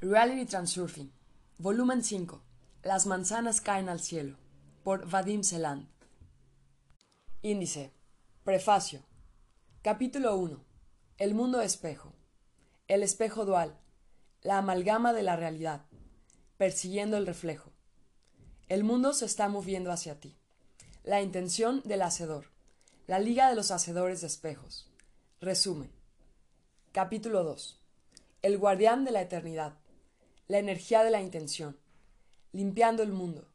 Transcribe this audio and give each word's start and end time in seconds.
Reality 0.00 0.46
Transurfing, 0.46 1.10
volumen 1.58 2.04
5. 2.04 2.40
Las 2.84 3.06
manzanas 3.06 3.60
caen 3.60 3.88
al 3.88 3.98
cielo, 3.98 4.36
por 4.84 5.10
Vadim 5.10 5.42
Seland. 5.42 5.88
Índice. 7.42 7.90
Prefacio. 8.44 9.02
Capítulo 9.82 10.36
1. 10.36 10.64
El 11.16 11.34
mundo 11.34 11.60
espejo. 11.60 12.12
El 12.86 13.02
espejo 13.02 13.44
dual. 13.44 13.76
La 14.40 14.58
amalgama 14.58 15.12
de 15.12 15.24
la 15.24 15.34
realidad. 15.34 15.84
Persiguiendo 16.58 17.16
el 17.16 17.26
reflejo. 17.26 17.72
El 18.68 18.84
mundo 18.84 19.12
se 19.12 19.24
está 19.24 19.48
moviendo 19.48 19.90
hacia 19.90 20.20
ti. 20.20 20.36
La 21.02 21.22
intención 21.22 21.82
del 21.84 22.02
hacedor. 22.02 22.52
La 23.08 23.18
Liga 23.18 23.50
de 23.50 23.56
los 23.56 23.72
Hacedores 23.72 24.20
de 24.20 24.28
Espejos. 24.28 24.88
Resumen. 25.40 25.90
Capítulo 26.92 27.42
2. 27.42 27.80
El 28.42 28.58
guardián 28.58 29.04
de 29.04 29.10
la 29.10 29.22
eternidad 29.22 29.74
la 30.48 30.58
energía 30.58 31.04
de 31.04 31.10
la 31.10 31.20
intención, 31.20 31.78
limpiando 32.52 33.02
el 33.02 33.12
mundo, 33.12 33.46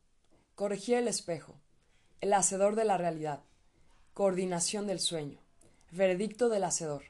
corregir 0.54 0.96
el 0.96 1.08
espejo, 1.08 1.56
el 2.22 2.32
hacedor 2.34 2.76
de 2.76 2.86
la 2.86 3.00
realidad, 3.00 3.42
coordinación 4.14 4.86
del 4.86 5.00
sueño, 5.00 5.40
veredicto 5.90 6.50
del 6.50 6.64
hacedor. 6.64 7.06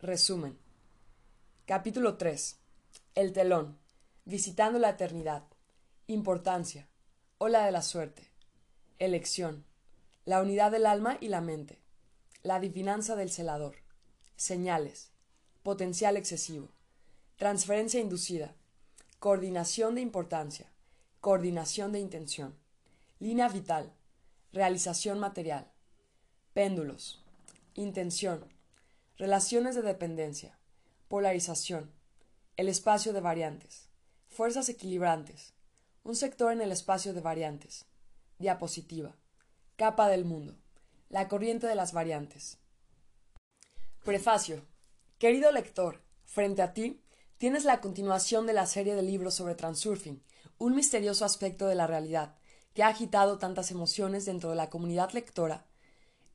Resumen. 0.00 0.56
Capítulo 1.66 2.18
3. 2.18 2.56
El 3.16 3.32
telón, 3.32 3.78
visitando 4.24 4.78
la 4.78 4.90
eternidad, 4.90 5.42
importancia, 6.06 6.88
ola 7.38 7.66
de 7.66 7.72
la 7.72 7.82
suerte, 7.82 8.30
elección, 9.00 9.64
la 10.24 10.40
unidad 10.40 10.70
del 10.70 10.86
alma 10.86 11.18
y 11.20 11.28
la 11.28 11.40
mente, 11.40 11.80
la 12.44 12.56
adivinanza 12.56 13.16
del 13.16 13.30
celador, 13.32 13.74
señales, 14.36 15.10
potencial 15.64 16.16
excesivo, 16.16 16.68
transferencia 17.36 17.98
inducida, 17.98 18.54
coordinación 19.20 19.96
de 19.96 20.00
importancia, 20.00 20.72
coordinación 21.20 21.92
de 21.92 22.00
intención, 22.00 22.58
línea 23.18 23.50
vital, 23.50 23.92
realización 24.50 25.20
material, 25.20 25.70
péndulos, 26.54 27.22
intención, 27.74 28.50
relaciones 29.18 29.74
de 29.74 29.82
dependencia, 29.82 30.58
polarización, 31.08 31.92
el 32.56 32.70
espacio 32.70 33.12
de 33.12 33.20
variantes, 33.20 33.90
fuerzas 34.30 34.70
equilibrantes, 34.70 35.52
un 36.02 36.16
sector 36.16 36.50
en 36.50 36.62
el 36.62 36.72
espacio 36.72 37.12
de 37.12 37.20
variantes, 37.20 37.84
diapositiva, 38.38 39.14
capa 39.76 40.08
del 40.08 40.24
mundo, 40.24 40.56
la 41.10 41.28
corriente 41.28 41.66
de 41.66 41.74
las 41.74 41.92
variantes. 41.92 42.56
Prefacio. 44.02 44.64
Querido 45.18 45.52
lector, 45.52 46.00
frente 46.24 46.62
a 46.62 46.72
ti 46.72 47.02
Tienes 47.40 47.64
la 47.64 47.80
continuación 47.80 48.46
de 48.46 48.52
la 48.52 48.66
serie 48.66 48.94
de 48.94 49.00
libros 49.00 49.32
sobre 49.32 49.54
transurfing, 49.54 50.22
un 50.58 50.74
misterioso 50.74 51.24
aspecto 51.24 51.68
de 51.68 51.74
la 51.74 51.86
realidad, 51.86 52.34
que 52.74 52.82
ha 52.82 52.88
agitado 52.88 53.38
tantas 53.38 53.70
emociones 53.70 54.26
dentro 54.26 54.50
de 54.50 54.56
la 54.56 54.68
comunidad 54.68 55.12
lectora. 55.12 55.64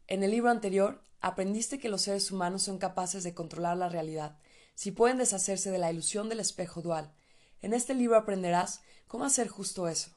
En 0.08 0.23
el 0.23 0.31
libro 0.31 0.50
anterior, 0.50 1.03
aprendiste 1.22 1.78
que 1.78 1.89
los 1.89 2.02
seres 2.02 2.31
humanos 2.31 2.64
son 2.64 2.80
capaces 2.80 3.23
de 3.23 3.36
controlar 3.36 3.78
la 3.78 3.88
realidad, 3.88 4.39
si 4.73 4.89
pueden 4.89 5.20
deshacerse 5.20 5.70
de 5.70 5.78
la 5.78 5.92
ilusión 5.92 6.28
del 6.28 6.39
espejo 6.39 6.81
dual. 6.81 7.14
En 7.62 7.75
este 7.75 7.94
libro 7.94 8.17
aprenderás 8.17 8.81
cómo 9.08 9.25
hacer 9.25 9.47
justo 9.47 9.88
eso. 9.88 10.09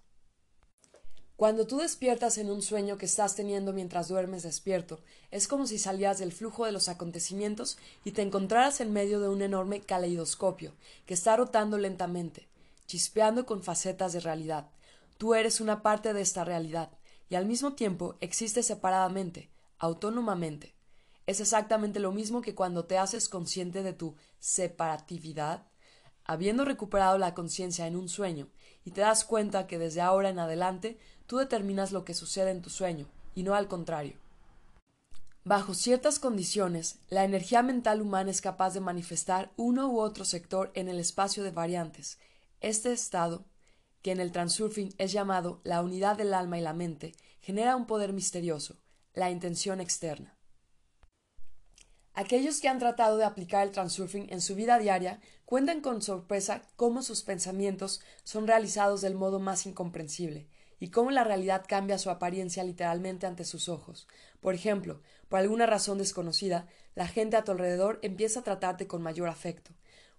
Cuando 1.39 1.69
tú 1.69 1.79
despiertas 1.79 2.37
en 2.39 2.51
un 2.51 2.63
sueño 2.63 2.99
que 2.99 3.07
estás 3.07 3.37
teniendo 3.37 3.73
mientras 3.73 4.09
duermes 4.09 4.43
despierto, 4.43 4.99
es 5.31 5.47
como 5.47 5.69
si 5.69 5.79
salías 5.79 6.19
del 6.19 6.33
flujo 6.33 6.67
de 6.67 6.73
los 6.73 6.89
acontecimientos 6.89 7.79
y 8.03 8.11
te 8.11 8.23
encontraras 8.23 8.81
en 8.81 8.93
medio 8.93 9.21
de 9.21 9.29
un 9.29 9.41
enorme 9.41 9.81
caleidoscopio 9.81 10.73
que 11.07 11.15
está 11.15 11.37
rotando 11.37 11.79
lentamente, 11.79 12.49
chispeando 12.89 13.47
con 13.47 13.63
facetas 13.63 14.13
de 14.15 14.19
realidad. 14.19 14.69
Tú 15.17 15.37
eres 15.37 15.61
una 15.61 15.81
parte 15.81 16.13
de 16.13 16.23
esta 16.23 16.45
realidad 16.45 16.91
y 17.31 17.37
al 17.37 17.47
mismo 17.47 17.75
tiempo 17.75 18.17
existes 18.21 18.67
separadamente, 18.67 19.49
autónomamente. 19.79 20.75
Es 21.29 21.39
exactamente 21.39 22.01
lo 22.01 22.11
mismo 22.11 22.43
que 22.43 22.57
cuando 22.57 22.87
te 22.87 22.99
haces 22.99 23.29
consciente 23.29 23.85
de 23.85 23.93
tu 23.93 24.17
separatividad, 24.41 25.69
habiendo 26.25 26.65
recuperado 26.65 27.17
la 27.17 27.33
conciencia 27.35 27.87
en 27.87 27.95
un 27.95 28.09
sueño, 28.09 28.49
y 28.85 28.91
te 28.91 29.03
das 29.03 29.25
cuenta 29.25 29.67
que 29.67 29.79
desde 29.79 30.01
ahora 30.01 30.31
en 30.31 30.39
adelante 30.39 30.99
tú 31.29 31.37
determinas 31.37 31.93
lo 31.93 32.05
que 32.05 32.15
sucede 32.15 32.51
en 32.51 32.63
tu 32.63 32.71
sueño, 32.71 33.07
y 33.37 33.45
no 33.45 33.55
al 33.55 33.69
contrario. 33.69 34.15
Bajo 35.45 35.75
ciertas 35.75 36.19
condiciones, 36.19 36.99
la 37.11 37.25
energía 37.25 37.63
mental 37.63 38.03
humana 38.03 38.31
es 38.31 38.41
capaz 38.41 38.75
de 38.75 38.81
manifestar 38.81 39.53
uno 39.57 39.89
u 39.89 40.01
otro 40.01 40.25
sector 40.25 40.73
en 40.75 40.89
el 40.89 40.99
espacio 40.99 41.45
de 41.45 41.53
variantes. 41.53 42.19
Este 42.61 42.93
estado, 42.93 43.45
que 44.03 44.11
en 44.11 44.21
el 44.21 44.33
transurfing 44.33 44.95
es 44.99 45.13
llamado 45.13 45.61
la 45.65 45.83
unidad 45.83 46.17
del 46.17 46.35
alma 46.35 46.59
y 46.59 46.63
la 46.63 46.73
mente, 46.73 47.15
genera 47.41 47.77
un 47.77 47.87
poder 47.87 48.13
misterioso, 48.13 48.77
la 49.15 49.31
intención 49.31 49.81
externa. 49.81 50.35
Aquellos 52.15 52.61
que 52.61 52.69
han 52.69 52.79
tratado 52.79 53.17
de 53.17 53.25
aplicar 53.25 53.67
el 53.67 53.73
transurfing 53.73 54.29
en 54.31 54.41
su 54.41 54.55
vida 54.55 54.79
diaria 54.79 55.21
cuentan 55.45 55.83
con 55.83 56.03
sorpresa 56.03 56.63
cómo 56.75 57.03
sus 57.03 57.23
pensamientos 57.23 58.01
son 58.25 58.47
realizados 58.47 59.03
del 59.03 59.15
modo 59.15 59.39
más 59.39 59.67
incomprensible, 59.67 60.49
y 60.81 60.91
cómo 60.91 61.11
la 61.11 61.25
realidad 61.25 61.65
cambia 61.67 61.99
su 61.99 62.11
apariencia 62.11 62.65
literalmente 62.65 63.27
ante 63.27 63.45
sus 63.45 63.69
ojos. 63.69 64.07
Por 64.41 64.55
ejemplo, 64.55 65.01
por 65.29 65.41
alguna 65.41 65.67
razón 65.67 65.99
desconocida, 65.99 66.67
la 66.95 67.07
gente 67.07 67.37
a 67.37 67.45
tu 67.45 67.53
alrededor 67.53 67.99
empieza 68.03 68.41
a 68.41 68.45
tratarte 68.45 68.87
con 68.87 69.03
mayor 69.03 69.29
afecto. 69.29 69.73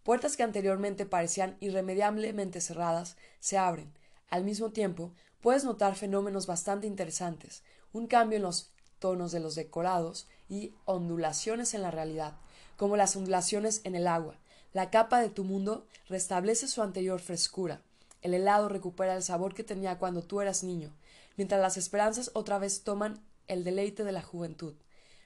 Puertas 0.03 0.37
que 0.37 0.43
anteriormente 0.43 1.05
parecían 1.05 1.57
irremediablemente 1.59 2.61
cerradas 2.61 3.17
se 3.39 3.57
abren. 3.57 3.93
Al 4.29 4.43
mismo 4.43 4.71
tiempo, 4.71 5.13
puedes 5.41 5.63
notar 5.63 5.95
fenómenos 5.95 6.47
bastante 6.47 6.87
interesantes, 6.87 7.63
un 7.93 8.07
cambio 8.07 8.37
en 8.37 8.43
los 8.43 8.71
tonos 8.99 9.31
de 9.31 9.39
los 9.39 9.55
decorados 9.55 10.27
y 10.49 10.73
ondulaciones 10.85 11.73
en 11.73 11.81
la 11.81 11.91
realidad, 11.91 12.37
como 12.77 12.97
las 12.97 13.15
ondulaciones 13.15 13.81
en 13.83 13.95
el 13.95 14.07
agua. 14.07 14.37
La 14.73 14.89
capa 14.89 15.19
de 15.21 15.29
tu 15.29 15.43
mundo 15.43 15.87
restablece 16.07 16.67
su 16.67 16.81
anterior 16.81 17.19
frescura, 17.19 17.81
el 18.21 18.33
helado 18.33 18.69
recupera 18.69 19.15
el 19.15 19.23
sabor 19.23 19.53
que 19.53 19.63
tenía 19.63 19.97
cuando 19.97 20.23
tú 20.23 20.41
eras 20.41 20.63
niño, 20.63 20.95
mientras 21.37 21.61
las 21.61 21.77
esperanzas 21.77 22.31
otra 22.33 22.59
vez 22.59 22.83
toman 22.83 23.23
el 23.47 23.63
deleite 23.63 24.03
de 24.03 24.11
la 24.11 24.21
juventud. 24.21 24.75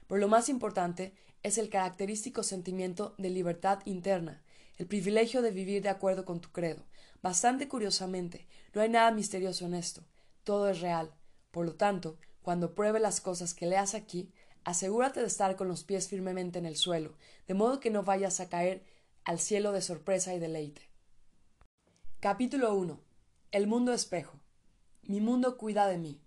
Pero 0.08 0.20
lo 0.20 0.28
más 0.28 0.50
importante 0.50 1.14
es 1.42 1.58
el 1.58 1.70
característico 1.70 2.44
sentimiento 2.44 3.16
de 3.18 3.30
libertad 3.30 3.80
interna, 3.86 4.44
el 4.78 4.88
privilegio 4.88 5.42
de 5.42 5.52
vivir 5.52 5.81
de 5.81 5.90
acuerdo 5.90 6.26
con 6.26 6.40
tu 6.40 6.52
credo. 6.52 6.86
Bastante 7.22 7.68
curiosamente, 7.68 8.48
no 8.74 8.81
hay 8.81 8.90
nada 8.90 9.12
misterioso 9.12 9.66
en 9.66 9.74
esto, 9.74 10.04
todo 10.44 10.70
es 10.70 10.81
real. 10.81 11.14
Por 11.52 11.66
lo 11.66 11.75
tanto, 11.75 12.18
cuando 12.42 12.75
pruebe 12.75 13.00
las 13.00 13.22
cosas 13.22 13.54
que 13.54 13.66
leas 13.66 13.94
aquí, 13.94 14.31
asegúrate 14.64 15.20
de 15.20 15.28
estar 15.28 15.56
con 15.56 15.68
los 15.68 15.84
pies 15.84 16.08
firmemente 16.08 16.60
en 16.60 16.66
el 16.66 16.75
suelo, 16.75 17.18
de 17.48 17.54
modo 17.54 17.80
que 17.80 17.90
no 17.90 18.04
vayas 18.04 18.40
a 18.40 18.50
caer 18.50 18.84
al 19.24 19.40
cielo 19.40 19.72
de 19.72 19.81
sorpresa 19.81 20.34
y 20.34 20.40
deleite. 20.40 20.93
Capítulo 22.23 22.73
1. 22.75 23.01
El 23.51 23.67
mundo 23.67 23.91
espejo. 23.91 24.39
Mi 25.01 25.19
mundo 25.19 25.57
cuida 25.57 25.88
de 25.88 25.97
mí. 25.97 26.22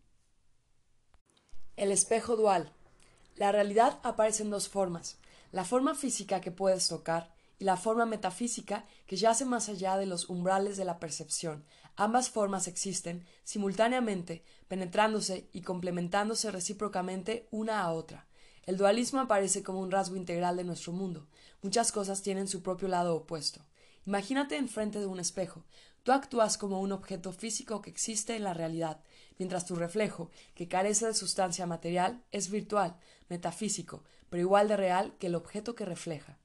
El 1.74 1.90
espejo 1.90 2.36
dual. 2.36 2.70
La 3.34 3.50
realidad 3.50 3.98
aparece 4.02 4.42
en 4.42 4.50
dos 4.50 4.68
formas, 4.68 5.16
la 5.52 5.64
forma 5.64 5.94
física 5.94 6.42
que 6.42 6.50
puedes 6.50 6.86
tocar 6.86 7.32
y 7.58 7.64
la 7.64 7.78
forma 7.78 8.04
metafísica 8.04 8.84
que 9.06 9.16
yace 9.16 9.46
más 9.46 9.70
allá 9.70 9.96
de 9.96 10.04
los 10.04 10.28
umbrales 10.28 10.76
de 10.76 10.84
la 10.84 10.98
percepción. 10.98 11.64
Ambas 11.96 12.28
formas 12.28 12.68
existen 12.68 13.24
simultáneamente, 13.44 14.44
penetrándose 14.68 15.48
y 15.54 15.62
complementándose 15.62 16.50
recíprocamente 16.50 17.48
una 17.50 17.80
a 17.80 17.90
otra. 17.90 18.26
El 18.64 18.76
dualismo 18.76 19.20
aparece 19.20 19.62
como 19.62 19.80
un 19.80 19.90
rasgo 19.90 20.16
integral 20.16 20.58
de 20.58 20.64
nuestro 20.64 20.92
mundo. 20.92 21.26
Muchas 21.62 21.90
cosas 21.90 22.20
tienen 22.20 22.48
su 22.48 22.62
propio 22.62 22.86
lado 22.86 23.16
opuesto. 23.16 23.62
Imagínate 24.06 24.56
enfrente 24.56 25.00
de 25.00 25.06
un 25.06 25.18
espejo. 25.18 25.64
Tú 26.04 26.12
actúas 26.12 26.56
como 26.56 26.80
un 26.80 26.92
objeto 26.92 27.32
físico 27.32 27.82
que 27.82 27.90
existe 27.90 28.36
en 28.36 28.44
la 28.44 28.54
realidad, 28.54 29.00
mientras 29.38 29.66
tu 29.66 29.74
reflejo, 29.74 30.30
que 30.54 30.68
carece 30.68 31.06
de 31.06 31.14
sustancia 31.14 31.66
material, 31.66 32.22
es 32.30 32.48
virtual, 32.48 32.96
metafísico, 33.28 34.04
pero 34.30 34.40
igual 34.40 34.68
de 34.68 34.76
real 34.76 35.16
que 35.18 35.26
el 35.26 35.34
objeto 35.34 35.74
que 35.74 35.84
refleja. 35.84 36.38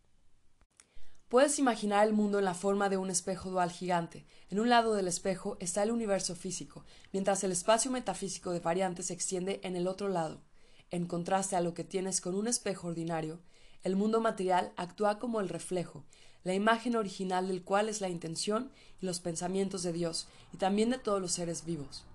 Puedes 1.30 1.60
imaginar 1.60 2.06
el 2.06 2.14
mundo 2.14 2.40
en 2.40 2.46
la 2.46 2.56
forma 2.56 2.90
de 2.90 2.98
un 2.98 3.10
espejo 3.10 3.52
dual 3.52 3.72
gigante. 3.72 4.26
En 4.50 4.60
un 4.60 4.68
lado 4.68 4.96
del 4.96 5.08
espejo 5.08 5.56
está 5.62 5.84
el 5.84 5.92
universo 5.92 6.36
físico, 6.36 6.84
mientras 7.14 7.44
el 7.44 7.52
espacio 7.52 7.92
metafísico 7.92 8.52
de 8.52 8.60
variantes 8.60 9.06
se 9.06 9.14
extiende 9.14 9.62
en 9.64 9.76
el 9.76 9.88
otro 9.88 10.10
lado. 10.10 10.42
En 10.90 11.06
contraste 11.06 11.56
a 11.56 11.62
lo 11.62 11.74
que 11.74 11.86
tienes 11.86 12.20
con 12.20 12.36
un 12.36 12.48
espejo 12.48 12.88
ordinario, 12.88 13.40
el 13.84 13.96
mundo 13.96 14.20
material 14.20 14.74
actúa 14.76 15.20
como 15.20 15.40
el 15.40 15.50
reflejo, 15.50 16.04
la 16.44 16.54
imagen 16.54 16.96
original 16.96 17.48
del 17.48 17.64
cual 17.64 17.90
es 17.90 18.02
la 18.02 18.10
intención 18.10 18.72
y 19.02 19.06
los 19.06 19.20
pensamientos 19.20 19.84
de 19.84 19.94
Dios 19.94 20.28
y 20.54 20.58
también 20.58 20.90
de 20.90 20.98
todos 20.98 21.22
los 21.22 21.32
seres 21.32 21.66
vivos. 21.66 22.06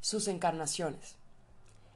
Sus 0.00 0.28
encarnaciones. 0.28 1.16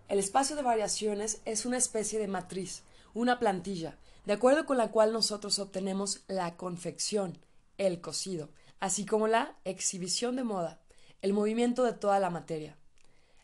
El 0.08 0.18
espacio 0.18 0.56
de 0.56 0.62
variaciones 0.62 1.40
es 1.44 1.64
una 1.64 1.78
especie 1.78 2.18
de 2.18 2.28
matriz, 2.28 2.82
una 3.14 3.38
plantilla, 3.38 3.98
de 4.26 4.32
acuerdo 4.34 4.66
con 4.66 4.76
la 4.76 4.90
cual 4.90 5.12
nosotros 5.12 5.58
obtenemos 5.58 6.22
la 6.28 6.56
confección, 6.56 7.38
el 7.78 8.00
cocido, 8.00 8.50
así 8.80 9.06
como 9.06 9.28
la 9.28 9.56
exhibición 9.64 10.36
de 10.36 10.44
moda, 10.44 10.80
el 11.22 11.32
movimiento 11.32 11.84
de 11.84 11.92
toda 11.92 12.18
la 12.18 12.30
materia. 12.30 12.76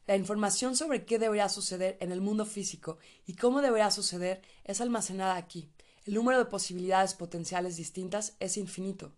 La 0.06 0.16
información 0.16 0.76
sobre 0.76 1.04
qué 1.04 1.18
debería 1.18 1.48
suceder 1.48 1.96
en 2.00 2.12
el 2.12 2.20
mundo 2.20 2.44
físico 2.44 2.98
y 3.26 3.36
cómo 3.36 3.62
debería 3.62 3.90
suceder 3.90 4.42
es 4.64 4.80
almacenada 4.80 5.36
aquí. 5.36 5.70
El 6.10 6.16
número 6.16 6.38
de 6.38 6.46
posibilidades 6.46 7.14
potenciales 7.14 7.76
distintas 7.76 8.34
es 8.40 8.56
infinito. 8.56 9.12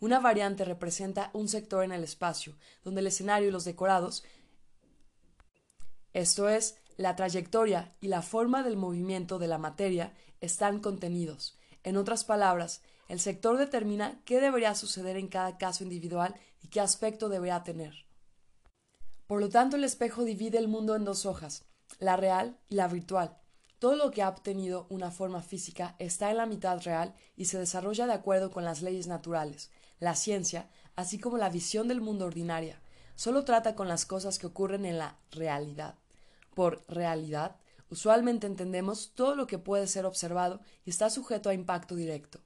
Una 0.00 0.18
variante 0.18 0.64
representa 0.64 1.28
un 1.34 1.46
sector 1.46 1.84
en 1.84 1.92
el 1.92 2.02
espacio, 2.02 2.56
donde 2.82 3.02
el 3.02 3.08
escenario 3.08 3.50
y 3.50 3.52
los 3.52 3.66
decorados, 3.66 4.24
esto 6.14 6.48
es, 6.48 6.78
la 6.96 7.16
trayectoria 7.16 7.94
y 8.00 8.08
la 8.08 8.22
forma 8.22 8.62
del 8.62 8.78
movimiento 8.78 9.38
de 9.38 9.46
la 9.46 9.58
materia, 9.58 10.14
están 10.40 10.80
contenidos. 10.80 11.58
En 11.84 11.98
otras 11.98 12.24
palabras, 12.24 12.80
el 13.08 13.20
sector 13.20 13.58
determina 13.58 14.18
qué 14.24 14.40
debería 14.40 14.74
suceder 14.74 15.18
en 15.18 15.28
cada 15.28 15.58
caso 15.58 15.84
individual 15.84 16.34
y 16.62 16.68
qué 16.68 16.80
aspecto 16.80 17.28
debería 17.28 17.62
tener. 17.62 18.06
Por 19.26 19.42
lo 19.42 19.50
tanto, 19.50 19.76
el 19.76 19.84
espejo 19.84 20.24
divide 20.24 20.56
el 20.56 20.68
mundo 20.68 20.96
en 20.96 21.04
dos 21.04 21.26
hojas, 21.26 21.66
la 21.98 22.16
real 22.16 22.58
y 22.70 22.76
la 22.76 22.88
virtual. 22.88 23.36
Todo 23.78 23.94
lo 23.94 24.10
que 24.10 24.22
ha 24.22 24.28
obtenido 24.28 24.86
una 24.90 25.10
forma 25.12 25.40
física 25.40 25.94
está 26.00 26.30
en 26.30 26.38
la 26.38 26.46
mitad 26.46 26.82
real 26.82 27.14
y 27.36 27.44
se 27.44 27.58
desarrolla 27.58 28.06
de 28.06 28.12
acuerdo 28.12 28.50
con 28.50 28.64
las 28.64 28.82
leyes 28.82 29.06
naturales. 29.06 29.70
La 30.00 30.16
ciencia, 30.16 30.68
así 30.96 31.18
como 31.18 31.38
la 31.38 31.48
visión 31.48 31.86
del 31.86 32.00
mundo 32.00 32.26
ordinaria, 32.26 32.80
solo 33.14 33.44
trata 33.44 33.76
con 33.76 33.86
las 33.86 34.04
cosas 34.04 34.38
que 34.38 34.48
ocurren 34.48 34.84
en 34.84 34.98
la 34.98 35.16
realidad. 35.30 35.94
Por 36.54 36.84
realidad, 36.88 37.56
usualmente 37.88 38.48
entendemos 38.48 39.12
todo 39.14 39.36
lo 39.36 39.46
que 39.46 39.58
puede 39.58 39.86
ser 39.86 40.06
observado 40.06 40.60
y 40.84 40.90
está 40.90 41.08
sujeto 41.08 41.48
a 41.48 41.54
impacto 41.54 41.94
directo. 41.94 42.40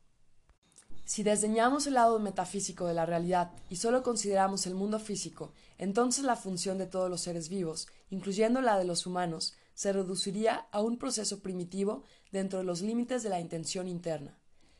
Si 1.04 1.22
desdeñamos 1.22 1.86
el 1.86 1.94
lado 1.94 2.18
metafísico 2.18 2.86
de 2.86 2.94
la 2.94 3.06
realidad 3.06 3.52
y 3.68 3.76
solo 3.76 4.02
consideramos 4.02 4.66
el 4.66 4.74
mundo 4.74 4.98
físico, 4.98 5.52
entonces 5.78 6.24
la 6.24 6.36
función 6.36 6.78
de 6.78 6.86
todos 6.86 7.10
los 7.10 7.22
seres 7.22 7.48
vivos, 7.48 7.88
incluyendo 8.10 8.60
la 8.60 8.78
de 8.78 8.84
los 8.84 9.06
humanos, 9.06 9.54
se 9.74 9.92
reduciría 9.92 10.66
a 10.70 10.80
un 10.80 10.98
proceso 10.98 11.40
primitivo 11.40 12.04
dentro 12.30 12.58
de 12.58 12.64
los 12.64 12.82
límites 12.82 13.22
de 13.22 13.28
la 13.28 13.40
intención 13.40 13.88
interna. 13.88 14.38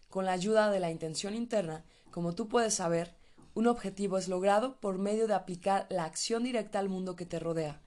Con 0.08 0.24
la 0.24 0.32
ayuda 0.32 0.70
de 0.70 0.80
la 0.80 0.90
intención 0.90 1.34
interna, 1.34 1.84
como 2.10 2.34
tú 2.34 2.48
puedes 2.48 2.74
saber, 2.74 3.14
un 3.54 3.66
objetivo 3.66 4.18
es 4.18 4.28
logrado 4.28 4.80
por 4.80 4.98
medio 4.98 5.26
de 5.26 5.34
aplicar 5.34 5.86
la 5.90 6.04
acción 6.04 6.44
directa 6.44 6.78
al 6.78 6.88
mundo 6.88 7.16
que 7.16 7.26
te 7.26 7.38
rodea. 7.38 7.80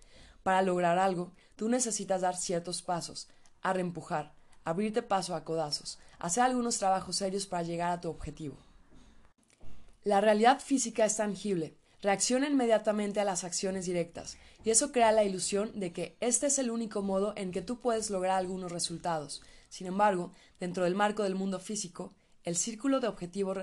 Para 0.43 0.61
lograr 0.61 0.99
algo, 0.99 1.33
tú 1.55 1.69
necesitas 1.69 2.21
dar 2.21 2.35
ciertos 2.35 2.81
pasos, 2.81 3.27
a 3.61 3.73
reempujar, 3.73 4.33
abrirte 4.63 5.01
paso 5.01 5.35
a 5.35 5.43
codazos, 5.43 5.99
hacer 6.19 6.43
algunos 6.43 6.77
trabajos 6.77 7.15
serios 7.15 7.47
para 7.47 7.63
llegar 7.63 7.91
a 7.91 8.01
tu 8.01 8.09
objetivo. 8.09 8.57
La 10.03 10.21
realidad 10.21 10.59
física 10.59 11.03
es 11.05 11.17
tangible, 11.17 11.77
reacciona 12.05 12.47
inmediatamente 12.47 13.19
a 13.19 13.25
las 13.25 13.43
acciones 13.43 13.87
directas, 13.87 14.37
y 14.63 14.69
eso 14.69 14.91
crea 14.91 15.11
la 15.11 15.23
ilusión 15.23 15.71
de 15.79 15.91
que 15.91 16.15
este 16.19 16.45
es 16.45 16.59
el 16.59 16.69
único 16.69 17.01
modo 17.01 17.33
en 17.35 17.51
que 17.51 17.63
tú 17.63 17.79
puedes 17.79 18.11
lograr 18.11 18.37
algunos 18.37 18.71
resultados. 18.71 19.41
Sin 19.69 19.87
embargo, 19.87 20.31
dentro 20.59 20.83
del 20.83 20.93
marco 20.93 21.23
del 21.23 21.33
mundo 21.33 21.59
físico, 21.59 22.13
el 22.43 22.57
círculo 22.57 22.99
de 22.99 23.07
objetivos 23.07 23.57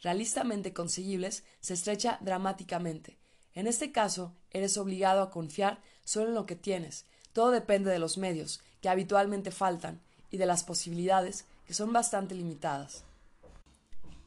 realistamente 0.00 0.72
conseguibles 0.72 1.42
se 1.60 1.74
estrecha 1.74 2.18
dramáticamente. 2.20 3.18
En 3.54 3.66
este 3.66 3.90
caso, 3.90 4.36
eres 4.52 4.78
obligado 4.78 5.20
a 5.20 5.32
confiar 5.32 5.82
solo 6.04 6.28
en 6.28 6.34
lo 6.34 6.46
que 6.46 6.54
tienes. 6.54 7.06
Todo 7.32 7.50
depende 7.50 7.90
de 7.90 7.98
los 7.98 8.18
medios, 8.18 8.60
que 8.82 8.88
habitualmente 8.88 9.50
faltan, 9.50 10.00
y 10.30 10.36
de 10.36 10.46
las 10.46 10.62
posibilidades, 10.62 11.44
que 11.66 11.74
son 11.74 11.92
bastante 11.92 12.36
limitadas. 12.36 13.02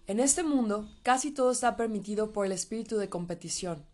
En 0.07 0.21
este 0.21 0.41
mundo, 0.41 0.89
casi 1.03 1.31
todo 1.31 1.51
está 1.51 1.75
permitido 1.75 2.31
por 2.31 2.45
el 2.45 2.53
espíritu 2.53 2.95
de 2.95 3.09
competición. 3.09 3.85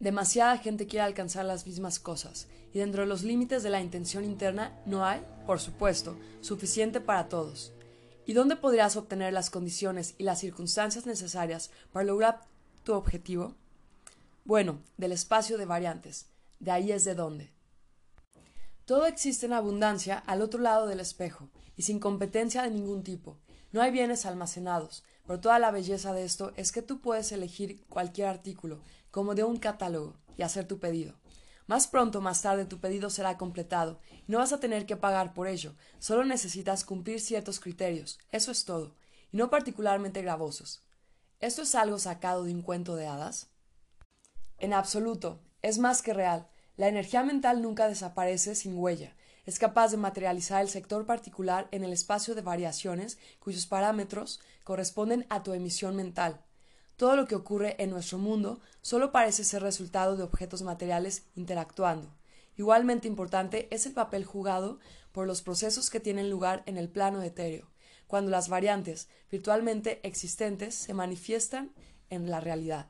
Demasiada 0.00 0.56
gente 0.56 0.86
quiere 0.86 1.04
alcanzar 1.04 1.44
las 1.44 1.66
mismas 1.66 1.98
cosas, 1.98 2.48
y 2.72 2.78
dentro 2.78 3.02
de 3.02 3.06
los 3.06 3.22
límites 3.22 3.62
de 3.62 3.68
la 3.68 3.82
intención 3.82 4.24
interna 4.24 4.80
no 4.86 5.04
hay, 5.04 5.20
por 5.46 5.60
supuesto, 5.60 6.16
suficiente 6.40 7.02
para 7.02 7.28
todos. 7.28 7.74
¿Y 8.24 8.32
dónde 8.32 8.56
podrías 8.56 8.96
obtener 8.96 9.34
las 9.34 9.50
condiciones 9.50 10.14
y 10.16 10.24
las 10.24 10.40
circunstancias 10.40 11.04
necesarias 11.04 11.70
para 11.92 12.06
lograr 12.06 12.40
tu 12.82 12.94
objetivo? 12.94 13.54
Bueno, 14.46 14.80
del 14.96 15.12
espacio 15.12 15.58
de 15.58 15.66
variantes. 15.66 16.30
De 16.58 16.70
ahí 16.70 16.90
es 16.90 17.04
de 17.04 17.14
dónde. 17.14 17.52
Todo 18.86 19.04
existe 19.04 19.44
en 19.44 19.52
abundancia 19.52 20.16
al 20.16 20.40
otro 20.40 20.58
lado 20.60 20.86
del 20.86 21.00
espejo, 21.00 21.50
y 21.76 21.82
sin 21.82 22.00
competencia 22.00 22.62
de 22.62 22.70
ningún 22.70 23.02
tipo. 23.02 23.36
No 23.76 23.82
hay 23.82 23.90
bienes 23.90 24.24
almacenados, 24.24 25.04
pero 25.26 25.38
toda 25.38 25.58
la 25.58 25.70
belleza 25.70 26.14
de 26.14 26.24
esto 26.24 26.50
es 26.56 26.72
que 26.72 26.80
tú 26.80 27.02
puedes 27.02 27.30
elegir 27.30 27.84
cualquier 27.90 28.26
artículo, 28.26 28.80
como 29.10 29.34
de 29.34 29.44
un 29.44 29.58
catálogo, 29.58 30.16
y 30.38 30.44
hacer 30.44 30.66
tu 30.66 30.80
pedido. 30.80 31.20
Más 31.66 31.86
pronto 31.86 32.20
o 32.20 32.22
más 32.22 32.40
tarde 32.40 32.64
tu 32.64 32.80
pedido 32.80 33.10
será 33.10 33.36
completado, 33.36 34.00
y 34.26 34.32
no 34.32 34.38
vas 34.38 34.54
a 34.54 34.60
tener 34.60 34.86
que 34.86 34.96
pagar 34.96 35.34
por 35.34 35.46
ello, 35.46 35.74
solo 35.98 36.24
necesitas 36.24 36.86
cumplir 36.86 37.20
ciertos 37.20 37.60
criterios, 37.60 38.18
eso 38.30 38.50
es 38.50 38.64
todo, 38.64 38.96
y 39.30 39.36
no 39.36 39.50
particularmente 39.50 40.22
gravosos. 40.22 40.82
¿Esto 41.40 41.60
es 41.60 41.74
algo 41.74 41.98
sacado 41.98 42.44
de 42.44 42.54
un 42.54 42.62
cuento 42.62 42.96
de 42.96 43.06
hadas? 43.06 43.50
En 44.56 44.72
absoluto, 44.72 45.42
es 45.60 45.76
más 45.76 46.00
que 46.00 46.14
real, 46.14 46.48
la 46.78 46.88
energía 46.88 47.22
mental 47.24 47.60
nunca 47.60 47.88
desaparece 47.88 48.54
sin 48.54 48.78
huella. 48.78 49.14
Es 49.46 49.60
capaz 49.60 49.92
de 49.92 49.96
materializar 49.96 50.60
el 50.60 50.68
sector 50.68 51.06
particular 51.06 51.68
en 51.70 51.84
el 51.84 51.92
espacio 51.92 52.34
de 52.34 52.42
variaciones 52.42 53.16
cuyos 53.38 53.66
parámetros 53.66 54.40
corresponden 54.64 55.24
a 55.30 55.44
tu 55.44 55.52
emisión 55.52 55.94
mental. 55.94 56.44
Todo 56.96 57.14
lo 57.14 57.26
que 57.26 57.36
ocurre 57.36 57.76
en 57.78 57.90
nuestro 57.90 58.18
mundo 58.18 58.60
solo 58.82 59.12
parece 59.12 59.44
ser 59.44 59.62
resultado 59.62 60.16
de 60.16 60.24
objetos 60.24 60.62
materiales 60.62 61.26
interactuando. 61.36 62.12
Igualmente 62.56 63.06
importante 63.06 63.68
es 63.70 63.86
el 63.86 63.92
papel 63.92 64.24
jugado 64.24 64.80
por 65.12 65.26
los 65.26 65.42
procesos 65.42 65.90
que 65.90 66.00
tienen 66.00 66.28
lugar 66.28 66.62
en 66.66 66.76
el 66.76 66.88
plano 66.88 67.22
etéreo, 67.22 67.70
cuando 68.08 68.30
las 68.30 68.48
variantes 68.48 69.08
virtualmente 69.30 70.00
existentes 70.02 70.74
se 70.74 70.94
manifiestan 70.94 71.72
en 72.10 72.30
la 72.30 72.40
realidad. 72.40 72.88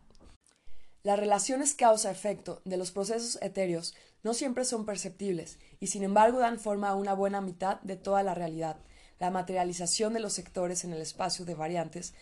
Las 1.02 1.18
relaciones 1.18 1.74
causa-efecto 1.74 2.62
de 2.64 2.76
los 2.76 2.90
procesos 2.90 3.38
etéreos 3.40 3.94
no 4.26 4.34
siempre 4.34 4.64
son 4.64 4.84
perceptibles 4.84 5.56
y 5.78 5.86
sin 5.86 6.02
embargo 6.02 6.40
dan 6.40 6.58
forma 6.58 6.88
a 6.88 6.96
una 6.96 7.14
buena 7.14 7.40
mitad 7.40 7.80
de 7.82 7.94
toda 7.94 8.24
la 8.24 8.34
realidad. 8.34 8.76
La 9.20 9.30
materialización 9.30 10.14
de 10.14 10.18
los 10.18 10.32
sectores 10.32 10.82
en 10.82 10.92
el 10.92 11.00
espacio 11.00 11.44
de 11.44 11.54
variantes 11.54 12.12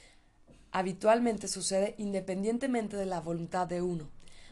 habitualmente 0.71 1.49
sucede 1.49 1.95
independientemente 1.97 2.99
de 2.99 3.07
la 3.07 3.23
voluntad 3.23 3.67
de 3.67 3.81
uno, 3.81 4.11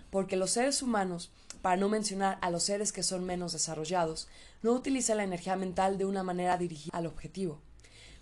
porque 0.09 0.37
los 0.37 0.53
seres 0.53 0.81
humanos, 0.81 1.31
para 1.61 1.77
no 1.77 1.91
mencionar 1.91 2.39
a 2.41 2.49
los 2.49 2.63
seres 2.63 2.91
que 2.91 3.03
son 3.03 3.27
menos 3.27 3.53
desarrollados, 3.53 4.29
no 4.63 4.73
utilizan 4.73 5.19
la 5.19 5.25
energía 5.25 5.55
mental 5.55 5.99
de 5.99 6.07
una 6.07 6.23
manera 6.23 6.57
dirigida 6.57 6.97
al 6.97 7.05
objetivo. 7.05 7.61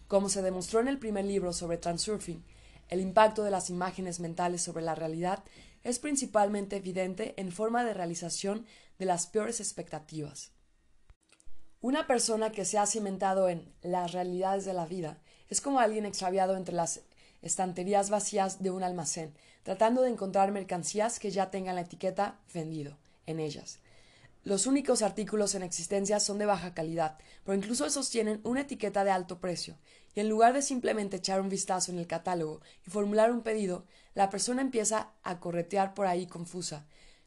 Como 0.08 0.28
se 0.28 0.42
demostró 0.42 0.80
en 0.80 0.88
el 0.88 0.98
primer 0.98 1.24
libro 1.24 1.52
sobre 1.52 1.78
transurfing, 1.78 2.42
el 2.88 2.98
impacto 2.98 3.44
de 3.44 3.52
las 3.52 3.70
imágenes 3.70 4.18
mentales 4.18 4.60
sobre 4.60 4.82
la 4.82 4.96
realidad 4.96 5.44
es 5.82 5.98
principalmente 5.98 6.76
evidente 6.76 7.34
en 7.36 7.52
forma 7.52 7.84
de 7.84 7.94
realización 7.94 8.66
de 8.98 9.06
las 9.06 9.26
peores 9.26 9.60
expectativas. 9.60 10.52
Una 11.80 12.06
persona 12.06 12.52
que 12.52 12.64
se 12.64 12.76
ha 12.78 12.86
cimentado 12.86 13.48
en 13.48 13.72
las 13.82 14.12
realidades 14.12 14.64
de 14.64 14.74
la 14.74 14.84
vida 14.84 15.18
es 15.48 15.60
como 15.60 15.80
alguien 15.80 16.04
extraviado 16.04 16.56
entre 16.56 16.74
las 16.74 17.00
estanterías 17.42 18.10
vacías 18.10 18.62
de 18.62 18.70
un 18.70 18.82
almacén, 18.82 19.34
tratando 19.62 20.02
de 20.02 20.10
encontrar 20.10 20.52
mercancías 20.52 21.18
que 21.18 21.30
ya 21.30 21.50
tengan 21.50 21.76
la 21.76 21.82
etiqueta 21.82 22.38
vendido 22.52 22.98
en 23.26 23.40
ellas. 23.40 23.78
Los 24.42 24.66
únicos 24.66 25.02
artículos 25.02 25.54
en 25.54 25.62
existencia 25.62 26.18
son 26.18 26.38
de 26.38 26.46
baja 26.46 26.72
calidad, 26.72 27.18
pero 27.44 27.56
incluso 27.56 27.84
esos 27.84 28.08
tienen 28.08 28.40
una 28.42 28.62
etiqueta 28.62 29.04
de 29.04 29.10
alto 29.10 29.38
precio, 29.38 29.76
y 30.14 30.20
en 30.20 30.28
lugar 30.28 30.54
de 30.54 30.62
simplemente 30.62 31.18
echar 31.18 31.40
un 31.40 31.50
vistazo 31.50 31.92
en 31.92 31.98
el 31.98 32.06
catálogo 32.06 32.62
y 32.86 32.90
formular 32.90 33.32
un 33.32 33.42
pedido, 33.42 33.84
la 34.14 34.30
persona 34.30 34.62
empieza 34.62 35.12
a 35.22 35.40
corretear 35.40 35.94
por 35.94 36.06
ahí 36.06 36.26
confusa, 36.26 36.86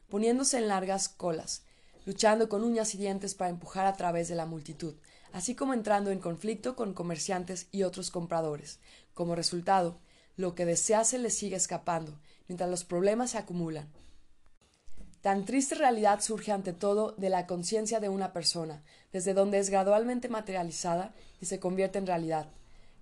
poniéndose 0.10 0.58
en 0.58 0.68
largas 0.68 1.10
colas, 1.10 1.64
luchando 2.06 2.50
con 2.50 2.64
uñas 2.64 2.94
y 2.96 2.98
dientes 2.98 3.36
para 3.36 3.50
empujar 3.50 3.86
a 3.86 3.94
través 3.94 4.28
de 4.28 4.36
la 4.36 4.46
multitud, 4.46 4.96
así 5.32 5.56
como 5.56 5.74
entrando 5.74 6.12
en 6.12 6.20
conflicto 6.20 6.76
con 6.76 6.94
comerciantes 6.94 7.68
y 7.72 7.84
otros 7.84 8.12
compradores. 8.12 8.80
Como 9.14 9.36
resultado, 9.36 10.00
lo 10.36 10.56
que 10.56 10.66
desea 10.66 11.04
se 11.04 11.18
le 11.20 11.30
sigue 11.30 11.56
escapando, 11.56 12.20
mientras 12.48 12.70
los 12.70 12.84
problemas 12.84 13.32
se 13.32 13.38
acumulan. 13.38 13.92
Tan 15.22 15.46
triste 15.46 15.76
realidad 15.76 16.20
surge 16.20 16.52
ante 16.52 16.74
todo 16.74 17.14
de 17.14 17.30
la 17.30 17.48
conciencia 17.48 18.02
de 18.02 18.10
una 18.10 18.34
persona, 18.34 18.84
desde 19.14 19.34
donde 19.34 19.60
es 19.60 19.70
gradualmente 19.70 20.28
materializada 20.28 21.14
y 21.40 21.46
se 21.46 21.62
convierte 21.62 21.98
en 21.98 22.08
realidad. 22.08 22.50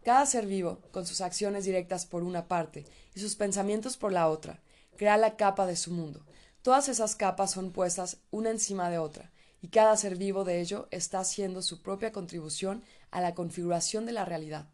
Cada 0.03 0.25
ser 0.25 0.47
vivo, 0.47 0.79
con 0.91 1.05
sus 1.05 1.21
acciones 1.21 1.65
directas 1.65 2.07
por 2.07 2.23
una 2.23 2.47
parte 2.47 2.85
y 3.13 3.19
sus 3.19 3.35
pensamientos 3.35 3.97
por 3.97 4.11
la 4.11 4.29
otra, 4.29 4.59
crea 4.97 5.15
la 5.17 5.35
capa 5.35 5.67
de 5.67 5.75
su 5.75 5.91
mundo. 5.91 6.25
Todas 6.63 6.89
esas 6.89 7.15
capas 7.15 7.51
son 7.51 7.71
puestas 7.71 8.17
una 8.31 8.49
encima 8.49 8.89
de 8.89 8.97
otra, 8.97 9.31
y 9.61 9.67
cada 9.67 9.95
ser 9.97 10.15
vivo 10.15 10.43
de 10.43 10.59
ello 10.59 10.87
está 10.89 11.19
haciendo 11.19 11.61
su 11.61 11.81
propia 11.81 12.11
contribución 12.11 12.83
a 13.11 13.21
la 13.21 13.35
configuración 13.35 14.05
de 14.07 14.11
la 14.13 14.25
realidad. 14.25 14.67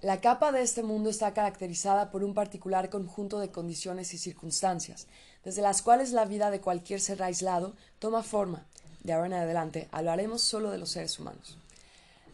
La 0.00 0.20
capa 0.20 0.52
de 0.52 0.62
este 0.62 0.82
mundo 0.82 1.10
está 1.10 1.34
caracterizada 1.34 2.10
por 2.10 2.22
un 2.22 2.34
particular 2.34 2.88
conjunto 2.88 3.40
de 3.40 3.50
condiciones 3.50 4.14
y 4.14 4.18
circunstancias, 4.18 5.08
desde 5.44 5.62
las 5.62 5.82
cuales 5.82 6.12
la 6.12 6.24
vida 6.24 6.50
de 6.50 6.60
cualquier 6.60 7.00
ser 7.00 7.22
aislado 7.22 7.74
toma 7.98 8.22
forma. 8.22 8.66
De 9.02 9.12
ahora 9.12 9.26
en 9.26 9.32
adelante 9.32 9.88
hablaremos 9.90 10.42
solo 10.42 10.70
de 10.70 10.78
los 10.78 10.90
seres 10.90 11.18
humanos. 11.18 11.58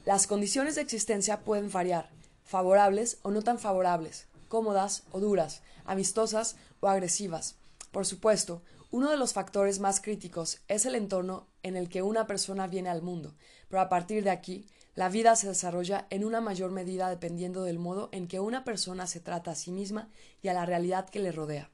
Las 0.04 0.26
condiciones 0.26 0.74
de 0.74 0.82
existencia 0.82 1.40
pueden 1.40 1.72
variar, 1.72 2.10
favorables 2.44 3.16
o 3.22 3.30
no 3.30 3.40
tan 3.40 3.58
favorables, 3.58 4.26
cómodas 4.48 5.04
o 5.12 5.18
duras, 5.18 5.62
amistosas 5.86 6.56
o 6.80 6.88
agresivas. 6.88 7.56
Por 7.90 8.04
supuesto, 8.04 8.60
uno 8.90 9.10
de 9.10 9.16
los 9.16 9.32
factores 9.32 9.80
más 9.80 10.02
críticos 10.02 10.60
es 10.68 10.84
el 10.84 10.94
entorno 10.94 11.46
en 11.62 11.74
el 11.74 11.88
que 11.88 12.02
una 12.02 12.26
persona 12.26 12.66
viene 12.66 12.90
al 12.90 13.00
mundo, 13.00 13.34
pero 13.68 13.80
a 13.80 13.88
partir 13.88 14.22
de 14.22 14.30
aquí, 14.30 14.66
la 14.94 15.08
vida 15.08 15.36
se 15.36 15.48
desarrolla 15.48 16.06
en 16.10 16.24
una 16.24 16.42
mayor 16.42 16.70
medida 16.70 17.08
dependiendo 17.08 17.64
del 17.64 17.78
modo 17.78 18.10
en 18.12 18.28
que 18.28 18.40
una 18.40 18.62
persona 18.62 19.06
se 19.06 19.20
trata 19.20 19.52
a 19.52 19.56
sí 19.56 19.72
misma 19.72 20.10
y 20.42 20.48
a 20.48 20.52
la 20.52 20.66
realidad 20.66 21.08
que 21.08 21.18
le 21.18 21.32
rodea. 21.32 21.70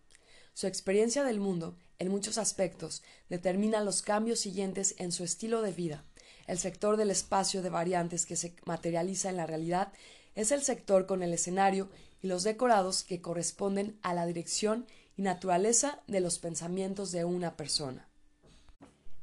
Su 0.55 0.69
experiencia 0.69 1.25
del 1.25 1.41
mundo, 1.41 1.77
en 1.99 2.11
muchos 2.11 2.39
aspectos, 2.39 3.03
determina 3.29 3.83
los 3.83 4.03
cambios 4.03 4.39
siguientes 4.39 4.95
en 4.99 5.11
su 5.11 5.25
estilo 5.25 5.63
de 5.63 5.73
vida. 5.73 6.05
El 6.51 6.59
sector 6.59 6.97
del 6.97 7.13
espacio 7.13 7.63
de 7.63 7.71
variantes 7.71 8.27
que 8.27 8.35
se 8.35 8.57
materializa 8.65 9.29
en 9.29 9.37
la 9.37 9.47
realidad 9.47 9.93
es 10.35 10.51
el 10.51 10.63
sector 10.63 11.07
con 11.07 11.23
el 11.23 11.33
escenario 11.33 11.89
y 12.25 12.27
los 12.27 12.43
decorados 12.43 13.05
que 13.05 13.21
corresponden 13.21 13.97
a 14.03 14.15
la 14.15 14.27
dirección 14.27 14.85
y 15.17 15.23
naturaleza 15.23 16.01
de 16.09 16.19
los 16.19 16.41
pensamientos 16.41 17.13
de 17.13 17.25
una 17.25 17.57
persona. 17.57 18.09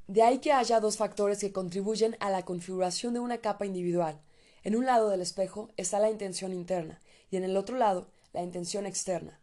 De 0.08 0.24
ahí 0.24 0.38
que 0.40 0.54
haya 0.54 0.80
dos 0.80 0.96
factores 0.96 1.40
que 1.40 1.52
contribuyen 1.52 2.16
a 2.22 2.30
la 2.30 2.46
configuración 2.46 3.14
de 3.14 3.20
una 3.20 3.40
capa 3.40 3.66
individual. 3.66 4.22
En 4.64 4.78
un 4.78 4.86
lado 4.86 5.10
del 5.10 5.20
espejo 5.20 5.70
está 5.76 6.00
la 6.00 6.10
intención 6.10 6.54
interna 6.54 7.02
y 7.30 7.36
en 7.36 7.44
el 7.44 7.58
otro 7.58 7.76
lado 7.76 8.08
la 8.32 8.42
intención 8.42 8.86
externa. 8.86 9.38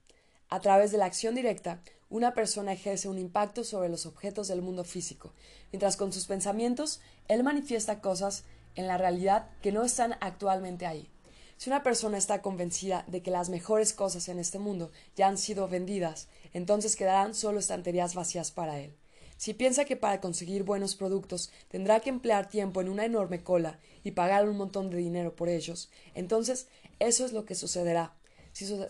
A 0.48 0.60
través 0.60 0.90
de 0.90 0.96
la 0.96 1.04
acción 1.04 1.34
directa, 1.34 1.82
una 2.10 2.34
persona 2.34 2.72
ejerce 2.72 3.08
un 3.08 3.18
impacto 3.18 3.64
sobre 3.64 3.88
los 3.88 4.06
objetos 4.06 4.48
del 4.48 4.62
mundo 4.62 4.84
físico, 4.84 5.32
mientras 5.72 5.96
con 5.96 6.12
sus 6.12 6.26
pensamientos 6.26 7.00
él 7.28 7.42
manifiesta 7.42 8.00
cosas 8.00 8.44
en 8.74 8.86
la 8.86 8.98
realidad 8.98 9.48
que 9.62 9.72
no 9.72 9.84
están 9.84 10.16
actualmente 10.20 10.86
ahí. 10.86 11.08
Si 11.56 11.70
una 11.70 11.82
persona 11.82 12.18
está 12.18 12.42
convencida 12.42 13.04
de 13.06 13.22
que 13.22 13.30
las 13.30 13.48
mejores 13.48 13.92
cosas 13.92 14.28
en 14.28 14.38
este 14.38 14.58
mundo 14.58 14.90
ya 15.16 15.28
han 15.28 15.38
sido 15.38 15.68
vendidas, 15.68 16.28
entonces 16.52 16.96
quedarán 16.96 17.34
solo 17.34 17.58
estanterías 17.58 18.14
vacías 18.14 18.50
para 18.50 18.80
él. 18.80 18.94
Si 19.36 19.54
piensa 19.54 19.84
que 19.84 19.96
para 19.96 20.20
conseguir 20.20 20.62
buenos 20.62 20.94
productos 20.94 21.50
tendrá 21.68 22.00
que 22.00 22.10
emplear 22.10 22.48
tiempo 22.48 22.80
en 22.80 22.88
una 22.88 23.04
enorme 23.04 23.42
cola 23.42 23.78
y 24.02 24.12
pagar 24.12 24.48
un 24.48 24.56
montón 24.56 24.90
de 24.90 24.96
dinero 24.96 25.34
por 25.34 25.48
ellos, 25.48 25.90
entonces 26.14 26.68
eso 26.98 27.24
es 27.24 27.32
lo 27.32 27.44
que 27.44 27.54
sucederá. 27.54 28.14
Si 28.54 28.66
sus 28.66 28.80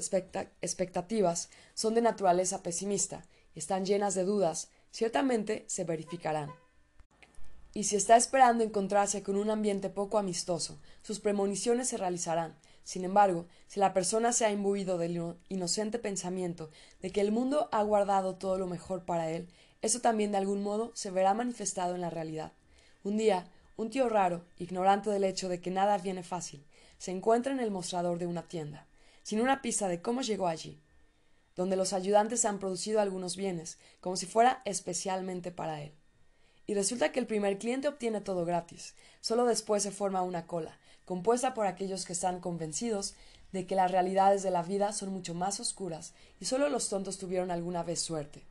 expectativas 0.60 1.48
son 1.72 1.94
de 1.94 2.02
naturaleza 2.02 2.62
pesimista 2.62 3.24
y 3.54 3.60
están 3.60 3.86
llenas 3.86 4.14
de 4.14 4.24
dudas, 4.24 4.68
ciertamente 4.90 5.64
se 5.68 5.84
verificarán. 5.84 6.52
Y 7.72 7.84
si 7.84 7.96
está 7.96 8.16
esperando 8.16 8.62
encontrarse 8.62 9.22
con 9.22 9.36
un 9.36 9.48
ambiente 9.48 9.88
poco 9.88 10.18
amistoso, 10.18 10.78
sus 11.02 11.18
premoniciones 11.18 11.88
se 11.88 11.96
realizarán. 11.96 12.56
Sin 12.84 13.04
embargo, 13.04 13.46
si 13.66 13.80
la 13.80 13.94
persona 13.94 14.34
se 14.34 14.44
ha 14.44 14.52
imbuido 14.52 14.98
del 14.98 15.38
inocente 15.48 15.98
pensamiento 15.98 16.70
de 17.00 17.10
que 17.10 17.22
el 17.22 17.32
mundo 17.32 17.70
ha 17.72 17.82
guardado 17.82 18.34
todo 18.34 18.58
lo 18.58 18.66
mejor 18.66 19.06
para 19.06 19.30
él, 19.30 19.48
eso 19.80 20.00
también 20.00 20.30
de 20.30 20.36
algún 20.36 20.62
modo 20.62 20.92
se 20.94 21.10
verá 21.10 21.32
manifestado 21.32 21.94
en 21.94 22.02
la 22.02 22.10
realidad. 22.10 22.52
Un 23.02 23.16
día, 23.16 23.50
un 23.78 23.88
tío 23.88 24.10
raro, 24.10 24.44
ignorante 24.58 25.08
del 25.08 25.24
hecho 25.24 25.48
de 25.48 25.62
que 25.62 25.70
nada 25.70 25.96
viene 25.96 26.22
fácil, 26.22 26.66
se 26.98 27.12
encuentra 27.12 27.54
en 27.54 27.60
el 27.60 27.70
mostrador 27.70 28.18
de 28.18 28.26
una 28.26 28.46
tienda, 28.46 28.86
sin 29.24 29.40
una 29.40 29.60
pista 29.62 29.88
de 29.88 30.00
cómo 30.00 30.20
llegó 30.20 30.46
allí, 30.46 30.80
donde 31.56 31.74
los 31.74 31.92
ayudantes 31.92 32.44
han 32.44 32.60
producido 32.60 33.00
algunos 33.00 33.36
bienes, 33.36 33.78
como 34.00 34.16
si 34.16 34.26
fuera 34.26 34.62
especialmente 34.64 35.50
para 35.50 35.82
él. 35.82 35.92
Y 36.66 36.74
resulta 36.74 37.10
que 37.10 37.18
el 37.18 37.26
primer 37.26 37.58
cliente 37.58 37.88
obtiene 37.88 38.20
todo 38.20 38.44
gratis, 38.44 38.94
solo 39.20 39.44
después 39.46 39.82
se 39.82 39.90
forma 39.90 40.22
una 40.22 40.46
cola, 40.46 40.78
compuesta 41.04 41.54
por 41.54 41.66
aquellos 41.66 42.04
que 42.04 42.12
están 42.12 42.40
convencidos 42.40 43.14
de 43.50 43.66
que 43.66 43.74
las 43.74 43.90
realidades 43.90 44.42
de 44.42 44.50
la 44.50 44.62
vida 44.62 44.92
son 44.92 45.10
mucho 45.10 45.34
más 45.34 45.58
oscuras 45.58 46.12
y 46.40 46.44
solo 46.44 46.68
los 46.68 46.88
tontos 46.88 47.18
tuvieron 47.18 47.50
alguna 47.50 47.82
vez 47.82 48.00
suerte. 48.00 48.44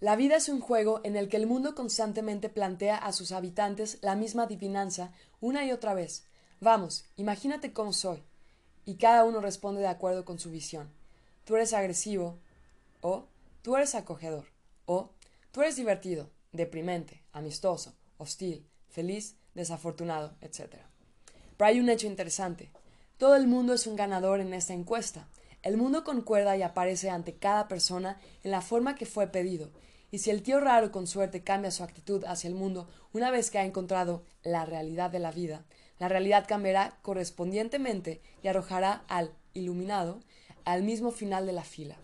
La 0.00 0.16
vida 0.16 0.36
es 0.36 0.48
un 0.48 0.60
juego 0.60 1.00
en 1.04 1.16
el 1.16 1.28
que 1.28 1.36
el 1.36 1.46
mundo 1.46 1.74
constantemente 1.74 2.48
plantea 2.48 2.96
a 2.96 3.12
sus 3.12 3.32
habitantes 3.32 3.98
la 4.02 4.16
misma 4.16 4.44
adivinanza 4.44 5.12
una 5.40 5.64
y 5.64 5.72
otra 5.72 5.94
vez. 5.94 6.24
Vamos, 6.60 7.04
imagínate 7.16 7.72
cómo 7.72 7.92
soy. 7.92 8.22
Y 8.84 8.96
cada 8.96 9.24
uno 9.24 9.40
responde 9.40 9.80
de 9.80 9.86
acuerdo 9.86 10.24
con 10.24 10.38
su 10.38 10.50
visión. 10.50 10.90
Tú 11.44 11.56
eres 11.56 11.72
agresivo, 11.72 12.38
o 13.00 13.26
tú 13.62 13.76
eres 13.76 13.94
acogedor, 13.94 14.46
o 14.86 15.10
tú 15.50 15.62
eres 15.62 15.76
divertido, 15.76 16.30
deprimente, 16.52 17.22
amistoso, 17.32 17.94
hostil, 18.18 18.66
feliz, 18.88 19.36
desafortunado, 19.54 20.34
etc. 20.40 20.76
Pero 21.56 21.68
hay 21.68 21.80
un 21.80 21.88
hecho 21.88 22.06
interesante. 22.06 22.70
Todo 23.18 23.36
el 23.36 23.46
mundo 23.46 23.74
es 23.74 23.86
un 23.86 23.96
ganador 23.96 24.40
en 24.40 24.54
esta 24.54 24.72
encuesta. 24.72 25.28
El 25.62 25.76
mundo 25.76 26.02
concuerda 26.02 26.56
y 26.56 26.62
aparece 26.62 27.08
ante 27.08 27.36
cada 27.36 27.68
persona 27.68 28.20
en 28.42 28.50
la 28.50 28.62
forma 28.62 28.96
que 28.96 29.06
fue 29.06 29.28
pedido, 29.28 29.70
y 30.12 30.18
si 30.18 30.30
el 30.30 30.42
tío 30.42 30.60
raro 30.60 30.92
con 30.92 31.06
suerte 31.06 31.42
cambia 31.42 31.70
su 31.70 31.82
actitud 31.82 32.24
hacia 32.26 32.48
el 32.48 32.54
mundo 32.54 32.88
una 33.12 33.30
vez 33.30 33.50
que 33.50 33.58
ha 33.58 33.64
encontrado 33.64 34.24
la 34.42 34.66
realidad 34.66 35.10
de 35.10 35.20
la 35.20 35.32
vida, 35.32 35.64
la 36.02 36.08
realidad 36.08 36.46
cambiará 36.48 36.98
correspondientemente 37.02 38.20
y 38.42 38.48
arrojará 38.48 39.04
al 39.06 39.30
iluminado 39.54 40.18
al 40.64 40.82
mismo 40.82 41.12
final 41.12 41.46
de 41.46 41.52
la 41.52 41.62
fila. 41.62 41.96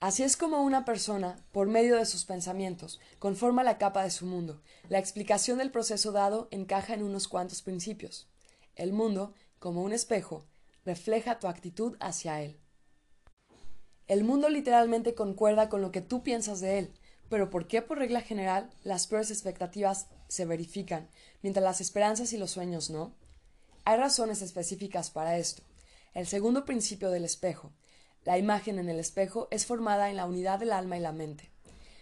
Así 0.00 0.24
es 0.24 0.36
como 0.36 0.60
una 0.60 0.84
persona, 0.84 1.36
por 1.52 1.68
medio 1.68 1.94
de 1.94 2.06
sus 2.06 2.24
pensamientos, 2.24 2.98
conforma 3.20 3.62
la 3.62 3.78
capa 3.78 4.02
de 4.02 4.10
su 4.10 4.26
mundo. 4.26 4.62
La 4.88 4.98
explicación 4.98 5.58
del 5.58 5.70
proceso 5.70 6.10
dado 6.10 6.48
encaja 6.50 6.94
en 6.94 7.04
unos 7.04 7.28
cuantos 7.28 7.62
principios. 7.62 8.26
El 8.74 8.92
mundo, 8.92 9.32
como 9.60 9.82
un 9.82 9.92
espejo, 9.92 10.44
refleja 10.84 11.38
tu 11.38 11.46
actitud 11.46 11.96
hacia 12.00 12.42
él. 12.42 12.58
El 14.08 14.24
mundo 14.24 14.48
literalmente 14.48 15.14
concuerda 15.14 15.68
con 15.68 15.82
lo 15.82 15.92
que 15.92 16.00
tú 16.00 16.24
piensas 16.24 16.58
de 16.58 16.80
él, 16.80 16.92
pero 17.28 17.48
¿por 17.48 17.68
qué 17.68 17.80
por 17.80 17.98
regla 17.98 18.22
general 18.22 18.70
las 18.82 19.06
peores 19.06 19.30
expectativas 19.30 20.08
se 20.28 20.44
verifican, 20.44 21.08
mientras 21.42 21.64
las 21.64 21.80
esperanzas 21.80 22.32
y 22.32 22.38
los 22.38 22.50
sueños 22.50 22.90
no? 22.90 23.14
Hay 23.84 23.96
razones 23.96 24.42
específicas 24.42 25.10
para 25.10 25.38
esto. 25.38 25.62
El 26.14 26.26
segundo 26.26 26.64
principio 26.64 27.10
del 27.10 27.24
espejo. 27.24 27.72
La 28.24 28.38
imagen 28.38 28.78
en 28.78 28.88
el 28.88 28.98
espejo 28.98 29.46
es 29.50 29.66
formada 29.66 30.10
en 30.10 30.16
la 30.16 30.26
unidad 30.26 30.58
del 30.58 30.72
alma 30.72 30.96
y 30.96 31.00
la 31.00 31.12
mente. 31.12 31.50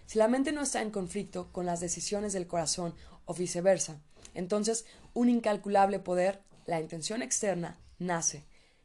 Si 0.06 0.18
la 0.18 0.28
mente 0.28 0.52
no 0.52 0.62
está 0.62 0.82
en 0.82 0.90
conflicto 0.90 1.50
con 1.52 1.66
las 1.66 1.80
decisiones 1.80 2.32
del 2.32 2.46
corazón 2.46 2.94
o 3.26 3.34
viceversa, 3.34 4.00
entonces 4.34 4.86
un 5.12 5.28
incalculable 5.28 5.98
poder, 5.98 6.40
la 6.66 6.80
intención 6.80 7.22
externa, 7.22 7.78
nace, 7.98 8.44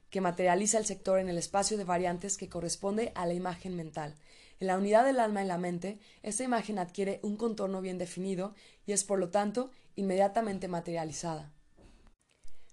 que 0.10 0.22
materializa 0.22 0.78
el 0.78 0.86
sector 0.86 1.20
en 1.20 1.30
el 1.30 1.38
espacio 1.38 1.78
de 1.78 1.84
variantes 1.84 2.38
que 2.38 2.50
corresponde 2.50 3.12
a 3.16 3.26
la 3.26 3.34
imagen 3.34 3.76
mental. 3.76 4.16
En 4.60 4.68
la 4.68 4.78
unidad 4.78 5.06
del 5.06 5.20
alma 5.20 5.44
y 5.44 5.48
la 5.48 5.58
mente, 5.58 6.00
esta 6.22 6.44
imagen 6.44 6.80
adquiere 6.80 7.20
un 7.24 7.38
contorno 7.38 7.82
bien 7.82 7.98
definido 7.98 8.54
y 8.90 8.92
es 8.92 9.04
por 9.04 9.20
lo 9.20 9.30
tanto 9.30 9.70
inmediatamente 9.96 10.68
materializada. 10.68 11.54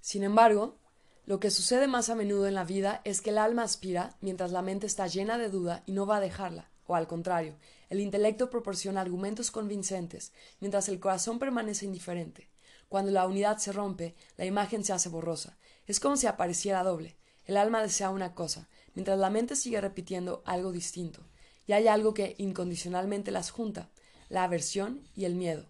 Sin 0.00 0.22
embargo, 0.22 0.78
lo 1.26 1.40
que 1.40 1.50
sucede 1.50 1.88
más 1.88 2.08
a 2.08 2.14
menudo 2.14 2.46
en 2.46 2.54
la 2.54 2.64
vida 2.64 3.02
es 3.04 3.20
que 3.20 3.28
el 3.28 3.36
alma 3.36 3.64
aspira 3.64 4.16
mientras 4.22 4.50
la 4.50 4.62
mente 4.62 4.86
está 4.86 5.08
llena 5.08 5.36
de 5.36 5.50
duda 5.50 5.82
y 5.84 5.92
no 5.92 6.06
va 6.06 6.16
a 6.16 6.20
dejarla, 6.20 6.70
o 6.86 6.94
al 6.94 7.06
contrario, 7.06 7.58
el 7.90 8.00
intelecto 8.00 8.48
proporciona 8.48 9.02
argumentos 9.02 9.50
convincentes 9.50 10.32
mientras 10.58 10.88
el 10.88 11.00
corazón 11.00 11.38
permanece 11.38 11.84
indiferente. 11.84 12.48
Cuando 12.88 13.10
la 13.10 13.26
unidad 13.26 13.58
se 13.58 13.72
rompe, 13.72 14.14
la 14.38 14.46
imagen 14.46 14.84
se 14.84 14.94
hace 14.94 15.10
borrosa. 15.10 15.58
Es 15.86 16.00
como 16.00 16.16
si 16.16 16.26
apareciera 16.26 16.82
doble. 16.82 17.18
El 17.44 17.58
alma 17.58 17.82
desea 17.82 18.08
una 18.08 18.34
cosa, 18.34 18.70
mientras 18.94 19.18
la 19.18 19.28
mente 19.28 19.54
sigue 19.54 19.82
repitiendo 19.82 20.42
algo 20.46 20.72
distinto, 20.72 21.20
y 21.66 21.74
hay 21.74 21.88
algo 21.88 22.14
que 22.14 22.36
incondicionalmente 22.38 23.30
las 23.30 23.50
junta, 23.50 23.90
la 24.30 24.44
aversión 24.44 25.06
y 25.14 25.26
el 25.26 25.34
miedo. 25.34 25.66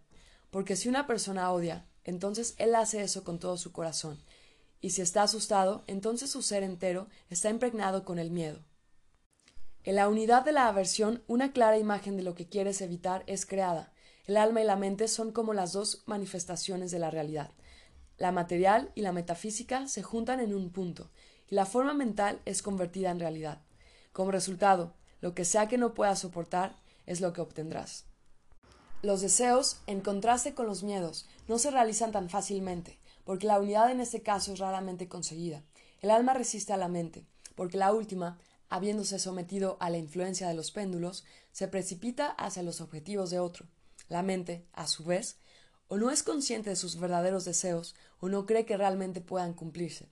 Porque 0.56 0.75
si 0.75 0.88
una 0.88 1.06
persona 1.06 1.52
odia, 1.52 1.84
entonces 2.02 2.54
él 2.56 2.75
hace 2.76 3.02
eso 3.02 3.25
con 3.25 3.38
todo 3.38 3.58
su 3.58 3.72
corazón, 3.72 4.18
y 4.80 4.88
si 4.88 5.02
está 5.02 5.22
asustado, 5.22 5.84
entonces 5.86 6.30
su 6.30 6.40
ser 6.40 6.62
entero 6.62 7.08
está 7.28 7.50
impregnado 7.50 8.06
con 8.06 8.18
el 8.18 8.30
miedo. 8.30 8.64
En 9.84 9.96
la 9.96 10.08
unidad 10.08 10.46
de 10.46 10.52
la 10.52 10.66
aversión, 10.66 11.22
una 11.26 11.52
clara 11.52 11.76
imagen 11.76 12.16
de 12.16 12.22
lo 12.22 12.34
que 12.34 12.48
quieres 12.48 12.80
evitar 12.80 13.22
es 13.26 13.44
creada. 13.44 13.92
El 14.25 14.38
alma 14.38 14.62
y 14.62 14.64
la 14.64 14.76
mente 14.76 15.08
son 15.08 15.30
como 15.30 15.52
las 15.52 15.75
dos 15.75 16.04
manifestaciones 16.06 16.90
de 16.90 17.00
la 17.00 17.10
realidad. 17.10 17.50
La 18.16 18.32
material 18.32 18.92
y 18.94 19.02
la 19.02 19.12
metafísica 19.12 19.86
se 19.88 20.02
juntan 20.02 20.40
en 20.40 20.54
un 20.54 20.70
punto, 20.70 21.10
y 21.50 21.54
la 21.54 21.66
forma 21.66 21.92
mental 21.92 22.40
es 22.46 22.62
convertida 22.62 23.10
en 23.10 23.20
realidad. 23.20 23.60
Como 24.14 24.30
resultado, 24.30 24.94
lo 25.20 25.34
que 25.34 25.44
sea 25.44 25.68
que 25.68 25.76
no 25.76 25.92
puedas 25.92 26.20
soportar 26.20 26.76
es 27.04 27.20
lo 27.20 27.34
que 27.34 27.42
obtendrás. 27.42 28.06
Los 29.06 29.20
deseos, 29.20 29.76
en 29.86 30.00
contraste 30.00 30.52
con 30.52 30.66
los 30.66 30.82
miedos, 30.82 31.26
no 31.46 31.60
se 31.60 31.70
realizan 31.70 32.10
tan 32.10 32.28
fácilmente, 32.28 32.98
porque 33.25 33.46
la 33.46 33.60
unidad 33.60 33.92
en 33.92 34.00
este 34.00 34.20
caso 34.20 34.52
es 34.52 34.58
raramente 34.58 35.06
conseguida, 35.06 35.62
El 36.02 36.10
alma 36.10 36.34
resiste 36.34 36.72
a 36.72 36.76
la 36.76 36.88
mente, 36.88 37.25
porque 37.54 37.76
la 37.76 37.92
última, 37.92 38.36
habiéndose 38.68 39.20
sometido 39.20 39.76
a 39.78 39.90
la 39.90 39.98
influencia 39.98 40.48
de 40.48 40.54
los 40.54 40.72
péndulos, 40.72 41.25
se 41.52 41.68
precipita 41.68 42.30
hacia 42.30 42.64
los 42.64 42.80
objetivos 42.80 43.30
de 43.30 43.38
otro. 43.38 43.66
La 44.08 44.25
mente, 44.25 44.64
a 44.72 44.88
su 44.88 45.04
vez, 45.04 45.36
o 45.86 45.98
no 45.98 46.10
es 46.10 46.25
consciente 46.25 46.70
de 46.70 46.75
sus 46.75 46.98
verdaderos 46.98 47.44
deseos, 47.44 47.94
o 48.18 48.28
no 48.28 48.44
cree 48.44 48.66
que 48.66 48.76
realmente 48.76 49.20
puedan 49.20 49.54
cumplirse. 49.54 50.08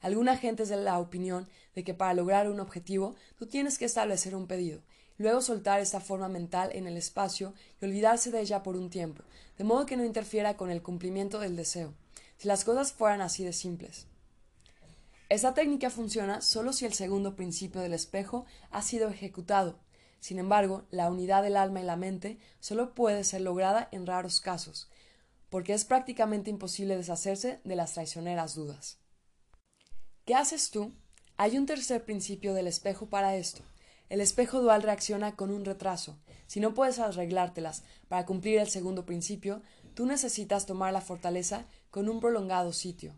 Alguna 0.00 0.36
gente 0.36 0.62
es 0.62 0.68
de 0.68 0.76
la 0.76 1.00
opinión 1.00 1.48
de 1.74 1.82
que 1.82 1.92
para 1.92 2.14
lograr 2.14 2.48
un 2.48 2.60
objetivo 2.60 3.16
tú 3.36 3.46
tienes 3.46 3.78
que 3.78 3.84
establecer 3.84 4.36
un 4.36 4.46
pedido, 4.46 4.80
luego 5.18 5.42
soltar 5.42 5.80
esta 5.80 6.00
forma 6.00 6.28
mental 6.28 6.70
en 6.72 6.86
el 6.86 6.96
espacio 6.96 7.52
y 7.80 7.84
olvidarse 7.84 8.30
de 8.30 8.40
ella 8.40 8.62
por 8.62 8.76
un 8.76 8.88
tiempo, 8.88 9.24
de 9.58 9.64
modo 9.64 9.84
que 9.84 9.96
no 9.96 10.04
interfiera 10.04 10.56
con 10.56 10.70
el 10.70 10.82
cumplimiento 10.82 11.40
del 11.40 11.56
deseo, 11.56 11.92
si 12.38 12.48
las 12.48 12.64
cosas 12.64 12.92
fueran 12.92 13.20
así 13.20 13.44
de 13.44 13.52
simples. 13.52 14.06
Esta 15.28 15.52
técnica 15.52 15.90
funciona 15.90 16.40
solo 16.40 16.72
si 16.72 16.86
el 16.86 16.94
segundo 16.94 17.36
principio 17.36 17.82
del 17.82 17.92
espejo 17.92 18.46
ha 18.70 18.80
sido 18.80 19.08
ejecutado. 19.10 19.78
Sin 20.20 20.38
embargo, 20.38 20.86
la 20.90 21.10
unidad 21.10 21.42
del 21.42 21.56
alma 21.56 21.80
y 21.80 21.84
la 21.84 21.96
mente 21.96 22.38
solo 22.60 22.94
puede 22.94 23.24
ser 23.24 23.42
lograda 23.42 23.88
en 23.92 24.06
raros 24.06 24.40
casos, 24.40 24.88
porque 25.50 25.74
es 25.74 25.84
prácticamente 25.84 26.48
imposible 26.48 26.96
deshacerse 26.96 27.60
de 27.64 27.76
las 27.76 27.92
traicioneras 27.92 28.54
dudas. 28.54 28.98
¿Qué 30.24 30.34
haces 30.34 30.70
tú? 30.70 30.94
Hay 31.36 31.58
un 31.58 31.66
tercer 31.66 32.04
principio 32.04 32.54
del 32.54 32.66
espejo 32.66 33.06
para 33.06 33.36
esto. 33.36 33.62
El 34.08 34.20
espejo 34.20 34.60
dual 34.60 34.82
reacciona 34.82 35.36
con 35.36 35.50
un 35.50 35.64
retraso. 35.64 36.18
Si 36.46 36.60
no 36.60 36.74
puedes 36.74 36.98
arreglártelas 36.98 37.82
para 38.08 38.24
cumplir 38.24 38.58
el 38.58 38.68
segundo 38.68 39.04
principio, 39.04 39.62
tú 39.94 40.06
necesitas 40.06 40.66
tomar 40.66 40.92
la 40.92 41.00
fortaleza 41.00 41.66
con 41.90 42.08
un 42.08 42.20
prolongado 42.20 42.72
sitio. 42.72 43.14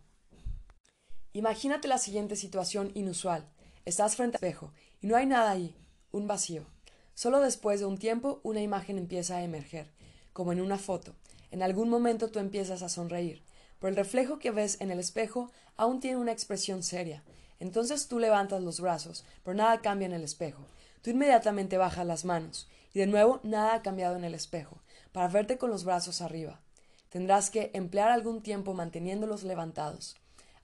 Imagínate 1.33 1.87
la 1.87 1.99
siguiente 1.99 2.37
situación 2.37 2.91
inusual. 2.95 3.49
Estás 3.85 4.17
frente 4.17 4.37
al 4.37 4.45
espejo 4.45 4.73
y 5.01 5.07
no 5.07 5.17
hay 5.17 5.27
nada 5.27 5.51
ahí, 5.51 5.77
un 6.11 6.27
vacío. 6.27 6.67
Solo 7.15 7.41
después 7.41 7.81
de 7.81 7.87
un 7.87 7.99
tiempo 7.99 8.41
una 8.43 8.63
imagen 8.63 8.99
empieza 8.99 9.37
a 9.37 9.43
emerger, 9.43 9.93
como 10.33 10.53
en 10.53 10.61
una 10.61 10.79
foto. 10.79 11.15
En 11.51 11.63
algún 11.63 11.89
momento 11.89 12.31
tú 12.31 12.39
empiezas 12.39 12.83
a 12.83 12.89
sonreír 12.89 13.43
pero 13.81 13.89
el 13.91 13.97
reflejo 13.97 14.39
que 14.39 14.53
ves 14.53 14.77
en 14.81 14.93
el 14.93 15.01
espejo 15.01 15.51
aún 15.77 15.99
tiene 16.01 16.19
una 16.19 16.33
expresión 16.33 16.83
seria. 16.83 17.25
Entonces 17.59 18.07
tú 18.07 18.19
levantas 18.19 18.63
los 18.63 18.81
brazos, 18.81 19.25
pero 19.43 19.57
nada 19.57 19.81
cambia 19.81 20.07
en 20.07 20.13
el 20.13 20.23
espejo. 20.23 20.67
Tú 21.03 21.11
inmediatamente 21.11 21.79
bajas 21.79 22.07
las 22.07 22.25
manos, 22.25 22.69
y 22.93 22.99
de 22.99 23.07
nuevo 23.07 23.41
nada 23.43 23.75
ha 23.75 23.83
cambiado 23.83 24.17
en 24.17 24.25
el 24.25 24.35
espejo, 24.35 24.79
para 25.13 25.29
verte 25.29 25.59
con 25.59 25.71
los 25.71 25.85
brazos 25.85 26.21
arriba. 26.21 26.61
Tendrás 27.09 27.51
que 27.51 27.71
emplear 27.75 28.11
algún 28.11 28.43
tiempo 28.43 28.75
manteniéndolos 28.75 29.43
levantados. 29.43 30.17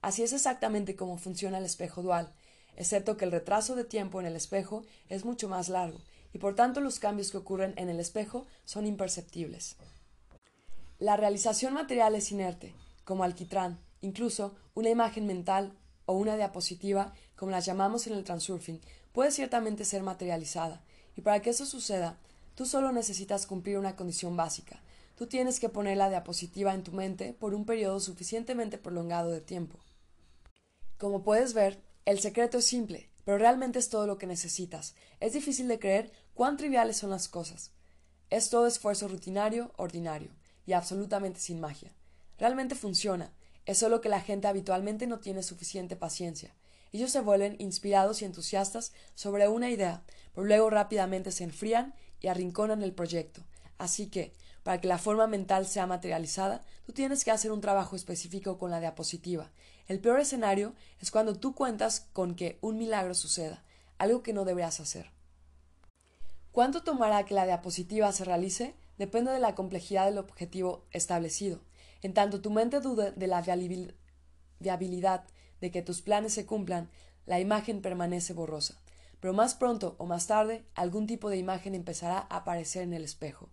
Así 0.03 0.23
es 0.23 0.33
exactamente 0.33 0.95
como 0.95 1.19
funciona 1.19 1.59
el 1.59 1.65
espejo 1.65 2.03
dual, 2.03 2.33
excepto 2.77 3.17
que 3.17 3.25
el 3.25 3.33
retraso 3.33 3.75
de 3.75 3.85
tiempo 3.85 4.21
en 4.21 4.27
el 4.27 4.37
espejo 4.37 4.85
es 5.09 5.25
mucho 5.25 5.49
más 5.49 5.69
largo, 5.69 5.99
y 6.33 6.39
por 6.39 6.55
tanto 6.55 6.81
los 6.81 6.99
cambios 6.99 7.31
que 7.31 7.39
ocurren 7.39 7.73
en 7.77 7.89
el 7.89 7.99
espejo 7.99 8.47
son 8.65 8.87
imperceptibles. 8.87 9.77
La 10.99 11.17
realización 11.17 11.75
material 11.75 12.15
es 12.15 12.31
inerte, 12.31 12.75
como 13.05 13.25
alquitrán, 13.25 13.79
incluso 14.01 14.55
una 14.75 14.91
imagen 14.91 15.27
mental 15.27 15.73
o 16.05 16.13
una 16.13 16.37
diapositiva, 16.37 17.13
como 17.35 17.51
las 17.51 17.67
llamamos 17.67 18.07
en 18.07 18.15
el 18.15 18.25
transurfing, 18.25 18.81
puede 19.17 19.31
ciertamente 19.31 19.87
ser 19.87 20.03
materializada, 20.03 20.83
y 21.17 21.23
para 21.23 21.41
que 21.41 21.49
eso 21.49 21.65
suceda, 21.65 22.19
tú 22.55 22.67
solo 22.67 22.93
necesitas 22.93 23.47
cumplir 23.47 23.79
una 23.79 23.97
condición 23.97 24.37
básica. 24.37 24.83
Tú 25.15 25.27
tienes 25.27 25.59
que 25.59 25.71
poner 25.71 25.97
la 25.97 26.11
diapositiva 26.11 26.75
en 26.75 26.83
tu 26.83 26.93
mente 26.93 27.33
por 27.33 27.55
un 27.55 27.65
periodo 27.65 27.99
suficientemente 27.99 28.77
prolongado 28.77 29.31
de 29.31 29.41
tiempo. 29.41 29.79
Como 30.99 31.23
puedes 31.23 31.55
ver, 31.55 31.83
el 32.05 32.21
secreto 32.21 32.59
es 32.59 32.67
simple, 32.67 33.09
pero 33.25 33.39
realmente 33.39 33.79
es 33.79 33.89
todo 33.89 34.07
lo 34.07 34.19
que 34.19 34.27
necesitas. 34.27 34.95
Es 35.19 35.33
difícil 35.33 35.67
de 35.67 35.79
creer 35.79 36.13
cuán 36.35 36.59
triviales 36.59 36.99
son 36.99 37.09
las 37.09 37.27
cosas. 37.27 37.71
Es 38.29 38.51
todo 38.51 38.67
esfuerzo 38.67 39.09
rutinario, 39.09 39.73
ordinario, 39.79 40.29
y 40.67 40.75
absolutamente 40.75 41.41
sin 41.41 41.59
magia. 41.59 41.91
Realmente 42.37 42.75
funciona, 42.75 43.33
es 43.65 43.79
solo 43.79 44.03
que 44.03 44.11
la 44.11 44.21
gente 44.21 44.47
habitualmente 44.47 45.07
no 45.07 45.21
tiene 45.21 45.43
suficiente 45.43 45.97
paciencia. 45.97 46.55
Ellos 46.93 47.11
se 47.11 47.21
vuelven 47.21 47.57
inspirados 47.59 48.23
y 48.23 48.25
entusiastas 48.25 48.93
sobre 49.15 49.49
una 49.49 49.71
idea, 49.71 50.03
pero 50.35 50.47
luego 50.47 50.71
rápidamente 50.71 51.33
se 51.33 51.45
enfrían 51.45 51.95
y 52.21 52.29
arrinconan 52.29 52.83
el 52.83 52.93
proyecto. 52.93 53.43
Así 53.79 54.09
que, 54.09 54.33
para 54.63 54.81
que 54.81 54.89
la 54.89 54.99
forma 54.99 55.27
mental 55.27 55.67
sea 55.67 55.87
materializada, 55.87 56.63
tú 56.87 56.93
tienes 56.93 57.25
que 57.25 57.31
hacer 57.31 57.53
un 57.53 57.61
trabajo 57.61 57.95
específico 57.95 58.59
con 58.59 58.71
la 58.71 58.81
diapositiva. 58.81 59.51
El 59.87 60.01
peor 60.01 60.19
escenario 60.19 60.75
es 61.01 61.11
cuando 61.11 61.39
tú 61.39 61.55
cuentas 61.55 62.07
con 62.13 62.35
que 62.35 62.59
un 62.61 62.77
milagro 62.79 63.15
suceda, 63.15 63.63
algo 63.99 64.23
que 64.23 64.33
no 64.33 64.45
deberías 64.45 64.81
hacer. 64.81 65.11
¿Cuánto 66.51 66.83
tomará 66.83 67.25
que 67.25 67.35
la 67.35 67.45
diapositiva 67.45 68.11
se 68.13 68.25
realice? 68.25 68.75
Depende 68.99 69.31
de 69.31 69.41
la 69.41 69.55
complejidad 69.55 70.07
del 70.07 70.19
objetivo 70.19 70.85
establecido. 70.91 71.61
En 72.03 72.15
tanto 72.15 72.41
tu 72.41 72.51
mente 72.51 72.81
dude 72.81 73.13
de 73.13 73.27
la 73.27 73.43
viabilidad 74.59 75.25
de 75.61 75.71
que 75.71 75.83
tus 75.83 76.03
planes 76.03 76.35
se 76.35 76.47
cumplan, 76.47 76.89
la 77.27 77.41
imagen 77.41 77.83
permanece 77.83 78.33
borrosa. 78.33 78.81
Pero 79.21 79.35
más 79.35 79.55
pronto 79.55 79.97
o 79.99 80.07
más 80.07 80.27
tarde, 80.27 80.65
algún 80.75 81.07
tipo 81.07 81.31
de 81.31 81.39
imagen 81.39 81.75
empezará 81.75 82.27
a 82.29 82.37
aparecer 82.39 82.83
en 82.83 82.93
el 82.93 83.05
espejo. 83.05 83.49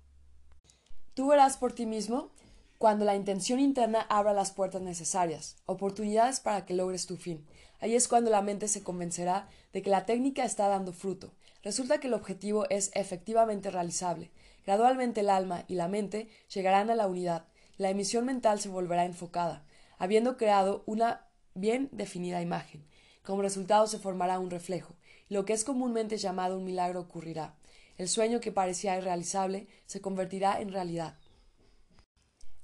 Tú 1.13 1.27
verás 1.27 1.57
por 1.57 1.73
ti 1.73 1.85
mismo 1.85 2.31
cuando 2.77 3.05
la 3.05 3.15
intención 3.15 3.59
interna 3.59 4.01
abra 4.09 4.33
las 4.33 4.51
puertas 4.51 4.81
necesarias, 4.81 5.55
oportunidades 5.65 6.39
para 6.39 6.65
que 6.65 6.73
logres 6.73 7.05
tu 7.05 7.17
fin. 7.17 7.45
Ahí 7.79 7.95
es 7.95 8.07
cuando 8.07 8.29
la 8.29 8.41
mente 8.41 8.67
se 8.67 8.83
convencerá 8.83 9.47
de 9.71 9.81
que 9.81 9.89
la 9.89 10.05
técnica 10.05 10.43
está 10.43 10.67
dando 10.67 10.91
fruto. 10.91 11.33
Resulta 11.63 11.99
que 11.99 12.07
el 12.07 12.13
objetivo 12.13 12.69
es 12.69 12.91
efectivamente 12.93 13.71
realizable. 13.71 14.31
Gradualmente 14.65 15.21
el 15.21 15.29
alma 15.29 15.65
y 15.67 15.75
la 15.75 15.87
mente 15.87 16.29
llegarán 16.53 16.89
a 16.89 16.95
la 16.95 17.07
unidad, 17.07 17.45
la 17.77 17.89
emisión 17.89 18.25
mental 18.25 18.59
se 18.59 18.69
volverá 18.69 19.05
enfocada, 19.05 19.65
habiendo 19.97 20.37
creado 20.37 20.83
una 20.85 21.27
bien 21.55 21.89
definida 21.91 22.41
imagen. 22.41 22.85
Como 23.23 23.41
resultado 23.41 23.87
se 23.87 23.99
formará 23.99 24.39
un 24.39 24.49
reflejo, 24.49 24.95
lo 25.29 25.45
que 25.45 25.53
es 25.53 25.63
comúnmente 25.63 26.17
llamado 26.17 26.57
un 26.57 26.65
milagro 26.65 26.99
ocurrirá. 26.99 27.55
El 27.97 28.09
sueño 28.09 28.39
que 28.39 28.51
parecía 28.51 28.97
irrealizable 28.97 29.67
se 29.85 30.01
convertirá 30.01 30.59
en 30.59 30.71
realidad. 30.71 31.17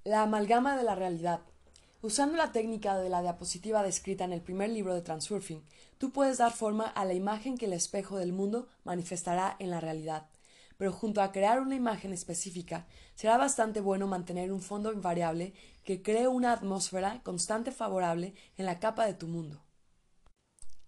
La 0.04 0.24
amalgama 0.24 0.76
de 0.78 0.84
la 0.84 0.96
realidad. 0.96 1.42
Usando 2.02 2.38
la 2.38 2.52
técnica 2.52 2.98
de 2.98 3.10
la 3.10 3.22
diapositiva 3.22 3.84
descrita 3.84 4.24
en 4.24 4.34
el 4.34 4.42
primer 4.42 4.70
libro 4.70 4.96
de 4.96 5.02
Transurfing, 5.02 5.64
tú 5.98 6.12
puedes 6.12 6.38
dar 6.38 6.52
forma 6.52 6.86
a 6.86 7.06
la 7.06 7.14
imagen 7.14 7.58
que 7.58 7.66
el 7.66 7.74
espejo 7.74 8.18
del 8.18 8.34
mundo 8.34 8.68
manifestará 8.84 9.56
en 9.60 9.70
la 9.70 9.82
realidad 9.82 10.28
pero 10.80 10.94
junto 10.94 11.22
a 11.22 11.34
crear 11.34 11.60
una 11.60 11.76
imagen 11.76 12.14
específica, 12.14 12.88
será 13.14 13.36
bastante 13.36 13.82
bueno 13.82 14.08
mantener 14.08 14.54
un 14.54 14.62
fondo 14.62 14.94
invariable 14.94 15.54
que 15.84 16.02
cree 16.02 16.30
una 16.30 16.54
atmósfera 16.54 17.20
constante 17.22 17.74
favorable 17.74 18.34
en 18.56 18.66
la 18.66 18.80
capa 18.80 19.06
de 19.06 19.14
tu 19.14 19.28
mundo. 19.28 19.62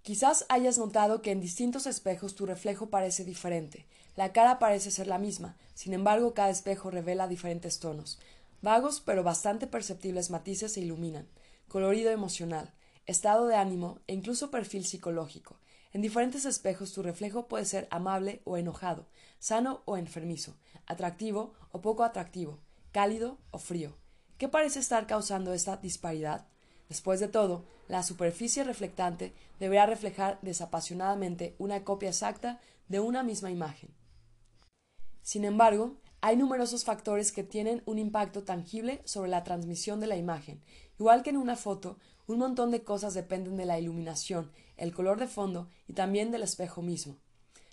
Quizás 0.01 0.45
hayas 0.47 0.77
notado 0.77 1.21
que 1.21 1.31
en 1.31 1.41
distintos 1.41 1.87
espejos 1.87 2.35
tu 2.35 2.45
reflejo 2.45 2.89
parece 2.89 3.25
diferente. 3.25 3.85
La 4.15 4.31
cara 4.31 4.59
parece 4.59 4.91
ser 4.91 5.07
la 5.07 5.17
misma, 5.17 5.57
sin 5.73 5.93
embargo 5.93 6.33
cada 6.33 6.51
espejo 6.51 6.89
revela 6.89 7.27
diferentes 7.27 7.79
tonos. 7.79 8.17
Vagos 8.61 9.01
pero 9.01 9.23
bastante 9.23 9.67
perceptibles 9.67 10.29
matices 10.29 10.71
se 10.71 10.79
iluminan. 10.79 11.27
Colorido 11.67 12.11
emocional, 12.11 12.71
estado 13.07 13.45
de 13.45 13.57
ánimo 13.57 13.99
e 14.07 14.13
incluso 14.13 14.51
perfil 14.51 14.85
psicológico. 14.85 15.59
En 15.93 16.01
diferentes 16.01 16.45
espejos 16.45 16.93
tu 16.93 17.03
reflejo 17.03 17.47
puede 17.47 17.65
ser 17.65 17.87
amable 17.91 18.41
o 18.45 18.57
enojado, 18.57 19.07
sano 19.39 19.81
o 19.85 19.97
enfermizo, 19.97 20.55
atractivo 20.85 21.53
o 21.71 21.81
poco 21.81 22.03
atractivo, 22.03 22.59
cálido 22.91 23.37
o 23.51 23.57
frío. 23.57 23.97
¿Qué 24.37 24.47
parece 24.47 24.79
estar 24.79 25.05
causando 25.05 25.53
esta 25.53 25.77
disparidad? 25.77 26.47
Después 26.87 27.19
de 27.19 27.27
todo, 27.27 27.65
la 27.87 28.03
superficie 28.03 28.63
reflectante 28.63 29.33
deberá 29.59 29.85
reflejar 29.85 30.39
desapasionadamente 30.41 31.55
una 31.57 31.83
copia 31.83 32.09
exacta 32.09 32.59
de 32.87 32.99
una 32.99 33.23
misma 33.23 33.51
imagen. 33.51 33.89
Sin 35.21 35.45
embargo, 35.45 35.97
hay 36.21 36.37
numerosos 36.37 36.83
factores 36.83 37.31
que 37.31 37.43
tienen 37.43 37.81
un 37.85 37.99
impacto 37.99 38.43
tangible 38.43 39.01
sobre 39.05 39.29
la 39.29 39.43
transmisión 39.43 39.99
de 39.99 40.07
la 40.07 40.17
imagen. 40.17 40.61
Igual 40.99 41.23
que 41.23 41.31
en 41.31 41.37
una 41.37 41.55
foto, 41.55 41.97
un 42.27 42.39
montón 42.39 42.71
de 42.71 42.83
cosas 42.83 43.13
dependen 43.13 43.57
de 43.57 43.65
la 43.65 43.79
iluminación, 43.79 44.51
el 44.81 44.95
color 44.95 45.19
de 45.19 45.27
fondo 45.27 45.67
y 45.87 45.93
también 45.93 46.31
del 46.31 46.41
espejo 46.41 46.81
mismo. 46.81 47.15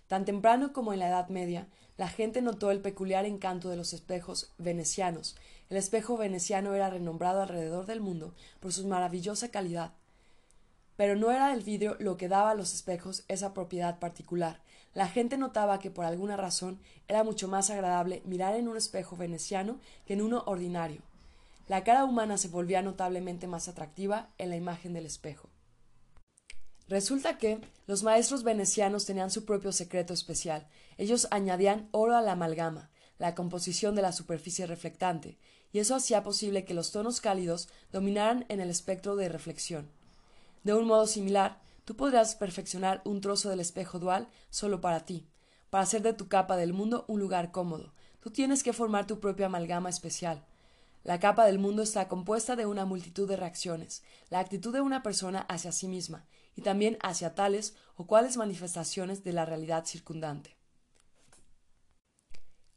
Tan 0.09 0.27
temprano 0.27 0.75
como 0.75 0.93
en 0.93 0.99
la 0.99 1.09
Edad 1.09 1.31
Media, 1.31 1.67
la 1.97 2.07
gente 2.07 2.43
notó 2.43 2.71
el 2.71 2.81
peculiar 2.81 3.25
encanto 3.25 3.71
de 3.71 3.77
los 3.77 3.95
espejos 3.95 4.53
venecianos. 4.59 5.35
El 5.71 5.79
espejo 5.79 6.19
veneciano 6.19 6.75
era 6.75 6.91
renombrado 6.91 7.41
alrededor 7.41 7.87
del 7.87 8.03
mundo 8.03 8.35
por 8.61 8.75
su 8.75 8.87
maravillosa 8.87 9.51
calidad. 9.51 9.93
Pero 10.97 11.17
no 11.17 11.31
era 11.31 11.55
el 11.55 11.63
vidrio 11.63 11.97
lo 11.99 12.19
que 12.19 12.29
daba 12.29 12.51
a 12.51 12.55
los 12.55 12.75
espejos 12.75 13.25
esa 13.29 13.55
propiedad 13.55 13.99
particular. 13.99 14.61
La 14.93 15.09
gente 15.09 15.39
notaba 15.39 15.79
que 15.79 15.91
por 15.91 16.05
alguna 16.05 16.37
razón 16.37 16.79
era 17.09 17.25
mucho 17.25 17.49
más 17.49 17.71
agradable 17.71 18.21
mirar 18.27 18.55
en 18.55 18.69
un 18.69 18.77
espejo 18.77 19.17
veneciano 19.17 19.81
que 20.07 20.13
en 20.13 20.21
uno 20.21 20.43
ordinario. 20.45 21.01
La 21.69 21.85
cara 21.85 22.05
humana 22.05 22.37
se 22.37 22.49
volvía 22.49 22.83
notablemente 22.83 23.47
más 23.47 23.67
atractiva 23.67 24.29
en 24.37 24.51
la 24.51 24.57
imagen 24.57 24.93
del 24.93 25.07
espejo. 25.07 25.49
Resulta 26.89 27.37
que 27.37 27.61
los 27.87 28.03
maestros 28.03 28.43
venecianos 28.45 29.05
tenían 29.05 29.31
su 29.31 29.45
propio 29.45 29.73
secreto 29.73 30.15
especial. 30.15 30.67
Ellos 30.97 31.29
añadían 31.31 31.89
oro 31.93 32.17
a 32.17 32.23
la 32.23 32.33
amalgama, 32.33 32.91
la 33.19 33.35
composición 33.35 33.95
de 33.95 34.03
la 34.03 34.13
superficie 34.13 34.67
reflectante, 34.67 35.39
y 35.71 35.81
eso 35.81 35.95
hacía 35.95 36.23
posible 36.23 36.65
que 36.65 36.73
los 36.73 36.91
tonos 36.91 37.21
cálidos 37.21 37.69
dominaran 37.93 38.47
en 38.49 38.61
el 38.61 38.71
espectro 38.71 39.17
de 39.17 39.29
reflexión. 39.29 39.91
De 40.65 40.73
un 40.73 40.87
modo 40.87 41.07
similar, 41.07 41.61
tú 41.85 41.95
podrás 41.95 42.35
perfeccionar 42.37 43.03
un 43.05 43.21
trozo 43.21 43.51
del 43.51 43.61
espejo 43.61 43.99
dual 43.99 44.29
solo 44.49 44.81
para 44.81 45.05
ti, 45.05 45.27
para 45.69 45.85
hacer 45.85 46.01
de 46.01 46.15
tu 46.15 46.29
capa 46.29 46.57
del 46.57 46.73
mundo 46.73 47.05
un 47.07 47.21
lugar 47.21 47.51
cómodo. 47.51 47.93
Tú 48.21 48.31
tienes 48.31 48.63
que 48.63 48.73
formar 48.73 49.07
tu 49.07 49.21
propia 49.21 49.47
amalgama 49.47 49.91
especial. 49.91 50.43
La 51.05 51.21
capa 51.21 51.45
del 51.45 51.59
mundo 51.59 51.83
está 51.83 52.09
compuesta 52.09 52.57
de 52.57 52.67
una 52.67 52.85
multitud 52.85 53.29
de 53.29 53.37
reacciones, 53.37 54.03
la 54.31 54.41
actitud 54.41 54.73
de 54.73 54.81
una 54.81 55.03
persona 55.03 55.41
hacia 55.41 55.73
sí 55.73 55.87
misma, 55.87 56.27
y 56.59 56.61
también 56.61 56.99
hacia 57.03 57.37
tales 57.37 57.77
o 57.95 58.09
cuales 58.09 58.37
manifestaciones 58.37 59.23
de 59.23 59.33
la 59.33 59.45
realidad 59.45 59.85
circundante. 59.87 60.57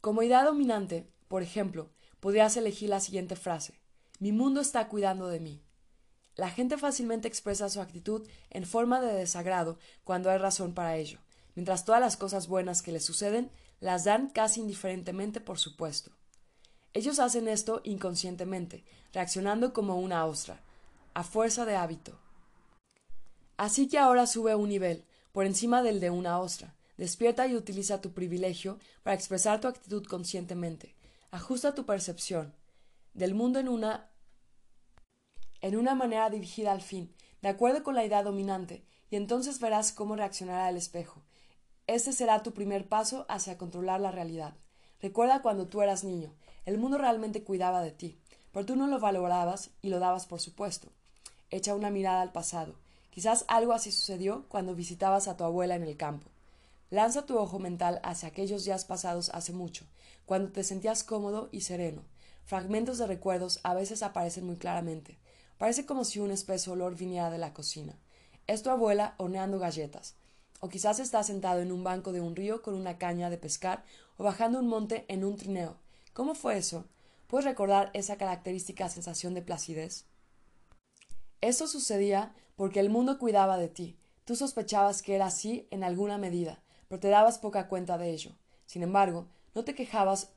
Como 0.00 0.22
idea 0.22 0.44
dominante, 0.44 1.10
por 1.26 1.42
ejemplo, 1.42 1.90
podrías 2.20 2.56
elegir 2.56 2.90
la 2.90 3.00
siguiente 3.00 3.34
frase 3.34 3.80
Mi 4.20 4.30
mundo 4.30 4.60
está 4.60 4.86
cuidando 4.86 5.26
de 5.26 5.40
mí. 5.40 5.64
La 6.36 6.48
gente 6.48 6.78
fácilmente 6.78 7.26
expresa 7.26 7.68
su 7.68 7.80
actitud 7.80 8.24
en 8.50 8.66
forma 8.66 9.00
de 9.00 9.12
desagrado 9.12 9.80
cuando 10.04 10.30
hay 10.30 10.38
razón 10.38 10.74
para 10.74 10.94
ello, 10.94 11.18
mientras 11.56 11.84
todas 11.84 12.00
las 12.00 12.16
cosas 12.16 12.46
buenas 12.46 12.82
que 12.82 12.92
les 12.92 13.04
suceden 13.04 13.50
las 13.80 14.04
dan 14.04 14.30
casi 14.30 14.60
indiferentemente 14.60 15.40
por 15.40 15.58
supuesto. 15.58 16.12
Ellos 16.94 17.18
hacen 17.18 17.48
esto 17.48 17.80
inconscientemente, 17.82 18.84
reaccionando 19.12 19.72
como 19.72 19.96
una 19.98 20.24
ostra, 20.24 20.62
a 21.14 21.24
fuerza 21.24 21.64
de 21.64 21.74
hábito. 21.74 22.21
Así 23.62 23.86
que 23.86 23.96
ahora 23.96 24.26
sube 24.26 24.56
un 24.56 24.68
nivel, 24.68 25.04
por 25.30 25.46
encima 25.46 25.84
del 25.84 26.00
de 26.00 26.10
una 26.10 26.40
ostra. 26.40 26.74
Despierta 26.96 27.46
y 27.46 27.54
utiliza 27.54 28.00
tu 28.00 28.12
privilegio 28.12 28.80
para 29.04 29.14
expresar 29.14 29.60
tu 29.60 29.68
actitud 29.68 30.04
conscientemente. 30.04 30.96
Ajusta 31.30 31.72
tu 31.72 31.86
percepción 31.86 32.56
del 33.14 33.34
mundo 33.34 33.60
en 33.60 33.68
una 33.68 34.10
en 35.60 35.76
una 35.76 35.94
manera 35.94 36.28
dirigida 36.28 36.72
al 36.72 36.80
fin, 36.80 37.14
de 37.40 37.50
acuerdo 37.50 37.84
con 37.84 37.94
la 37.94 38.04
idea 38.04 38.24
dominante, 38.24 38.84
y 39.10 39.14
entonces 39.14 39.60
verás 39.60 39.92
cómo 39.92 40.16
reaccionará 40.16 40.68
el 40.68 40.76
espejo. 40.76 41.22
Este 41.86 42.12
será 42.12 42.42
tu 42.42 42.54
primer 42.54 42.88
paso 42.88 43.26
hacia 43.28 43.58
controlar 43.58 44.00
la 44.00 44.10
realidad. 44.10 44.56
Recuerda 45.00 45.40
cuando 45.40 45.68
tú 45.68 45.82
eras 45.82 46.02
niño, 46.02 46.34
el 46.64 46.78
mundo 46.78 46.98
realmente 46.98 47.44
cuidaba 47.44 47.80
de 47.80 47.92
ti, 47.92 48.18
pero 48.50 48.66
tú 48.66 48.74
no 48.74 48.88
lo 48.88 48.98
valorabas 48.98 49.70
y 49.82 49.88
lo 49.90 50.00
dabas 50.00 50.26
por 50.26 50.40
supuesto. 50.40 50.88
Echa 51.48 51.76
una 51.76 51.90
mirada 51.90 52.22
al 52.22 52.32
pasado. 52.32 52.81
Quizás 53.12 53.44
algo 53.46 53.74
así 53.74 53.92
sucedió 53.92 54.46
cuando 54.48 54.74
visitabas 54.74 55.28
a 55.28 55.36
tu 55.36 55.44
abuela 55.44 55.74
en 55.74 55.82
el 55.82 55.98
campo. 55.98 56.30
Lanza 56.88 57.26
tu 57.26 57.36
ojo 57.38 57.58
mental 57.58 58.00
hacia 58.02 58.28
aquellos 58.28 58.64
días 58.64 58.86
pasados 58.86 59.28
hace 59.34 59.52
mucho, 59.52 59.84
cuando 60.24 60.50
te 60.50 60.64
sentías 60.64 61.04
cómodo 61.04 61.50
y 61.52 61.60
sereno. 61.60 62.02
Fragmentos 62.46 62.96
de 62.96 63.06
recuerdos 63.06 63.60
a 63.64 63.74
veces 63.74 64.02
aparecen 64.02 64.46
muy 64.46 64.56
claramente. 64.56 65.18
Parece 65.58 65.84
como 65.84 66.06
si 66.06 66.20
un 66.20 66.30
espeso 66.30 66.72
olor 66.72 66.96
viniera 66.96 67.28
de 67.28 67.36
la 67.36 67.52
cocina. 67.52 67.98
Es 68.46 68.62
tu 68.62 68.70
abuela 68.70 69.14
horneando 69.18 69.58
galletas. 69.58 70.14
O 70.60 70.70
quizás 70.70 70.98
estás 70.98 71.26
sentado 71.26 71.60
en 71.60 71.70
un 71.70 71.84
banco 71.84 72.12
de 72.12 72.22
un 72.22 72.34
río 72.34 72.62
con 72.62 72.72
una 72.72 72.96
caña 72.96 73.28
de 73.28 73.36
pescar 73.36 73.84
o 74.16 74.24
bajando 74.24 74.58
un 74.58 74.68
monte 74.68 75.04
en 75.08 75.22
un 75.22 75.36
trineo. 75.36 75.76
¿Cómo 76.14 76.34
fue 76.34 76.56
eso? 76.56 76.86
¿Puedes 77.26 77.44
recordar 77.44 77.90
esa 77.92 78.16
característica 78.16 78.88
sensación 78.88 79.34
de 79.34 79.42
placidez? 79.42 80.06
Eso 81.42 81.66
sucedía 81.66 82.34
porque 82.56 82.80
el 82.80 82.90
mundo 82.90 83.18
cuidaba 83.18 83.56
de 83.56 83.68
ti. 83.68 83.96
Tú 84.24 84.36
sospechabas 84.36 85.02
que 85.02 85.14
era 85.14 85.26
así 85.26 85.66
en 85.70 85.84
alguna 85.84 86.18
medida, 86.18 86.62
pero 86.88 87.00
te 87.00 87.08
dabas 87.08 87.38
poca 87.38 87.68
cuenta 87.68 87.98
de 87.98 88.10
ello. 88.10 88.32
Sin 88.66 88.82
embargo, 88.82 89.26
no 89.54 89.64
te 89.64 89.74
quejabas 89.74 90.30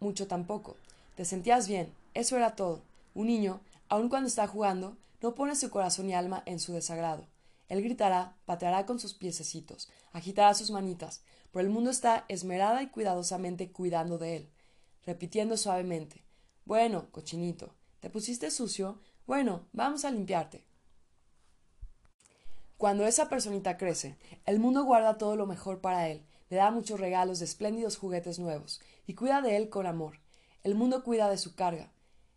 mucho 0.00 0.26
tampoco. 0.26 0.76
Te 1.14 1.24
sentías 1.24 1.68
bien, 1.68 1.92
eso 2.14 2.36
era 2.36 2.56
todo. 2.56 2.82
Un 3.14 3.26
niño, 3.26 3.60
aun 3.88 4.08
cuando 4.08 4.28
está 4.28 4.46
jugando, 4.46 4.96
no 5.20 5.34
pone 5.34 5.56
su 5.56 5.70
corazón 5.70 6.10
y 6.10 6.14
alma 6.14 6.42
en 6.46 6.60
su 6.60 6.72
desagrado. 6.72 7.26
Él 7.68 7.82
gritará, 7.82 8.36
pateará 8.44 8.86
con 8.86 8.98
sus 9.00 9.14
piececitos, 9.14 9.88
agitará 10.12 10.54
sus 10.54 10.70
manitas, 10.70 11.22
pero 11.52 11.64
el 11.64 11.72
mundo 11.72 11.90
está 11.90 12.24
esmerada 12.28 12.82
y 12.82 12.88
cuidadosamente 12.88 13.72
cuidando 13.72 14.18
de 14.18 14.36
él, 14.36 14.50
repitiendo 15.04 15.56
suavemente 15.56 16.22
Bueno, 16.64 17.10
cochinito, 17.10 17.74
¿te 18.00 18.10
pusiste 18.10 18.50
sucio? 18.50 19.00
Bueno, 19.26 19.66
vamos 19.72 20.04
a 20.04 20.10
limpiarte. 20.10 20.64
Cuando 22.78 23.06
esa 23.06 23.30
personita 23.30 23.78
crece, 23.78 24.18
el 24.44 24.58
mundo 24.58 24.84
guarda 24.84 25.16
todo 25.16 25.34
lo 25.34 25.46
mejor 25.46 25.80
para 25.80 26.10
él, 26.10 26.26
le 26.50 26.58
da 26.58 26.70
muchos 26.70 27.00
regalos 27.00 27.38
de 27.38 27.46
espléndidos 27.46 27.96
juguetes 27.96 28.38
nuevos, 28.38 28.82
y 29.06 29.14
cuida 29.14 29.40
de 29.40 29.56
él 29.56 29.70
con 29.70 29.86
amor. 29.86 30.20
El 30.62 30.74
mundo 30.74 31.02
cuida 31.02 31.30
de 31.30 31.38
su 31.38 31.54
carga. 31.54 31.90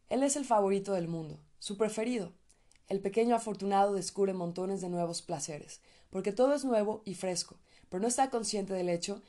Él 0.08 0.23
es 0.23 0.38
el 0.38 0.45
favorito 0.45 0.93
del 0.93 1.10
mundo, 1.10 1.41
su 1.60 1.75
preferido. 1.75 2.32
El 2.88 3.02
pequeño 3.02 3.36
afortunado 3.36 3.93
descubre 3.93 4.34
montones 4.34 4.80
de 4.80 4.88
nuevos 4.88 5.21
placeres, 5.21 5.82
porque 6.10 6.32
todo 6.32 6.54
es 6.54 6.63
nuevo 6.63 7.02
y 7.04 7.15
fresco, 7.15 7.58
pero 7.89 8.02
no 8.02 8.08
está 8.08 8.30
consciente 8.30 8.73
del 8.73 8.88
hecho 8.88 9.21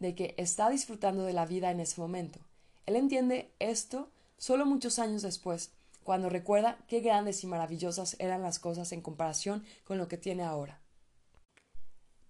de 0.00 0.14
que 0.14 0.34
está 0.36 0.68
disfrutando 0.68 1.24
de 1.24 1.32
la 1.32 1.46
vida 1.46 1.70
en 1.70 1.80
ese 1.80 1.98
momento. 1.98 2.40
Él 2.84 2.96
entiende 2.96 3.54
esto 3.58 4.10
solo 4.36 4.66
muchos 4.66 4.98
años 4.98 5.22
después, 5.22 5.72
cuando 6.02 6.28
recuerda 6.28 6.78
qué 6.86 7.00
grandes 7.00 7.42
y 7.44 7.46
maravillosas 7.46 8.16
eran 8.18 8.42
las 8.42 8.58
cosas 8.58 8.92
en 8.92 9.02
comparación 9.02 9.64
con 9.84 9.98
lo 9.98 10.08
que 10.08 10.16
tiene 10.16 10.42
ahora. 10.42 10.80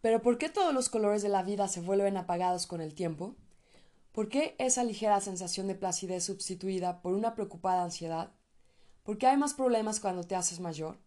Pero 0.00 0.22
¿por 0.22 0.38
qué 0.38 0.48
todos 0.48 0.72
los 0.72 0.88
colores 0.88 1.22
de 1.22 1.28
la 1.28 1.42
vida 1.42 1.68
se 1.68 1.81
vuelven 1.81 2.16
apagados 2.16 2.66
con 2.66 2.81
el 2.81 2.94
tiempo? 2.94 3.35
¿Por 4.12 4.28
qué 4.28 4.54
esa 4.59 4.85
ligera 4.85 5.20
sensación 5.20 5.66
de 5.66 5.74
placidez 5.74 6.24
sustituida 6.24 7.02
por 7.02 7.14
una 7.14 7.35
preocupada 7.35 7.83
ansiedad? 7.83 8.33
¿Por 9.02 9.18
qué 9.18 9.26
hay 9.26 9.37
más 9.37 9.54
problemas 9.54 10.00
cuando 10.00 10.24
te 10.24 10.35
haces 10.35 10.61
mayor? 10.61 10.98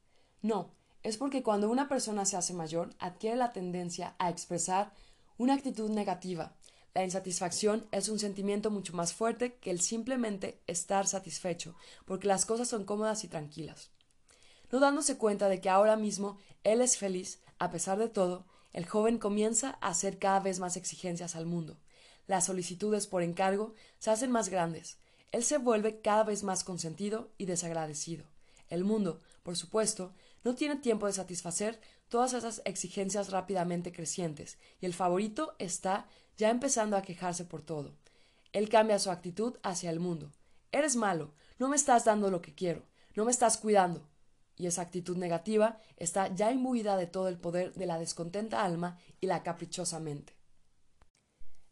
No, 0.41 0.71
es 1.03 1.17
porque 1.17 1.43
cuando 1.43 1.69
una 1.69 1.89
persona 1.89 2.25
se 2.25 2.37
hace 2.37 2.53
mayor 2.53 2.95
adquiere 2.99 3.35
la 3.35 3.53
tendencia 3.53 4.15
a 4.17 4.29
expresar 4.29 4.93
una 5.37 5.55
actitud 5.55 5.89
negativa, 5.89 6.53
la 6.93 7.03
insatisfacción 7.03 7.87
es 7.91 8.09
un 8.09 8.19
sentimiento 8.19 8.69
mucho 8.69 8.93
más 8.93 9.13
fuerte 9.13 9.55
que 9.55 9.71
el 9.71 9.81
simplemente 9.81 10.59
estar 10.67 11.07
satisfecho, 11.07 11.75
porque 12.05 12.27
las 12.27 12.45
cosas 12.45 12.67
son 12.67 12.83
cómodas 12.83 13.23
y 13.23 13.27
tranquilas. 13.27 13.91
No 14.71 14.79
dándose 14.79 15.17
cuenta 15.17 15.47
de 15.49 15.61
que 15.61 15.69
ahora 15.69 15.95
mismo 15.95 16.37
él 16.63 16.81
es 16.81 16.97
feliz, 16.97 17.39
a 17.59 17.69
pesar 17.71 17.97
de 17.97 18.09
todo, 18.09 18.45
el 18.73 18.85
joven 18.85 19.19
comienza 19.19 19.77
a 19.81 19.89
hacer 19.89 20.19
cada 20.19 20.39
vez 20.39 20.59
más 20.59 20.77
exigencias 20.77 21.35
al 21.35 21.45
mundo. 21.45 21.77
Las 22.27 22.45
solicitudes 22.45 23.07
por 23.07 23.23
encargo 23.23 23.73
se 23.97 24.11
hacen 24.11 24.31
más 24.31 24.49
grandes. 24.49 24.97
Él 25.31 25.43
se 25.43 25.57
vuelve 25.57 26.01
cada 26.01 26.23
vez 26.23 26.43
más 26.43 26.63
consentido 26.63 27.31
y 27.37 27.45
desagradecido. 27.45 28.25
El 28.69 28.83
mundo, 28.83 29.21
por 29.43 29.57
supuesto, 29.57 30.13
no 30.43 30.55
tiene 30.55 30.77
tiempo 30.77 31.07
de 31.07 31.13
satisfacer 31.13 31.79
todas 32.09 32.33
esas 32.33 32.61
exigencias 32.65 33.29
rápidamente 33.29 33.91
crecientes, 33.91 34.57
y 34.81 34.85
el 34.85 34.93
favorito 34.93 35.55
está 35.59 36.07
ya 36.37 36.49
empezando 36.49 36.97
a 36.97 37.01
quejarse 37.01 37.45
por 37.45 37.61
todo. 37.61 37.95
Él 38.51 38.69
cambia 38.69 38.99
su 38.99 39.11
actitud 39.11 39.57
hacia 39.63 39.89
el 39.89 39.99
mundo. 39.99 40.31
Eres 40.71 40.95
malo, 40.95 41.33
no 41.59 41.69
me 41.69 41.75
estás 41.75 42.05
dando 42.05 42.29
lo 42.29 42.41
que 42.41 42.53
quiero, 42.53 42.83
no 43.15 43.25
me 43.25 43.31
estás 43.31 43.57
cuidando. 43.57 44.09
Y 44.57 44.67
esa 44.67 44.81
actitud 44.81 45.17
negativa 45.17 45.79
está 45.97 46.27
ya 46.33 46.51
imbuida 46.51 46.97
de 46.97 47.07
todo 47.07 47.27
el 47.29 47.37
poder 47.37 47.73
de 47.73 47.85
la 47.85 47.97
descontenta 47.97 48.63
alma 48.63 48.99
y 49.19 49.27
la 49.27 49.43
caprichosa 49.43 49.99
mente. 49.99 50.35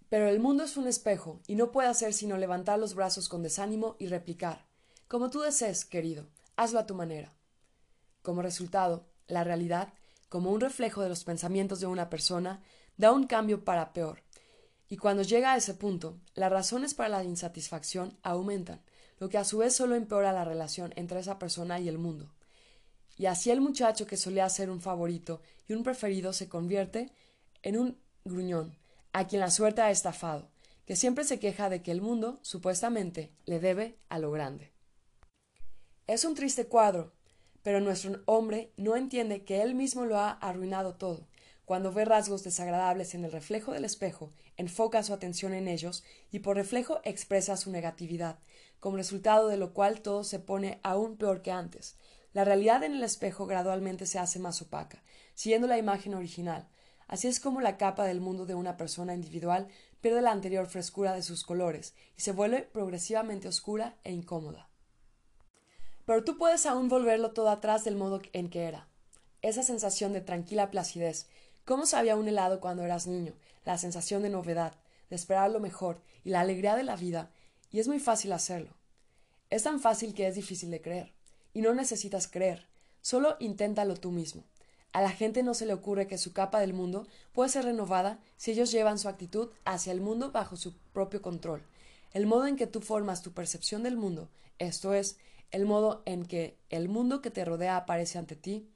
Pero 0.10 0.28
el 0.28 0.40
mundo 0.40 0.64
es 0.64 0.76
un 0.76 0.88
espejo 0.88 1.40
y 1.46 1.56
no 1.56 1.72
puede 1.72 1.88
hacer 1.88 2.14
sino 2.14 2.38
levantar 2.38 2.80
los 2.80 2.96
brazos 2.96 3.30
con 3.30 3.44
desánimo 3.44 3.96
y 4.00 4.08
replicar 4.08 4.66
Como 5.08 5.30
tú 5.30 5.42
desees, 5.42 5.86
querido, 5.86 6.28
hazlo 6.56 6.80
a 6.80 6.88
tu 6.88 6.96
manera. 6.96 7.34
Como 8.22 8.42
resultado, 8.42 9.08
la 9.28 9.44
realidad, 9.44 9.94
como 10.28 10.52
un 10.52 10.62
reflejo 10.62 11.02
de 11.02 11.10
los 11.10 11.24
pensamientos 11.24 11.80
de 11.80 11.88
una 11.88 12.10
persona, 12.10 12.62
da 12.98 13.12
un 13.12 13.28
cambio 13.28 13.64
para 13.64 13.94
peor, 13.94 14.24
y 14.90 14.98
cuando 14.98 15.22
llega 15.22 15.54
a 15.54 15.58
ese 15.58 15.76
punto, 15.76 16.20
las 16.34 16.52
razones 16.52 16.96
para 16.96 17.10
la 17.10 17.24
insatisfacción 17.24 18.18
aumentan, 18.24 18.82
lo 19.20 19.30
que 19.30 19.38
a 19.38 19.44
su 19.44 19.60
vez 19.60 19.76
solo 19.76 19.94
empeora 19.96 20.34
la 20.34 20.44
relación 20.44 20.94
entre 20.96 21.20
esa 21.20 21.38
persona 21.38 21.80
y 21.80 21.88
el 21.88 22.00
mundo. 22.00 22.34
Y 23.16 23.28
así 23.28 23.52
el 23.52 23.62
muchacho 23.62 24.08
que 24.08 24.18
solía 24.18 24.50
ser 24.50 24.72
un 24.72 24.82
favorito 24.82 25.42
y 25.68 25.74
un 25.74 25.84
preferido 25.84 26.34
se 26.34 26.50
convierte 26.50 27.12
en 27.62 27.78
un 27.78 28.00
gruñón, 28.26 28.78
a 29.14 29.28
quien 29.28 29.42
la 29.42 29.52
suerte 29.52 29.82
ha 29.82 29.92
estafado, 29.92 30.50
que 30.86 30.96
siempre 30.96 31.24
se 31.24 31.40
queja 31.40 31.70
de 31.70 31.84
que 31.84 31.92
el 31.92 32.02
mundo, 32.02 32.40
supuestamente, 32.42 33.32
le 33.46 33.60
debe 33.60 34.00
a 34.10 34.18
lo 34.18 34.32
grande. 34.32 34.72
Es 36.08 36.26
un 36.26 36.34
triste 36.34 36.66
cuadro, 36.66 37.14
pero 37.62 37.80
nuestro 37.80 38.24
hombre 38.26 38.74
no 38.78 38.96
entiende 38.96 39.44
que 39.44 39.62
él 39.62 39.76
mismo 39.76 40.06
lo 40.06 40.18
ha 40.18 40.32
arruinado 40.32 40.96
todo, 40.96 41.28
cuando 41.70 41.94
ve 41.94 42.04
rasgos 42.04 42.44
desagradables 42.44 43.14
en 43.14 43.26
el 43.26 43.32
reflejo 43.32 43.74
del 43.74 43.86
espejo, 43.86 44.32
enfoca 44.58 45.04
su 45.04 45.14
atención 45.14 45.54
en 45.54 45.68
ellos 45.68 46.04
y 46.32 46.40
por 46.40 46.56
reflejo 46.56 47.00
expresa 47.04 47.58
su 47.58 47.70
negatividad, 47.70 48.40
como 48.80 48.98
resultado 48.98 49.50
de 49.50 49.58
lo 49.58 49.72
cual 49.72 50.02
todo 50.02 50.24
se 50.24 50.40
pone 50.40 50.80
aún 50.82 51.16
peor 51.16 51.44
que 51.44 51.52
antes. 51.52 51.96
La 52.34 52.44
realidad 52.44 52.82
en 52.82 52.96
el 52.96 53.04
espejo 53.04 53.46
gradualmente 53.46 54.08
se 54.08 54.18
hace 54.18 54.40
más 54.40 54.60
opaca, 54.64 55.04
siguiendo 55.36 55.68
la 55.68 55.78
imagen 55.78 56.16
original. 56.16 56.68
Así 57.08 57.28
es 57.28 57.40
como 57.40 57.62
la 57.62 57.78
capa 57.78 58.06
del 58.06 58.20
mundo 58.20 58.48
de 58.48 58.56
una 58.56 58.76
persona 58.76 59.14
individual 59.14 59.68
pierde 60.02 60.24
la 60.24 60.32
anterior 60.32 60.66
frescura 60.66 61.14
de 61.14 61.22
sus 61.22 61.44
colores 61.44 61.94
y 62.18 62.22
se 62.22 62.32
vuelve 62.32 62.64
progresivamente 62.64 63.48
oscura 63.48 63.96
e 64.04 64.12
incómoda. 64.12 64.70
Pero 66.08 66.24
tú 66.24 66.36
puedes 66.36 66.66
aún 66.66 66.90
volverlo 66.90 67.34
todo 67.34 67.50
atrás 67.50 67.84
del 67.84 67.96
modo 67.96 68.24
en 68.34 68.50
que 68.50 68.64
era. 68.64 68.88
Esa 69.44 69.62
sensación 69.62 70.12
de 70.12 70.22
tranquila 70.22 70.72
placidez, 70.72 71.28
cómo 71.70 71.86
sabía 71.86 72.16
un 72.16 72.28
helado 72.28 72.60
cuando 72.60 72.84
eras 72.84 73.06
niño, 73.06 73.36
la 73.64 73.78
sensación 73.78 74.24
de 74.24 74.32
novedad, 74.32 74.74
de 75.12 75.16
esperar 75.16 75.52
lo 75.52 75.60
mejor 75.60 76.02
y 76.24 76.32
la 76.32 76.40
alegría 76.40 76.76
de 76.76 76.82
la 76.82 76.96
vida, 76.96 77.30
y 77.70 77.78
es 77.78 77.88
muy 77.88 78.00
fácil 78.00 78.32
hacerlo. 78.32 78.72
Es 79.52 79.62
tan 79.62 79.80
fácil 79.80 80.16
que 80.16 80.26
es 80.26 80.34
difícil 80.34 80.72
de 80.72 80.82
creer, 80.82 81.14
y 81.54 81.62
no 81.62 81.76
necesitas 81.76 82.28
creer, 82.28 82.66
solo 83.02 83.38
inténtalo 83.40 83.96
tú 83.98 84.10
mismo. 84.10 84.46
A 84.94 85.04
la 85.04 85.12
gente 85.12 85.44
no 85.44 85.54
se 85.54 85.68
le 85.68 85.74
ocurre 85.74 86.08
que 86.08 86.18
su 86.18 86.34
capa 86.34 86.60
del 86.60 86.74
mundo 86.74 87.06
puede 87.34 87.52
ser 87.52 87.66
renovada 87.66 88.18
si 88.36 88.50
ellos 88.50 88.72
llevan 88.72 88.98
su 88.98 89.08
actitud 89.08 89.52
hacia 89.64 89.94
el 89.94 90.02
mundo 90.02 90.32
bajo 90.32 90.56
su 90.56 90.76
propio 90.92 91.22
control. 91.22 91.62
El 92.14 92.26
modo 92.26 92.48
en 92.48 92.56
que 92.56 92.66
tú 92.66 92.82
formas 92.82 93.22
tu 93.22 93.34
percepción 93.34 93.84
del 93.84 93.96
mundo, 93.96 94.32
esto 94.58 94.96
es, 94.96 95.20
el 95.52 95.68
modo 95.68 96.02
en 96.08 96.26
que 96.26 96.58
el 96.72 96.90
mundo 96.90 97.22
que 97.22 97.30
te 97.30 97.46
rodea 97.46 97.78
aparece 97.78 98.18
ante 98.18 98.36
ti, 98.36 98.68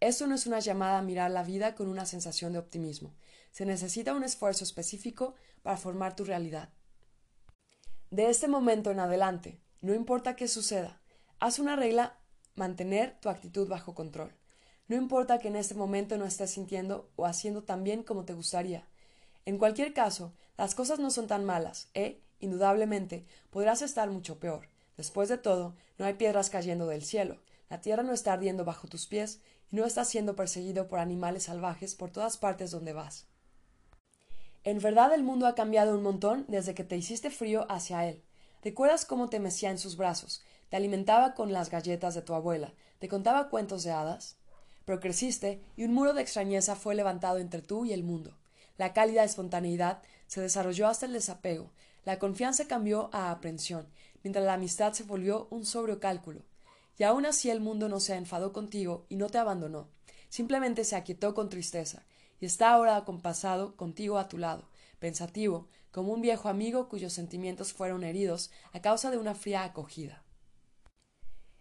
esto 0.00 0.26
no 0.26 0.34
es 0.34 0.46
una 0.46 0.60
llamada 0.60 0.98
a 0.98 1.02
mirar 1.02 1.30
la 1.30 1.42
vida 1.42 1.74
con 1.74 1.88
una 1.88 2.06
sensación 2.06 2.52
de 2.52 2.60
optimismo. 2.60 3.14
Se 3.50 3.66
necesita 3.66 4.14
un 4.14 4.22
esfuerzo 4.22 4.62
específico 4.62 5.34
para 5.62 5.76
formar 5.76 6.14
tu 6.14 6.24
realidad. 6.24 6.70
De 8.10 8.30
este 8.30 8.46
momento 8.48 8.90
en 8.90 9.00
adelante, 9.00 9.60
no 9.80 9.94
importa 9.94 10.36
qué 10.36 10.46
suceda, 10.46 11.00
haz 11.40 11.58
una 11.58 11.76
regla 11.76 12.18
mantener 12.54 13.18
tu 13.20 13.28
actitud 13.28 13.68
bajo 13.68 13.94
control. 13.94 14.34
No 14.86 14.96
importa 14.96 15.38
que 15.38 15.48
en 15.48 15.56
este 15.56 15.74
momento 15.74 16.16
no 16.16 16.24
estés 16.24 16.52
sintiendo 16.52 17.10
o 17.16 17.26
haciendo 17.26 17.64
tan 17.64 17.84
bien 17.84 18.02
como 18.02 18.24
te 18.24 18.32
gustaría. 18.32 18.88
En 19.44 19.58
cualquier 19.58 19.92
caso, 19.92 20.32
las 20.56 20.74
cosas 20.74 20.98
no 20.98 21.10
son 21.10 21.26
tan 21.26 21.44
malas 21.44 21.90
e, 21.94 22.22
indudablemente, 22.38 23.26
podrás 23.50 23.82
estar 23.82 24.08
mucho 24.10 24.38
peor. 24.38 24.68
Después 24.96 25.28
de 25.28 25.38
todo, 25.38 25.76
no 25.98 26.06
hay 26.06 26.14
piedras 26.14 26.50
cayendo 26.50 26.86
del 26.86 27.04
cielo, 27.04 27.40
la 27.68 27.80
tierra 27.80 28.02
no 28.02 28.12
está 28.12 28.32
ardiendo 28.32 28.64
bajo 28.64 28.88
tus 28.88 29.06
pies 29.06 29.40
y 29.70 29.76
no 29.76 29.84
estás 29.84 30.08
siendo 30.08 30.36
perseguido 30.36 30.88
por 30.88 30.98
animales 30.98 31.44
salvajes 31.44 31.94
por 31.94 32.10
todas 32.10 32.36
partes 32.36 32.70
donde 32.70 32.92
vas. 32.92 33.26
En 34.64 34.78
verdad 34.80 35.14
el 35.14 35.22
mundo 35.22 35.46
ha 35.46 35.54
cambiado 35.54 35.96
un 35.96 36.02
montón 36.02 36.44
desde 36.48 36.74
que 36.74 36.84
te 36.84 36.96
hiciste 36.96 37.30
frío 37.30 37.66
hacia 37.70 38.06
él. 38.06 38.22
¿Recuerdas 38.62 39.04
cómo 39.04 39.28
te 39.28 39.40
mecía 39.40 39.70
en 39.70 39.78
sus 39.78 39.96
brazos, 39.96 40.42
te 40.68 40.76
alimentaba 40.76 41.34
con 41.34 41.52
las 41.52 41.70
galletas 41.70 42.14
de 42.14 42.22
tu 42.22 42.34
abuela, 42.34 42.74
te 42.98 43.08
contaba 43.08 43.48
cuentos 43.48 43.84
de 43.84 43.92
hadas? 43.92 44.36
Pero 44.84 45.00
creciste 45.00 45.62
y 45.76 45.84
un 45.84 45.94
muro 45.94 46.12
de 46.12 46.22
extrañeza 46.22 46.74
fue 46.74 46.94
levantado 46.94 47.38
entre 47.38 47.62
tú 47.62 47.84
y 47.84 47.92
el 47.92 48.02
mundo. 48.02 48.36
La 48.76 48.92
cálida 48.92 49.24
espontaneidad 49.24 50.02
se 50.26 50.40
desarrolló 50.40 50.88
hasta 50.88 51.06
el 51.06 51.12
desapego, 51.12 51.70
la 52.04 52.18
confianza 52.18 52.66
cambió 52.66 53.10
a 53.12 53.30
aprensión, 53.30 53.86
mientras 54.22 54.44
la 54.44 54.54
amistad 54.54 54.92
se 54.92 55.02
volvió 55.04 55.46
un 55.50 55.66
sobrio 55.66 56.00
cálculo. 56.00 56.42
Y 56.98 57.04
aún 57.04 57.26
así 57.26 57.48
el 57.48 57.60
mundo 57.60 57.88
no 57.88 58.00
se 58.00 58.16
enfadó 58.16 58.52
contigo 58.52 59.06
y 59.08 59.16
no 59.16 59.28
te 59.28 59.38
abandonó, 59.38 59.88
simplemente 60.28 60.84
se 60.84 60.96
aquietó 60.96 61.32
con 61.34 61.48
tristeza, 61.48 62.04
y 62.40 62.46
está 62.46 62.72
ahora 62.72 62.96
acompasado 62.96 63.76
contigo 63.76 64.18
a 64.18 64.28
tu 64.28 64.36
lado, 64.36 64.68
pensativo, 64.98 65.68
como 65.90 66.12
un 66.12 66.20
viejo 66.20 66.48
amigo 66.48 66.88
cuyos 66.88 67.12
sentimientos 67.12 67.72
fueron 67.72 68.04
heridos 68.04 68.50
a 68.72 68.80
causa 68.80 69.10
de 69.10 69.16
una 69.16 69.34
fría 69.34 69.64
acogida. 69.64 70.22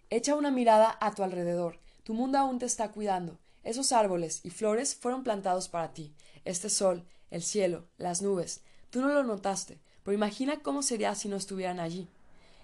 Echa 0.10 0.36
una 0.36 0.52
mirada 0.52 0.98
a 1.02 1.14
tu 1.14 1.24
alrededor. 1.24 1.80
Tu 2.04 2.14
mundo 2.14 2.38
aún 2.38 2.60
te 2.60 2.66
está 2.66 2.92
cuidando. 2.92 3.40
Esos 3.64 3.92
árboles 3.92 4.40
y 4.44 4.50
flores 4.50 4.96
fueron 4.96 5.24
plantados 5.24 5.68
para 5.68 5.94
ti. 5.94 6.14
Este 6.46 6.70
sol, 6.70 7.06
el 7.30 7.44
cielo, 7.44 7.88
las 7.98 8.22
nubes. 8.22 8.62
Tú 8.90 9.02
no 9.02 9.10
lo 9.10 9.24
notaste, 9.24 9.82
pero 10.04 10.16
imagina 10.16 10.62
cómo 10.62 10.82
sería 10.82 11.14
si 11.16 11.28
no 11.28 11.36
estuvieran 11.36 11.82
allí. 11.82 12.08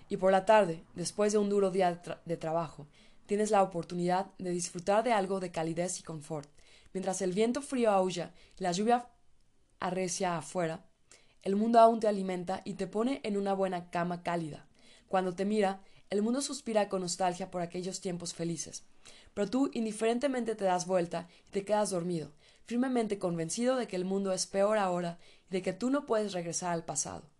Y 0.09 0.17
por 0.17 0.31
la 0.31 0.45
tarde, 0.45 0.83
después 0.95 1.31
de 1.31 1.39
un 1.39 1.49
duro 1.49 1.71
día 1.71 2.01
de, 2.25 2.37
trabajo, 2.37 2.87
tienes 3.25 3.51
la 3.51 3.63
oportunidad 3.63 4.27
de 4.37 4.51
disfrutar 4.51 5.03
de 5.03 5.13
algo 5.13 5.39
de 5.39 5.51
calidez 5.51 5.99
y 5.99 6.03
confort. 6.03 6.49
Mientras 6.93 7.21
el 7.21 7.33
viento 7.33 7.61
frío 7.61 7.91
aúlla 7.91 8.33
y 8.59 8.63
la 8.63 8.71
lluvia 8.71 9.07
arrecia 9.79 10.37
afuera, 10.37 10.85
el 11.41 11.55
mundo 11.55 11.79
aún 11.79 11.99
te 11.99 12.07
alimenta 12.07 12.61
y 12.63 12.73
te 12.73 12.87
pone 12.87 13.21
en 13.23 13.37
una 13.37 13.53
buena 13.53 13.89
cama 13.89 14.23
cálida. 14.23 14.67
Cuando 15.07 15.33
te 15.33 15.45
mira, 15.45 15.81
el 16.09 16.21
mundo 16.21 16.41
suspira 16.41 16.89
con 16.89 17.01
nostalgia 17.01 17.49
por 17.49 17.61
aquellos 17.61 17.99
tiempos 17.99 18.33
felices. 18.33 18.83
Pero 19.33 19.49
tú 19.49 19.71
indiferentemente 19.73 20.55
te 20.55 20.65
das 20.65 20.85
vuelta 20.85 21.27
y 21.47 21.51
te 21.51 21.65
quedas 21.65 21.89
dormido, 21.89 22.31
firmemente 22.65 23.17
convencido 23.17 23.75
de 23.75 23.87
que 23.87 23.95
el 23.95 24.05
mundo 24.05 24.31
es 24.31 24.45
peor 24.45 24.77
ahora 24.77 25.17
y 25.49 25.53
de 25.53 25.61
que 25.61 25.73
tú 25.73 25.89
no 25.89 26.05
puedes 26.05 26.33
regresar 26.33 26.71
al 26.71 26.85
pasado. 26.85 27.32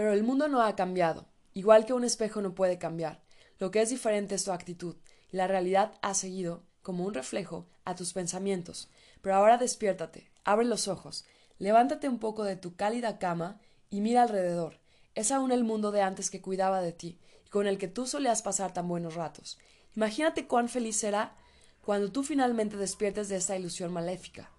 Pero 0.00 0.14
el 0.14 0.22
mundo 0.22 0.48
no 0.48 0.62
ha 0.62 0.76
cambiado, 0.76 1.26
igual 1.52 1.84
que 1.84 1.92
un 1.92 2.04
espejo 2.04 2.40
no 2.40 2.54
puede 2.54 2.78
cambiar. 2.78 3.22
Lo 3.58 3.70
que 3.70 3.82
es 3.82 3.90
diferente 3.90 4.34
es 4.34 4.44
tu 4.44 4.50
actitud, 4.50 4.96
y 5.30 5.36
la 5.36 5.46
realidad 5.46 5.92
ha 6.00 6.14
seguido, 6.14 6.62
como 6.80 7.04
un 7.04 7.12
reflejo, 7.12 7.68
a 7.84 7.94
tus 7.94 8.14
pensamientos. 8.14 8.88
Pero 9.20 9.34
ahora 9.34 9.58
despiértate, 9.58 10.32
abre 10.42 10.64
los 10.64 10.88
ojos, 10.88 11.26
levántate 11.58 12.08
un 12.08 12.18
poco 12.18 12.44
de 12.44 12.56
tu 12.56 12.76
cálida 12.76 13.18
cama 13.18 13.60
y 13.90 14.00
mira 14.00 14.22
alrededor. 14.22 14.80
Es 15.14 15.30
aún 15.32 15.52
el 15.52 15.64
mundo 15.64 15.90
de 15.90 16.00
antes 16.00 16.30
que 16.30 16.40
cuidaba 16.40 16.80
de 16.80 16.92
ti 16.92 17.20
y 17.44 17.50
con 17.50 17.66
el 17.66 17.76
que 17.76 17.88
tú 17.88 18.06
solías 18.06 18.40
pasar 18.40 18.72
tan 18.72 18.88
buenos 18.88 19.16
ratos. 19.16 19.58
Imagínate 19.94 20.46
cuán 20.46 20.70
feliz 20.70 20.96
será 20.96 21.36
cuando 21.82 22.10
tú 22.10 22.22
finalmente 22.22 22.78
despiertes 22.78 23.28
de 23.28 23.36
esta 23.36 23.54
ilusión 23.54 23.92
maléfica. 23.92 24.50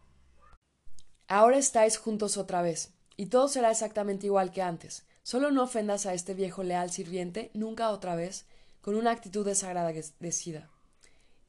Ahora 1.27 1.58
estáis 1.58 1.97
juntos 1.97 2.38
otra 2.38 2.62
vez, 2.62 2.93
y 3.17 3.25
todo 3.25 3.47
será 3.47 3.71
exactamente 3.71 4.27
igual 4.27 4.51
que 4.51 4.62
antes. 4.62 5.04
Solo 5.23 5.51
no 5.51 5.63
ofendas 5.63 6.05
a 6.05 6.13
este 6.13 6.34
viejo 6.34 6.63
leal 6.63 6.91
sirviente 6.91 7.51
nunca 7.53 7.91
otra 7.91 8.15
vez 8.15 8.45
con 8.81 8.95
una 8.95 9.12
actitud 9.12 9.45
desagradecida. 9.45 10.69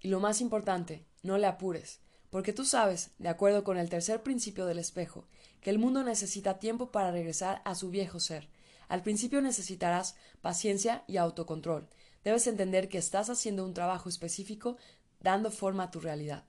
Y 0.00 0.08
lo 0.08 0.20
más 0.20 0.40
importante, 0.40 1.06
no 1.22 1.38
le 1.38 1.46
apures, 1.46 2.00
porque 2.30 2.52
tú 2.52 2.64
sabes, 2.64 3.10
de 3.18 3.28
acuerdo 3.28 3.64
con 3.64 3.78
el 3.78 3.88
tercer 3.88 4.22
principio 4.22 4.66
del 4.66 4.78
espejo, 4.78 5.26
que 5.60 5.70
el 5.70 5.78
mundo 5.78 6.02
necesita 6.02 6.58
tiempo 6.58 6.90
para 6.90 7.10
regresar 7.10 7.62
a 7.64 7.74
su 7.74 7.90
viejo 7.90 8.20
ser. 8.20 8.48
Al 8.88 9.02
principio 9.02 9.40
necesitarás 9.40 10.16
paciencia 10.40 11.04
y 11.06 11.16
autocontrol. 11.16 11.88
Debes 12.24 12.46
entender 12.46 12.88
que 12.88 12.98
estás 12.98 13.30
haciendo 13.30 13.64
un 13.64 13.74
trabajo 13.74 14.08
específico 14.08 14.76
dando 15.20 15.50
forma 15.50 15.84
a 15.84 15.90
tu 15.90 16.00
realidad. 16.00 16.44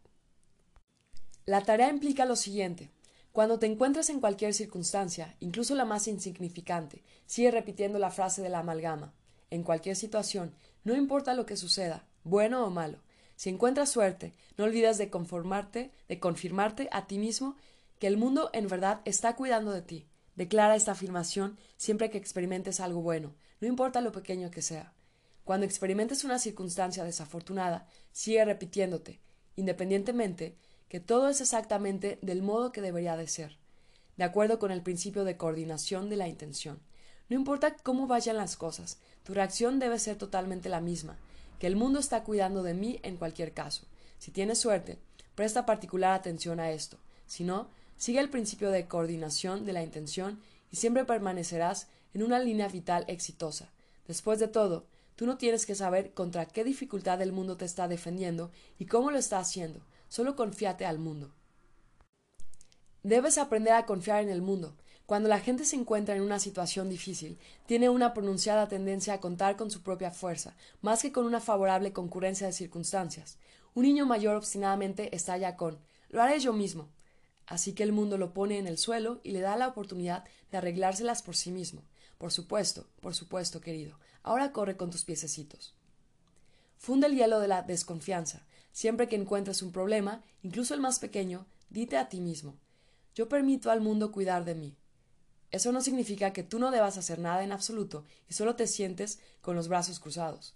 La 1.45 1.61
tarea 1.61 1.89
implica 1.89 2.25
lo 2.25 2.35
siguiente. 2.35 2.89
Cuando 3.33 3.57
te 3.57 3.65
encuentres 3.65 4.11
en 4.11 4.19
cualquier 4.19 4.53
circunstancia, 4.53 5.35
incluso 5.39 5.73
la 5.73 5.85
más 5.85 6.07
insignificante, 6.07 7.03
sigue 7.25 7.49
repitiendo 7.49 7.97
la 7.97 8.11
frase 8.11 8.43
de 8.43 8.49
la 8.49 8.59
amalgama. 8.59 9.11
En 9.49 9.63
cualquier 9.63 9.95
situación, 9.95 10.53
no 10.83 10.95
importa 10.95 11.33
lo 11.33 11.47
que 11.47 11.57
suceda, 11.57 12.05
bueno 12.23 12.63
o 12.63 12.69
malo, 12.69 12.99
si 13.35 13.49
encuentras 13.49 13.89
suerte, 13.89 14.35
no 14.55 14.65
olvides 14.65 14.99
de 14.99 15.09
conformarte, 15.09 15.91
de 16.07 16.19
confirmarte 16.19 16.89
a 16.91 17.07
ti 17.07 17.17
mismo 17.17 17.57
que 17.97 18.05
el 18.05 18.17
mundo 18.17 18.51
en 18.53 18.67
verdad 18.67 19.01
está 19.03 19.35
cuidando 19.35 19.71
de 19.71 19.81
ti. 19.81 20.07
Declara 20.35 20.75
esta 20.75 20.91
afirmación 20.91 21.57
siempre 21.75 22.11
que 22.11 22.19
experimentes 22.19 22.79
algo 22.79 23.01
bueno, 23.01 23.33
no 23.59 23.67
importa 23.67 24.01
lo 24.01 24.11
pequeño 24.11 24.51
que 24.51 24.61
sea. 24.61 24.93
Cuando 25.43 25.65
experimentes 25.65 26.23
una 26.23 26.37
circunstancia 26.37 27.03
desafortunada, 27.03 27.87
sigue 28.11 28.45
repitiéndote, 28.45 29.21
independientemente, 29.55 30.55
que 30.93 30.99
todo 30.99 31.27
es 31.27 31.41
exactamente 31.41 32.19
del 32.21 32.43
modo 32.43 32.71
que 32.71 32.79
debería 32.79 33.17
de 33.17 33.27
ser, 33.27 33.57
de 34.15 34.25
acuerdo 34.25 34.59
con 34.59 34.69
el 34.69 34.83
principio 34.83 35.23
de 35.23 35.37
coordinación 35.37 36.07
de 36.07 36.17
la 36.17 36.27
intención. 36.27 36.79
No 37.29 37.35
importa 37.35 37.75
cómo 37.77 38.05
vayan 38.05 38.37
las 38.37 38.57
cosas, 38.57 38.99
tu 39.23 39.33
reacción 39.33 39.79
debe 39.79 39.97
ser 39.97 40.17
totalmente 40.17 40.69
la 40.69 40.81
misma, 40.81 41.17
que 41.57 41.65
el 41.65 41.75
mundo 41.75 41.97
está 41.97 42.23
cuidando 42.23 42.61
de 42.61 42.75
mí 42.75 42.99
en 43.01 43.17
cualquier 43.17 43.55
caso. 43.55 43.87
Si 44.19 44.29
tienes 44.29 44.59
suerte, 44.59 44.99
presta 45.33 45.65
particular 45.65 46.13
atención 46.13 46.59
a 46.59 46.69
esto. 46.69 46.99
Si 47.25 47.43
no, 47.43 47.69
sigue 47.97 48.19
el 48.19 48.29
principio 48.29 48.69
de 48.69 48.87
coordinación 48.87 49.65
de 49.65 49.73
la 49.73 49.81
intención 49.81 50.41
y 50.69 50.75
siempre 50.75 51.05
permanecerás 51.05 51.87
en 52.13 52.21
una 52.21 52.37
línea 52.37 52.67
vital 52.67 53.03
exitosa. 53.07 53.71
Después 54.07 54.37
de 54.37 54.47
todo, 54.47 54.85
tú 55.15 55.25
no 55.25 55.37
tienes 55.37 55.65
que 55.65 55.73
saber 55.73 56.13
contra 56.13 56.45
qué 56.45 56.63
dificultad 56.63 57.19
el 57.23 57.31
mundo 57.31 57.57
te 57.57 57.65
está 57.65 57.87
defendiendo 57.87 58.51
y 58.77 58.85
cómo 58.85 59.09
lo 59.09 59.17
está 59.17 59.39
haciendo. 59.39 59.81
Solo 60.13 60.35
confíate 60.35 60.85
al 60.85 60.99
mundo. 60.99 61.33
Debes 63.01 63.39
aprender 63.39 63.73
a 63.73 63.87
confiar 63.87 64.21
en 64.21 64.29
el 64.29 64.43
mundo, 64.43 64.77
cuando 65.07 65.27
la 65.27 65.39
gente 65.39 65.65
se 65.65 65.75
encuentra 65.75 66.15
en 66.15 66.21
una 66.21 66.37
situación 66.37 66.87
difícil, 66.87 67.39
tiene 67.65 67.89
una 67.89 68.13
pronunciada 68.13 68.67
tendencia 68.67 69.15
a 69.15 69.19
contar 69.19 69.57
con 69.57 69.71
su 69.71 69.81
propia 69.81 70.11
fuerza, 70.11 70.55
más 70.81 71.01
que 71.01 71.11
con 71.11 71.25
una 71.25 71.39
favorable 71.39 71.93
concurrencia 71.93 72.45
de 72.45 72.53
circunstancias. 72.53 73.39
Un 73.73 73.85
niño 73.85 74.05
mayor 74.05 74.35
obstinadamente 74.35 75.15
estalla 75.15 75.57
con 75.57 75.79
lo 76.09 76.21
haré 76.21 76.39
yo 76.39 76.53
mismo. 76.53 76.89
Así 77.47 77.73
que 77.73 77.81
el 77.81 77.91
mundo 77.91 78.19
lo 78.19 78.33
pone 78.33 78.59
en 78.59 78.67
el 78.67 78.77
suelo 78.77 79.19
y 79.23 79.31
le 79.31 79.41
da 79.41 79.57
la 79.57 79.67
oportunidad 79.67 80.25
de 80.51 80.59
arreglárselas 80.59 81.23
por 81.23 81.35
sí 81.35 81.49
mismo. 81.49 81.81
Por 82.19 82.31
supuesto, 82.31 82.85
por 83.01 83.15
supuesto, 83.15 83.61
querido. 83.61 83.97
Ahora 84.21 84.51
corre 84.51 84.77
con 84.77 84.91
tus 84.91 85.05
piececitos. 85.05 85.73
Funde 86.77 87.07
el 87.07 87.15
hielo 87.15 87.39
de 87.39 87.47
la 87.47 87.63
desconfianza. 87.63 88.45
Siempre 88.73 89.07
que 89.07 89.15
encuentres 89.15 89.61
un 89.61 89.71
problema, 89.71 90.23
incluso 90.41 90.73
el 90.73 90.81
más 90.81 90.97
pequeño, 90.97 91.45
dite 91.69 91.95
a 91.95 92.09
ti 92.09 92.19
mismo 92.19 92.57
Yo 93.13 93.29
permito 93.29 93.69
al 93.69 93.81
mundo 93.81 94.11
cuidar 94.11 94.43
de 94.43 94.55
mí. 94.55 94.75
Eso 95.51 95.71
no 95.71 95.81
significa 95.81 96.33
que 96.33 96.41
tú 96.41 96.57
no 96.57 96.71
debas 96.71 96.97
hacer 96.97 97.19
nada 97.19 97.43
en 97.43 97.51
absoluto 97.51 98.03
y 98.27 98.33
solo 98.33 98.55
te 98.55 98.65
sientes 98.65 99.19
con 99.41 99.55
los 99.55 99.67
brazos 99.67 99.99
cruzados. 99.99 100.55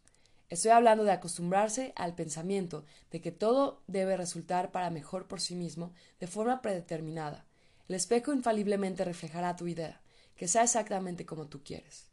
Estoy 0.49 0.71
hablando 0.71 1.03
de 1.03 1.11
acostumbrarse 1.11 1.93
al 1.95 2.15
pensamiento 2.15 2.85
de 3.11 3.21
que 3.21 3.31
todo 3.31 3.83
debe 3.85 4.17
resultar 4.17 4.71
para 4.71 4.89
mejor 4.89 5.27
por 5.27 5.39
sí 5.39 5.53
mismo 5.53 5.93
de 6.19 6.25
forma 6.25 6.63
predeterminada. 6.63 7.45
El 7.87 7.95
espejo 7.95 8.33
infaliblemente 8.33 9.05
reflejará 9.05 9.55
tu 9.55 9.67
idea, 9.67 10.01
que 10.35 10.47
sea 10.47 10.63
exactamente 10.63 11.27
como 11.27 11.45
tú 11.45 11.61
quieres. 11.63 12.09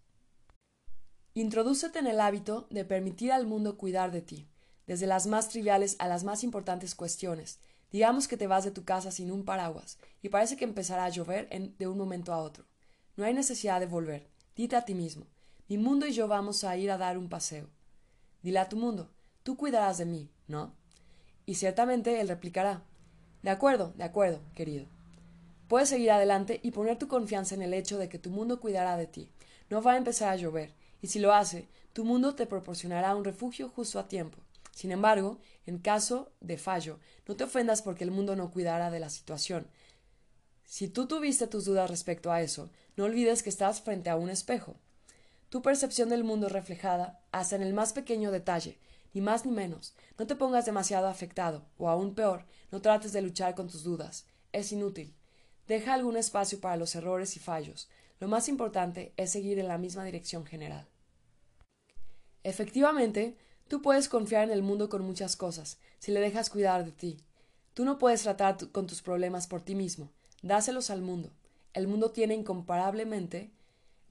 Introdúcete 1.32 1.98
en 1.98 2.08
el 2.08 2.20
hábito 2.20 2.66
de 2.68 2.84
permitir 2.84 3.32
al 3.32 3.46
mundo 3.46 3.78
cuidar 3.78 4.12
de 4.12 4.20
ti, 4.20 4.46
desde 4.86 5.06
las 5.06 5.26
más 5.26 5.48
triviales 5.48 5.96
a 5.98 6.08
las 6.08 6.24
más 6.24 6.44
importantes 6.44 6.94
cuestiones. 6.94 7.58
Digamos 7.90 8.28
que 8.28 8.36
te 8.36 8.46
vas 8.46 8.64
de 8.64 8.70
tu 8.70 8.84
casa 8.84 9.10
sin 9.10 9.30
un 9.30 9.44
paraguas 9.44 9.98
y 10.22 10.28
parece 10.28 10.56
que 10.56 10.64
empezará 10.64 11.04
a 11.04 11.10
llover 11.10 11.48
de 11.48 11.86
un 11.86 11.96
momento 11.96 12.32
a 12.32 12.38
otro. 12.38 12.64
No 13.16 13.24
hay 13.24 13.34
necesidad 13.34 13.80
de 13.80 13.86
volver. 13.86 14.28
Dite 14.56 14.76
a 14.76 14.84
ti 14.84 14.94
mismo. 14.94 15.26
Mi 15.68 15.78
mundo 15.78 16.06
y 16.06 16.12
yo 16.12 16.28
vamos 16.28 16.64
a 16.64 16.76
ir 16.76 16.90
a 16.90 16.98
dar 16.98 17.16
un 17.16 17.28
paseo. 17.28 17.68
Dile 18.42 18.58
a 18.58 18.68
tu 18.68 18.76
mundo. 18.76 19.10
Tú 19.42 19.56
cuidarás 19.56 19.98
de 19.98 20.06
mí, 20.06 20.30
¿no? 20.48 20.74
Y 21.46 21.54
ciertamente 21.54 22.20
él 22.20 22.28
replicará. 22.28 22.82
De 23.42 23.50
acuerdo, 23.50 23.92
de 23.96 24.04
acuerdo, 24.04 24.40
querido. 24.54 24.86
Puedes 25.68 25.88
seguir 25.88 26.10
adelante 26.10 26.60
y 26.62 26.70
poner 26.70 26.98
tu 26.98 27.08
confianza 27.08 27.54
en 27.54 27.62
el 27.62 27.74
hecho 27.74 27.98
de 27.98 28.08
que 28.08 28.18
tu 28.18 28.30
mundo 28.30 28.60
cuidará 28.60 28.96
de 28.96 29.06
ti. 29.06 29.30
No 29.70 29.82
va 29.82 29.92
a 29.92 29.96
empezar 29.96 30.28
a 30.28 30.36
llover, 30.36 30.74
y 31.00 31.08
si 31.08 31.18
lo 31.18 31.32
hace, 31.32 31.68
tu 31.92 32.04
mundo 32.04 32.34
te 32.34 32.46
proporcionará 32.46 33.14
un 33.14 33.24
refugio 33.24 33.68
justo 33.68 33.98
a 33.98 34.08
tiempo. 34.08 34.38
Sin 34.74 34.90
embargo, 34.90 35.38
en 35.66 35.78
caso 35.78 36.32
de 36.40 36.58
fallo, 36.58 36.98
no 37.26 37.36
te 37.36 37.44
ofendas 37.44 37.80
porque 37.80 38.04
el 38.04 38.10
mundo 38.10 38.34
no 38.34 38.50
cuidará 38.50 38.90
de 38.90 38.98
la 38.98 39.08
situación. 39.08 39.68
Si 40.64 40.88
tú 40.88 41.06
tuviste 41.06 41.46
tus 41.46 41.64
dudas 41.64 41.88
respecto 41.88 42.32
a 42.32 42.42
eso, 42.42 42.70
no 42.96 43.04
olvides 43.04 43.42
que 43.42 43.50
estás 43.50 43.80
frente 43.80 44.10
a 44.10 44.16
un 44.16 44.30
espejo. 44.30 44.76
Tu 45.48 45.62
percepción 45.62 46.08
del 46.08 46.24
mundo 46.24 46.48
reflejada 46.48 47.20
hasta 47.30 47.54
en 47.54 47.62
el 47.62 47.72
más 47.72 47.92
pequeño 47.92 48.32
detalle, 48.32 48.78
ni 49.12 49.20
más 49.20 49.46
ni 49.46 49.52
menos. 49.52 49.94
No 50.18 50.26
te 50.26 50.34
pongas 50.34 50.66
demasiado 50.66 51.06
afectado, 51.06 51.64
o 51.78 51.88
aún 51.88 52.16
peor, 52.16 52.44
no 52.72 52.82
trates 52.82 53.12
de 53.12 53.22
luchar 53.22 53.54
con 53.54 53.68
tus 53.68 53.84
dudas. 53.84 54.26
Es 54.52 54.72
inútil. 54.72 55.14
Deja 55.68 55.94
algún 55.94 56.16
espacio 56.16 56.60
para 56.60 56.76
los 56.76 56.96
errores 56.96 57.36
y 57.36 57.38
fallos. 57.38 57.88
Lo 58.18 58.26
más 58.26 58.48
importante 58.48 59.12
es 59.16 59.30
seguir 59.30 59.60
en 59.60 59.68
la 59.68 59.78
misma 59.78 60.04
dirección 60.04 60.44
general. 60.44 60.88
Efectivamente, 62.42 63.36
tú 63.74 63.82
puedes 63.82 64.08
confiar 64.08 64.44
en 64.44 64.52
el 64.52 64.62
mundo 64.62 64.88
con 64.88 65.02
muchas 65.02 65.34
cosas, 65.34 65.78
si 65.98 66.12
le 66.12 66.20
dejas 66.20 66.48
cuidar 66.48 66.84
de 66.84 66.92
ti. 66.92 67.16
Tú 67.74 67.84
no 67.84 67.98
puedes 67.98 68.22
tratar 68.22 68.56
con 68.70 68.86
tus 68.86 69.02
problemas 69.02 69.48
por 69.48 69.62
ti 69.62 69.74
mismo, 69.74 70.10
dáselos 70.42 70.90
al 70.90 71.02
mundo 71.02 71.32
el 71.74 71.88
mundo 71.88 72.12
tiene 72.12 72.34
incomparablemente 72.34 73.50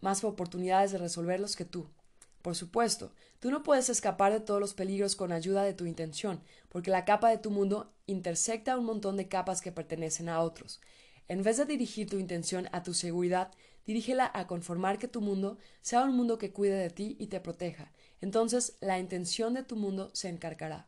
más 0.01 0.23
oportunidades 0.23 0.91
de 0.91 0.97
resolverlos 0.97 1.55
que 1.55 1.63
tú. 1.63 1.87
Por 2.41 2.55
supuesto, 2.55 3.13
tú 3.39 3.51
no 3.51 3.63
puedes 3.63 3.89
escapar 3.89 4.33
de 4.33 4.41
todos 4.41 4.59
los 4.59 4.73
peligros 4.73 5.15
con 5.15 5.31
ayuda 5.31 5.63
de 5.63 5.73
tu 5.73 5.85
intención, 5.85 6.41
porque 6.67 6.91
la 6.91 7.05
capa 7.05 7.29
de 7.29 7.37
tu 7.37 7.49
mundo 7.49 7.93
intersecta 8.05 8.77
un 8.77 8.83
montón 8.83 9.15
de 9.15 9.29
capas 9.29 9.61
que 9.61 9.71
pertenecen 9.71 10.27
a 10.27 10.41
otros. 10.41 10.81
En 11.29 11.41
vez 11.41 11.55
de 11.55 11.65
dirigir 11.65 12.09
tu 12.09 12.19
intención 12.19 12.67
a 12.73 12.83
tu 12.83 12.93
seguridad, 12.93 13.49
dirígela 13.87 14.29
a 14.33 14.45
conformar 14.45 14.99
que 14.99 15.07
tu 15.07 15.21
mundo 15.21 15.57
sea 15.81 16.03
un 16.03 16.17
mundo 16.17 16.37
que 16.37 16.51
cuide 16.51 16.75
de 16.75 16.89
ti 16.89 17.15
y 17.17 17.27
te 17.27 17.39
proteja. 17.39 17.93
Entonces 18.23 18.77
la 18.79 18.99
intención 18.99 19.53
de 19.53 19.63
tu 19.63 19.75
mundo 19.75 20.09
se 20.13 20.29
encargará. 20.29 20.87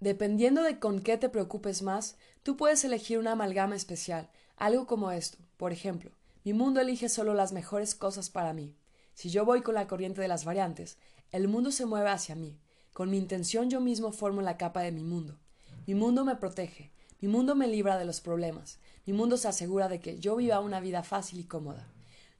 Dependiendo 0.00 0.62
de 0.62 0.78
con 0.78 1.00
qué 1.00 1.16
te 1.16 1.30
preocupes 1.30 1.80
más, 1.80 2.18
tú 2.42 2.58
puedes 2.58 2.84
elegir 2.84 3.18
una 3.18 3.32
amalgama 3.32 3.74
especial, 3.74 4.28
algo 4.58 4.86
como 4.86 5.12
esto, 5.12 5.38
por 5.56 5.72
ejemplo, 5.72 6.10
mi 6.44 6.52
mundo 6.52 6.82
elige 6.82 7.08
solo 7.08 7.32
las 7.32 7.54
mejores 7.54 7.94
cosas 7.94 8.28
para 8.28 8.52
mí. 8.52 8.76
Si 9.14 9.30
yo 9.30 9.46
voy 9.46 9.62
con 9.62 9.76
la 9.76 9.86
corriente 9.86 10.20
de 10.20 10.28
las 10.28 10.44
variantes, 10.44 10.98
el 11.32 11.48
mundo 11.48 11.70
se 11.70 11.86
mueve 11.86 12.10
hacia 12.10 12.34
mí. 12.34 12.60
Con 12.92 13.08
mi 13.08 13.16
intención 13.16 13.70
yo 13.70 13.80
mismo 13.80 14.12
formo 14.12 14.42
la 14.42 14.58
capa 14.58 14.82
de 14.82 14.92
mi 14.92 15.04
mundo. 15.04 15.38
Mi 15.86 15.94
mundo 15.94 16.26
me 16.26 16.36
protege, 16.36 16.92
mi 17.22 17.28
mundo 17.28 17.54
me 17.54 17.66
libra 17.66 17.96
de 17.96 18.04
los 18.04 18.20
problemas, 18.20 18.78
mi 19.06 19.14
mundo 19.14 19.38
se 19.38 19.48
asegura 19.48 19.88
de 19.88 20.00
que 20.00 20.18
yo 20.18 20.36
viva 20.36 20.60
una 20.60 20.80
vida 20.80 21.02
fácil 21.02 21.40
y 21.40 21.44
cómoda. 21.44 21.88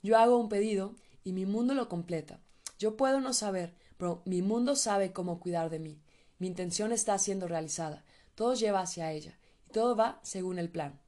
Yo 0.02 0.18
hago 0.18 0.36
un 0.36 0.50
pedido 0.50 0.94
y 1.24 1.32
mi 1.32 1.46
mundo 1.46 1.72
lo 1.72 1.88
completa. 1.88 2.43
Yo 2.78 2.96
puedo 2.96 3.20
no 3.20 3.32
saber, 3.32 3.74
pero 3.96 4.22
mi 4.24 4.42
mundo 4.42 4.76
sabe 4.76 5.12
cómo 5.12 5.40
cuidar 5.40 5.70
de 5.70 5.78
mí. 5.78 6.00
Mi 6.38 6.46
intención 6.46 6.92
está 6.92 7.18
siendo 7.18 7.48
realizada, 7.48 8.04
todo 8.34 8.54
lleva 8.54 8.80
hacia 8.80 9.12
ella, 9.12 9.38
y 9.66 9.70
todo 9.70 9.96
va 9.96 10.20
según 10.22 10.58
el 10.58 10.70
plan. 10.70 11.00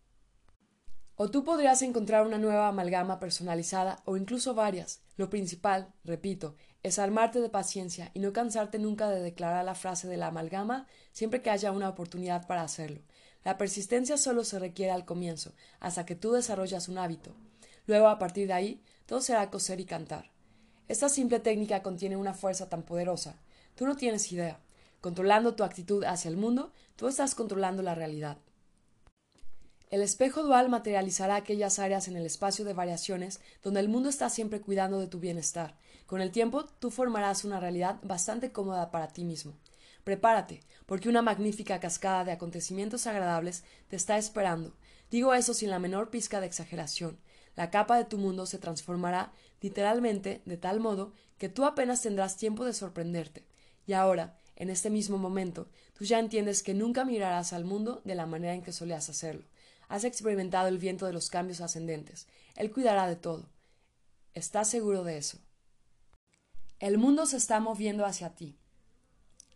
O 1.17 1.31
tú 1.31 1.45
podrías 1.45 1.81
encontrar 1.81 2.27
una 2.27 2.37
nueva 2.37 2.69
amalgama 2.69 3.19
personalizada 3.19 4.03
o 4.05 4.19
incluso 4.19 4.55
varias. 4.55 5.01
Lo 5.17 5.31
principal, 5.31 5.95
repito, 6.05 6.57
es 6.83 6.99
armarte 6.99 7.41
de 7.41 7.49
paciencia 7.49 8.11
y 8.13 8.21
no 8.21 8.35
cansarte 8.35 8.79
nunca 8.79 9.09
de 9.09 9.23
declarar 9.23 9.65
la 9.65 9.75
frase 9.75 10.09
de 10.09 10.19
la 10.19 10.27
amalgama 10.27 10.87
siempre 11.13 11.41
que 11.41 11.49
haya 11.49 11.73
una 11.73 11.89
oportunidad 11.89 12.47
para 12.47 12.63
hacerlo. 12.63 13.01
La 13.45 13.57
persistencia 13.57 14.19
solo 14.19 14.45
se 14.45 14.59
requiere 14.59 14.93
al 14.93 15.07
comienzo, 15.07 15.55
hasta 15.81 16.05
que 16.05 16.17
tú 16.17 16.33
desarrollas 16.33 16.89
un 16.89 16.99
hábito. 16.99 17.35
Luego, 17.87 18.09
a 18.09 18.19
partir 18.19 18.49
de 18.49 18.53
ahí, 18.53 18.83
todo 19.07 19.21
será 19.23 19.51
coser 19.51 19.81
y 19.81 19.87
cantar. 19.87 20.36
Esta 20.89 21.09
simple 21.09 21.41
técnica 21.41 21.83
contiene 21.83 22.17
una 22.17 22.35
fuerza 22.35 22.69
tan 22.69 22.83
poderosa. 22.83 23.35
Tú 23.75 23.87
no 23.87 23.97
tienes 23.97 24.31
idea. 24.31 24.61
Controlando 25.01 25.55
tu 25.55 25.65
actitud 25.65 26.05
hacia 26.05 26.29
el 26.29 26.37
mundo, 26.37 26.73
tú 26.95 27.09
estás 27.09 27.35
controlando 27.35 27.83
la 27.83 27.95
realidad. 27.95 28.39
El 29.91 30.03
espejo 30.03 30.43
dual 30.43 30.69
materializará 30.69 31.37
aquellas 31.37 31.79
áreas 31.79 32.09
en 32.09 32.17
el 32.17 32.27
espacio 32.27 32.65
de 32.65 32.73
variaciones 32.73 33.41
donde 33.63 33.81
el 33.81 33.89
mundo 33.89 34.09
está 34.09 34.29
siempre 34.31 34.61
cuidando 34.61 34.99
de 34.99 35.07
tu 35.07 35.21
bienestar. 35.21 35.77
Con 36.07 36.21
el 36.21 36.31
tiempo, 36.31 36.65
tú 36.65 36.91
formarás 36.91 37.45
una 37.45 37.61
realidad 37.61 37.99
bastante 38.03 38.53
cómoda 38.53 38.91
para 38.91 39.09
ti 39.09 39.25
mismo. 39.25 39.55
Prepárate, 40.05 40.61
porque 40.87 41.09
una 41.09 41.23
magnífica 41.23 41.81
cascada 41.81 42.25
de 42.25 42.33
acontecimientos 42.33 43.07
agradables 43.09 43.65
te 43.89 43.97
está 43.97 44.19
esperando. 44.19 44.73
Digo 45.11 45.35
eso 45.35 45.53
sin 45.53 45.71
la 45.71 45.81
menor 45.81 46.11
pizca 46.11 46.41
de 46.41 46.47
exageración. 46.47 47.19
La 47.57 47.71
capa 47.71 47.97
de 47.97 48.05
tu 48.05 48.19
mundo 48.19 48.45
se 48.47 48.59
transformará 48.59 49.33
literalmente 49.61 50.43
de 50.45 50.57
tal 50.57 50.81
modo 50.81 51.13
que 51.39 51.49
tú 51.49 51.65
apenas 51.65 52.03
tendrás 52.03 52.37
tiempo 52.37 52.65
de 52.65 52.73
sorprenderte. 52.73 53.47
Y 53.87 53.93
ahora, 53.93 54.39
en 54.57 54.71
este 54.71 54.91
mismo 54.91 55.19
momento, 55.19 55.69
tú 55.95 56.05
ya 56.05 56.19
entiendes 56.19 56.63
que 56.63 56.75
nunca 56.75 57.05
mirarás 57.05 57.53
al 57.53 57.65
mundo 57.65 58.01
de 58.05 58.15
la 58.15 58.27
manera 58.27 58.55
en 58.55 58.63
que 58.63 58.73
solías 58.73 59.09
hacerlo. 59.09 59.45
Has 59.89 60.05
experimentado 60.05 60.69
el 60.69 60.79
viento 60.79 61.07
de 61.07 61.13
los 61.13 61.29
cambios 61.29 61.61
ascendentes. 61.61 62.27
Él 62.57 62.73
cuidará 62.73 63.07
de 63.07 63.17
todo. 63.17 63.49
¿Estás 64.35 64.69
seguro 64.69 65.05
de 65.05 65.19
eso? 65.19 65.39
El 66.79 66.99
mundo 66.99 67.27
se 67.27 67.37
está 67.37 67.61
moviendo 67.61 68.05
hacia 68.05 68.35
ti. 68.35 68.59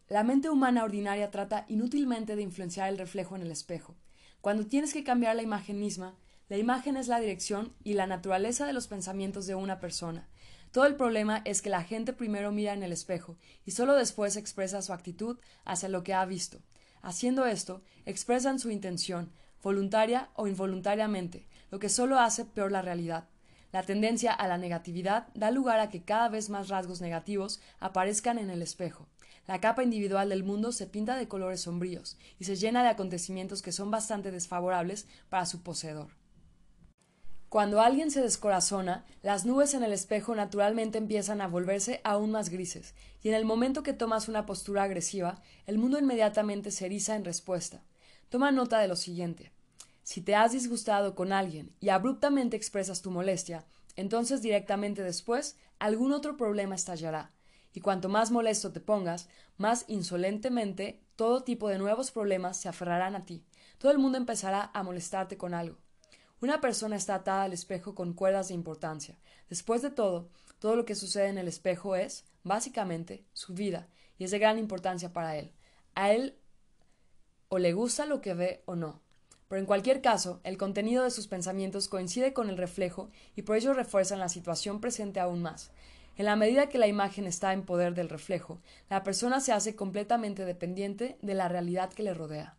La 0.08 0.24
mente 0.24 0.50
humana 0.50 0.84
ordinaria 0.84 1.30
trata 1.30 1.64
inútilmente 1.68 2.34
de 2.34 2.42
influenciar 2.42 2.88
el 2.88 2.98
reflejo 2.98 3.36
en 3.36 3.42
el 3.42 3.50
espejo. 3.50 3.94
Cuando 4.40 4.66
tienes 4.66 4.92
que 4.92 5.04
cambiar 5.04 5.36
la 5.36 5.42
imagen 5.42 5.78
misma, 5.78 6.16
la 6.50 6.58
imagen 6.58 6.96
es 6.96 7.06
la 7.06 7.20
dirección 7.20 7.72
y 7.84 7.94
la 7.94 8.08
naturaleza 8.08 8.66
de 8.66 8.72
los 8.72 8.88
pensamientos 8.88 9.46
de 9.46 9.54
una 9.54 9.78
persona. 9.78 10.28
Todo 10.72 10.84
el 10.86 10.96
problema 10.96 11.42
es 11.44 11.62
que 11.62 11.70
la 11.70 11.84
gente 11.84 12.12
primero 12.12 12.50
mira 12.50 12.72
en 12.72 12.82
el 12.82 12.90
espejo 12.90 13.36
y 13.64 13.70
solo 13.70 13.94
después 13.94 14.34
expresa 14.34 14.82
su 14.82 14.92
actitud 14.92 15.38
hacia 15.64 15.88
lo 15.88 16.02
que 16.02 16.12
ha 16.12 16.24
visto. 16.24 16.58
Haciendo 17.02 17.46
esto, 17.46 17.82
expresan 18.04 18.58
su 18.58 18.72
intención, 18.72 19.30
voluntaria 19.62 20.30
o 20.34 20.48
involuntariamente, 20.48 21.46
lo 21.70 21.78
que 21.78 21.88
solo 21.88 22.18
hace 22.18 22.44
peor 22.44 22.72
la 22.72 22.82
realidad. 22.82 23.28
La 23.70 23.84
tendencia 23.84 24.32
a 24.32 24.48
la 24.48 24.58
negatividad 24.58 25.28
da 25.34 25.52
lugar 25.52 25.78
a 25.78 25.88
que 25.88 26.02
cada 26.02 26.28
vez 26.28 26.50
más 26.50 26.68
rasgos 26.68 27.00
negativos 27.00 27.60
aparezcan 27.78 28.38
en 28.38 28.50
el 28.50 28.60
espejo. 28.60 29.06
La 29.46 29.60
capa 29.60 29.84
individual 29.84 30.28
del 30.28 30.42
mundo 30.42 30.72
se 30.72 30.88
pinta 30.88 31.14
de 31.14 31.28
colores 31.28 31.60
sombríos 31.60 32.18
y 32.40 32.44
se 32.44 32.56
llena 32.56 32.82
de 32.82 32.88
acontecimientos 32.88 33.62
que 33.62 33.70
son 33.70 33.92
bastante 33.92 34.32
desfavorables 34.32 35.06
para 35.28 35.46
su 35.46 35.62
poseedor. 35.62 36.19
Cuando 37.50 37.80
alguien 37.80 38.12
se 38.12 38.22
descorazona, 38.22 39.04
las 39.24 39.44
nubes 39.44 39.74
en 39.74 39.82
el 39.82 39.92
espejo 39.92 40.36
naturalmente 40.36 40.98
empiezan 40.98 41.40
a 41.40 41.48
volverse 41.48 42.00
aún 42.04 42.30
más 42.30 42.48
grises, 42.48 42.94
y 43.24 43.28
en 43.28 43.34
el 43.34 43.44
momento 43.44 43.82
que 43.82 43.92
tomas 43.92 44.28
una 44.28 44.46
postura 44.46 44.84
agresiva, 44.84 45.42
el 45.66 45.76
mundo 45.76 45.98
inmediatamente 45.98 46.70
se 46.70 46.86
eriza 46.86 47.16
en 47.16 47.24
respuesta. 47.24 47.82
Toma 48.28 48.52
nota 48.52 48.78
de 48.78 48.86
lo 48.86 48.94
siguiente. 48.94 49.50
Si 50.04 50.20
te 50.20 50.36
has 50.36 50.52
disgustado 50.52 51.16
con 51.16 51.32
alguien 51.32 51.74
y 51.80 51.88
abruptamente 51.88 52.56
expresas 52.56 53.02
tu 53.02 53.10
molestia, 53.10 53.66
entonces 53.96 54.42
directamente 54.42 55.02
después 55.02 55.56
algún 55.80 56.12
otro 56.12 56.36
problema 56.36 56.76
estallará. 56.76 57.32
Y 57.74 57.80
cuanto 57.80 58.08
más 58.08 58.30
molesto 58.30 58.70
te 58.70 58.78
pongas, 58.78 59.28
más 59.56 59.86
insolentemente 59.88 61.00
todo 61.16 61.42
tipo 61.42 61.68
de 61.68 61.78
nuevos 61.78 62.12
problemas 62.12 62.58
se 62.58 62.68
aferrarán 62.68 63.16
a 63.16 63.24
ti. 63.24 63.44
Todo 63.78 63.90
el 63.90 63.98
mundo 63.98 64.18
empezará 64.18 64.70
a 64.72 64.84
molestarte 64.84 65.36
con 65.36 65.52
algo. 65.52 65.78
Una 66.40 66.60
persona 66.60 66.96
está 66.96 67.16
atada 67.16 67.42
al 67.42 67.52
espejo 67.52 67.94
con 67.94 68.14
cuerdas 68.14 68.48
de 68.48 68.54
importancia. 68.54 69.18
Después 69.50 69.82
de 69.82 69.90
todo, 69.90 70.28
todo 70.58 70.74
lo 70.74 70.86
que 70.86 70.94
sucede 70.94 71.28
en 71.28 71.36
el 71.36 71.48
espejo 71.48 71.96
es, 71.96 72.24
básicamente, 72.44 73.24
su 73.34 73.52
vida, 73.52 73.88
y 74.16 74.24
es 74.24 74.30
de 74.30 74.38
gran 74.38 74.58
importancia 74.58 75.12
para 75.12 75.36
él. 75.36 75.52
A 75.94 76.12
él 76.12 76.36
o 77.48 77.58
le 77.58 77.72
gusta 77.72 78.06
lo 78.06 78.20
que 78.22 78.32
ve 78.32 78.62
o 78.64 78.74
no. 78.74 79.00
Pero 79.48 79.58
en 79.58 79.66
cualquier 79.66 80.00
caso, 80.00 80.40
el 80.44 80.56
contenido 80.56 81.04
de 81.04 81.10
sus 81.10 81.26
pensamientos 81.26 81.88
coincide 81.88 82.32
con 82.32 82.48
el 82.48 82.56
reflejo 82.56 83.10
y 83.34 83.42
por 83.42 83.56
ello 83.56 83.74
refuerzan 83.74 84.20
la 84.20 84.28
situación 84.28 84.80
presente 84.80 85.20
aún 85.20 85.42
más. 85.42 85.72
En 86.16 86.24
la 86.24 86.36
medida 86.36 86.68
que 86.68 86.78
la 86.78 86.86
imagen 86.86 87.26
está 87.26 87.52
en 87.52 87.64
poder 87.64 87.94
del 87.94 88.08
reflejo, 88.08 88.60
la 88.88 89.02
persona 89.02 89.40
se 89.40 89.52
hace 89.52 89.74
completamente 89.74 90.44
dependiente 90.44 91.18
de 91.20 91.34
la 91.34 91.48
realidad 91.48 91.92
que 91.92 92.02
le 92.02 92.14
rodea. 92.14 92.56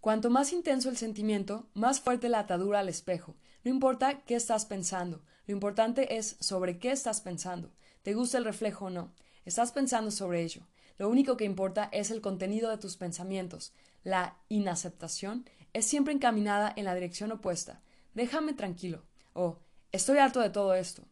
Cuanto 0.00 0.30
más 0.30 0.52
intenso 0.52 0.88
el 0.88 0.96
sentimiento, 0.96 1.68
más 1.74 2.00
fuerte 2.00 2.28
la 2.28 2.38
atadura 2.38 2.80
al 2.80 2.88
espejo. 2.88 3.36
No 3.64 3.70
importa 3.70 4.20
qué 4.22 4.34
estás 4.34 4.64
pensando, 4.64 5.22
lo 5.46 5.52
importante 5.52 6.16
es 6.16 6.36
sobre 6.40 6.78
qué 6.78 6.90
estás 6.90 7.20
pensando. 7.20 7.72
¿Te 8.02 8.14
gusta 8.14 8.38
el 8.38 8.44
reflejo 8.44 8.86
o 8.86 8.90
no? 8.90 9.12
Estás 9.44 9.72
pensando 9.72 10.10
sobre 10.10 10.42
ello. 10.42 10.62
Lo 10.96 11.08
único 11.08 11.36
que 11.36 11.44
importa 11.44 11.88
es 11.92 12.10
el 12.10 12.20
contenido 12.20 12.70
de 12.70 12.78
tus 12.78 12.96
pensamientos. 12.96 13.72
La 14.04 14.36
inaceptación 14.48 15.44
es 15.72 15.86
siempre 15.86 16.14
encaminada 16.14 16.72
en 16.76 16.84
la 16.84 16.94
dirección 16.94 17.32
opuesta. 17.32 17.82
Déjame 18.14 18.54
tranquilo. 18.54 19.02
O 19.32 19.58
estoy 19.92 20.18
harto 20.18 20.40
de 20.40 20.50
todo 20.50 20.74
esto. 20.74 21.02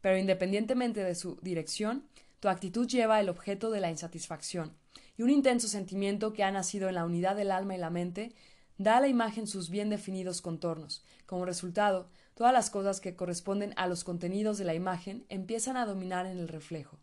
Pero 0.00 0.18
independientemente 0.18 1.04
de 1.04 1.14
su 1.14 1.38
dirección, 1.40 2.08
tu 2.40 2.48
actitud 2.48 2.86
lleva 2.86 3.20
el 3.20 3.28
objeto 3.28 3.70
de 3.70 3.80
la 3.80 3.90
insatisfacción, 3.90 4.76
y 5.18 5.22
un 5.22 5.30
intenso 5.30 5.68
sentimiento 5.68 6.32
que 6.32 6.44
ha 6.44 6.50
nacido 6.50 6.88
en 6.88 6.94
la 6.94 7.04
unidad 7.04 7.36
del 7.36 7.50
alma 7.50 7.74
y 7.74 7.78
la 7.78 7.90
mente 7.90 8.32
da 8.78 8.96
a 8.96 9.00
la 9.00 9.08
imagen 9.08 9.48
sus 9.48 9.68
bien 9.68 9.90
definidos 9.90 10.40
contornos. 10.40 11.04
Como 11.26 11.44
resultado, 11.44 12.08
todas 12.34 12.52
las 12.52 12.70
cosas 12.70 13.00
que 13.00 13.16
corresponden 13.16 13.74
a 13.76 13.88
los 13.88 14.04
contenidos 14.04 14.58
de 14.58 14.64
la 14.64 14.74
imagen 14.74 15.26
empiezan 15.28 15.76
a 15.76 15.84
dominar 15.84 16.24
en 16.26 16.38
el 16.38 16.46
reflejo. 16.46 16.98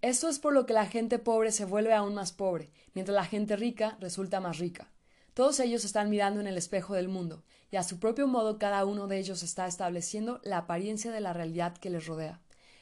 Esto 0.00 0.28
es 0.30 0.38
por 0.38 0.54
lo 0.54 0.64
que 0.64 0.72
la 0.72 0.86
gente 0.86 1.18
pobre 1.18 1.52
se 1.52 1.66
vuelve 1.66 1.92
aún 1.92 2.14
más 2.14 2.32
pobre, 2.32 2.70
mientras 2.94 3.14
la 3.14 3.26
gente 3.26 3.54
rica 3.54 3.98
resulta 4.00 4.40
más 4.40 4.58
rica. 4.58 4.90
Todos 5.34 5.60
ellos 5.60 5.84
están 5.84 6.10
mirando 6.10 6.40
en 6.40 6.46
el 6.46 6.56
espejo 6.56 6.94
del 6.94 7.08
mundo, 7.08 7.44
y 7.70 7.76
a 7.76 7.82
su 7.82 8.00
propio 8.00 8.26
modo 8.26 8.58
cada 8.58 8.84
uno 8.86 9.06
de 9.06 9.18
ellos 9.18 9.42
está 9.42 9.66
estableciendo 9.66 10.40
la 10.42 10.58
apariencia 10.58 11.12
de 11.12 11.20
la 11.20 11.34
realidad 11.34 11.76
que 11.76 11.90
les 11.90 12.06
rodea. 12.06 12.40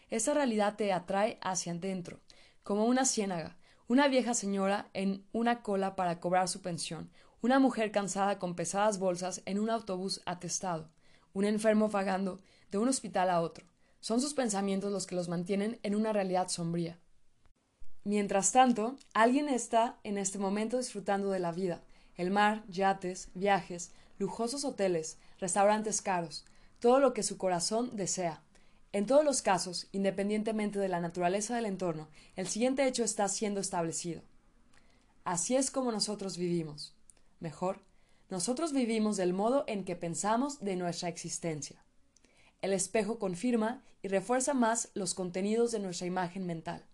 Esa 0.09 0.33
realidad 0.33 0.77
te 0.77 0.93
atrae 0.93 1.39
hacia 1.43 1.73
adentro, 1.73 2.21
como 2.63 2.87
una 2.87 3.05
ciénaga, 3.05 3.57
una 3.91 4.07
vieja 4.07 4.35
señora 4.35 4.89
en 4.95 5.27
una 5.33 5.63
cola 5.63 5.97
para 5.97 6.21
cobrar 6.21 6.47
su 6.47 6.63
pensión, 6.63 7.11
una 7.43 7.59
mujer 7.59 7.91
cansada 7.91 8.39
con 8.39 8.55
pesadas 8.55 9.01
bolsas 9.01 9.43
en 9.47 9.59
un 9.59 9.69
autobús 9.69 10.23
atestado, 10.27 10.89
un 11.33 11.45
enfermo 11.45 11.89
vagando 11.89 12.41
de 12.71 12.79
un 12.79 12.87
hospital 12.87 13.31
a 13.31 13.41
otro. 13.41 13.67
Son 13.99 14.21
sus 14.21 14.33
pensamientos 14.33 14.93
los 14.93 15.09
que 15.09 15.17
los 15.17 15.29
mantienen 15.29 15.81
en 15.83 15.97
una 15.97 16.13
realidad 16.13 16.47
sombría. 16.47 17.01
Mientras 18.05 18.53
tanto, 18.53 18.95
alguien 19.13 19.49
está 19.49 19.99
en 20.05 20.19
este 20.19 20.39
momento 20.39 20.79
disfrutando 20.79 21.33
de 21.33 21.41
la 21.41 21.51
vida, 21.51 21.83
el 22.15 22.31
mar, 22.31 22.63
yates, 22.69 23.31
viajes, 23.35 23.91
lujosos 24.21 24.65
hoteles, 24.65 25.19
restaurantes 25.41 26.01
caros, 26.01 26.45
todo 26.79 27.01
lo 27.01 27.13
que 27.13 27.25
su 27.25 27.39
corazón 27.39 27.97
desea. 27.97 28.41
En 28.93 29.07
todos 29.07 29.25
los 29.25 29.43
casos, 29.43 29.89
independientemente 29.93 30.79
de 30.79 30.89
la 30.89 31.01
naturaleza 31.01 31.55
del 31.55 31.67
entorno, 31.67 32.09
el 32.37 32.49
siguiente 32.49 32.87
hecho 32.87 33.05
está 33.05 33.29
siendo 33.29 33.61
establecido. 33.61 34.23
Así 35.25 35.55
es 35.55 35.71
como 35.71 35.93
nosotros 35.93 36.37
vivimos. 36.37 36.95
Mejor, 37.39 37.81
nosotros 38.29 38.73
vivimos 38.73 39.17
del 39.17 39.33
modo 39.33 39.65
en 39.67 39.85
que 39.85 39.97
pensamos 39.97 40.61
de 40.61 40.77
nuestra 40.77 41.09
existencia. 41.09 41.85
El 42.63 42.73
espejo 42.73 43.19
confirma 43.19 43.83
y 44.03 44.09
refuerza 44.09 44.55
más 44.55 44.91
los 44.95 45.15
contenidos 45.15 45.71
de 45.73 45.79
nuestra 45.79 46.07
imagen 46.07 46.47
mental. 46.47 46.85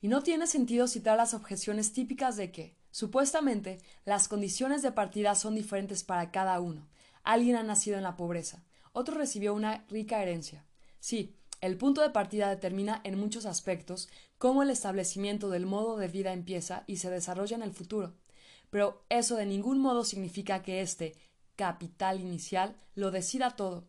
Y 0.00 0.08
no 0.08 0.22
tiene 0.22 0.46
sentido 0.46 0.88
citar 0.88 1.16
las 1.16 1.34
objeciones 1.34 1.92
típicas 1.92 2.36
de 2.36 2.50
que, 2.50 2.80
Supuestamente, 2.90 3.78
las 4.04 4.26
condiciones 4.26 4.82
de 4.82 4.92
partida 4.92 5.34
son 5.34 5.54
diferentes 5.54 6.02
para 6.02 6.30
cada 6.32 6.60
uno. 6.60 6.88
Alguien 7.22 7.56
ha 7.56 7.62
nacido 7.62 7.96
en 7.96 8.02
la 8.02 8.16
pobreza, 8.16 8.64
otro 8.92 9.16
recibió 9.16 9.54
una 9.54 9.84
rica 9.88 10.22
herencia. 10.22 10.64
Sí, 10.98 11.36
el 11.60 11.76
punto 11.76 12.00
de 12.00 12.10
partida 12.10 12.48
determina 12.48 13.00
en 13.04 13.18
muchos 13.18 13.44
aspectos 13.46 14.08
cómo 14.38 14.62
el 14.62 14.70
establecimiento 14.70 15.50
del 15.50 15.66
modo 15.66 15.96
de 15.96 16.08
vida 16.08 16.32
empieza 16.32 16.84
y 16.86 16.96
se 16.96 17.10
desarrolla 17.10 17.56
en 17.56 17.62
el 17.62 17.72
futuro. 17.72 18.14
Pero 18.70 19.04
eso 19.08 19.36
de 19.36 19.46
ningún 19.46 19.78
modo 19.78 20.04
significa 20.04 20.62
que 20.62 20.80
este 20.80 21.16
capital 21.56 22.20
inicial 22.20 22.76
lo 22.94 23.10
decida 23.10 23.50
todo. 23.50 23.84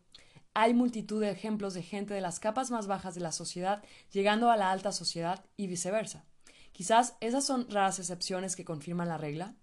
Hay 0.54 0.74
multitud 0.74 1.22
de 1.22 1.30
ejemplos 1.30 1.72
de 1.72 1.82
gente 1.82 2.12
de 2.12 2.20
las 2.20 2.38
capas 2.38 2.70
más 2.70 2.86
bajas 2.86 3.14
de 3.14 3.22
la 3.22 3.32
sociedad 3.32 3.82
llegando 4.10 4.50
a 4.50 4.56
la 4.58 4.70
alta 4.70 4.92
sociedad 4.92 5.46
y 5.56 5.66
viceversa. 5.66 6.26
Quizás 6.72 7.14
esas 7.20 7.46
son 7.46 7.70
raras 7.70 7.98
excepciones 7.98 8.56
que 8.56 8.64
confirman 8.66 9.08
la 9.08 9.16
regla. 9.16 9.54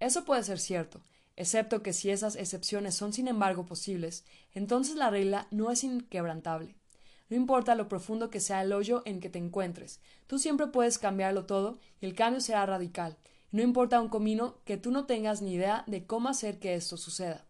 Eso 0.00 0.26
puede 0.26 0.42
ser 0.42 0.58
cierto, 0.58 1.00
excepto 1.36 1.82
que 1.82 1.92
si 1.92 2.10
esas 2.10 2.36
excepciones 2.36 2.94
son 2.94 3.12
sin 3.12 3.28
embargo 3.28 3.66
posibles, 3.66 4.24
entonces 4.52 4.96
la 4.96 5.10
regla 5.10 5.48
no 5.50 5.70
es 5.70 5.84
inquebrantable. 5.84 6.76
No 7.28 7.36
importa 7.36 7.74
lo 7.74 7.88
profundo 7.88 8.30
que 8.30 8.40
sea 8.40 8.62
el 8.62 8.72
hoyo 8.72 9.02
en 9.06 9.20
que 9.20 9.30
te 9.30 9.38
encuentres, 9.38 10.00
tú 10.26 10.38
siempre 10.38 10.66
puedes 10.66 10.98
cambiarlo 10.98 11.46
todo 11.46 11.78
y 12.00 12.06
el 12.06 12.14
cambio 12.14 12.40
será 12.40 12.66
radical. 12.66 13.16
no 13.50 13.62
importa 13.62 14.00
un 14.00 14.08
comino 14.08 14.58
que 14.64 14.76
tú 14.76 14.90
no 14.90 15.06
tengas 15.06 15.40
ni 15.40 15.54
idea 15.54 15.84
de 15.86 16.06
cómo 16.06 16.28
hacer 16.28 16.58
que 16.58 16.74
esto 16.74 16.96
suceda. 16.96 17.46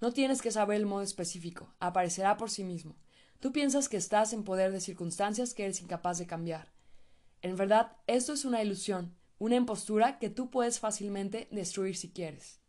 No 0.00 0.12
tienes 0.12 0.42
que 0.42 0.50
saber 0.50 0.76
el 0.76 0.86
modo 0.86 1.02
específico, 1.02 1.74
aparecerá 1.80 2.36
por 2.36 2.50
sí 2.50 2.62
mismo. 2.62 2.96
Tú 3.40 3.52
piensas 3.52 3.88
que 3.88 3.96
estás 3.96 4.34
en 4.34 4.44
poder 4.44 4.70
de 4.70 4.80
circunstancias 4.80 5.54
que 5.54 5.64
eres 5.64 5.80
incapaz 5.80 6.18
de 6.18 6.26
cambiar. 6.26 6.72
En 7.42 7.56
verdad, 7.56 7.96
esto 8.06 8.34
es 8.34 8.44
una 8.44 8.62
ilusión, 8.62 9.14
una 9.38 9.56
impostura 9.56 10.18
que 10.18 10.28
tú 10.28 10.50
puedes 10.50 10.78
fácilmente 10.78 11.48
destruir 11.50 11.96
si 11.96 12.10
quieres. 12.10 12.59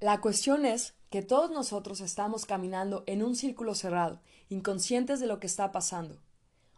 La 0.00 0.20
cuestión 0.20 0.64
es 0.64 0.94
que 1.10 1.22
todos 1.22 1.50
nosotros 1.50 2.00
estamos 2.00 2.46
caminando 2.46 3.02
en 3.06 3.20
un 3.20 3.34
círculo 3.34 3.74
cerrado, 3.74 4.20
inconscientes 4.48 5.18
de 5.18 5.26
lo 5.26 5.40
que 5.40 5.48
está 5.48 5.72
pasando. 5.72 6.22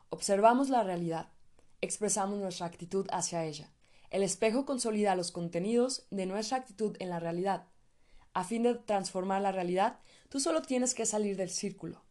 Observamos 0.09 0.71
la 0.71 0.83
realidad, 0.85 1.29
expresamos 1.83 2.39
nuestra 2.39 2.65
actitud 2.65 3.07
hacia 3.13 3.45
ella. 3.45 3.71
El 4.09 4.23
espejo 4.23 4.65
consolida 4.65 5.17
los 5.17 5.33
contenidos 5.33 6.07
de 6.11 6.25
nuestra 6.25 6.57
actitud 6.57 6.97
en 6.99 7.11
la 7.11 7.21
realidad. 7.21 7.67
A 8.33 8.43
fin 8.43 8.63
de 8.63 8.77
transformar 8.77 9.43
la 9.43 9.53
realidad, 9.53 9.99
tú 10.31 10.41
solo 10.41 10.63
tienes 10.63 10.95
que 10.95 11.05
salir 11.05 11.37
del 11.37 11.51
círculo. 11.51 12.03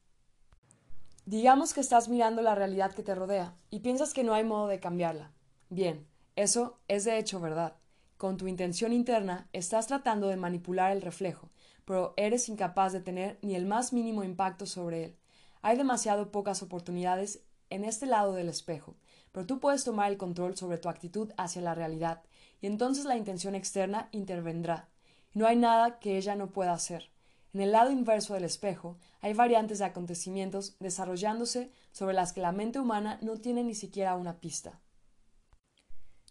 Digamos 1.26 1.74
que 1.74 1.82
estás 1.82 2.08
mirando 2.08 2.44
la 2.44 2.54
realidad 2.54 2.94
que 2.94 3.02
te 3.02 3.16
rodea 3.16 3.56
y 3.72 3.80
piensas 3.80 4.14
que 4.14 4.24
no 4.24 4.36
hay 4.36 4.44
modo 4.44 4.68
de 4.68 4.80
cambiarla. 4.80 5.32
Bien, 5.70 6.06
eso 6.36 6.78
es 6.88 7.04
de 7.04 7.18
hecho 7.18 7.40
verdad. 7.40 7.78
Con 8.20 8.36
tu 8.36 8.50
intención 8.50 8.92
interna 8.92 9.48
estás 9.54 9.88
tratando 9.88 10.28
de 10.28 10.36
manipular 10.36 10.92
el 10.92 11.02
reflejo, 11.02 11.52
pero 11.86 12.14
eres 12.18 12.50
incapaz 12.50 12.92
de 12.92 13.00
tener 13.00 13.40
ni 13.42 13.56
el 13.56 13.66
más 13.66 13.94
mínimo 13.94 14.26
impacto 14.26 14.66
sobre 14.66 15.06
él. 15.06 15.16
Hay 15.62 15.78
demasiado 15.78 16.30
pocas 16.30 16.62
oportunidades 16.62 17.46
en 17.70 17.86
este 17.86 18.08
lado 18.08 18.34
del 18.34 18.50
espejo, 18.50 18.98
pero 19.32 19.46
tú 19.46 19.62
puedes 19.62 19.86
tomar 19.86 20.12
el 20.12 20.18
control 20.18 20.58
sobre 20.58 20.78
tu 20.78 20.90
actitud 20.90 21.32
hacia 21.38 21.62
la 21.62 21.76
realidad, 21.76 22.22
y 22.60 22.68
entonces 22.68 23.06
la 23.06 23.16
intención 23.16 23.56
externa 23.56 24.10
intervendrá. 24.12 24.90
No 25.34 25.48
hay 25.48 25.56
nada 25.56 26.00
que 26.00 26.18
ella 26.18 26.36
no 26.36 26.52
pueda 26.52 26.74
hacer. 26.74 27.12
En 27.54 27.62
el 27.62 27.72
lado 27.72 27.90
inverso 27.90 28.34
del 28.34 28.44
espejo 28.44 28.98
hay 29.22 29.32
variantes 29.32 29.80
de 29.80 29.86
acontecimientos 29.86 30.76
desarrollándose 30.82 31.72
sobre 31.94 32.16
las 32.16 32.34
que 32.34 32.42
la 32.42 32.52
mente 32.52 32.82
humana 32.82 33.18
no 33.22 33.38
tiene 33.38 33.64
ni 33.64 33.76
siquiera 33.76 34.16
una 34.16 34.42
pista. 34.42 34.82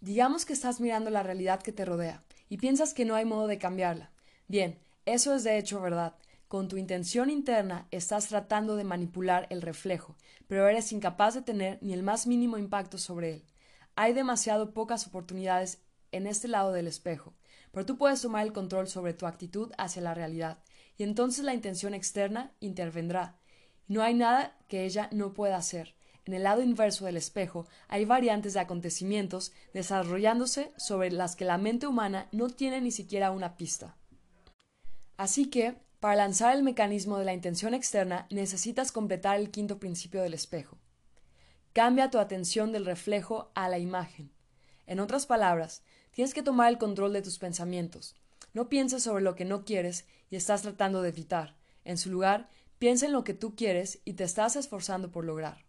Digamos 0.00 0.44
que 0.44 0.52
estás 0.52 0.80
mirando 0.80 1.10
la 1.10 1.24
realidad 1.24 1.60
que 1.60 1.72
te 1.72 1.84
rodea 1.84 2.22
y 2.48 2.58
piensas 2.58 2.94
que 2.94 3.04
no 3.04 3.16
hay 3.16 3.24
modo 3.24 3.48
de 3.48 3.58
cambiarla. 3.58 4.12
Bien, 4.46 4.78
eso 5.06 5.34
es 5.34 5.42
de 5.42 5.58
hecho 5.58 5.80
verdad. 5.80 6.14
Con 6.46 6.68
tu 6.68 6.76
intención 6.76 7.30
interna 7.30 7.88
estás 7.90 8.28
tratando 8.28 8.76
de 8.76 8.84
manipular 8.84 9.48
el 9.50 9.60
reflejo, 9.60 10.16
pero 10.46 10.68
eres 10.68 10.92
incapaz 10.92 11.34
de 11.34 11.42
tener 11.42 11.78
ni 11.82 11.92
el 11.92 12.04
más 12.04 12.26
mínimo 12.26 12.58
impacto 12.58 12.96
sobre 12.96 13.34
él. 13.34 13.44
Hay 13.96 14.12
demasiado 14.12 14.72
pocas 14.72 15.06
oportunidades 15.06 15.82
en 16.12 16.28
este 16.28 16.46
lado 16.46 16.72
del 16.72 16.86
espejo, 16.86 17.34
pero 17.72 17.84
tú 17.84 17.98
puedes 17.98 18.22
tomar 18.22 18.46
el 18.46 18.52
control 18.52 18.86
sobre 18.86 19.14
tu 19.14 19.26
actitud 19.26 19.72
hacia 19.76 20.00
la 20.00 20.14
realidad 20.14 20.58
y 20.96 21.02
entonces 21.02 21.44
la 21.44 21.54
intención 21.54 21.92
externa 21.92 22.52
intervendrá. 22.60 23.36
No 23.88 24.02
hay 24.02 24.14
nada 24.14 24.56
que 24.68 24.84
ella 24.84 25.08
no 25.12 25.34
pueda 25.34 25.56
hacer. 25.56 25.97
En 26.28 26.34
el 26.34 26.42
lado 26.42 26.60
inverso 26.60 27.06
del 27.06 27.16
espejo 27.16 27.66
hay 27.88 28.04
variantes 28.04 28.52
de 28.52 28.60
acontecimientos 28.60 29.50
desarrollándose 29.72 30.74
sobre 30.76 31.10
las 31.10 31.36
que 31.36 31.46
la 31.46 31.56
mente 31.56 31.86
humana 31.86 32.28
no 32.32 32.50
tiene 32.50 32.82
ni 32.82 32.90
siquiera 32.90 33.30
una 33.30 33.56
pista. 33.56 33.96
Así 35.16 35.46
que, 35.46 35.78
para 36.00 36.16
lanzar 36.16 36.54
el 36.54 36.62
mecanismo 36.62 37.16
de 37.16 37.24
la 37.24 37.32
intención 37.32 37.72
externa, 37.72 38.26
necesitas 38.28 38.92
completar 38.92 39.40
el 39.40 39.50
quinto 39.50 39.78
principio 39.78 40.20
del 40.20 40.34
espejo. 40.34 40.76
Cambia 41.72 42.10
tu 42.10 42.18
atención 42.18 42.72
del 42.72 42.84
reflejo 42.84 43.50
a 43.54 43.70
la 43.70 43.78
imagen. 43.78 44.30
En 44.86 45.00
otras 45.00 45.24
palabras, 45.24 45.82
tienes 46.10 46.34
que 46.34 46.42
tomar 46.42 46.70
el 46.70 46.76
control 46.76 47.14
de 47.14 47.22
tus 47.22 47.38
pensamientos. 47.38 48.16
No 48.52 48.68
pienses 48.68 49.02
sobre 49.02 49.24
lo 49.24 49.34
que 49.34 49.46
no 49.46 49.64
quieres 49.64 50.04
y 50.28 50.36
estás 50.36 50.60
tratando 50.60 51.00
de 51.00 51.08
evitar. 51.08 51.56
En 51.84 51.96
su 51.96 52.10
lugar, 52.10 52.50
piensa 52.78 53.06
en 53.06 53.12
lo 53.12 53.24
que 53.24 53.32
tú 53.32 53.56
quieres 53.56 54.00
y 54.04 54.12
te 54.12 54.24
estás 54.24 54.56
esforzando 54.56 55.10
por 55.10 55.24
lograr. 55.24 55.67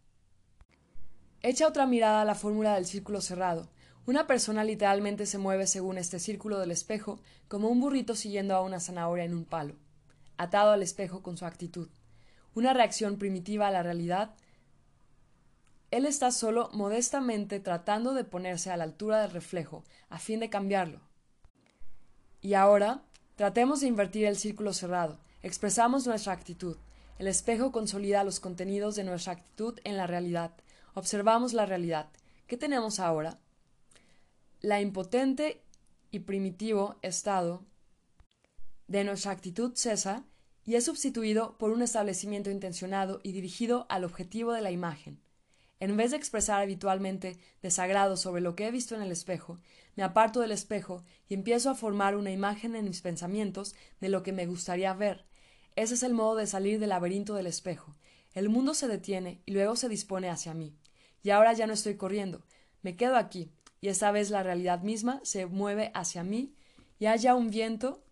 Echa 1.41 1.67
otra 1.67 1.85
mirada 1.85 2.21
a 2.21 2.25
la 2.25 2.35
fórmula 2.35 2.75
del 2.75 2.85
círculo 2.85 3.21
cerrado. 3.21 3.69
Una 4.05 4.27
persona 4.27 4.65
literalmente 4.65 5.25
se 5.25 5.37
mueve 5.37 5.67
según 5.67 5.97
este 5.97 6.19
círculo 6.19 6.59
del 6.59 6.71
espejo 6.71 7.21
como 7.47 7.69
un 7.69 7.79
burrito 7.79 8.13
siguiendo 8.13 8.55
a 8.55 8.61
una 8.61 8.81
zanahoria 8.81 9.23
en 9.23 9.33
un 9.33 9.45
palo, 9.45 9.75
atado 10.35 10.71
al 10.71 10.83
espejo 10.83 11.23
con 11.23 11.37
su 11.37 11.45
actitud. 11.45 11.87
Una 12.55 12.73
reacción 12.73 13.17
primitiva 13.17 13.67
a 13.67 13.71
la 13.71 13.83
realidad. 13.83 14.35
Él 15.91 16.05
está 16.05 16.31
solo 16.31 16.69
modestamente 16.73 17.61
tratando 17.61 18.13
de 18.13 18.25
ponerse 18.25 18.69
a 18.69 18.77
la 18.77 18.83
altura 18.83 19.21
del 19.21 19.31
reflejo, 19.31 19.85
a 20.09 20.19
fin 20.19 20.41
de 20.41 20.49
cambiarlo. 20.49 20.99
Y 22.41 22.53
ahora, 22.55 23.01
tratemos 23.37 23.79
de 23.79 23.87
invertir 23.87 24.25
el 24.25 24.35
círculo 24.35 24.73
cerrado. 24.73 25.19
Expresamos 25.41 26.05
nuestra 26.05 26.33
actitud. 26.33 26.75
El 27.17 27.27
espejo 27.27 27.71
consolida 27.71 28.25
los 28.25 28.41
contenidos 28.41 28.95
de 28.95 29.05
nuestra 29.05 29.33
actitud 29.33 29.79
en 29.85 29.95
la 29.95 30.05
realidad. 30.05 30.51
Observamos 30.99 31.53
la 31.53 31.65
realidad. 31.65 32.09
¿Qué 32.45 32.57
tenemos 32.57 32.99
ahora? 32.99 33.39
La 34.59 34.81
impotente 34.81 35.63
y 36.11 36.19
primitivo 36.19 36.97
estado 37.01 37.63
de 38.87 39.05
nuestra 39.05 39.31
actitud 39.31 39.71
cesa 39.75 40.25
y 40.65 40.75
es 40.75 40.83
sustituido 40.83 41.57
por 41.57 41.71
un 41.71 41.83
establecimiento 41.83 42.51
intencionado 42.51 43.21
y 43.23 43.31
dirigido 43.31 43.85
al 43.87 44.03
objetivo 44.03 44.51
de 44.51 44.59
la 44.59 44.71
imagen. 44.71 45.21
En 45.79 45.95
vez 45.95 46.11
de 46.11 46.17
expresar 46.17 46.61
habitualmente 46.61 47.37
desagrado 47.61 48.17
sobre 48.17 48.41
lo 48.41 48.57
que 48.57 48.67
he 48.67 48.71
visto 48.71 48.93
en 48.93 49.01
el 49.01 49.13
espejo, 49.13 49.61
me 49.95 50.03
aparto 50.03 50.41
del 50.41 50.51
espejo 50.51 51.05
y 51.29 51.33
empiezo 51.33 51.69
a 51.69 51.75
formar 51.75 52.17
una 52.17 52.31
imagen 52.31 52.75
en 52.75 52.83
mis 52.83 52.99
pensamientos 52.99 53.73
de 54.01 54.09
lo 54.09 54.21
que 54.21 54.33
me 54.33 54.47
gustaría 54.47 54.93
ver. 54.93 55.23
Ese 55.77 55.93
es 55.93 56.03
el 56.03 56.13
modo 56.13 56.35
de 56.35 56.45
salir 56.45 56.77
del 56.77 56.89
laberinto 56.89 57.35
del 57.35 57.47
espejo. 57.47 57.95
El 58.33 58.49
mundo 58.49 58.73
se 58.73 58.89
detiene 58.89 59.41
y 59.45 59.53
luego 59.53 59.77
se 59.77 59.87
dispone 59.87 60.29
hacia 60.29 60.53
mí. 60.53 60.75
Y 61.23 61.31
ahora 61.31 61.53
ya 61.53 61.67
no 61.67 61.73
estoy 61.73 61.95
corriendo, 61.95 62.43
me 62.81 62.95
quedo 62.95 63.17
aquí, 63.17 63.51
y 63.81 63.89
esta 63.89 64.11
vez 64.11 64.29
la 64.29 64.43
realidad 64.43 64.81
misma 64.81 65.19
se 65.23 65.45
mueve 65.45 65.91
hacia 65.93 66.23
mí 66.23 66.53
y 66.97 67.05
haya 67.05 67.35
un 67.35 67.49
viento 67.49 68.03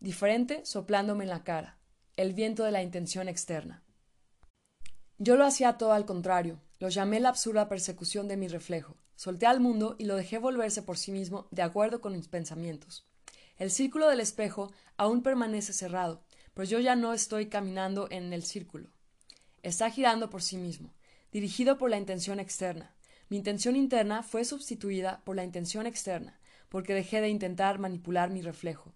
diferente 0.00 0.64
soplándome 0.64 1.24
en 1.24 1.30
la 1.30 1.44
cara, 1.44 1.78
el 2.16 2.34
viento 2.34 2.64
de 2.64 2.72
la 2.72 2.82
intención 2.82 3.28
externa. 3.28 3.82
Yo 5.18 5.36
lo 5.36 5.44
hacía 5.44 5.78
todo 5.78 5.92
al 5.92 6.04
contrario, 6.04 6.60
lo 6.78 6.88
llamé 6.88 7.20
la 7.20 7.30
absurda 7.30 7.68
persecución 7.68 8.28
de 8.28 8.36
mi 8.36 8.48
reflejo. 8.48 8.96
Solté 9.14 9.46
al 9.46 9.60
mundo 9.60 9.96
y 9.98 10.04
lo 10.04 10.16
dejé 10.16 10.36
volverse 10.36 10.82
por 10.82 10.98
sí 10.98 11.10
mismo 11.10 11.48
de 11.50 11.62
acuerdo 11.62 12.02
con 12.02 12.12
mis 12.12 12.28
pensamientos. 12.28 13.06
El 13.56 13.70
círculo 13.70 14.08
del 14.08 14.20
espejo 14.20 14.70
aún 14.98 15.22
permanece 15.22 15.72
cerrado, 15.72 16.22
pero 16.52 16.68
yo 16.68 16.80
ya 16.80 16.96
no 16.96 17.14
estoy 17.14 17.46
caminando 17.46 18.08
en 18.10 18.34
el 18.34 18.42
círculo. 18.42 18.90
Está 19.62 19.90
girando 19.90 20.28
por 20.28 20.42
sí 20.42 20.58
mismo, 20.58 20.92
dirigido 21.36 21.76
por 21.76 21.90
la 21.90 21.98
intención 21.98 22.40
externa. 22.40 22.96
Mi 23.28 23.36
intención 23.36 23.76
interna 23.76 24.22
fue 24.22 24.46
sustituida 24.46 25.20
por 25.22 25.36
la 25.36 25.44
intención 25.44 25.86
externa, 25.86 26.40
porque 26.70 26.94
dejé 26.94 27.20
de 27.20 27.28
intentar 27.28 27.78
manipular 27.78 28.30
mi 28.30 28.40
reflejo. 28.40 28.94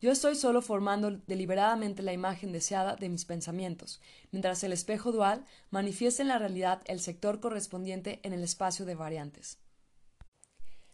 Yo 0.00 0.10
estoy 0.10 0.34
solo 0.34 0.62
formando 0.62 1.10
deliberadamente 1.26 2.02
la 2.02 2.14
imagen 2.14 2.52
deseada 2.52 2.96
de 2.96 3.10
mis 3.10 3.26
pensamientos, 3.26 4.00
mientras 4.32 4.64
el 4.64 4.72
espejo 4.72 5.12
dual 5.12 5.44
manifiesta 5.68 6.22
en 6.22 6.28
la 6.28 6.38
realidad 6.38 6.80
el 6.86 7.00
sector 7.00 7.38
correspondiente 7.38 8.18
en 8.22 8.32
el 8.32 8.42
espacio 8.42 8.86
de 8.86 8.94
variantes. 8.94 9.58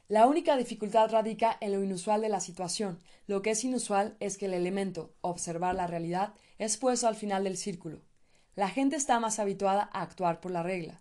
La 0.08 0.26
única 0.26 0.56
dificultad 0.56 1.08
radica 1.12 1.56
en 1.60 1.70
lo 1.70 1.84
inusual 1.84 2.20
de 2.20 2.30
la 2.30 2.40
situación. 2.40 2.98
Lo 3.28 3.42
que 3.42 3.50
es 3.50 3.62
inusual 3.62 4.16
es 4.18 4.36
que 4.36 4.46
el 4.46 4.54
elemento, 4.54 5.14
observar 5.20 5.76
la 5.76 5.86
realidad, 5.86 6.34
es 6.58 6.76
puesto 6.78 7.06
al 7.06 7.14
final 7.14 7.44
del 7.44 7.56
círculo. 7.56 8.02
La 8.56 8.68
gente 8.68 8.96
está 8.96 9.20
más 9.20 9.38
habituada 9.38 9.88
a 9.92 10.02
actuar 10.02 10.40
por 10.40 10.50
la 10.50 10.62
regla. 10.62 11.00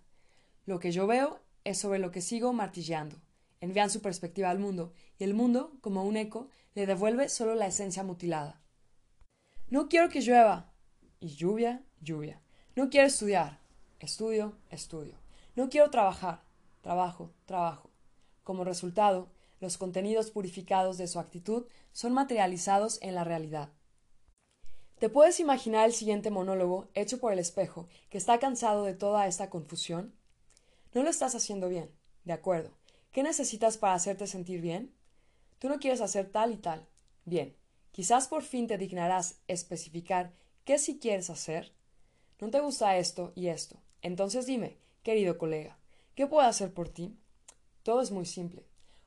Lo 0.66 0.78
que 0.78 0.92
yo 0.92 1.06
veo 1.06 1.40
es 1.64 1.78
sobre 1.78 1.98
lo 1.98 2.10
que 2.10 2.20
sigo 2.20 2.52
martilleando. 2.52 3.16
Envían 3.60 3.90
su 3.90 4.00
perspectiva 4.00 4.50
al 4.50 4.58
mundo, 4.58 4.92
y 5.18 5.24
el 5.24 5.34
mundo, 5.34 5.76
como 5.80 6.04
un 6.04 6.16
eco, 6.16 6.48
le 6.74 6.86
devuelve 6.86 7.28
solo 7.28 7.54
la 7.54 7.66
esencia 7.66 8.02
mutilada. 8.02 8.60
No 9.68 9.88
quiero 9.88 10.08
que 10.08 10.20
llueva. 10.20 10.72
Y 11.18 11.28
lluvia, 11.34 11.84
lluvia. 12.00 12.40
No 12.76 12.88
quiero 12.88 13.06
estudiar. 13.08 13.60
Estudio, 13.98 14.56
estudio. 14.70 15.14
No 15.54 15.68
quiero 15.68 15.90
trabajar. 15.90 16.42
Trabajo, 16.80 17.34
trabajo. 17.44 17.90
Como 18.42 18.64
resultado, 18.64 19.30
los 19.60 19.76
contenidos 19.76 20.30
purificados 20.30 20.96
de 20.96 21.06
su 21.06 21.18
actitud 21.18 21.66
son 21.92 22.14
materializados 22.14 22.98
en 23.02 23.14
la 23.14 23.24
realidad. 23.24 23.70
¿Te 25.00 25.08
puedes 25.08 25.40
imaginar 25.40 25.86
el 25.86 25.94
siguiente 25.94 26.30
monólogo 26.30 26.88
hecho 26.92 27.20
por 27.20 27.32
el 27.32 27.38
espejo 27.38 27.88
que 28.10 28.18
está 28.18 28.38
cansado 28.38 28.84
de 28.84 28.92
toda 28.92 29.26
esta 29.26 29.48
confusión? 29.48 30.12
No 30.92 31.02
lo 31.02 31.08
estás 31.08 31.34
haciendo 31.34 31.70
bien. 31.70 31.90
De 32.24 32.34
acuerdo. 32.34 32.68
¿Qué 33.10 33.22
necesitas 33.22 33.78
para 33.78 33.94
hacerte 33.94 34.26
sentir 34.26 34.60
bien? 34.60 34.92
Tú 35.58 35.70
no 35.70 35.78
quieres 35.78 36.02
hacer 36.02 36.30
tal 36.30 36.52
y 36.52 36.58
tal. 36.58 36.86
Bien, 37.24 37.56
quizás 37.92 38.28
por 38.28 38.42
fin 38.42 38.66
te 38.66 38.76
dignarás 38.76 39.40
especificar 39.48 40.34
qué 40.66 40.76
sí 40.76 40.98
quieres 40.98 41.30
hacer. 41.30 41.72
No 42.38 42.50
te 42.50 42.60
gusta 42.60 42.98
esto 42.98 43.32
y 43.34 43.46
esto. 43.46 43.76
Entonces 44.02 44.44
dime, 44.44 44.76
querido 45.02 45.38
colega, 45.38 45.78
¿qué 46.14 46.26
puedo 46.26 46.46
hacer 46.46 46.74
por 46.74 46.90
ti? 46.90 47.16
Todo 47.84 48.02
es 48.02 48.10
muy 48.10 48.26
simple. 48.26 48.66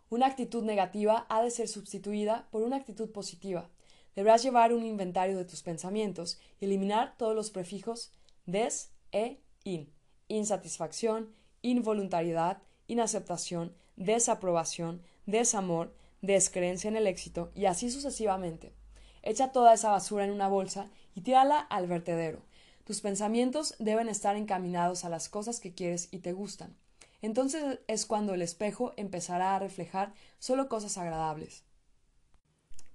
Una 0.09 0.25
actitud 0.25 0.63
negativa 0.63 1.27
ha 1.29 1.43
de 1.43 1.51
ser 1.51 1.67
sustituida 1.67 2.47
por 2.49 2.63
una 2.63 2.77
actitud 2.77 3.11
positiva. 3.11 3.69
Deberás 4.15 4.43
llevar 4.43 4.73
un 4.73 4.85
inventario 4.85 5.37
de 5.37 5.45
tus 5.45 5.63
pensamientos 5.63 6.39
y 6.59 6.65
eliminar 6.65 7.15
todos 7.17 7.35
los 7.35 7.49
prefijos 7.49 8.11
des, 8.45 8.91
e, 9.11 9.39
in. 9.63 9.91
Insatisfacción, 10.27 11.33
involuntariedad, 11.61 12.61
inaceptación, 12.87 13.75
desaprobación, 13.95 15.01
desamor, 15.25 15.95
descreencia 16.21 16.87
en 16.87 16.95
el 16.95 17.07
éxito 17.07 17.51
y 17.55 17.65
así 17.65 17.91
sucesivamente. 17.91 18.73
Echa 19.21 19.51
toda 19.51 19.73
esa 19.73 19.89
basura 19.89 20.25
en 20.25 20.31
una 20.31 20.47
bolsa 20.47 20.89
y 21.15 21.21
tírala 21.21 21.59
al 21.59 21.87
vertedero. 21.87 22.41
Tus 22.83 23.01
pensamientos 23.01 23.75
deben 23.79 24.09
estar 24.09 24.35
encaminados 24.35 25.05
a 25.05 25.09
las 25.09 25.29
cosas 25.29 25.59
que 25.59 25.73
quieres 25.73 26.09
y 26.11 26.19
te 26.19 26.33
gustan. 26.33 26.75
Entonces 27.21 27.79
es 27.87 28.05
cuando 28.05 28.33
el 28.33 28.41
espejo 28.41 28.93
empezará 28.97 29.55
a 29.55 29.59
reflejar 29.59 30.13
solo 30.39 30.67
cosas 30.67 30.97
agradables. 30.97 31.63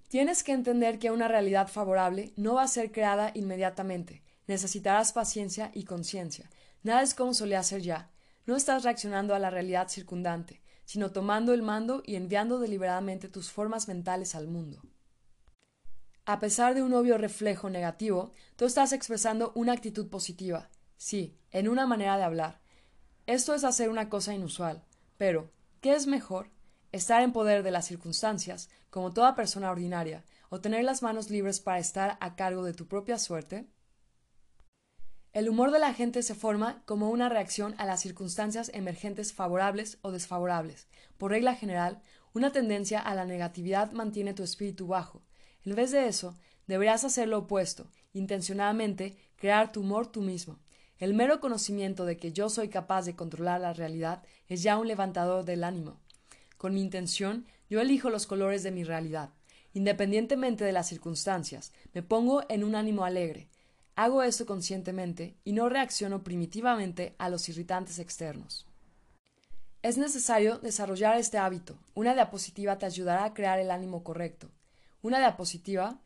Tienes 0.09 0.43
que 0.43 0.53
entender 0.53 0.99
que 0.99 1.11
una 1.11 1.29
realidad 1.29 1.69
favorable 1.69 2.33
no 2.37 2.55
va 2.55 2.63
a 2.63 2.69
ser 2.69 2.93
creada 2.93 3.31
inmediatamente. 3.35 4.23
Necesitarás 4.47 5.13
paciencia 5.13 5.71
y 5.75 5.85
conciencia. 5.85 6.51
Nada 6.83 7.03
es 7.03 7.15
como 7.15 7.35
solía 7.35 7.63
ser 7.63 7.83
ya. 7.83 8.11
No 8.47 8.57
estás 8.57 8.85
reaccionando 8.85 9.35
a 9.35 9.39
la 9.39 9.51
realidad 9.51 9.89
circundante 9.89 10.63
sino 10.89 11.13
tomando 11.13 11.53
el 11.53 11.61
mando 11.61 12.03
y 12.07 12.17
enviando 12.17 12.59
deliberadamente 12.59 13.29
tus 13.29 13.51
formas 13.51 13.89
mentales 13.89 14.35
al 14.35 14.49
mundo. 14.49 14.81
A 16.25 16.41
pesar 16.41 16.75
de 16.75 16.83
un 16.83 16.95
obvio 16.95 17.19
reflejo 17.19 17.69
negativo, 17.69 18.33
tú 18.57 18.65
estás 18.65 18.95
expresando 18.95 19.53
una 19.55 19.75
actitud 19.75 20.09
positiva, 20.09 20.71
sí, 20.97 21.37
en 21.51 21.69
una 21.69 21.87
manera 21.87 22.17
de 22.17 22.23
hablar. 22.23 22.63
Esto 23.27 23.55
es 23.55 23.65
hacer 23.65 23.91
una 23.91 24.09
cosa 24.09 24.33
inusual, 24.33 24.83
pero, 25.19 25.53
¿qué 25.83 25.93
es 25.93 26.07
mejor? 26.07 26.49
Estar 26.91 27.23
en 27.23 27.33
poder 27.33 27.63
de 27.63 27.71
las 27.71 27.87
circunstancias, 27.87 28.71
como 28.89 29.13
toda 29.13 29.35
persona 29.35 29.71
ordinaria, 29.71 30.25
o 30.49 30.61
tener 30.61 30.85
las 30.85 31.03
manos 31.03 31.29
libres 31.29 31.61
para 31.61 31.79
estar 31.79 32.17
a 32.21 32.35
cargo 32.35 32.65
de 32.65 32.73
tu 32.73 32.87
propia 32.87 33.19
suerte? 33.19 33.67
El 35.35 35.51
humor 35.51 35.71
de 35.71 35.79
la 35.79 35.93
gente 35.93 36.23
se 36.23 36.35
forma 36.35 36.83
como 36.87 37.11
una 37.11 37.29
reacción 37.29 37.75
a 37.77 37.85
las 37.85 38.01
circunstancias 38.01 38.71
emergentes 38.73 39.35
favorables 39.35 39.99
o 40.01 40.11
desfavorables. 40.11 40.89
Por 41.19 41.33
regla 41.33 41.55
general, 41.55 42.01
una 42.33 42.53
tendencia 42.53 43.01
a 43.01 43.15
la 43.15 43.27
negatividad 43.27 43.93
mantiene 43.93 44.33
tu 44.33 44.43
espíritu 44.43 44.87
bajo. 44.87 45.23
En 45.67 45.75
vez 45.75 45.91
de 45.91 46.09
eso, 46.09 46.35
deberías 46.67 47.05
hacer 47.05 47.29
lo 47.29 47.41
opuesto, 47.41 47.91
intencionadamente 48.15 49.19
crear 49.37 49.73
tu 49.73 49.81
humor 49.81 50.07
tú 50.07 50.23
mismo. 50.23 50.59
El 50.99 51.13
mero 51.13 51.41
conocimiento 51.41 52.07
de 52.07 52.17
que 52.17 52.33
yo 52.33 52.49
soy 52.49 52.71
capaz 52.71 53.05
de 53.05 53.15
controlar 53.15 53.61
la 53.61 53.75
realidad 53.75 54.23
es 54.49 54.63
ya 54.63 54.79
un 54.79 54.89
levantador 54.89 55.45
del 55.45 55.63
ánimo. 55.63 56.01
Con 56.59 56.75
mi 56.75 56.83
intención, 56.83 57.47
yo 57.71 57.81
elijo 57.81 58.11
los 58.11 58.27
colores 58.27 58.63
de 58.63 58.73
mi 58.73 58.85
realidad. 58.85 59.31
Independientemente 59.73 60.65
de 60.65 60.73
las 60.73 60.89
circunstancias, 60.89 61.73
me 61.95 62.03
pongo 62.03 62.43
en 62.49 62.65
un 62.65 62.75
ánimo 62.75 63.05
alegre. 63.05 63.49
Hago 63.95 64.23
esto 64.23 64.45
conscientemente 64.45 65.37
y 65.45 65.53
no 65.53 65.69
reacciono 65.69 66.23
primitivamente 66.23 67.15
a 67.19 67.31
los 67.31 67.49
irritantes 67.49 67.99
externos. 67.99 68.67
Es 69.83 69.97
necesario 69.97 70.59
desarrollar 70.59 71.17
este 71.17 71.39
hábito. 71.39 71.79
Una 71.95 72.15
diapositiva 72.15 72.77
te 72.79 72.87
ayudará 72.87 73.25
a 73.25 73.35
crear 73.35 73.61
el 73.61 73.71
ánimo 73.71 74.03
correcto. 74.03 74.51
Una 75.01 75.19
diapositiva 75.19 76.01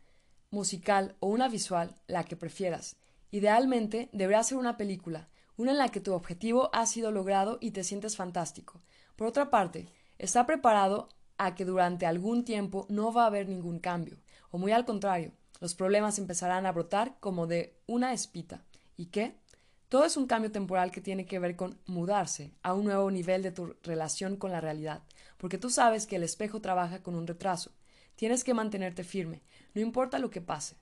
musical 0.50 1.16
o 1.20 1.28
una 1.28 1.48
visual, 1.48 1.94
la 2.06 2.24
que 2.24 2.36
prefieras. 2.36 2.96
Idealmente 3.30 4.10
deberá 4.12 4.42
ser 4.42 4.58
una 4.58 4.76
película, 4.76 5.28
una 5.56 5.70
en 5.70 5.78
la 5.78 5.88
que 5.88 6.00
tu 6.00 6.12
objetivo 6.12 6.68
ha 6.74 6.84
sido 6.84 7.10
logrado 7.10 7.56
y 7.60 7.70
te 7.70 7.84
sientes 7.84 8.16
fantástico. 8.16 8.82
Por 9.16 9.26
otra 9.26 9.50
parte, 9.50 9.88
está 10.22 10.46
preparado 10.46 11.08
a 11.36 11.56
que 11.56 11.64
durante 11.64 12.06
algún 12.06 12.44
tiempo 12.44 12.86
no 12.88 13.12
va 13.12 13.24
a 13.24 13.26
haber 13.26 13.48
ningún 13.48 13.80
cambio, 13.80 14.18
o 14.50 14.58
muy 14.58 14.70
al 14.70 14.84
contrario, 14.84 15.32
los 15.60 15.74
problemas 15.74 16.18
empezarán 16.18 16.64
a 16.64 16.72
brotar 16.72 17.16
como 17.18 17.48
de 17.48 17.76
una 17.86 18.12
espita. 18.12 18.62
¿Y 18.96 19.06
qué? 19.06 19.36
Todo 19.88 20.04
es 20.04 20.16
un 20.16 20.28
cambio 20.28 20.52
temporal 20.52 20.92
que 20.92 21.00
tiene 21.00 21.26
que 21.26 21.40
ver 21.40 21.56
con 21.56 21.78
mudarse 21.86 22.52
a 22.62 22.72
un 22.72 22.84
nuevo 22.84 23.10
nivel 23.10 23.42
de 23.42 23.50
tu 23.50 23.74
relación 23.82 24.36
con 24.36 24.52
la 24.52 24.60
realidad, 24.60 25.02
porque 25.38 25.58
tú 25.58 25.70
sabes 25.70 26.06
que 26.06 26.16
el 26.16 26.22
espejo 26.22 26.60
trabaja 26.60 27.02
con 27.02 27.16
un 27.16 27.26
retraso. 27.26 27.72
Tienes 28.14 28.44
que 28.44 28.54
mantenerte 28.54 29.02
firme, 29.02 29.42
no 29.74 29.80
importa 29.80 30.20
lo 30.20 30.30
que 30.30 30.40
pase. 30.40 30.76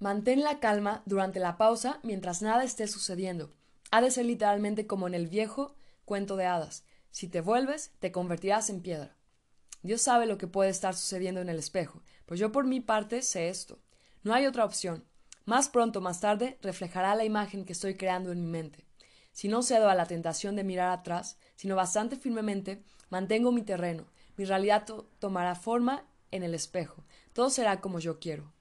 Mantén 0.00 0.42
la 0.42 0.58
calma 0.58 1.02
durante 1.06 1.38
la 1.38 1.56
pausa 1.56 2.00
mientras 2.02 2.42
nada 2.42 2.64
esté 2.64 2.88
sucediendo. 2.88 3.52
Ha 3.92 4.00
de 4.00 4.10
ser 4.10 4.26
literalmente 4.26 4.86
como 4.88 5.06
en 5.06 5.14
el 5.14 5.28
viejo 5.28 5.76
cuento 6.04 6.36
de 6.36 6.46
hadas. 6.46 6.84
Si 7.10 7.28
te 7.28 7.40
vuelves, 7.40 7.92
te 7.98 8.12
convertirás 8.12 8.70
en 8.70 8.80
piedra. 8.80 9.16
Dios 9.82 10.02
sabe 10.02 10.26
lo 10.26 10.38
que 10.38 10.46
puede 10.46 10.70
estar 10.70 10.94
sucediendo 10.94 11.40
en 11.40 11.48
el 11.48 11.58
espejo, 11.58 12.02
pues 12.26 12.38
yo 12.38 12.52
por 12.52 12.66
mi 12.66 12.80
parte 12.80 13.22
sé 13.22 13.48
esto. 13.48 13.78
No 14.22 14.34
hay 14.34 14.46
otra 14.46 14.64
opción. 14.64 15.04
Más 15.46 15.68
pronto 15.68 15.98
o 15.98 16.02
más 16.02 16.20
tarde 16.20 16.58
reflejará 16.62 17.14
la 17.14 17.24
imagen 17.24 17.64
que 17.64 17.72
estoy 17.72 17.96
creando 17.96 18.30
en 18.30 18.42
mi 18.42 18.50
mente. 18.50 18.84
Si 19.32 19.48
no 19.48 19.62
cedo 19.62 19.88
a 19.88 19.94
la 19.94 20.06
tentación 20.06 20.54
de 20.54 20.64
mirar 20.64 20.90
atrás, 20.90 21.38
sino 21.56 21.76
bastante 21.76 22.16
firmemente, 22.16 22.82
mantengo 23.08 23.52
mi 23.52 23.62
terreno, 23.62 24.06
mi 24.36 24.44
realidad 24.44 24.86
tomará 25.18 25.54
forma 25.54 26.04
en 26.30 26.42
el 26.42 26.54
espejo. 26.54 27.04
Todo 27.32 27.50
será 27.50 27.80
como 27.80 28.00
yo 28.00 28.18
quiero. 28.18 28.52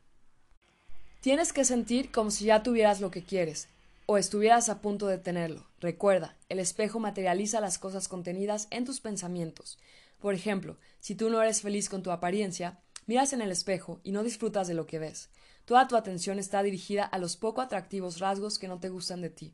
Tienes 1.21 1.51
que 1.51 1.65
sentir 1.65 2.11
como 2.11 2.31
si 2.31 2.45
ya 2.45 2.63
tuvieras 2.63 3.01
lo 3.01 3.11
que 3.11 3.23
quieres, 3.23 3.67
o 4.05 4.17
estuvieras 4.17 4.69
a 4.69 4.81
punto 4.81 5.07
de 5.07 5.17
tenerlo. 5.17 5.68
Recuerda, 5.79 6.37
el 6.49 6.59
espejo 6.59 6.99
materializa 6.99 7.61
las 7.61 7.77
cosas 7.77 8.07
contenidas 8.07 8.67
en 8.69 8.85
tus 8.85 8.99
pensamientos. 8.99 9.79
Por 10.19 10.33
ejemplo, 10.33 10.77
si 10.99 11.15
tú 11.15 11.29
no 11.29 11.41
eres 11.41 11.61
feliz 11.61 11.87
con 11.87 12.03
tu 12.03 12.11
apariencia, 12.11 12.79
miras 13.05 13.31
en 13.31 13.41
el 13.41 13.51
espejo 13.51 14.01
y 14.03 14.11
no 14.11 14.23
disfrutas 14.23 14.67
de 14.67 14.73
lo 14.73 14.85
que 14.85 14.99
ves. 14.99 15.29
Toda 15.63 15.87
tu 15.87 15.95
atención 15.95 16.39
está 16.39 16.63
dirigida 16.63 17.05
a 17.05 17.17
los 17.17 17.37
poco 17.37 17.61
atractivos 17.61 18.19
rasgos 18.19 18.59
que 18.59 18.67
no 18.67 18.79
te 18.79 18.89
gustan 18.89 19.21
de 19.21 19.29
ti, 19.29 19.53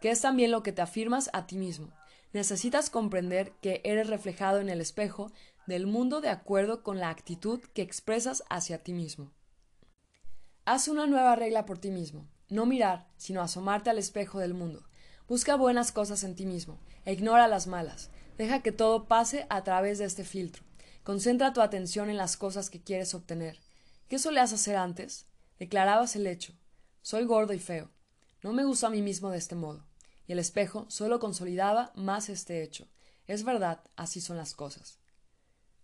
que 0.00 0.10
es 0.10 0.20
también 0.20 0.50
lo 0.50 0.62
que 0.62 0.72
te 0.72 0.80
afirmas 0.80 1.28
a 1.32 1.46
ti 1.46 1.56
mismo. 1.56 1.92
Necesitas 2.32 2.88
comprender 2.88 3.52
que 3.60 3.82
eres 3.84 4.08
reflejado 4.08 4.60
en 4.60 4.70
el 4.70 4.80
espejo 4.80 5.30
del 5.66 5.86
mundo 5.86 6.20
de 6.20 6.28
acuerdo 6.28 6.82
con 6.82 6.98
la 6.98 7.10
actitud 7.10 7.60
que 7.74 7.82
expresas 7.82 8.44
hacia 8.48 8.82
ti 8.82 8.92
mismo. 8.92 9.32
Haz 10.64 10.88
una 10.88 11.06
nueva 11.06 11.36
regla 11.36 11.66
por 11.66 11.78
ti 11.78 11.90
mismo. 11.90 12.28
No 12.48 12.64
mirar, 12.64 13.08
sino 13.16 13.42
asomarte 13.42 13.90
al 13.90 13.98
espejo 13.98 14.38
del 14.38 14.54
mundo. 14.54 14.84
Busca 15.30 15.54
buenas 15.54 15.92
cosas 15.92 16.24
en 16.24 16.34
ti 16.34 16.44
mismo 16.44 16.80
e 17.04 17.12
ignora 17.12 17.46
las 17.46 17.68
malas. 17.68 18.10
Deja 18.36 18.62
que 18.62 18.72
todo 18.72 19.06
pase 19.06 19.46
a 19.48 19.62
través 19.62 19.98
de 19.98 20.04
este 20.04 20.24
filtro. 20.24 20.64
Concentra 21.04 21.52
tu 21.52 21.60
atención 21.60 22.10
en 22.10 22.16
las 22.16 22.36
cosas 22.36 22.68
que 22.68 22.82
quieres 22.82 23.14
obtener. 23.14 23.56
¿Qué 24.08 24.18
solías 24.18 24.52
hacer 24.52 24.74
antes? 24.74 25.26
Declarabas 25.60 26.16
el 26.16 26.26
hecho. 26.26 26.52
Soy 27.00 27.26
gordo 27.26 27.52
y 27.52 27.60
feo. 27.60 27.92
No 28.42 28.52
me 28.52 28.64
gusto 28.64 28.88
a 28.88 28.90
mí 28.90 29.02
mismo 29.02 29.30
de 29.30 29.38
este 29.38 29.54
modo. 29.54 29.86
Y 30.26 30.32
el 30.32 30.40
espejo 30.40 30.86
solo 30.88 31.20
consolidaba 31.20 31.92
más 31.94 32.28
este 32.28 32.64
hecho. 32.64 32.88
Es 33.28 33.44
verdad, 33.44 33.84
así 33.94 34.20
son 34.20 34.36
las 34.36 34.56
cosas. 34.56 34.98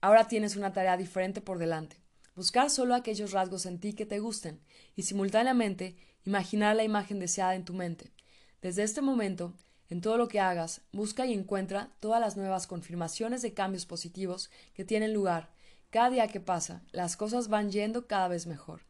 Ahora 0.00 0.26
tienes 0.26 0.56
una 0.56 0.72
tarea 0.72 0.96
diferente 0.96 1.40
por 1.40 1.58
delante. 1.58 2.02
Buscar 2.34 2.68
solo 2.68 2.96
aquellos 2.96 3.30
rasgos 3.30 3.64
en 3.66 3.78
ti 3.78 3.92
que 3.92 4.06
te 4.06 4.18
gusten 4.18 4.60
y 4.96 5.04
simultáneamente 5.04 5.96
imaginar 6.24 6.74
la 6.74 6.82
imagen 6.82 7.20
deseada 7.20 7.54
en 7.54 7.64
tu 7.64 7.74
mente. 7.74 8.15
Desde 8.66 8.82
este 8.82 9.00
momento, 9.00 9.52
en 9.90 10.00
todo 10.00 10.16
lo 10.16 10.26
que 10.26 10.40
hagas, 10.40 10.80
busca 10.90 11.24
y 11.24 11.32
encuentra 11.32 11.92
todas 12.00 12.20
las 12.20 12.36
nuevas 12.36 12.66
confirmaciones 12.66 13.40
de 13.40 13.54
cambios 13.54 13.86
positivos 13.86 14.50
que 14.74 14.84
tienen 14.84 15.14
lugar. 15.14 15.52
Cada 15.90 16.10
día 16.10 16.26
que 16.26 16.40
pasa, 16.40 16.82
las 16.90 17.16
cosas 17.16 17.46
van 17.46 17.70
yendo 17.70 18.08
cada 18.08 18.26
vez 18.26 18.48
mejor. 18.48 18.80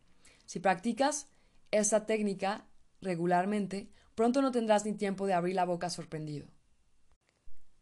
Si 0.47 0.61
practicas 0.61 1.27
esta 1.72 2.07
técnica 2.07 2.64
regularmente, 3.03 3.91
pronto 4.14 4.41
no 4.41 4.51
tendrás 4.51 4.87
ni 4.87 4.95
tiempo 4.95 5.27
de 5.27 5.35
abrir 5.35 5.55
la 5.55 5.66
boca 5.66 5.91
sorprendido. 5.91 6.47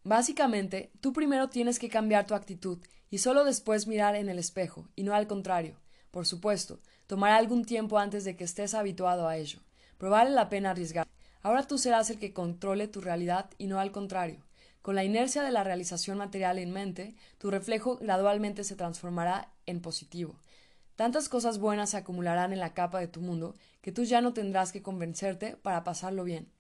Básicamente, 0.03 0.91
tú 1.01 1.13
primero 1.13 1.49
tienes 1.49 1.79
que 1.79 1.89
cambiar 1.89 2.27
tu 2.27 2.35
actitud 2.35 2.81
y 3.09 3.19
solo 3.19 3.45
después 3.45 3.87
mirar 3.87 4.17
en 4.17 4.29
el 4.29 4.41
espejo, 4.41 4.89
y 4.97 5.05
no 5.05 5.15
al 5.15 5.29
contrario. 5.29 5.81
Por 6.11 6.27
supuesto, 6.27 6.81
tomará 7.07 7.37
algún 7.37 7.65
tiempo 7.65 8.01
antes 8.01 8.25
de 8.25 8.35
que 8.35 8.43
estés 8.43 8.75
habituado 8.75 9.29
a 9.29 9.37
ello, 9.37 9.61
pero 9.97 10.11
vale 10.11 10.31
la 10.31 10.49
pena 10.49 10.71
arriesgar. 10.71 11.07
Ahora 11.45 11.67
tú 11.67 11.77
serás 11.77 12.09
el 12.09 12.19
que 12.19 12.33
controle 12.33 12.89
tu 12.89 13.03
realidad 13.03 13.51
y 13.59 13.67
no 13.67 13.79
al 13.79 13.93
contrario. 13.93 14.41
Con 14.81 14.95
la 14.95 15.05
inercia 15.05 15.43
de 15.43 15.51
la 15.51 15.63
realización 15.63 16.17
material 16.17 16.59
en 16.59 16.73
mente, 16.73 17.15
tu 17.37 17.51
reflejo 17.51 17.99
gradualmente 17.99 18.65
se 18.65 18.77
transformará 18.77 19.53
en 19.67 19.83
positivo. 19.83 20.41
Tantas 20.97 21.29
cosas 21.29 21.59
buenas 21.59 21.91
se 21.91 21.99
acumularán 21.99 22.55
en 22.55 22.61
la 22.61 22.73
capa 22.73 22.99
de 22.99 23.09
tu 23.09 23.21
mundo 23.21 23.55
que 23.83 23.93
tú 23.93 24.05
ya 24.05 24.23
no 24.23 24.33
tendrás 24.33 24.73
que 24.73 24.83
convencerte 24.83 25.57
para 25.57 25.85
pasarlo 25.85 26.25
bien. 26.25 26.51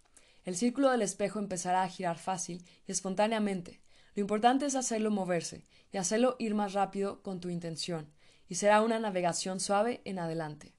El 0.45 0.55
círculo 0.55 0.91
del 0.91 1.01
espejo 1.01 1.39
empezará 1.39 1.83
a 1.83 1.89
girar 1.89 2.19
fácil 2.19 2.63
y 2.87 2.93
espontáneamente. 2.93 3.81
Lo 4.15 4.21
importante 4.21 4.67
es 4.67 4.75
hacerlo 4.75 5.11
moverse 5.11 5.65
y 5.93 5.97
hacerlo 5.97 6.37
ir 6.39 6.55
más 6.55 6.75
rápido 6.75 7.23
con 7.23 7.41
tu 7.41 7.49
intención, 7.49 8.13
y 8.51 8.57
será 8.57 8.83
una 8.83 8.99
navegación 8.99 9.61
suave 9.61 10.03
en 10.05 10.19
adelante. 10.19 10.75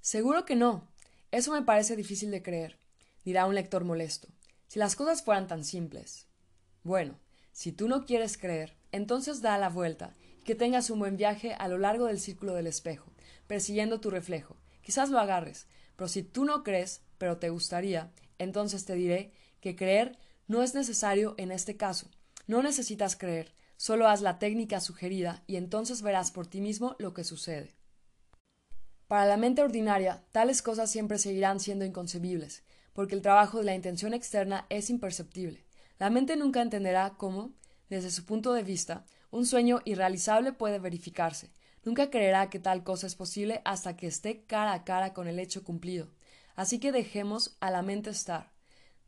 Seguro 0.00 0.44
que 0.44 0.54
no, 0.54 0.86
eso 1.30 1.52
me 1.52 1.62
parece 1.62 1.96
difícil 1.96 2.30
de 2.30 2.42
creer, 2.42 2.78
dirá 3.24 3.46
un 3.46 3.54
lector 3.54 3.84
molesto. 3.84 4.28
Si 4.68 4.78
las 4.78 4.96
cosas 4.96 5.22
fueran 5.22 5.46
tan 5.46 5.64
simples. 5.64 6.26
Bueno, 6.82 7.18
si 7.52 7.72
tú 7.72 7.88
no 7.88 8.04
quieres 8.04 8.36
creer, 8.36 8.76
entonces 8.92 9.42
da 9.42 9.58
la 9.58 9.68
vuelta 9.68 10.14
y 10.40 10.44
que 10.44 10.54
tengas 10.54 10.90
un 10.90 10.98
buen 10.98 11.16
viaje 11.16 11.54
a 11.54 11.68
lo 11.68 11.78
largo 11.78 12.06
del 12.06 12.20
círculo 12.20 12.54
del 12.54 12.66
espejo, 12.66 13.12
persiguiendo 13.46 14.00
tu 14.00 14.10
reflejo. 14.10 14.56
Quizás 14.82 15.10
lo 15.10 15.18
agarres, 15.18 15.66
pero 15.96 16.08
si 16.08 16.22
tú 16.22 16.44
no 16.44 16.62
crees, 16.62 17.02
pero 17.18 17.38
te 17.38 17.50
gustaría, 17.50 18.12
entonces 18.38 18.84
te 18.84 18.94
diré 18.94 19.32
que 19.60 19.76
creer 19.76 20.18
no 20.46 20.62
es 20.62 20.74
necesario 20.74 21.34
en 21.38 21.50
este 21.50 21.76
caso. 21.76 22.08
No 22.46 22.62
necesitas 22.62 23.16
creer, 23.16 23.52
solo 23.76 24.08
haz 24.08 24.20
la 24.20 24.38
técnica 24.38 24.80
sugerida 24.80 25.42
y 25.46 25.56
entonces 25.56 26.02
verás 26.02 26.30
por 26.30 26.46
ti 26.46 26.60
mismo 26.60 26.94
lo 26.98 27.14
que 27.14 27.24
sucede. 27.24 27.75
Para 29.08 29.26
la 29.26 29.36
mente 29.36 29.62
ordinaria, 29.62 30.24
tales 30.32 30.62
cosas 30.62 30.90
siempre 30.90 31.18
seguirán 31.18 31.60
siendo 31.60 31.84
inconcebibles, 31.84 32.64
porque 32.92 33.14
el 33.14 33.22
trabajo 33.22 33.58
de 33.58 33.64
la 33.64 33.74
intención 33.74 34.14
externa 34.14 34.66
es 34.68 34.90
imperceptible. 34.90 35.64
La 35.98 36.10
mente 36.10 36.36
nunca 36.36 36.60
entenderá 36.60 37.14
cómo, 37.16 37.52
desde 37.88 38.10
su 38.10 38.24
punto 38.24 38.52
de 38.52 38.64
vista, 38.64 39.04
un 39.30 39.46
sueño 39.46 39.80
irrealizable 39.84 40.52
puede 40.52 40.80
verificarse. 40.80 41.52
Nunca 41.84 42.10
creerá 42.10 42.50
que 42.50 42.58
tal 42.58 42.82
cosa 42.82 43.06
es 43.06 43.14
posible 43.14 43.62
hasta 43.64 43.96
que 43.96 44.08
esté 44.08 44.42
cara 44.44 44.72
a 44.72 44.82
cara 44.82 45.12
con 45.12 45.28
el 45.28 45.38
hecho 45.38 45.62
cumplido. 45.62 46.08
Así 46.56 46.80
que 46.80 46.90
dejemos 46.90 47.56
a 47.60 47.70
la 47.70 47.82
mente 47.82 48.10
estar. 48.10 48.50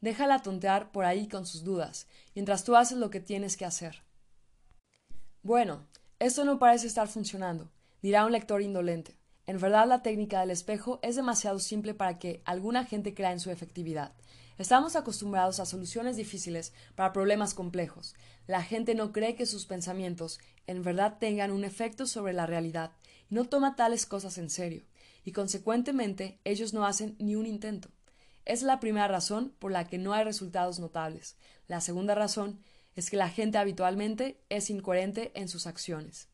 Déjala 0.00 0.42
tontear 0.42 0.92
por 0.92 1.06
ahí 1.06 1.26
con 1.26 1.44
sus 1.44 1.64
dudas, 1.64 2.06
mientras 2.36 2.62
tú 2.62 2.76
haces 2.76 2.98
lo 2.98 3.10
que 3.10 3.18
tienes 3.18 3.56
que 3.56 3.64
hacer. 3.64 4.04
Bueno, 5.42 5.88
esto 6.20 6.44
no 6.44 6.60
parece 6.60 6.86
estar 6.86 7.08
funcionando, 7.08 7.72
dirá 8.00 8.24
un 8.24 8.32
lector 8.32 8.62
indolente. 8.62 9.17
En 9.48 9.58
verdad 9.58 9.88
la 9.88 10.02
técnica 10.02 10.40
del 10.40 10.50
espejo 10.50 10.98
es 11.00 11.16
demasiado 11.16 11.58
simple 11.58 11.94
para 11.94 12.18
que 12.18 12.42
alguna 12.44 12.84
gente 12.84 13.14
crea 13.14 13.32
en 13.32 13.40
su 13.40 13.50
efectividad. 13.50 14.12
Estamos 14.58 14.94
acostumbrados 14.94 15.58
a 15.58 15.64
soluciones 15.64 16.18
difíciles 16.18 16.74
para 16.94 17.14
problemas 17.14 17.54
complejos. 17.54 18.14
La 18.46 18.62
gente 18.62 18.94
no 18.94 19.10
cree 19.10 19.36
que 19.36 19.46
sus 19.46 19.64
pensamientos 19.64 20.38
en 20.66 20.82
verdad 20.82 21.16
tengan 21.18 21.50
un 21.50 21.64
efecto 21.64 22.06
sobre 22.06 22.34
la 22.34 22.44
realidad 22.44 22.92
y 23.30 23.36
no 23.36 23.46
toma 23.46 23.74
tales 23.74 24.04
cosas 24.04 24.36
en 24.36 24.50
serio, 24.50 24.84
y 25.24 25.32
consecuentemente 25.32 26.40
ellos 26.44 26.74
no 26.74 26.84
hacen 26.84 27.16
ni 27.18 27.34
un 27.34 27.46
intento. 27.46 27.88
Es 28.44 28.60
la 28.60 28.80
primera 28.80 29.08
razón 29.08 29.54
por 29.58 29.72
la 29.72 29.88
que 29.88 29.96
no 29.96 30.12
hay 30.12 30.24
resultados 30.24 30.78
notables. 30.78 31.38
La 31.68 31.80
segunda 31.80 32.14
razón 32.14 32.60
es 32.96 33.08
que 33.08 33.16
la 33.16 33.30
gente 33.30 33.56
habitualmente 33.56 34.42
es 34.50 34.68
incoherente 34.68 35.32
en 35.34 35.48
sus 35.48 35.66
acciones. 35.66 36.28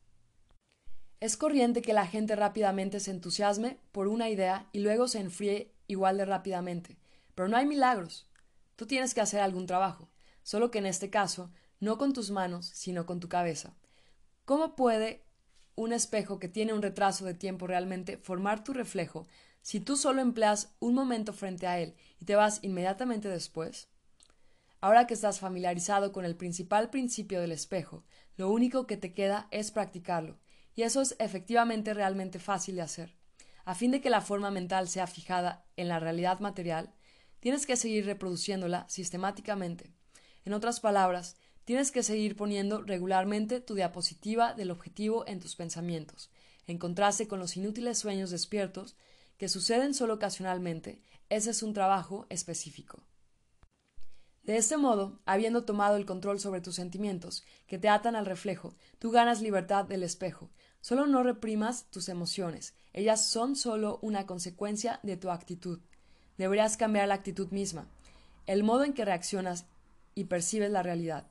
Es 1.24 1.38
corriente 1.38 1.80
que 1.80 1.94
la 1.94 2.06
gente 2.06 2.36
rápidamente 2.36 3.00
se 3.00 3.10
entusiasme 3.10 3.78
por 3.92 4.08
una 4.08 4.28
idea 4.28 4.68
y 4.72 4.80
luego 4.80 5.08
se 5.08 5.20
enfríe 5.20 5.72
igual 5.86 6.18
de 6.18 6.26
rápidamente. 6.26 6.98
Pero 7.34 7.48
no 7.48 7.56
hay 7.56 7.64
milagros. 7.64 8.28
Tú 8.76 8.84
tienes 8.84 9.14
que 9.14 9.22
hacer 9.22 9.40
algún 9.40 9.64
trabajo, 9.64 10.10
solo 10.42 10.70
que 10.70 10.80
en 10.80 10.84
este 10.84 11.08
caso 11.08 11.50
no 11.80 11.96
con 11.96 12.12
tus 12.12 12.30
manos, 12.30 12.66
sino 12.66 13.06
con 13.06 13.20
tu 13.20 13.30
cabeza. 13.30 13.74
¿Cómo 14.44 14.76
puede 14.76 15.24
un 15.76 15.94
espejo 15.94 16.38
que 16.38 16.48
tiene 16.48 16.74
un 16.74 16.82
retraso 16.82 17.24
de 17.24 17.32
tiempo 17.32 17.66
realmente 17.66 18.18
formar 18.18 18.62
tu 18.62 18.74
reflejo 18.74 19.26
si 19.62 19.80
tú 19.80 19.96
solo 19.96 20.20
empleas 20.20 20.74
un 20.78 20.92
momento 20.92 21.32
frente 21.32 21.66
a 21.66 21.80
él 21.80 21.94
y 22.20 22.26
te 22.26 22.36
vas 22.36 22.58
inmediatamente 22.60 23.30
después? 23.30 23.88
Ahora 24.82 25.06
que 25.06 25.14
estás 25.14 25.40
familiarizado 25.40 26.12
con 26.12 26.26
el 26.26 26.36
principal 26.36 26.90
principio 26.90 27.40
del 27.40 27.52
espejo, 27.52 28.04
lo 28.36 28.50
único 28.50 28.86
que 28.86 28.98
te 28.98 29.14
queda 29.14 29.48
es 29.50 29.70
practicarlo 29.70 30.36
y 30.74 30.82
eso 30.82 31.00
es 31.00 31.16
efectivamente 31.18 31.94
realmente 31.94 32.38
fácil 32.38 32.76
de 32.76 32.82
hacer. 32.82 33.16
A 33.64 33.74
fin 33.74 33.90
de 33.90 34.00
que 34.00 34.10
la 34.10 34.20
forma 34.20 34.50
mental 34.50 34.88
sea 34.88 35.06
fijada 35.06 35.64
en 35.76 35.88
la 35.88 35.98
realidad 35.98 36.40
material, 36.40 36.92
tienes 37.40 37.66
que 37.66 37.76
seguir 37.76 38.06
reproduciéndola 38.06 38.86
sistemáticamente. 38.88 39.92
En 40.44 40.52
otras 40.52 40.80
palabras, 40.80 41.36
tienes 41.64 41.90
que 41.90 42.02
seguir 42.02 42.36
poniendo 42.36 42.82
regularmente 42.82 43.60
tu 43.60 43.74
diapositiva 43.74 44.54
del 44.54 44.70
objetivo 44.70 45.26
en 45.26 45.40
tus 45.40 45.56
pensamientos, 45.56 46.30
en 46.66 46.78
contraste 46.78 47.28
con 47.28 47.38
los 47.38 47.56
inútiles 47.56 47.98
sueños 47.98 48.30
despiertos 48.30 48.96
que 49.38 49.48
suceden 49.48 49.94
solo 49.94 50.14
ocasionalmente, 50.14 51.00
ese 51.28 51.50
es 51.50 51.62
un 51.62 51.72
trabajo 51.72 52.26
específico. 52.28 53.02
De 54.42 54.58
este 54.58 54.76
modo, 54.76 55.20
habiendo 55.24 55.64
tomado 55.64 55.96
el 55.96 56.04
control 56.04 56.38
sobre 56.38 56.60
tus 56.60 56.74
sentimientos, 56.74 57.44
que 57.66 57.78
te 57.78 57.88
atan 57.88 58.14
al 58.14 58.26
reflejo, 58.26 58.76
tú 58.98 59.10
ganas 59.10 59.40
libertad 59.40 59.86
del 59.86 60.02
espejo. 60.02 60.50
Solo 60.85 61.07
no 61.07 61.22
reprimas 61.22 61.87
tus 61.87 62.11
emociones, 62.11 62.74
ellas 62.93 63.24
son 63.24 63.57
solo 63.57 63.99
una 64.03 64.26
consecuencia 64.26 65.01
de 65.03 65.16
tu 65.16 65.30
actitud. 65.30 65.80
Deberías 66.37 66.76
cambiar 66.76 67.09
la 67.09 67.14
actitud 67.14 67.49
misma, 67.53 67.87
el 68.45 68.64
modo 68.64 68.85
en 68.85 68.93
que 68.93 69.07
reaccionas 69.07 69.64
y 70.14 70.24
percibes 70.24 70.70
la 70.70 70.82
realidad. 70.82 71.26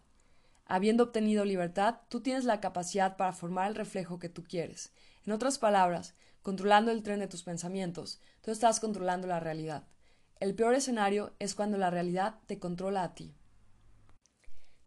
Habiendo 0.65 1.03
obtenido 1.03 1.45
libertad, 1.45 1.99
tú 2.09 2.21
tienes 2.21 2.45
la 2.45 2.61
capacidad 2.61 3.15
para 3.15 3.31
formar 3.31 3.69
el 3.69 3.75
reflejo 3.75 4.17
que 4.17 4.27
tú 4.27 4.43
quieres. 4.43 4.91
En 5.23 5.33
otras 5.33 5.59
palabras, 5.59 6.15
controlando 6.41 6.89
el 6.89 7.03
tren 7.03 7.19
de 7.19 7.27
tus 7.27 7.43
pensamientos, 7.43 8.19
tú 8.41 8.49
estás 8.49 8.79
controlando 8.79 9.27
la 9.27 9.39
realidad. 9.39 9.83
El 10.39 10.55
peor 10.55 10.73
escenario 10.73 11.31
es 11.37 11.53
cuando 11.53 11.77
la 11.77 11.91
realidad 11.91 12.39
te 12.47 12.57
controla 12.57 13.03
a 13.03 13.13
ti. 13.13 13.35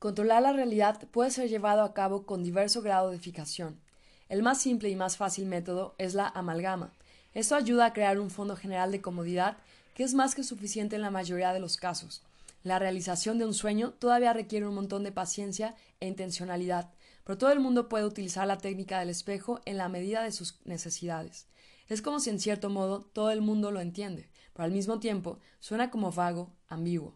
Controlar 0.01 0.43
la 0.43 0.53
realidad 0.53 1.09
puede 1.13 1.31
ser 1.31 1.49
llevado 1.49 1.83
a 1.83 1.95
cabo 1.95 2.27
con 2.27 2.43
diverso 2.43 2.83
grado 2.83 3.13
de 3.13 3.21
fijación. 3.21 3.86
El 4.29 4.43
más 4.43 4.61
simple 4.61 4.89
y 4.89 4.97
más 4.97 5.17
fácil 5.17 5.47
método 5.47 5.95
es 5.99 6.15
la 6.15 6.29
amalgama. 6.29 6.93
Esto 7.33 7.55
ayuda 7.55 7.87
a 7.87 7.93
crear 7.93 8.19
un 8.19 8.31
fondo 8.31 8.57
general 8.57 8.91
de 8.91 9.01
comodidad 9.01 9.57
que 9.95 10.03
es 10.03 10.15
más 10.15 10.35
que 10.35 10.43
suficiente 10.43 10.97
en 10.97 11.03
la 11.03 11.11
mayoría 11.11 11.53
de 11.53 11.61
los 11.61 11.77
casos. 11.77 12.23
La 12.65 12.81
realización 12.81 13.39
de 13.39 13.45
un 13.45 13.55
sueño 13.55 13.93
todavía 13.93 14.33
requiere 14.33 14.67
un 14.67 14.75
montón 14.75 15.05
de 15.05 15.13
paciencia 15.13 15.77
e 16.01 16.09
intencionalidad, 16.09 16.91
pero 17.23 17.39
todo 17.39 17.53
el 17.53 17.61
mundo 17.61 17.89
puede 17.89 18.05
utilizar 18.05 18.47
la 18.49 18.59
técnica 18.59 18.99
del 18.99 19.11
espejo 19.11 19.61
en 19.65 19.77
la 19.77 19.89
medida 19.89 20.23
de 20.25 20.33
sus 20.33 20.59
necesidades. 20.65 21.47
Es 21.89 22.03
como 22.03 22.19
si 22.19 22.31
en 22.31 22.41
cierto 22.41 22.69
modo 22.69 23.03
todo 23.13 23.31
el 23.31 23.43
mundo 23.43 23.71
lo 23.71 23.81
entiende, 23.81 24.29
pero 24.53 24.65
al 24.65 24.73
mismo 24.73 24.99
tiempo 24.99 25.39
suena 25.61 25.91
como 25.91 26.11
vago, 26.11 26.51
ambiguo. 26.67 27.15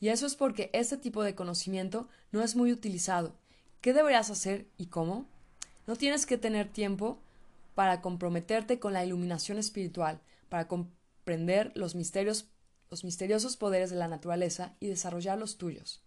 Y 0.00 0.08
eso 0.08 0.26
es 0.26 0.34
porque 0.36 0.70
este 0.72 0.96
tipo 0.96 1.22
de 1.22 1.34
conocimiento 1.34 2.08
no 2.32 2.42
es 2.42 2.56
muy 2.56 2.72
utilizado. 2.72 3.34
¿Qué 3.82 3.92
deberías 3.92 4.30
hacer 4.30 4.66
y 4.78 4.86
cómo? 4.86 5.28
No 5.86 5.96
tienes 5.96 6.26
que 6.26 6.38
tener 6.38 6.72
tiempo 6.72 7.18
para 7.74 8.00
comprometerte 8.00 8.78
con 8.78 8.92
la 8.92 9.04
iluminación 9.04 9.58
espiritual, 9.58 10.20
para 10.48 10.68
comprender 10.68 11.72
los 11.74 11.94
misterios, 11.94 12.48
los 12.90 13.04
misteriosos 13.04 13.56
poderes 13.56 13.90
de 13.90 13.96
la 13.96 14.08
naturaleza 14.08 14.74
y 14.80 14.88
desarrollar 14.88 15.38
los 15.38 15.58
tuyos. 15.58 16.02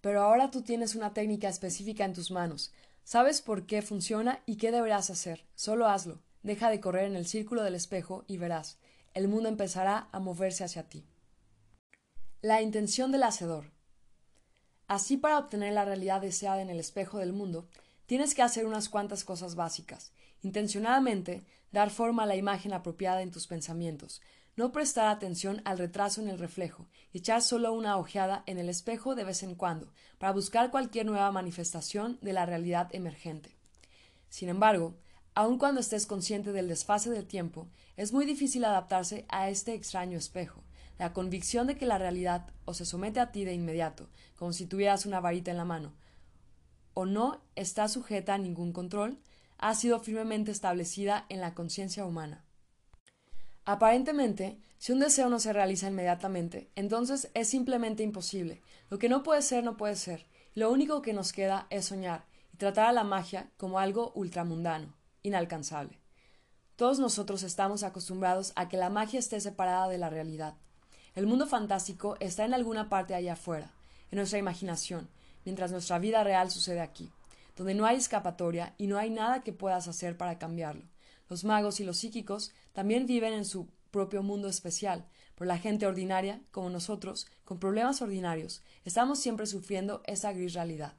Pero 0.00 0.22
ahora 0.22 0.50
tú 0.50 0.62
tienes 0.62 0.94
una 0.94 1.14
técnica 1.14 1.48
específica 1.48 2.04
en 2.04 2.12
tus 2.12 2.30
manos. 2.30 2.72
Sabes 3.04 3.42
por 3.42 3.66
qué 3.66 3.82
funciona 3.82 4.42
y 4.46 4.56
qué 4.56 4.70
deberás 4.70 5.10
hacer. 5.10 5.44
Solo 5.54 5.88
hazlo. 5.88 6.20
Deja 6.42 6.70
de 6.70 6.80
correr 6.80 7.04
en 7.04 7.16
el 7.16 7.26
círculo 7.26 7.62
del 7.62 7.74
espejo 7.74 8.24
y 8.26 8.36
verás 8.36 8.78
el 9.14 9.28
mundo 9.28 9.48
empezará 9.48 10.08
a 10.10 10.18
moverse 10.18 10.64
hacia 10.64 10.88
ti. 10.88 11.06
La 12.42 12.60
intención 12.60 13.12
del 13.12 13.22
hacedor. 13.22 13.70
Así 14.88 15.16
para 15.16 15.38
obtener 15.38 15.72
la 15.72 15.84
realidad 15.84 16.20
deseada 16.20 16.60
en 16.60 16.68
el 16.68 16.80
espejo 16.80 17.18
del 17.18 17.32
mundo, 17.32 17.68
tienes 18.06 18.34
que 18.34 18.42
hacer 18.42 18.66
unas 18.66 18.88
cuantas 18.88 19.24
cosas 19.24 19.54
básicas. 19.54 20.12
Intencionadamente, 20.42 21.44
dar 21.72 21.90
forma 21.90 22.24
a 22.24 22.26
la 22.26 22.36
imagen 22.36 22.72
apropiada 22.72 23.22
en 23.22 23.30
tus 23.30 23.46
pensamientos, 23.46 24.20
no 24.56 24.72
prestar 24.72 25.08
atención 25.08 25.62
al 25.64 25.78
retraso 25.78 26.20
en 26.20 26.28
el 26.28 26.38
reflejo, 26.38 26.86
y 27.12 27.18
echar 27.18 27.42
solo 27.42 27.72
una 27.72 27.96
ojeada 27.96 28.44
en 28.46 28.58
el 28.58 28.68
espejo 28.68 29.14
de 29.14 29.24
vez 29.24 29.42
en 29.42 29.54
cuando, 29.54 29.92
para 30.18 30.32
buscar 30.32 30.70
cualquier 30.70 31.06
nueva 31.06 31.32
manifestación 31.32 32.18
de 32.20 32.32
la 32.32 32.46
realidad 32.46 32.88
emergente. 32.92 33.56
Sin 34.28 34.48
embargo, 34.48 34.94
Aun 35.36 35.58
cuando 35.58 35.80
estés 35.80 36.06
consciente 36.06 36.52
del 36.52 36.68
desfase 36.68 37.10
del 37.10 37.26
tiempo, 37.26 37.66
es 37.96 38.12
muy 38.12 38.24
difícil 38.24 38.64
adaptarse 38.64 39.24
a 39.28 39.48
este 39.50 39.74
extraño 39.74 40.16
espejo. 40.16 40.62
La 40.96 41.12
convicción 41.12 41.66
de 41.66 41.76
que 41.76 41.86
la 41.86 41.98
realidad 41.98 42.46
o 42.66 42.72
se 42.72 42.84
somete 42.84 43.18
a 43.18 43.32
ti 43.32 43.44
de 43.44 43.52
inmediato, 43.52 44.08
como 44.36 44.52
si 44.52 44.66
tuvieras 44.66 45.06
una 45.06 45.18
varita 45.18 45.50
en 45.50 45.56
la 45.56 45.64
mano, 45.64 45.92
o 46.94 47.06
no 47.06 47.40
está 47.56 47.88
sujeta 47.88 48.34
a 48.34 48.38
ningún 48.38 48.72
control, 48.72 49.18
ha 49.58 49.74
sido 49.74 50.00
firmemente 50.00 50.50
establecida 50.50 51.26
en 51.28 51.40
la 51.40 51.54
conciencia 51.54 52.04
humana. 52.04 52.44
Aparentemente, 53.64 54.58
si 54.78 54.92
un 54.92 55.00
deseo 55.00 55.28
no 55.28 55.38
se 55.38 55.52
realiza 55.52 55.88
inmediatamente, 55.88 56.70
entonces 56.76 57.30
es 57.34 57.48
simplemente 57.48 58.02
imposible. 58.02 58.62
Lo 58.90 58.98
que 58.98 59.08
no 59.08 59.22
puede 59.22 59.42
ser, 59.42 59.64
no 59.64 59.76
puede 59.76 59.96
ser. 59.96 60.26
Lo 60.54 60.70
único 60.70 61.02
que 61.02 61.12
nos 61.12 61.32
queda 61.32 61.66
es 61.70 61.86
soñar 61.86 62.26
y 62.52 62.56
tratar 62.58 62.86
a 62.86 62.92
la 62.92 63.04
magia 63.04 63.50
como 63.56 63.78
algo 63.78 64.12
ultramundano 64.14 64.94
inalcanzable. 65.24 65.98
Todos 66.76 67.00
nosotros 67.00 67.42
estamos 67.42 67.82
acostumbrados 67.82 68.52
a 68.54 68.68
que 68.68 68.76
la 68.76 68.90
magia 68.90 69.18
esté 69.18 69.40
separada 69.40 69.88
de 69.88 69.98
la 69.98 70.10
realidad. 70.10 70.54
El 71.14 71.26
mundo 71.26 71.46
fantástico 71.46 72.16
está 72.20 72.44
en 72.44 72.54
alguna 72.54 72.88
parte 72.88 73.14
allá 73.14 73.32
afuera, 73.32 73.72
en 74.10 74.18
nuestra 74.18 74.38
imaginación, 74.38 75.08
mientras 75.44 75.70
nuestra 75.70 75.98
vida 75.98 76.24
real 76.24 76.50
sucede 76.50 76.80
aquí, 76.80 77.10
donde 77.56 77.74
no 77.74 77.86
hay 77.86 77.96
escapatoria 77.96 78.74
y 78.78 78.86
no 78.86 78.98
hay 78.98 79.10
nada 79.10 79.42
que 79.42 79.52
puedas 79.52 79.88
hacer 79.88 80.16
para 80.16 80.38
cambiarlo. 80.38 80.84
Los 81.28 81.44
magos 81.44 81.80
y 81.80 81.84
los 81.84 81.98
psíquicos 81.98 82.52
también 82.72 83.06
viven 83.06 83.32
en 83.32 83.44
su 83.44 83.68
propio 83.90 84.22
mundo 84.22 84.48
especial, 84.48 85.06
pero 85.34 85.48
la 85.48 85.58
gente 85.58 85.86
ordinaria, 85.86 86.40
como 86.50 86.70
nosotros, 86.70 87.26
con 87.44 87.58
problemas 87.58 88.02
ordinarios, 88.02 88.62
estamos 88.84 89.18
siempre 89.18 89.46
sufriendo 89.46 90.02
esa 90.06 90.32
gris 90.32 90.54
realidad. 90.54 90.94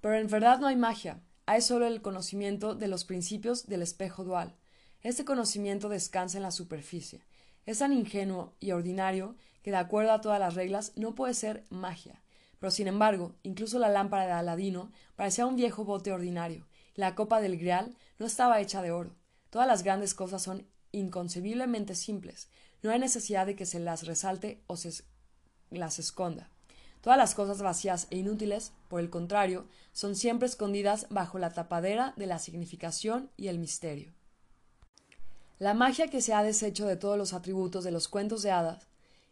Pero 0.00 0.16
en 0.16 0.28
verdad 0.28 0.58
no 0.58 0.66
hay 0.66 0.76
magia, 0.76 1.20
hay 1.46 1.62
solo 1.62 1.86
el 1.86 2.02
conocimiento 2.02 2.74
de 2.74 2.88
los 2.88 3.04
principios 3.04 3.66
del 3.66 3.82
espejo 3.82 4.24
dual. 4.24 4.54
Este 5.02 5.24
conocimiento 5.24 5.88
descansa 5.88 6.38
en 6.38 6.42
la 6.42 6.50
superficie. 6.50 7.22
Es 7.64 7.78
tan 7.78 7.92
ingenuo 7.92 8.54
y 8.60 8.72
ordinario 8.72 9.36
que, 9.62 9.70
de 9.70 9.76
acuerdo 9.76 10.12
a 10.12 10.20
todas 10.20 10.40
las 10.40 10.54
reglas, 10.54 10.92
no 10.96 11.14
puede 11.14 11.34
ser 11.34 11.64
magia. 11.70 12.22
Pero, 12.58 12.70
sin 12.70 12.88
embargo, 12.88 13.34
incluso 13.42 13.78
la 13.78 13.88
lámpara 13.88 14.26
de 14.26 14.32
Aladino 14.32 14.90
parecía 15.14 15.46
un 15.46 15.56
viejo 15.56 15.84
bote 15.84 16.12
ordinario, 16.12 16.66
y 16.94 17.00
la 17.00 17.14
copa 17.14 17.40
del 17.40 17.58
Grial 17.58 17.96
no 18.18 18.26
estaba 18.26 18.60
hecha 18.60 18.82
de 18.82 18.90
oro. 18.90 19.14
Todas 19.50 19.68
las 19.68 19.82
grandes 19.82 20.14
cosas 20.14 20.42
son 20.42 20.66
inconcebiblemente 20.92 21.94
simples. 21.94 22.48
No 22.82 22.90
hay 22.90 22.98
necesidad 22.98 23.46
de 23.46 23.56
que 23.56 23.66
se 23.66 23.80
las 23.80 24.06
resalte 24.06 24.62
o 24.66 24.76
se 24.76 24.92
las 25.70 25.98
esconda. 25.98 26.50
Todas 27.00 27.18
las 27.18 27.34
cosas 27.34 27.62
vacías 27.62 28.08
e 28.10 28.18
inútiles, 28.18 28.72
por 28.88 29.00
el 29.00 29.10
contrario, 29.10 29.68
son 29.92 30.16
siempre 30.16 30.48
escondidas 30.48 31.06
bajo 31.08 31.38
la 31.38 31.52
tapadera 31.52 32.14
de 32.16 32.26
la 32.26 32.38
significación 32.38 33.30
y 33.36 33.48
el 33.48 33.58
misterio. 33.58 34.12
La 35.58 35.72
magia 35.72 36.08
que 36.08 36.20
se 36.20 36.34
ha 36.34 36.42
deshecho 36.42 36.86
de 36.86 36.96
todos 36.96 37.16
los 37.16 37.32
atributos 37.32 37.84
de 37.84 37.90
los 37.90 38.08
cuentos 38.08 38.42
de 38.42 38.50
hadas 38.50 38.88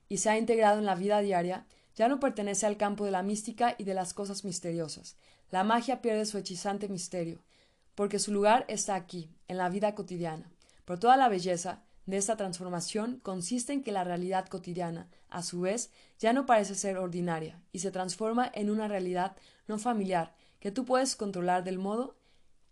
y 0.08 0.18
se 0.18 0.30
ha 0.30 0.38
integrado 0.38 0.78
en 0.78 0.86
la 0.86 0.94
vida 0.94 1.20
diaria 1.20 1.66
ya 1.94 2.08
no 2.08 2.20
pertenece 2.20 2.66
al 2.66 2.76
campo 2.76 3.04
de 3.04 3.10
la 3.10 3.22
mística 3.22 3.74
y 3.78 3.84
de 3.84 3.94
las 3.94 4.14
cosas 4.14 4.44
misteriosas. 4.44 5.16
La 5.50 5.64
magia 5.64 6.02
pierde 6.02 6.26
su 6.26 6.38
hechizante 6.38 6.88
misterio, 6.88 7.42
porque 7.94 8.18
su 8.18 8.32
lugar 8.32 8.64
está 8.68 8.94
aquí, 8.94 9.30
en 9.48 9.56
la 9.56 9.68
vida 9.68 9.94
cotidiana. 9.94 10.50
Por 10.84 10.98
toda 10.98 11.16
la 11.16 11.28
belleza, 11.28 11.82
de 12.06 12.18
esta 12.18 12.36
transformación 12.36 13.18
consiste 13.22 13.72
en 13.72 13.82
que 13.82 13.92
la 13.92 14.04
realidad 14.04 14.46
cotidiana, 14.46 15.08
a 15.30 15.42
su 15.42 15.60
vez, 15.62 15.90
ya 16.18 16.32
no 16.32 16.44
parece 16.44 16.74
ser 16.74 16.98
ordinaria 16.98 17.62
y 17.72 17.78
se 17.78 17.90
transforma 17.90 18.50
en 18.54 18.70
una 18.70 18.88
realidad 18.88 19.36
no 19.66 19.78
familiar 19.78 20.34
que 20.60 20.70
tú 20.70 20.84
puedes 20.84 21.16
controlar 21.16 21.64
del 21.64 21.78
modo 21.78 22.16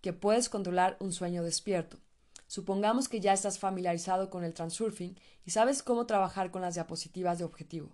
que 0.02 0.12
puedes 0.12 0.48
controlar 0.48 0.96
un 1.00 1.12
sueño 1.12 1.42
despierto. 1.42 1.98
Supongamos 2.46 3.08
que 3.08 3.20
ya 3.20 3.32
estás 3.32 3.58
familiarizado 3.58 4.28
con 4.28 4.44
el 4.44 4.52
transurfing 4.52 5.16
y 5.46 5.50
sabes 5.52 5.82
cómo 5.82 6.04
trabajar 6.04 6.50
con 6.50 6.60
las 6.60 6.74
diapositivas 6.74 7.38
de 7.38 7.44
objetivo. 7.44 7.90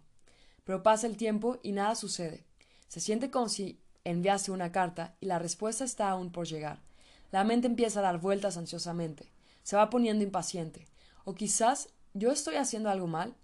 Pero 0.68 0.82
pasa 0.82 1.06
el 1.06 1.16
tiempo 1.16 1.58
y 1.62 1.72
nada 1.72 1.94
sucede. 1.94 2.44
Se 2.88 3.00
siente 3.00 3.30
como 3.30 3.48
si 3.48 3.80
enviaste 4.04 4.50
una 4.50 4.70
carta 4.70 5.16
y 5.18 5.24
la 5.24 5.38
respuesta 5.38 5.82
está 5.82 6.10
aún 6.10 6.30
por 6.30 6.46
llegar. 6.46 6.82
La 7.30 7.42
mente 7.42 7.66
empieza 7.66 8.00
a 8.00 8.02
dar 8.02 8.20
vueltas 8.20 8.58
ansiosamente. 8.58 9.32
Se 9.62 9.76
va 9.76 9.88
poniendo 9.88 10.24
impaciente. 10.24 10.86
O 11.24 11.34
quizás 11.34 11.88
yo 12.12 12.30
estoy 12.30 12.56
haciendo 12.56 12.90
algo 12.90 13.06
mal. 13.06 13.34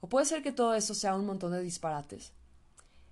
O 0.00 0.08
puede 0.08 0.26
ser 0.26 0.42
que 0.42 0.50
todo 0.50 0.74
esto 0.74 0.94
sea 0.94 1.14
un 1.14 1.26
montón 1.26 1.52
de 1.52 1.62
disparates. 1.62 2.32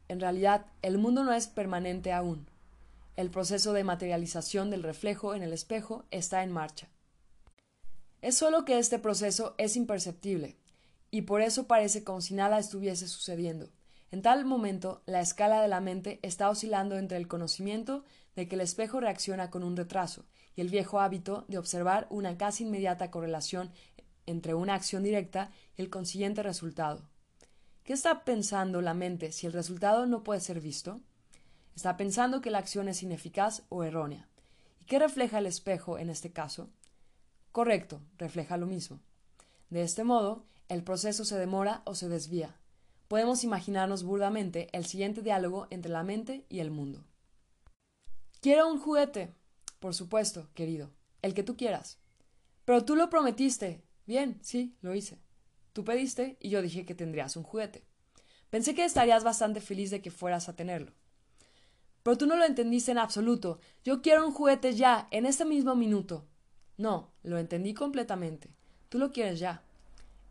En 0.09 0.19
realidad, 0.19 0.67
el 0.83 0.99
mundo 0.99 1.23
no 1.23 1.33
es 1.33 1.47
permanente 1.47 2.13
aún. 2.13 2.49
El 3.15 3.31
proceso 3.31 3.73
de 3.73 3.85
materialización 3.85 4.71
del 4.71 4.83
reflejo 4.83 5.37
en 5.37 5.45
el 5.45 5.53
espejo 5.53 6.05
está 6.11 6.43
en 6.43 6.51
marcha. 6.51 6.89
Es 8.23 8.37
solo 8.37 8.65
que 8.65 8.81
este 8.81 8.99
proceso 8.99 9.55
es 9.57 9.77
imperceptible, 9.77 10.57
y 11.13 11.23
por 11.23 11.43
eso 11.43 11.69
parece 11.69 12.03
como 12.03 12.23
si 12.23 12.35
nada 12.35 12.59
estuviese 12.59 13.07
sucediendo. 13.07 13.69
En 14.11 14.23
tal 14.23 14.45
momento, 14.47 15.03
la 15.07 15.21
escala 15.21 15.61
de 15.61 15.69
la 15.69 15.81
mente 15.81 16.19
está 16.23 16.49
oscilando 16.49 16.97
entre 16.97 17.19
el 17.19 17.29
conocimiento 17.29 18.03
de 18.35 18.49
que 18.49 18.57
el 18.57 18.63
espejo 18.63 18.99
reacciona 18.99 19.51
con 19.51 19.63
un 19.63 19.77
retraso 19.77 20.25
y 20.57 20.63
el 20.63 20.71
viejo 20.71 21.01
hábito 21.01 21.45
de 21.49 21.59
observar 21.59 22.07
una 22.09 22.39
casi 22.39 22.65
inmediata 22.65 23.11
correlación 23.11 23.71
entre 24.25 24.55
una 24.55 24.75
acción 24.75 25.03
directa 25.03 25.51
y 25.77 25.83
el 25.83 25.91
consiguiente 25.91 26.43
resultado. 26.43 27.03
¿Qué 27.85 27.93
está 27.93 28.25
pensando 28.25 28.81
la 28.81 28.95
mente 28.95 29.33
si 29.33 29.47
el 29.47 29.53
resultado 29.53 30.07
no 30.07 30.23
puede 30.25 30.41
ser 30.41 30.61
visto? 30.61 31.01
Está 31.77 31.99
pensando 31.99 32.41
que 32.41 32.51
la 32.51 32.59
acción 32.59 32.89
es 32.89 33.03
ineficaz 33.03 33.65
o 33.69 33.85
errónea. 33.85 34.29
¿Y 34.81 34.87
qué 34.87 34.99
refleja 34.99 35.39
el 35.39 35.47
espejo 35.47 35.99
en 35.99 36.09
este 36.09 36.33
caso? 36.33 36.71
Correcto, 37.51 38.01
refleja 38.17 38.57
lo 38.57 38.67
mismo. 38.67 39.01
De 39.69 39.83
este 39.83 40.05
modo, 40.05 40.47
el 40.69 40.83
proceso 40.83 41.25
se 41.25 41.39
demora 41.39 41.83
o 41.85 41.95
se 41.95 42.09
desvía. 42.09 42.57
Podemos 43.09 43.45
imaginarnos 43.45 44.05
burdamente 44.05 44.69
el 44.73 44.87
siguiente 44.87 45.23
diálogo 45.23 45.67
entre 45.71 45.93
la 45.93 46.03
mente 46.03 46.47
y 46.49 46.61
el 46.61 46.71
mundo. 46.71 47.05
Quiero 48.41 48.69
un 48.69 48.79
juguete. 48.79 49.35
Por 49.79 49.95
supuesto, 49.95 50.49
querido. 50.55 50.91
El 51.21 51.35
que 51.35 51.43
tú 51.43 51.57
quieras. 51.57 51.99
Pero 52.65 52.85
tú 52.85 52.97
lo 52.97 53.11
prometiste. 53.11 53.85
Bien, 54.07 54.39
sí, 54.43 54.77
lo 54.81 54.95
hice. 54.95 55.21
Tú 55.73 55.85
pediste 55.85 56.37
y 56.41 56.49
yo 56.49 56.63
dije 56.63 56.85
que 56.85 56.95
tendrías 56.95 57.37
un 57.37 57.43
juguete. 57.43 57.85
Pensé 58.51 58.75
que 58.75 58.85
estarías 58.85 59.25
bastante 59.25 59.61
feliz 59.61 59.91
de 59.91 60.03
que 60.03 60.11
fueras 60.11 60.49
a 60.49 60.57
tenerlo. 60.57 60.93
Pero 62.03 62.19
tú 62.19 62.27
no 62.27 62.37
lo 62.37 62.45
entendiste 62.45 62.91
en 62.91 62.99
absoluto. 62.99 63.61
Yo 63.85 64.03
quiero 64.03 64.27
un 64.27 64.33
juguete 64.33 64.75
ya, 64.75 65.09
en 65.11 65.25
este 65.25 65.45
mismo 65.45 65.75
minuto. 65.75 66.27
No, 66.77 67.13
lo 67.23 67.39
entendí 67.39 67.75
completamente. 67.75 68.51
Tú 68.89 68.99
lo 68.99 69.13
quieres 69.13 69.39
ya. 69.39 69.63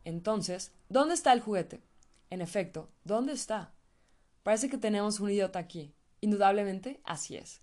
Entonces, 0.06 0.72
¿dónde 0.90 1.14
está 1.14 1.34
el 1.34 1.42
juguete? 1.42 1.82
En 2.30 2.42
efecto, 2.42 2.90
¿dónde 3.04 3.34
está? 3.34 3.74
Parece 4.44 4.70
que 4.70 4.78
tenemos 4.78 5.20
un 5.20 5.30
idiota 5.30 5.60
aquí. 5.60 5.94
Indudablemente, 6.22 7.00
así 7.04 7.36
es. 7.36 7.62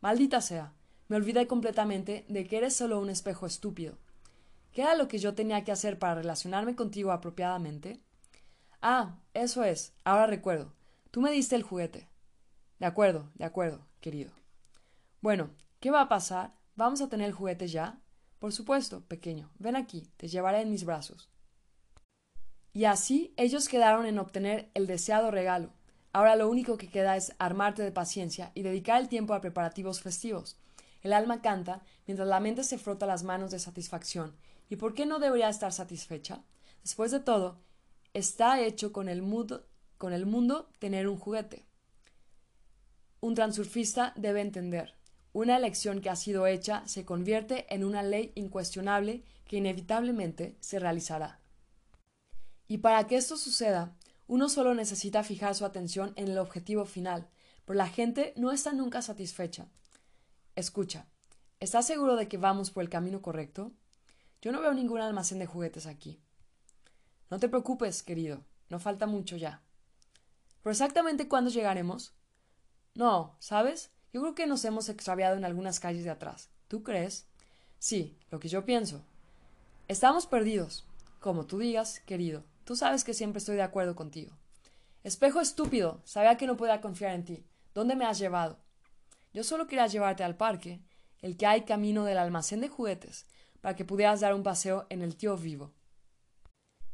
Maldita 0.00 0.40
sea. 0.40 0.72
Me 1.08 1.16
olvidé 1.16 1.46
completamente 1.46 2.26
de 2.28 2.46
que 2.46 2.58
eres 2.58 2.76
solo 2.76 3.00
un 3.00 3.10
espejo 3.10 3.46
estúpido. 3.46 3.96
¿Qué 4.72 4.82
era 4.82 4.94
lo 4.94 5.08
que 5.08 5.18
yo 5.18 5.34
tenía 5.34 5.64
que 5.64 5.72
hacer 5.72 5.98
para 5.98 6.16
relacionarme 6.16 6.76
contigo 6.76 7.12
apropiadamente? 7.12 8.00
Ah, 8.82 9.18
eso 9.34 9.64
es. 9.64 9.94
Ahora 10.04 10.26
recuerdo. 10.26 10.74
Tú 11.10 11.20
me 11.20 11.32
diste 11.32 11.56
el 11.56 11.62
juguete. 11.62 12.08
De 12.78 12.86
acuerdo, 12.86 13.30
de 13.34 13.44
acuerdo, 13.44 13.86
querido. 14.00 14.30
Bueno, 15.20 15.50
¿qué 15.80 15.90
va 15.90 16.02
a 16.02 16.08
pasar? 16.08 16.54
¿Vamos 16.76 17.00
a 17.00 17.08
tener 17.08 17.26
el 17.28 17.34
juguete 17.34 17.66
ya? 17.66 17.98
Por 18.38 18.52
supuesto, 18.52 19.00
pequeño. 19.00 19.50
Ven 19.58 19.74
aquí, 19.74 20.06
te 20.16 20.28
llevaré 20.28 20.60
en 20.60 20.70
mis 20.70 20.84
brazos. 20.84 21.28
Y 22.78 22.84
así 22.84 23.34
ellos 23.36 23.68
quedaron 23.68 24.06
en 24.06 24.20
obtener 24.20 24.70
el 24.74 24.86
deseado 24.86 25.32
regalo. 25.32 25.72
Ahora 26.12 26.36
lo 26.36 26.48
único 26.48 26.78
que 26.78 26.88
queda 26.88 27.16
es 27.16 27.34
armarte 27.40 27.82
de 27.82 27.90
paciencia 27.90 28.52
y 28.54 28.62
dedicar 28.62 29.00
el 29.00 29.08
tiempo 29.08 29.34
a 29.34 29.40
preparativos 29.40 30.00
festivos. 30.00 30.60
El 31.02 31.12
alma 31.12 31.42
canta 31.42 31.82
mientras 32.06 32.28
la 32.28 32.38
mente 32.38 32.62
se 32.62 32.78
frota 32.78 33.04
las 33.04 33.24
manos 33.24 33.50
de 33.50 33.58
satisfacción. 33.58 34.36
¿Y 34.70 34.76
por 34.76 34.94
qué 34.94 35.06
no 35.06 35.18
debería 35.18 35.48
estar 35.48 35.72
satisfecha? 35.72 36.44
Después 36.84 37.10
de 37.10 37.18
todo, 37.18 37.58
está 38.14 38.60
hecho 38.60 38.92
con 38.92 39.08
el 39.08 39.22
mundo, 39.22 39.66
con 39.96 40.12
el 40.12 40.24
mundo 40.24 40.68
tener 40.78 41.08
un 41.08 41.18
juguete. 41.18 41.66
Un 43.18 43.34
transurfista 43.34 44.12
debe 44.14 44.40
entender. 44.40 44.94
Una 45.32 45.56
elección 45.56 46.00
que 46.00 46.10
ha 46.10 46.14
sido 46.14 46.46
hecha 46.46 46.86
se 46.86 47.04
convierte 47.04 47.66
en 47.74 47.82
una 47.82 48.04
ley 48.04 48.30
incuestionable 48.36 49.24
que 49.48 49.56
inevitablemente 49.56 50.56
se 50.60 50.78
realizará. 50.78 51.40
Y 52.68 52.78
para 52.78 53.06
que 53.06 53.16
esto 53.16 53.36
suceda, 53.36 53.96
uno 54.26 54.48
solo 54.50 54.74
necesita 54.74 55.24
fijar 55.24 55.54
su 55.54 55.64
atención 55.64 56.12
en 56.16 56.28
el 56.28 56.38
objetivo 56.38 56.84
final, 56.84 57.26
pero 57.64 57.78
la 57.78 57.88
gente 57.88 58.34
no 58.36 58.52
está 58.52 58.72
nunca 58.72 59.02
satisfecha. 59.02 59.66
Escucha, 60.54 61.06
¿estás 61.60 61.86
seguro 61.86 62.14
de 62.14 62.28
que 62.28 62.36
vamos 62.36 62.70
por 62.70 62.82
el 62.82 62.90
camino 62.90 63.22
correcto? 63.22 63.72
Yo 64.42 64.52
no 64.52 64.60
veo 64.60 64.74
ningún 64.74 65.00
almacén 65.00 65.38
de 65.38 65.46
juguetes 65.46 65.86
aquí. 65.86 66.20
No 67.30 67.38
te 67.38 67.48
preocupes, 67.48 68.02
querido, 68.02 68.44
no 68.68 68.78
falta 68.78 69.06
mucho 69.06 69.36
ya. 69.36 69.62
¿Pero 70.62 70.72
exactamente 70.72 71.26
cuándo 71.26 71.50
llegaremos? 71.50 72.12
No, 72.94 73.36
¿sabes? 73.38 73.90
Yo 74.12 74.20
creo 74.20 74.34
que 74.34 74.46
nos 74.46 74.64
hemos 74.64 74.88
extraviado 74.88 75.36
en 75.36 75.44
algunas 75.44 75.80
calles 75.80 76.04
de 76.04 76.10
atrás. 76.10 76.50
¿Tú 76.68 76.82
crees? 76.82 77.26
Sí, 77.78 78.18
lo 78.30 78.40
que 78.40 78.48
yo 78.48 78.64
pienso. 78.64 79.02
Estamos 79.86 80.26
perdidos. 80.26 80.84
Como 81.20 81.46
tú 81.46 81.58
digas, 81.58 82.00
querido. 82.00 82.44
Tú 82.68 82.76
sabes 82.76 83.02
que 83.02 83.14
siempre 83.14 83.38
estoy 83.38 83.56
de 83.56 83.62
acuerdo 83.62 83.96
contigo. 83.96 84.36
Espejo 85.02 85.40
estúpido. 85.40 86.02
Sabía 86.04 86.36
que 86.36 86.46
no 86.46 86.58
podía 86.58 86.82
confiar 86.82 87.14
en 87.14 87.24
ti. 87.24 87.46
¿Dónde 87.72 87.96
me 87.96 88.04
has 88.04 88.18
llevado? 88.18 88.58
Yo 89.32 89.42
solo 89.42 89.66
quería 89.66 89.86
llevarte 89.86 90.22
al 90.22 90.36
parque, 90.36 90.82
el 91.22 91.38
que 91.38 91.46
hay 91.46 91.62
camino 91.62 92.04
del 92.04 92.18
almacén 92.18 92.60
de 92.60 92.68
juguetes, 92.68 93.24
para 93.62 93.74
que 93.74 93.86
pudieras 93.86 94.20
dar 94.20 94.34
un 94.34 94.42
paseo 94.42 94.86
en 94.90 95.00
el 95.00 95.16
tío 95.16 95.38
vivo. 95.38 95.72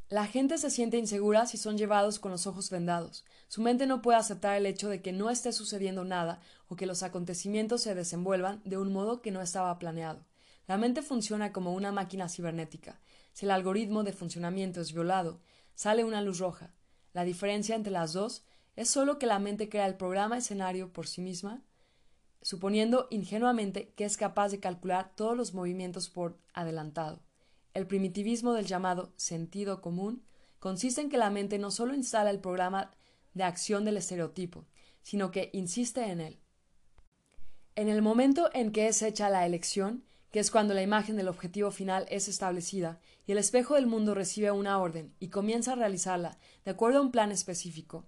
La 0.09 0.29
gente 0.29 0.59
se 0.59 0.71
siente 0.71 0.97
insegura 0.97 1.45
si 1.45 1.57
son 1.57 1.77
llevados 1.77 2.21
con 2.21 2.31
los 2.31 2.47
ojos 2.47 2.71
vendados. 2.71 3.25
Su 3.49 3.61
mente 3.61 3.89
no 3.89 4.01
puede 4.01 4.19
aceptar 4.19 4.57
el 4.57 4.67
hecho 4.67 4.89
de 4.89 5.03
que 5.03 5.11
no 5.11 5.29
esté 5.29 5.53
sucediendo 5.53 6.05
nada 6.05 6.39
o 6.69 6.77
que 6.77 6.87
los 6.87 7.03
acontecimientos 7.03 7.83
se 7.83 7.97
desenvuelvan 7.97 8.63
de 8.65 8.79
un 8.79 8.93
modo 8.93 9.23
que 9.23 9.33
no 9.33 9.43
estaba 9.43 9.77
planeado. 9.81 10.25
La 10.69 10.79
mente 10.79 11.03
funciona 11.03 11.53
como 11.53 11.75
una 11.75 11.91
máquina 11.91 12.29
cibernética. 12.29 13.01
Si 13.33 13.45
el 13.45 13.51
algoritmo 13.51 14.05
de 14.05 14.13
funcionamiento 14.13 14.81
es 14.81 14.93
violado, 14.93 15.41
sale 15.75 16.05
una 16.05 16.23
luz 16.23 16.39
roja. 16.39 16.75
La 17.13 17.25
diferencia 17.25 17.77
entre 17.77 17.93
las 17.93 18.13
dos 18.13 18.45
es 18.77 18.89
solo 18.89 19.19
que 19.19 19.27
la 19.27 19.39
mente 19.39 19.69
crea 19.69 19.87
el 19.87 19.97
programa 19.97 20.39
escenario 20.39 20.93
por 20.93 21.07
sí 21.07 21.21
misma, 21.21 21.63
suponiendo 22.43 23.07
ingenuamente 23.11 23.93
que 23.97 24.05
es 24.05 24.17
capaz 24.17 24.51
de 24.51 24.61
calcular 24.61 25.15
todos 25.15 25.37
los 25.37 25.55
movimientos 25.55 26.11
por 26.11 26.39
adelantado. 26.53 27.23
El 27.73 27.87
primitivismo 27.87 28.53
del 28.53 28.67
llamado 28.67 29.13
sentido 29.17 29.81
común 29.81 30.25
consiste 30.59 31.01
en 31.01 31.11
que 31.11 31.19
la 31.19 31.31
mente 31.31 31.59
no 31.59 31.71
solo 31.71 31.95
instala 31.95 32.31
el 32.31 32.41
programa 32.41 32.91
de 33.33 33.45
acción 33.45 33.85
del 33.85 33.97
estereotipo, 33.97 34.65
sino 35.03 35.31
que 35.31 35.51
insiste 35.53 36.05
en 36.05 36.21
él. 36.21 36.39
En 37.77 37.89
el 37.89 38.03
momento 38.03 38.51
en 38.55 38.71
que 38.71 38.87
es 38.87 39.03
hecha 39.03 39.29
la 39.29 39.47
elección, 39.47 40.05
que 40.35 40.41
es 40.41 40.51
cuando 40.51 40.75
la 40.75 40.83
imagen 40.83 41.15
del 41.15 41.29
objetivo 41.29 41.71
final 41.71 42.07
es 42.11 42.27
establecida 42.27 42.99
y 43.25 43.31
el 43.31 43.39
espejo 43.39 43.77
del 43.77 43.87
mundo 43.87 44.17
recibe 44.17 44.51
una 44.51 44.81
orden 44.81 45.15
y 45.21 45.29
comienza 45.29 45.71
a 45.71 45.77
realizarla 45.77 46.39
de 46.65 46.73
acuerdo 46.73 46.99
a 46.99 47.03
un 47.03 47.13
plan 47.13 47.31
específico. 47.31 48.05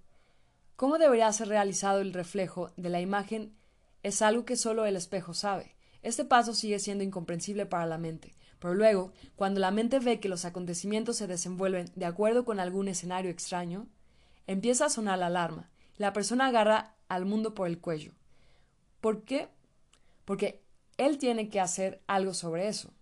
¿Cómo 0.75 0.99
debería 0.99 1.33
ser 1.33 1.47
realizado 1.47 2.01
el 2.01 2.13
reflejo 2.13 2.73
de 2.77 2.89
la 2.89 3.01
imagen? 3.01 3.55
Es 4.03 4.23
algo 4.23 4.45
que 4.45 4.57
solo 4.57 4.87
el 4.87 4.97
espejo 4.97 5.35
sabe. 5.35 5.77
Este 6.03 6.25
paso 6.25 6.53
sigue 6.53 6.81
siendo 6.81 7.05
incomprensible 7.05 7.65
para 7.65 7.87
la 7.87 7.97
mente, 7.97 8.35
pero 8.59 8.75
luego, 8.75 9.13
cuando 9.37 9.61
la 9.61 9.71
mente 9.71 10.01
ve 10.01 10.19
que 10.19 10.29
los 10.29 10.45
acontecimientos 10.45 11.19
se 11.19 11.29
desenvuelven 11.29 11.93
de 11.95 12.07
acuerdo 12.07 12.45
con 12.45 12.59
algún 12.59 12.89
escenario 12.89 13.31
extraño, 13.31 13.87
empieza 14.49 14.87
a 14.87 14.91
sonar 14.91 15.21
la 15.21 15.27
alarma. 15.27 15.71
Y 15.97 16.03
la 16.03 16.13
persona 16.13 16.47
agarra 16.47 16.97
al 17.07 17.25
mundo 17.25 17.55
por 17.55 17.69
el 17.69 17.79
cuello. 17.79 18.11
¿Por 19.01 19.23
qué? 19.23 19.49
Porque 20.25 20.66
él 20.99 21.19
tiene 21.19 21.49
que 21.49 21.61
hacer 21.61 22.03
algo 22.07 22.35
sobre 22.35 22.69
eso. 22.69 22.93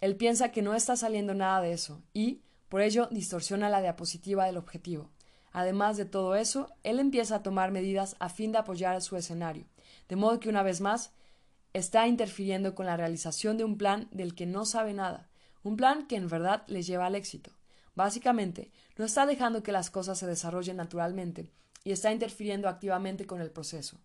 Él 0.00 0.16
piensa 0.16 0.50
que 0.50 0.62
no 0.62 0.74
está 0.74 0.96
saliendo 0.96 1.34
nada 1.34 1.60
de 1.60 1.72
eso 1.72 2.02
y, 2.12 2.42
por 2.68 2.80
ello, 2.80 3.08
distorsiona 3.10 3.68
la 3.68 3.80
diapositiva 3.80 4.46
del 4.46 4.56
objetivo. 4.56 5.10
Además 5.52 5.96
de 5.96 6.06
todo 6.06 6.34
eso, 6.34 6.74
él 6.82 6.98
empieza 6.98 7.36
a 7.36 7.42
tomar 7.42 7.70
medidas 7.70 8.16
a 8.18 8.28
fin 8.28 8.52
de 8.52 8.58
apoyar 8.58 9.00
su 9.02 9.16
escenario, 9.16 9.66
de 10.08 10.16
modo 10.16 10.40
que 10.40 10.48
una 10.48 10.62
vez 10.62 10.80
más 10.80 11.12
está 11.74 12.06
interfiriendo 12.06 12.74
con 12.74 12.86
la 12.86 12.96
realización 12.96 13.56
de 13.56 13.64
un 13.64 13.76
plan 13.76 14.08
del 14.10 14.34
que 14.34 14.46
no 14.46 14.64
sabe 14.64 14.94
nada, 14.94 15.28
un 15.62 15.76
plan 15.76 16.06
que 16.06 16.16
en 16.16 16.28
verdad 16.28 16.64
le 16.66 16.82
lleva 16.82 17.06
al 17.06 17.14
éxito. 17.14 17.52
Básicamente, 17.94 18.72
no 18.96 19.04
está 19.04 19.26
dejando 19.26 19.62
que 19.62 19.72
las 19.72 19.90
cosas 19.90 20.18
se 20.18 20.26
desarrollen 20.26 20.78
naturalmente 20.78 21.50
y 21.84 21.92
está 21.92 22.10
interfiriendo 22.10 22.68
activamente 22.68 23.26
con 23.26 23.40
el 23.40 23.50
proceso. 23.50 24.00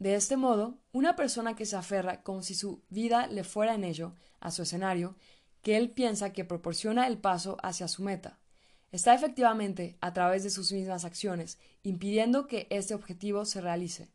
De 0.00 0.14
este 0.14 0.38
modo, 0.38 0.78
una 0.92 1.14
persona 1.14 1.54
que 1.54 1.66
se 1.66 1.76
aferra 1.76 2.22
como 2.22 2.42
si 2.42 2.54
su 2.54 2.82
vida 2.88 3.26
le 3.26 3.44
fuera 3.44 3.74
en 3.74 3.84
ello, 3.84 4.14
a 4.40 4.50
su 4.50 4.62
escenario, 4.62 5.14
que 5.60 5.76
él 5.76 5.90
piensa 5.90 6.32
que 6.32 6.46
proporciona 6.46 7.06
el 7.06 7.18
paso 7.18 7.58
hacia 7.62 7.86
su 7.86 8.02
meta, 8.02 8.38
está 8.92 9.14
efectivamente, 9.14 9.98
a 10.00 10.14
través 10.14 10.42
de 10.42 10.48
sus 10.48 10.72
mismas 10.72 11.04
acciones, 11.04 11.58
impidiendo 11.82 12.46
que 12.46 12.66
este 12.70 12.94
objetivo 12.94 13.44
se 13.44 13.60
realice. 13.60 14.08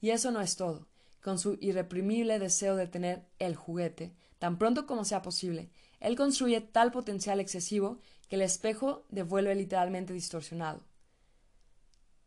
Y 0.00 0.08
eso 0.08 0.30
no 0.30 0.40
es 0.40 0.56
todo. 0.56 0.88
Con 1.22 1.38
su 1.38 1.58
irreprimible 1.60 2.38
deseo 2.38 2.74
de 2.74 2.86
tener 2.86 3.26
el 3.38 3.56
juguete, 3.56 4.14
tan 4.38 4.56
pronto 4.56 4.86
como 4.86 5.04
sea 5.04 5.20
posible, 5.20 5.68
él 6.00 6.16
construye 6.16 6.62
tal 6.62 6.92
potencial 6.92 7.40
excesivo 7.40 7.98
que 8.30 8.36
el 8.36 8.42
espejo 8.42 9.04
devuelve 9.10 9.54
literalmente 9.54 10.14
distorsionado. 10.14 10.82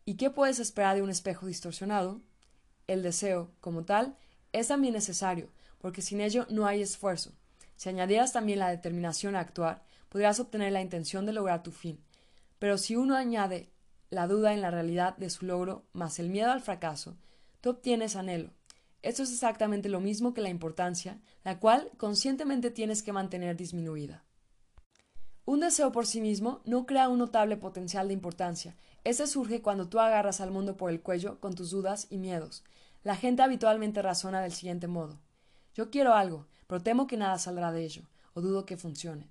¿Y 0.06 0.14
qué 0.14 0.30
puedes 0.30 0.60
esperar 0.60 0.96
de 0.96 1.02
un 1.02 1.10
espejo 1.10 1.48
distorsionado? 1.48 2.22
El 2.90 3.04
deseo, 3.04 3.52
como 3.62 3.86
tal, 3.86 4.18
es 4.52 4.70
también 4.70 4.96
necesario, 4.96 5.52
porque 5.78 6.02
sin 6.02 6.22
ello 6.22 6.48
no 6.50 6.66
hay 6.66 6.82
esfuerzo. 6.82 7.32
Si 7.76 7.88
añadieras 7.88 8.34
también 8.34 8.58
la 8.58 8.72
determinación 8.72 9.36
a 9.36 9.42
actuar, 9.42 9.84
podrías 10.10 10.40
obtener 10.40 10.74
la 10.74 10.82
intención 10.82 11.28
de 11.28 11.34
lograr 11.34 11.62
tu 11.62 11.72
fin. 11.72 12.04
Pero 12.58 12.80
si 12.80 12.96
uno 12.96 13.16
añade 13.16 13.70
la 14.10 14.26
duda 14.26 14.56
en 14.56 14.62
la 14.62 14.72
realidad 14.72 15.16
de 15.18 15.30
su 15.30 15.46
logro 15.46 15.86
más 15.94 16.18
el 16.18 16.30
miedo 16.30 16.52
al 16.52 16.62
fracaso, 16.62 17.16
tú 17.62 17.70
obtienes 17.70 18.16
anhelo. 18.16 18.50
Esto 19.04 19.22
es 19.22 19.32
exactamente 19.32 19.88
lo 19.88 20.00
mismo 20.00 20.34
que 20.34 20.42
la 20.42 20.50
importancia, 20.50 21.20
la 21.44 21.60
cual 21.60 21.92
conscientemente 21.98 22.72
tienes 22.72 23.04
que 23.04 23.14
mantener 23.14 23.56
disminuida. 23.56 24.24
Un 25.46 25.60
deseo 25.60 25.92
por 25.92 26.08
sí 26.08 26.22
mismo 26.22 26.62
no 26.66 26.88
crea 26.88 27.08
un 27.08 27.20
notable 27.20 27.56
potencial 27.56 28.08
de 28.08 28.16
importancia. 28.16 28.76
Este 29.04 29.26
surge 29.26 29.62
cuando 29.62 29.88
tú 29.88 30.00
agarras 30.00 30.42
al 30.42 30.52
mundo 30.52 30.76
por 30.76 30.92
el 30.92 31.02
cuello 31.02 31.40
con 31.40 31.56
tus 31.56 31.72
dudas 31.72 32.08
y 32.10 32.18
miedos. 32.18 32.64
La 33.04 33.16
gente 33.16 33.42
habitualmente 33.42 34.02
razona 34.02 34.42
del 34.42 34.52
siguiente 34.52 34.88
modo. 34.88 35.20
Yo 35.74 35.90
quiero 35.90 36.14
algo, 36.14 36.48
pero 36.68 36.82
temo 36.82 37.08
que 37.08 37.18
nada 37.18 37.38
saldrá 37.40 37.72
de 37.72 37.84
ello, 37.84 38.04
o 38.34 38.42
dudo 38.42 38.66
que 38.66 38.78
funcione. 38.78 39.30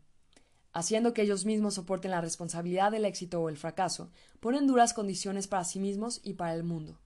Haciendo 0.72 1.12
que 1.12 1.22
ellos 1.22 1.44
mismos 1.44 1.74
soporten 1.74 2.10
la 2.10 2.20
responsabilidad 2.20 2.92
del 2.92 3.04
éxito 3.04 3.40
o 3.40 3.48
el 3.48 3.56
fracaso, 3.56 4.10
ponen 4.40 4.66
duras 4.66 4.94
condiciones 4.94 5.48
para 5.48 5.64
sí 5.64 5.80
mismos 5.80 6.20
y 6.22 6.34
para 6.34 6.54
el 6.54 6.62
mundo. 6.62 6.98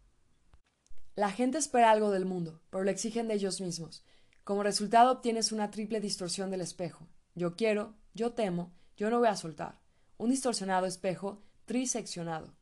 La 1.15 1.31
gente 1.31 1.59
espera 1.59 1.91
algo 1.91 2.11
del 2.11 2.25
mundo, 2.25 2.61
pero 2.71 2.85
lo 2.85 2.91
exigen 2.91 3.29
de 3.29 3.35
ellos 3.35 3.61
mismos. 3.61 4.05
Como 4.45 4.63
resultado 4.63 5.13
obtienes 5.13 5.53
una 5.53 5.71
triple 5.71 6.01
distorsión 6.01 6.51
del 6.51 6.61
espejo. 6.61 7.07
Yo 7.35 7.55
quiero, 7.55 7.95
yo 8.15 8.33
temo, 8.33 8.73
yo 8.97 9.11
no 9.11 9.19
voy 9.19 9.29
a 9.29 9.37
soltar. 9.37 9.79
Un 10.17 10.31
distorsionado 10.31 10.87
espejo 10.87 11.43
triseccionado. 11.65 12.55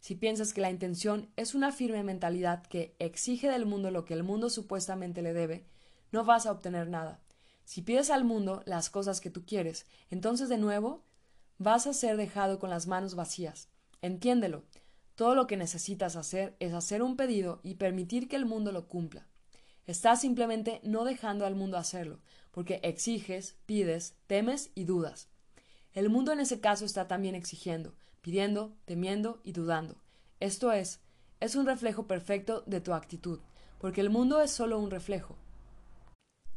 Si 0.00 0.14
piensas 0.14 0.52
que 0.52 0.60
la 0.60 0.70
intención 0.70 1.28
es 1.36 1.54
una 1.54 1.72
firme 1.72 2.02
mentalidad 2.02 2.64
que 2.66 2.94
exige 2.98 3.48
del 3.48 3.66
mundo 3.66 3.90
lo 3.90 4.04
que 4.04 4.14
el 4.14 4.22
mundo 4.22 4.50
supuestamente 4.50 5.22
le 5.22 5.32
debe, 5.32 5.66
no 6.12 6.24
vas 6.24 6.46
a 6.46 6.52
obtener 6.52 6.88
nada. 6.88 7.20
Si 7.64 7.82
pides 7.82 8.10
al 8.10 8.24
mundo 8.24 8.62
las 8.64 8.90
cosas 8.90 9.20
que 9.20 9.30
tú 9.30 9.44
quieres, 9.44 9.86
entonces 10.10 10.48
de 10.48 10.58
nuevo 10.58 11.02
vas 11.58 11.86
a 11.86 11.92
ser 11.92 12.16
dejado 12.16 12.58
con 12.58 12.70
las 12.70 12.86
manos 12.86 13.14
vacías. 13.14 13.68
Entiéndelo. 14.02 14.64
Todo 15.16 15.34
lo 15.34 15.46
que 15.46 15.56
necesitas 15.56 16.14
hacer 16.14 16.56
es 16.60 16.74
hacer 16.74 17.02
un 17.02 17.16
pedido 17.16 17.60
y 17.62 17.74
permitir 17.74 18.28
que 18.28 18.36
el 18.36 18.44
mundo 18.44 18.70
lo 18.70 18.86
cumpla. 18.86 19.26
Estás 19.86 20.20
simplemente 20.20 20.80
no 20.82 21.04
dejando 21.04 21.46
al 21.46 21.54
mundo 21.54 21.78
hacerlo, 21.78 22.20
porque 22.50 22.80
exiges, 22.82 23.56
pides, 23.66 24.14
temes 24.26 24.70
y 24.74 24.84
dudas. 24.84 25.28
El 25.94 26.10
mundo 26.10 26.32
en 26.32 26.40
ese 26.40 26.60
caso 26.60 26.84
está 26.84 27.08
también 27.08 27.34
exigiendo, 27.34 27.94
pidiendo, 28.26 28.76
temiendo 28.86 29.40
y 29.44 29.52
dudando. 29.52 30.02
Esto 30.40 30.72
es, 30.72 31.00
es 31.38 31.54
un 31.54 31.64
reflejo 31.64 32.08
perfecto 32.08 32.64
de 32.66 32.80
tu 32.80 32.92
actitud, 32.92 33.38
porque 33.78 34.00
el 34.00 34.10
mundo 34.10 34.40
es 34.40 34.50
solo 34.50 34.80
un 34.80 34.90
reflejo. 34.90 35.36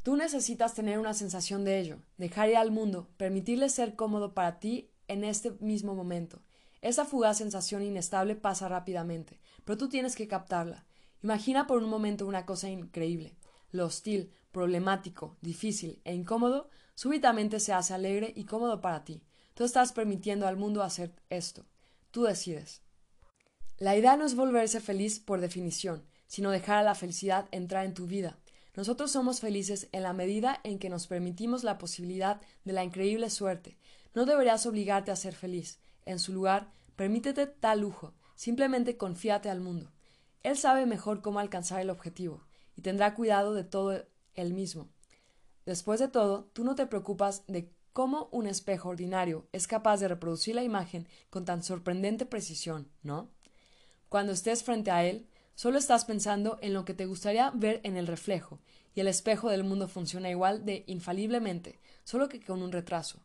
Tú 0.02 0.16
necesitas 0.16 0.74
tener 0.74 0.98
una 0.98 1.14
sensación 1.14 1.64
de 1.64 1.80
ello, 1.80 2.00
dejar 2.18 2.50
ir 2.50 2.58
al 2.58 2.72
mundo, 2.72 3.08
permitirle 3.18 3.70
ser 3.70 3.96
cómodo 3.96 4.34
para 4.34 4.60
ti 4.60 4.90
en 5.08 5.24
este 5.24 5.52
mismo 5.60 5.94
momento. 5.94 6.42
Esa 6.82 7.06
fugaz 7.06 7.38
sensación 7.38 7.84
inestable 7.84 8.36
pasa 8.36 8.68
rápidamente, 8.68 9.40
pero 9.64 9.78
tú 9.78 9.90
tienes 9.90 10.16
que 10.16 10.28
captarla. 10.28 10.88
Imagina 11.22 11.68
por 11.68 11.84
un 11.84 11.90
momento 11.92 12.26
una 12.26 12.48
cosa 12.48 12.68
increíble. 12.68 13.38
Lo 13.70 13.86
hostil, 13.86 14.32
problemático, 14.52 15.38
difícil 15.42 16.02
e 16.04 16.16
incómodo 16.16 16.72
súbitamente 16.96 17.60
se 17.60 17.74
hace 17.74 17.94
alegre 17.94 18.34
y 18.36 18.46
cómodo 18.46 18.82
para 18.82 19.04
ti. 19.04 19.22
Tú 19.60 19.66
estás 19.66 19.92
permitiendo 19.92 20.48
al 20.48 20.56
mundo 20.56 20.84
hacer 20.84 21.12
esto. 21.30 21.66
Tú 22.12 22.24
decides. 22.24 22.82
La 23.78 23.98
idea 23.98 24.16
no 24.16 24.26
es 24.26 24.34
volverse 24.34 24.80
feliz 24.80 25.20
por 25.20 25.42
definición, 25.42 26.06
sino 26.28 26.50
dejar 26.50 26.78
a 26.78 26.84
la 26.84 26.96
felicidad 26.96 27.50
entrar 27.52 27.84
en 27.84 27.94
tu 27.94 28.08
vida. 28.08 28.40
Nosotros 28.78 29.12
somos 29.12 29.42
felices 29.42 29.90
en 29.92 30.04
la 30.04 30.14
medida 30.14 30.62
en 30.64 30.80
que 30.80 30.88
nos 30.88 31.08
permitimos 31.08 31.66
la 31.66 31.78
posibilidad 31.78 32.40
de 32.64 32.72
la 32.72 32.86
increíble 32.86 33.30
suerte. 33.30 33.78
No 34.16 34.26
deberías 34.26 34.66
obligarte 34.66 35.12
a 35.12 35.18
ser 35.18 35.36
feliz. 35.36 35.82
En 36.06 36.20
su 36.20 36.32
lugar, 36.32 36.72
permítete 36.96 37.46
tal 37.46 37.82
lujo. 37.82 38.14
Simplemente 38.36 38.96
confíate 38.96 39.50
al 39.50 39.60
mundo. 39.60 39.92
Él 40.42 40.58
sabe 40.58 40.86
mejor 40.86 41.22
cómo 41.22 41.40
alcanzar 41.40 41.82
el 41.82 41.90
objetivo, 41.90 42.46
y 42.78 42.82
tendrá 42.82 43.14
cuidado 43.14 43.54
de 43.54 43.66
todo 43.66 44.06
él 44.36 44.54
mismo. 44.54 44.88
Después 45.66 46.00
de 46.00 46.08
todo, 46.08 46.46
tú 46.54 46.64
no 46.64 46.76
te 46.76 46.88
preocupas 46.88 47.44
de 47.48 47.74
cómo 48.00 48.30
un 48.32 48.48
espejo 48.48 48.88
ordinario 48.88 49.50
es 49.52 49.68
capaz 49.68 50.00
de 50.00 50.08
reproducir 50.08 50.56
la 50.56 50.64
imagen 50.64 51.06
con 51.30 51.44
tan 51.44 51.64
sorprendente 51.64 52.26
precisión, 52.26 52.88
¿no? 53.04 53.30
Cuando 54.08 54.32
estés 54.32 54.64
frente 54.64 54.90
a 54.90 55.04
él, 55.04 55.28
solo 55.54 55.78
estás 55.78 56.06
pensando 56.06 56.58
en 56.62 56.74
lo 56.74 56.86
que 56.86 56.94
te 56.94 57.06
gustaría 57.06 57.52
ver 57.54 57.82
en 57.84 57.98
el 57.98 58.08
reflejo, 58.08 58.62
y 58.96 59.02
el 59.02 59.10
espejo 59.10 59.50
del 59.50 59.66
mundo 59.66 59.90
funciona 59.90 60.30
igual 60.30 60.64
de 60.64 60.86
infaliblemente, 60.88 61.82
solo 62.06 62.30
que 62.30 62.40
con 62.40 62.64
un 62.64 62.72
retraso. 62.72 63.20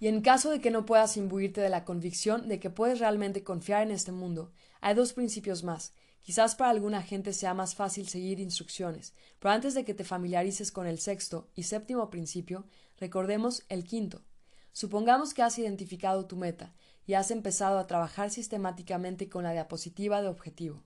Y 0.00 0.08
en 0.08 0.20
caso 0.20 0.50
de 0.50 0.60
que 0.60 0.70
no 0.70 0.84
puedas 0.84 1.16
imbuirte 1.16 1.62
de 1.62 1.70
la 1.70 1.86
convicción 1.86 2.46
de 2.46 2.60
que 2.60 2.68
puedes 2.68 2.98
realmente 2.98 3.42
confiar 3.42 3.84
en 3.84 3.90
este 3.90 4.12
mundo, 4.12 4.52
hay 4.82 4.94
dos 4.94 5.14
principios 5.14 5.64
más. 5.64 5.94
Quizás 6.20 6.54
para 6.54 6.72
alguna 6.72 7.02
gente 7.02 7.32
sea 7.32 7.54
más 7.54 7.74
fácil 7.74 8.06
seguir 8.06 8.38
instrucciones, 8.38 9.14
pero 9.38 9.52
antes 9.52 9.72
de 9.72 9.86
que 9.86 9.94
te 9.94 10.04
familiarices 10.04 10.70
con 10.70 10.86
el 10.86 10.98
sexto 10.98 11.48
y 11.54 11.62
séptimo 11.62 12.10
principio, 12.10 12.66
Recordemos 13.00 13.62
el 13.70 13.84
quinto. 13.84 14.20
Supongamos 14.72 15.32
que 15.32 15.42
has 15.42 15.58
identificado 15.58 16.26
tu 16.26 16.36
meta 16.36 16.74
y 17.06 17.14
has 17.14 17.30
empezado 17.30 17.78
a 17.78 17.86
trabajar 17.86 18.30
sistemáticamente 18.30 19.30
con 19.30 19.42
la 19.42 19.52
diapositiva 19.52 20.20
de 20.20 20.28
objetivo. 20.28 20.82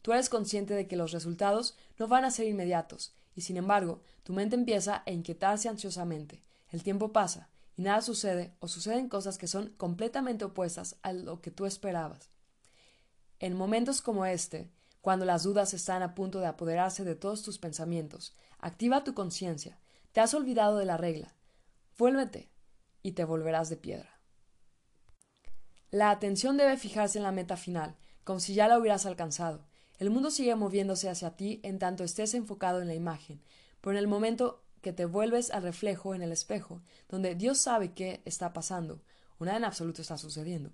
Tú 0.00 0.14
eres 0.14 0.30
consciente 0.30 0.72
de 0.72 0.88
que 0.88 0.96
los 0.96 1.12
resultados 1.12 1.76
no 1.98 2.08
van 2.08 2.24
a 2.24 2.30
ser 2.30 2.48
inmediatos, 2.48 3.14
y 3.36 3.42
sin 3.42 3.58
embargo, 3.58 4.00
tu 4.22 4.32
mente 4.32 4.56
empieza 4.56 5.02
a 5.04 5.10
inquietarse 5.10 5.68
ansiosamente. 5.68 6.42
El 6.70 6.82
tiempo 6.82 7.12
pasa, 7.12 7.50
y 7.76 7.82
nada 7.82 8.00
sucede 8.00 8.54
o 8.60 8.66
suceden 8.66 9.10
cosas 9.10 9.36
que 9.36 9.46
son 9.46 9.74
completamente 9.76 10.46
opuestas 10.46 10.96
a 11.02 11.12
lo 11.12 11.42
que 11.42 11.50
tú 11.50 11.66
esperabas. 11.66 12.30
En 13.40 13.54
momentos 13.54 14.00
como 14.00 14.24
este, 14.24 14.70
cuando 15.02 15.26
las 15.26 15.42
dudas 15.42 15.74
están 15.74 16.02
a 16.02 16.14
punto 16.14 16.40
de 16.40 16.46
apoderarse 16.46 17.04
de 17.04 17.14
todos 17.14 17.42
tus 17.42 17.58
pensamientos, 17.58 18.34
activa 18.58 19.04
tu 19.04 19.12
conciencia. 19.12 19.78
Te 20.12 20.20
has 20.20 20.32
olvidado 20.32 20.78
de 20.78 20.86
la 20.86 20.96
regla, 20.96 21.34
Vuélvete 22.02 22.50
y 23.04 23.12
te 23.12 23.24
volverás 23.24 23.68
de 23.68 23.76
piedra. 23.76 24.18
La 25.92 26.10
atención 26.10 26.56
debe 26.56 26.76
fijarse 26.76 27.18
en 27.18 27.22
la 27.22 27.30
meta 27.30 27.56
final, 27.56 27.94
como 28.24 28.40
si 28.40 28.54
ya 28.54 28.66
la 28.66 28.76
hubieras 28.76 29.06
alcanzado. 29.06 29.68
El 30.00 30.10
mundo 30.10 30.32
sigue 30.32 30.56
moviéndose 30.56 31.08
hacia 31.08 31.36
ti 31.36 31.60
en 31.62 31.78
tanto 31.78 32.02
estés 32.02 32.34
enfocado 32.34 32.82
en 32.82 32.88
la 32.88 32.96
imagen, 32.96 33.40
pero 33.80 33.92
en 33.92 33.98
el 33.98 34.08
momento 34.08 34.64
que 34.80 34.92
te 34.92 35.04
vuelves 35.04 35.52
al 35.52 35.62
reflejo 35.62 36.16
en 36.16 36.22
el 36.22 36.32
espejo, 36.32 36.82
donde 37.08 37.36
Dios 37.36 37.58
sabe 37.58 37.92
qué 37.92 38.20
está 38.24 38.52
pasando, 38.52 39.00
o 39.38 39.44
nada 39.44 39.58
en 39.58 39.64
absoluto 39.64 40.02
está 40.02 40.18
sucediendo, 40.18 40.72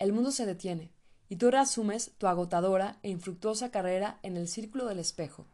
el 0.00 0.12
mundo 0.12 0.32
se 0.32 0.46
detiene, 0.46 0.90
y 1.28 1.36
tú 1.36 1.48
reasumes 1.48 2.10
tu 2.18 2.26
agotadora 2.26 2.98
e 3.04 3.10
infructuosa 3.10 3.70
carrera 3.70 4.18
en 4.24 4.36
el 4.36 4.48
círculo 4.48 4.86
del 4.86 4.98
espejo. 4.98 5.46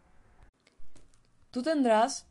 Tú 1.51 1.61
tendrás 1.63 2.25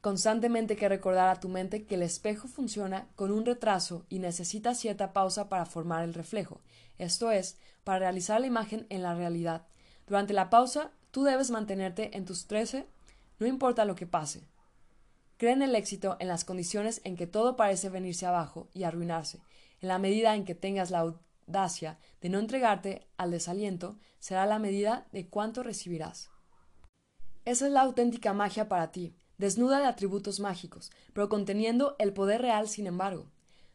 constantemente 0.00 0.76
que 0.76 0.88
recordar 0.88 1.28
a 1.28 1.40
tu 1.40 1.48
mente 1.48 1.84
que 1.84 1.96
el 1.96 2.02
espejo 2.02 2.48
funciona 2.48 3.08
con 3.16 3.30
un 3.30 3.44
retraso 3.44 4.06
y 4.08 4.20
necesita 4.20 4.74
cierta 4.74 5.12
pausa 5.12 5.48
para 5.48 5.66
formar 5.66 6.04
el 6.04 6.14
reflejo, 6.14 6.60
esto 6.98 7.30
es, 7.30 7.58
para 7.84 8.00
realizar 8.00 8.40
la 8.40 8.46
imagen 8.46 8.86
en 8.90 9.02
la 9.02 9.14
realidad. 9.14 9.66
Durante 10.06 10.32
la 10.32 10.50
pausa, 10.50 10.90
tú 11.10 11.24
debes 11.24 11.50
mantenerte 11.50 12.16
en 12.16 12.24
tus 12.24 12.46
trece, 12.46 12.86
no 13.38 13.46
importa 13.46 13.84
lo 13.84 13.94
que 13.94 14.06
pase. 14.06 14.46
Cree 15.36 15.52
en 15.52 15.62
el 15.62 15.74
éxito 15.74 16.16
en 16.18 16.28
las 16.28 16.44
condiciones 16.44 17.00
en 17.04 17.16
que 17.16 17.26
todo 17.26 17.56
parece 17.56 17.88
venirse 17.88 18.26
abajo 18.26 18.68
y 18.74 18.82
arruinarse. 18.82 19.40
En 19.80 19.88
la 19.88 19.98
medida 19.98 20.34
en 20.34 20.44
que 20.44 20.56
tengas 20.56 20.90
la 20.90 21.14
audacia 21.46 21.98
de 22.20 22.28
no 22.28 22.40
entregarte 22.40 23.06
al 23.16 23.30
desaliento, 23.30 23.96
será 24.18 24.46
la 24.46 24.58
medida 24.58 25.06
de 25.12 25.28
cuánto 25.28 25.62
recibirás. 25.62 26.30
Esa 27.44 27.66
es 27.66 27.72
la 27.72 27.82
auténtica 27.82 28.32
magia 28.32 28.68
para 28.68 28.90
ti 28.90 29.14
desnuda 29.38 29.78
de 29.78 29.86
atributos 29.86 30.40
mágicos, 30.40 30.90
pero 31.12 31.28
conteniendo 31.28 31.96
el 31.98 32.12
poder 32.12 32.42
real 32.42 32.68
sin 32.68 32.86
embargo. 32.86 33.26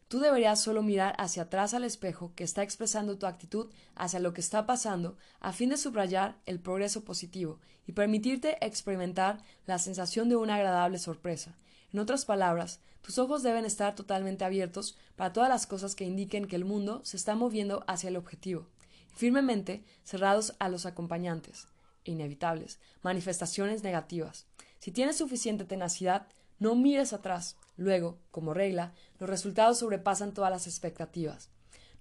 Tú 0.08 0.20
deberías 0.20 0.62
solo 0.62 0.84
mirar 0.84 1.16
hacia 1.18 1.44
atrás 1.44 1.74
al 1.74 1.84
espejo 1.84 2.34
que 2.36 2.44
está 2.44 2.62
expresando 2.62 3.18
tu 3.18 3.26
actitud 3.26 3.72
hacia 3.96 4.20
lo 4.20 4.34
que 4.34 4.42
está 4.42 4.68
pasando 4.68 5.18
a 5.40 5.54
fin 5.54 5.70
de 5.70 5.78
subrayar 5.78 6.38
el 6.46 6.60
progreso 6.60 7.04
positivo 7.04 7.60
y 7.88 7.94
permitirte 7.94 8.64
experimentar 8.64 9.42
la 9.66 9.80
sensación 9.80 10.30
de 10.30 10.36
una 10.36 10.56
agradable 10.56 11.00
sorpresa. 11.00 11.58
En 11.92 12.00
otras 12.00 12.26
palabras, 12.26 12.80
tus 13.02 13.18
ojos 13.18 13.44
deben 13.44 13.66
estar 13.66 13.96
totalmente 13.96 14.46
abiertos 14.46 14.98
para 15.16 15.34
todas 15.34 15.50
las 15.50 15.68
cosas 15.68 15.96
que 15.96 16.06
indiquen 16.06 16.46
que 16.46 16.56
el 16.56 16.64
mundo 16.64 17.02
se 17.04 17.18
está 17.18 17.36
moviendo 17.36 17.84
hacia 17.88 18.10
el 18.10 18.16
objetivo, 18.16 18.68
firmemente 19.14 19.84
cerrados 20.04 20.54
a 20.60 20.70
los 20.70 20.86
acompañantes, 20.86 21.68
e 22.06 22.12
inevitables, 22.12 22.80
manifestaciones 23.02 23.84
negativas. 23.84 24.46
Si 24.84 24.92
tienes 24.92 25.16
suficiente 25.16 25.64
tenacidad, 25.64 26.28
no 26.60 26.76
mires 26.76 27.14
atrás. 27.14 27.56
Luego, 27.78 28.18
como 28.32 28.54
regla, 28.54 28.92
los 29.18 29.30
resultados 29.30 29.80
sobrepasan 29.80 30.34
todas 30.34 30.52
las 30.52 30.68
expectativas. 30.68 31.52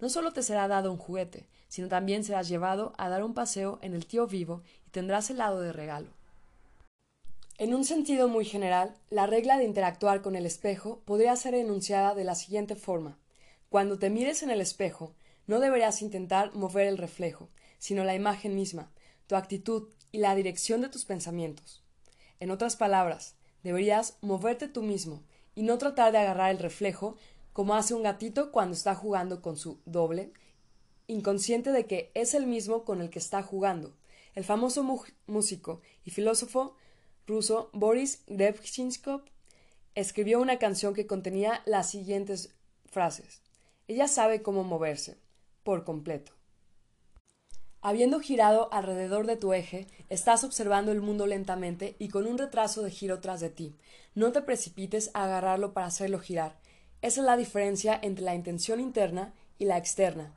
No 0.01 0.09
solo 0.09 0.33
te 0.33 0.43
será 0.43 0.67
dado 0.67 0.91
un 0.91 0.99
juguete, 0.99 1.47
sino 1.69 1.87
también 1.87 2.25
serás 2.25 2.49
llevado 2.49 2.93
a 2.99 3.09
dar 3.09 3.23
un 3.23 3.35
paseo 3.35 3.79
en 3.83 3.95
el 3.95 4.07
tío 4.07 4.27
vivo 4.27 4.65
y 4.85 4.91
tendrás 4.91 5.31
helado 5.31 5.61
de 5.61 5.73
regalo. 5.73 6.09
En 7.57 7.73
un 7.73 7.85
sentido 7.85 8.27
muy 8.27 8.45
general, 8.45 8.97
la 9.11 9.29
regla 9.29 9.59
de 9.59 9.65
interactuar 9.65 10.21
con 10.21 10.35
el 10.35 10.45
espejo 10.45 11.03
podría 11.05 11.37
ser 11.37 11.55
enunciada 11.55 12.17
de 12.17 12.25
la 12.25 12.35
siguiente 12.35 12.75
forma. 12.75 13.17
Cuando 13.69 14.01
te 14.01 14.11
mires 14.11 14.43
en 14.43 14.51
el 14.51 14.61
espejo, 14.61 15.15
no 15.47 15.61
deberías 15.61 16.03
intentar 16.03 16.53
mover 16.57 16.89
el 16.89 16.99
reflejo, 16.99 17.49
sino 17.79 18.03
la 18.03 18.17
imagen 18.17 18.57
misma, 18.57 18.91
tu 19.29 19.37
actitud 19.37 19.89
y 20.11 20.19
la 20.19 20.35
dirección 20.35 20.81
de 20.81 20.89
tus 20.89 21.05
pensamientos. 21.05 21.82
En 22.43 22.51
otras 22.51 22.75
palabras, 22.75 23.37
deberías 23.63 24.19
moverte 24.21 24.67
tú 24.67 24.83
mismo 24.83 25.23
y 25.55 25.63
no 25.63 25.79
tratar 25.79 26.11
de 26.11 26.19
agarrar 26.19 26.51
el 26.51 26.59
reflejo 26.59 27.17
como 27.53 27.77
hace 27.77 27.95
un 27.95 28.03
gatito 28.03 28.51
cuando 28.51 28.75
está 28.75 28.97
jugando 28.97 29.41
con 29.41 29.57
su 29.57 29.79
doble, 29.85 30.33
inconsciente 31.07 31.71
de 31.71 31.87
que 31.87 32.11
es 32.15 32.35
el 32.35 32.49
mismo 32.49 32.85
con 32.85 33.01
el 33.01 33.11
que 33.11 33.21
está 33.21 33.45
jugando. 33.45 33.97
El 34.35 34.43
famoso 34.43 34.83
músico 35.29 35.83
y 36.05 36.11
filósofo 36.11 36.75
ruso 37.29 37.71
Boris 37.75 38.25
Grebchinskov 38.27 39.23
escribió 39.95 40.41
una 40.41 40.59
canción 40.59 40.95
que 40.95 41.07
contenía 41.07 41.63
las 41.65 41.91
siguientes 41.91 42.57
frases. 42.87 43.41
Ella 43.87 44.09
sabe 44.09 44.43
cómo 44.43 44.65
moverse, 44.65 45.17
por 45.63 45.85
completo. 45.85 46.33
Habiendo 47.85 48.21
girado 48.21 48.73
alrededor 48.73 49.27
de 49.27 49.37
tu 49.37 49.53
eje, 49.53 49.89
estás 50.09 50.45
observando 50.45 50.93
el 50.93 51.01
mundo 51.01 51.27
lentamente 51.27 51.97
y 51.99 52.11
con 52.11 52.29
un 52.29 52.39
retraso 52.39 52.81
de 52.83 52.93
giro 52.93 53.19
tras 53.19 53.41
de 53.41 53.51
ti. 53.51 53.75
No 54.15 54.31
te 54.31 54.41
precipites 54.41 55.11
a 55.15 55.25
agarrarlo 55.25 55.73
para 55.73 55.87
hacerlo 55.87 56.21
girar. 56.21 56.61
Esa 57.01 57.23
es 57.23 57.27
la 57.27 57.37
diferencia 57.37 57.99
entre 58.01 58.25
la 58.25 58.37
intención 58.37 58.79
interna 58.79 59.35
y 59.59 59.65
la 59.65 59.79
externa. 59.79 60.33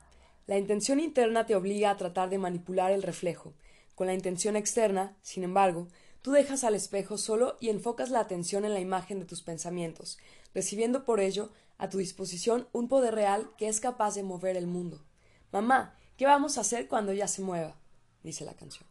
La 0.48 0.58
intención 0.58 0.98
interna 0.98 1.46
te 1.46 1.54
obliga 1.54 1.90
a 1.90 1.96
tratar 1.96 2.30
de 2.30 2.38
manipular 2.38 2.90
el 2.90 3.04
reflejo. 3.04 3.54
Con 3.94 4.08
la 4.08 4.14
intención 4.14 4.56
externa, 4.56 5.16
sin 5.22 5.44
embargo, 5.44 5.86
tú 6.22 6.32
dejas 6.32 6.64
al 6.64 6.74
espejo 6.74 7.16
solo 7.16 7.58
y 7.60 7.68
enfocas 7.68 8.10
la 8.10 8.18
atención 8.18 8.64
en 8.64 8.74
la 8.74 8.80
imagen 8.80 9.20
de 9.20 9.24
tus 9.24 9.42
pensamientos, 9.42 10.18
recibiendo 10.52 11.04
por 11.04 11.20
ello 11.20 11.50
a 11.78 11.90
tu 11.90 11.98
disposición 11.98 12.66
un 12.72 12.88
poder 12.88 13.14
real 13.14 13.50
que 13.56 13.68
es 13.68 13.78
capaz 13.78 14.16
de 14.16 14.24
mover 14.24 14.56
el 14.56 14.66
mundo. 14.66 15.04
Mamá, 15.52 15.94
¿Qué 16.16 16.24
vamos 16.24 16.56
a 16.56 16.62
hacer 16.62 16.88
cuando 16.88 17.12
ella 17.12 17.28
se 17.28 17.42
mueva? 17.42 17.76
dice 18.22 18.44
la 18.44 18.54
canción. 18.54 18.88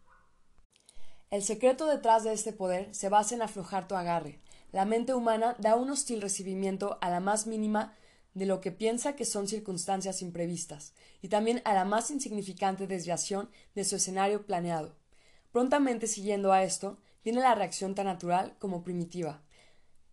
El 1.31 1.41
secreto 1.43 1.87
detrás 1.87 2.23
de 2.23 2.33
este 2.33 2.53
poder 2.53 2.93
se 2.93 3.09
basa 3.09 3.33
en 3.33 3.41
aflojar 3.41 3.87
tu 3.87 3.95
agarre. 3.95 4.39
La 4.71 4.85
mente 4.85 5.13
humana 5.13 5.55
da 5.57 5.75
un 5.75 5.89
hostil 5.89 6.21
recibimiento 6.21 6.99
a 7.01 7.09
la 7.09 7.19
más 7.19 7.47
mínima 7.47 7.95
de 8.35 8.45
lo 8.45 8.61
que 8.61 8.71
piensa 8.71 9.15
que 9.15 9.25
son 9.25 9.47
circunstancias 9.47 10.21
imprevistas, 10.21 10.93
y 11.21 11.29
también 11.29 11.61
a 11.65 11.73
la 11.73 11.85
más 11.85 12.11
insignificante 12.11 12.85
desviación 12.85 13.49
de 13.73 13.85
su 13.85 13.95
escenario 13.95 14.45
planeado. 14.45 14.95
Prontamente 15.51 16.05
siguiendo 16.05 16.51
a 16.51 16.63
esto, 16.63 16.99
viene 17.23 17.41
la 17.41 17.55
reacción 17.55 17.95
tan 17.95 18.05
natural 18.05 18.55
como 18.59 18.83
primitiva. 18.83 19.41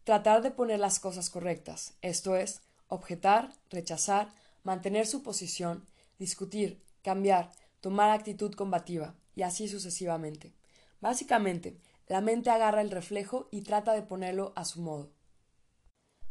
Tratar 0.04 0.40
de 0.40 0.50
poner 0.50 0.80
las 0.80 0.98
cosas 0.98 1.30
correctas, 1.30 1.94
esto 2.00 2.36
es, 2.36 2.62
objetar, 2.86 3.52
rechazar, 3.70 4.32
mantener 4.62 5.06
su 5.06 5.22
posición, 5.22 5.86
discutir, 6.18 6.80
cambiar, 7.02 7.52
tomar 7.80 8.10
actitud 8.10 8.54
combativa, 8.54 9.14
y 9.34 9.42
así 9.42 9.68
sucesivamente. 9.68 10.54
Básicamente, 11.00 11.78
la 12.06 12.20
mente 12.20 12.50
agarra 12.50 12.80
el 12.80 12.90
reflejo 12.90 13.48
y 13.50 13.62
trata 13.62 13.92
de 13.92 14.02
ponerlo 14.02 14.52
a 14.56 14.64
su 14.64 14.80
modo. 14.80 15.12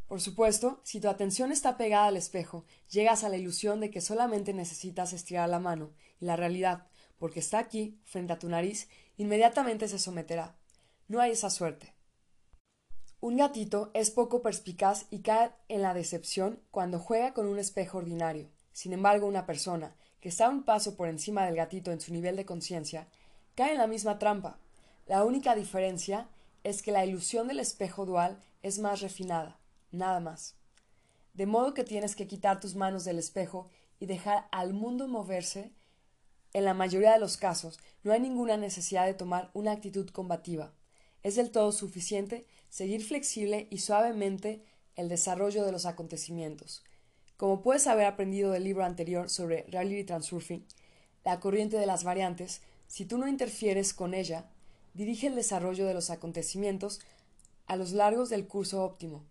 Por 0.07 0.19
supuesto, 0.19 0.81
si 0.83 0.99
tu 0.99 1.07
atención 1.07 1.51
está 1.51 1.77
pegada 1.77 2.07
al 2.07 2.17
espejo, 2.17 2.65
llegas 2.89 3.23
a 3.23 3.29
la 3.29 3.37
ilusión 3.37 3.79
de 3.79 3.89
que 3.89 4.01
solamente 4.01 4.53
necesitas 4.53 5.13
estirar 5.13 5.47
la 5.49 5.59
mano, 5.59 5.93
y 6.19 6.25
la 6.25 6.35
realidad, 6.35 6.87
porque 7.17 7.39
está 7.39 7.59
aquí, 7.59 8.01
frente 8.03 8.33
a 8.33 8.39
tu 8.39 8.49
nariz, 8.49 8.89
inmediatamente 9.15 9.87
se 9.87 9.99
someterá. 9.99 10.57
No 11.07 11.21
hay 11.21 11.31
esa 11.31 11.49
suerte. 11.49 11.95
Un 13.21 13.37
gatito 13.37 13.91
es 13.93 14.09
poco 14.09 14.41
perspicaz 14.41 15.05
y 15.11 15.21
cae 15.21 15.51
en 15.67 15.83
la 15.83 15.93
decepción 15.93 16.59
cuando 16.71 16.99
juega 16.99 17.33
con 17.33 17.45
un 17.47 17.59
espejo 17.59 17.99
ordinario. 17.99 18.49
Sin 18.73 18.93
embargo, 18.93 19.27
una 19.27 19.45
persona, 19.45 19.95
que 20.21 20.29
está 20.29 20.47
un 20.47 20.63
paso 20.63 20.95
por 20.95 21.09
encima 21.09 21.45
del 21.45 21.55
gatito 21.55 21.91
en 21.91 21.99
su 21.99 22.13
nivel 22.13 22.35
de 22.35 22.45
conciencia, 22.45 23.07
cae 23.55 23.71
en 23.71 23.79
la 23.79 23.87
misma 23.87 24.19
trampa. 24.19 24.57
La 25.07 25.23
única 25.25 25.55
diferencia 25.55 26.27
es 26.63 26.81
que 26.81 26.91
la 26.91 27.05
ilusión 27.05 27.47
del 27.47 27.59
espejo 27.59 28.05
dual 28.05 28.39
es 28.61 28.79
más 28.79 29.01
refinada, 29.01 29.57
nada 29.91 30.19
más. 30.19 30.55
De 31.33 31.45
modo 31.45 31.73
que 31.73 31.83
tienes 31.83 32.15
que 32.15 32.27
quitar 32.27 32.59
tus 32.59 32.75
manos 32.75 33.03
del 33.03 33.17
espejo 33.17 33.69
y 33.99 34.05
dejar 34.05 34.47
al 34.51 34.73
mundo 34.73 35.07
moverse. 35.07 35.71
En 36.53 36.65
la 36.65 36.73
mayoría 36.73 37.13
de 37.13 37.19
los 37.19 37.37
casos 37.37 37.79
no 38.03 38.11
hay 38.11 38.19
ninguna 38.19 38.57
necesidad 38.57 39.05
de 39.05 39.13
tomar 39.13 39.49
una 39.53 39.71
actitud 39.71 40.09
combativa. 40.09 40.71
Es 41.23 41.35
del 41.35 41.51
todo 41.51 41.71
suficiente 41.71 42.45
seguir 42.69 43.03
flexible 43.03 43.67
y 43.69 43.79
suavemente 43.79 44.63
el 44.95 45.09
desarrollo 45.09 45.63
de 45.65 45.71
los 45.71 45.85
acontecimientos, 45.85 46.83
como 47.41 47.63
puedes 47.63 47.87
haber 47.87 48.05
aprendido 48.05 48.51
del 48.51 48.65
libro 48.65 48.85
anterior 48.85 49.27
sobre 49.27 49.63
Reality 49.63 50.03
Transurfing, 50.03 50.63
la 51.25 51.39
corriente 51.39 51.75
de 51.75 51.87
las 51.87 52.03
variantes, 52.03 52.61
si 52.85 53.03
tú 53.05 53.17
no 53.17 53.27
interfieres 53.27 53.95
con 53.95 54.13
ella, 54.13 54.45
dirige 54.93 55.25
el 55.25 55.33
desarrollo 55.33 55.87
de 55.87 55.95
los 55.95 56.11
acontecimientos 56.11 56.99
a 57.65 57.77
los 57.77 57.93
largos 57.93 58.29
del 58.29 58.45
curso 58.45 58.83
óptimo. 58.83 59.25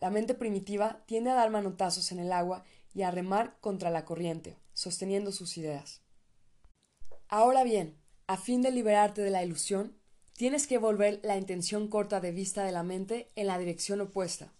La 0.00 0.10
mente 0.10 0.34
primitiva 0.34 1.02
tiende 1.06 1.30
a 1.30 1.34
dar 1.34 1.48
manotazos 1.48 2.12
en 2.12 2.18
el 2.18 2.30
agua 2.30 2.62
y 2.92 3.04
a 3.04 3.10
remar 3.10 3.56
contra 3.62 3.88
la 3.88 4.04
corriente, 4.04 4.58
sosteniendo 4.74 5.32
sus 5.32 5.56
ideas. 5.56 6.02
Ahora 7.26 7.64
bien, 7.64 7.96
a 8.26 8.36
fin 8.36 8.60
de 8.60 8.70
liberarte 8.70 9.22
de 9.22 9.30
la 9.30 9.42
ilusión, 9.42 9.96
tienes 10.36 10.66
que 10.66 10.76
volver 10.76 11.20
la 11.22 11.38
intención 11.38 11.88
corta 11.88 12.20
de 12.20 12.32
vista 12.32 12.64
de 12.64 12.72
la 12.72 12.82
mente 12.82 13.30
en 13.34 13.46
la 13.46 13.56
dirección 13.56 14.02
opuesta 14.02 14.52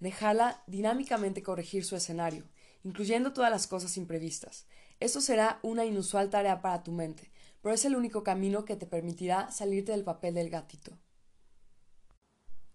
dejarla 0.00 0.62
dinámicamente 0.66 1.42
corregir 1.42 1.84
su 1.84 1.96
escenario, 1.96 2.44
incluyendo 2.84 3.32
todas 3.32 3.50
las 3.50 3.66
cosas 3.66 3.96
imprevistas. 3.96 4.66
Esto 5.00 5.20
será 5.20 5.60
una 5.62 5.84
inusual 5.84 6.30
tarea 6.30 6.60
para 6.60 6.82
tu 6.82 6.92
mente, 6.92 7.30
pero 7.62 7.74
es 7.74 7.84
el 7.84 7.96
único 7.96 8.22
camino 8.22 8.64
que 8.64 8.76
te 8.76 8.86
permitirá 8.86 9.50
salirte 9.50 9.92
del 9.92 10.04
papel 10.04 10.34
del 10.34 10.50
gatito. 10.50 10.98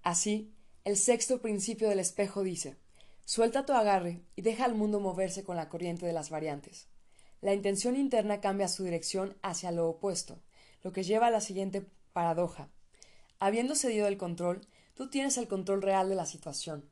Así, 0.01 0.53
el 0.83 0.97
sexto 0.97 1.41
principio 1.41 1.89
del 1.89 1.99
espejo 1.99 2.43
dice 2.43 2.77
Suelta 3.25 3.65
tu 3.65 3.71
agarre 3.71 4.21
y 4.35 4.41
deja 4.41 4.65
al 4.65 4.75
mundo 4.75 4.99
moverse 4.99 5.43
con 5.43 5.55
la 5.55 5.69
corriente 5.69 6.05
de 6.05 6.11
las 6.11 6.29
variantes. 6.29 6.89
La 7.39 7.53
intención 7.53 7.95
interna 7.95 8.41
cambia 8.41 8.67
su 8.67 8.83
dirección 8.83 9.37
hacia 9.41 9.71
lo 9.71 9.87
opuesto, 9.87 10.41
lo 10.81 10.91
que 10.91 11.03
lleva 11.03 11.27
a 11.27 11.31
la 11.31 11.39
siguiente 11.39 11.85
paradoja. 12.11 12.69
Habiendo 13.39 13.75
cedido 13.75 14.07
el 14.07 14.17
control, 14.17 14.67
tú 14.93 15.09
tienes 15.09 15.37
el 15.37 15.47
control 15.47 15.81
real 15.81 16.09
de 16.09 16.15
la 16.15 16.25
situación. 16.25 16.89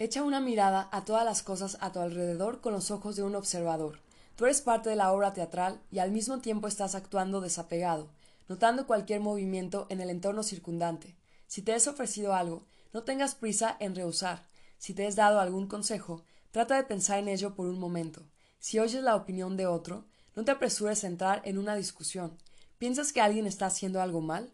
Echa 0.00 0.22
una 0.22 0.40
mirada 0.40 0.88
a 0.92 1.04
todas 1.04 1.26
las 1.26 1.42
cosas 1.42 1.76
a 1.82 1.92
tu 1.92 2.00
alrededor 2.00 2.62
con 2.62 2.72
los 2.72 2.90
ojos 2.90 3.16
de 3.16 3.22
un 3.22 3.34
observador. 3.34 4.00
Tú 4.34 4.46
eres 4.46 4.62
parte 4.62 4.88
de 4.88 4.96
la 4.96 5.12
obra 5.12 5.34
teatral 5.34 5.78
y 5.90 5.98
al 5.98 6.10
mismo 6.10 6.38
tiempo 6.38 6.68
estás 6.68 6.94
actuando 6.94 7.42
desapegado, 7.42 8.08
notando 8.48 8.86
cualquier 8.86 9.20
movimiento 9.20 9.86
en 9.90 10.00
el 10.00 10.08
entorno 10.08 10.42
circundante. 10.42 11.16
Si 11.46 11.60
te 11.60 11.74
es 11.74 11.86
ofrecido 11.86 12.32
algo, 12.32 12.64
no 12.94 13.02
tengas 13.02 13.34
prisa 13.34 13.76
en 13.78 13.94
rehusar. 13.94 14.46
Si 14.78 14.94
te 14.94 15.06
es 15.06 15.16
dado 15.16 15.38
algún 15.38 15.66
consejo, 15.66 16.24
trata 16.50 16.76
de 16.76 16.84
pensar 16.84 17.18
en 17.18 17.28
ello 17.28 17.54
por 17.54 17.66
un 17.66 17.78
momento. 17.78 18.22
Si 18.58 18.78
oyes 18.78 19.02
la 19.02 19.16
opinión 19.16 19.58
de 19.58 19.66
otro, 19.66 20.06
no 20.34 20.46
te 20.46 20.52
apresures 20.52 21.04
a 21.04 21.08
entrar 21.08 21.42
en 21.44 21.58
una 21.58 21.76
discusión. 21.76 22.38
¿Piensas 22.78 23.12
que 23.12 23.20
alguien 23.20 23.46
está 23.46 23.66
haciendo 23.66 24.00
algo 24.00 24.22
mal? 24.22 24.50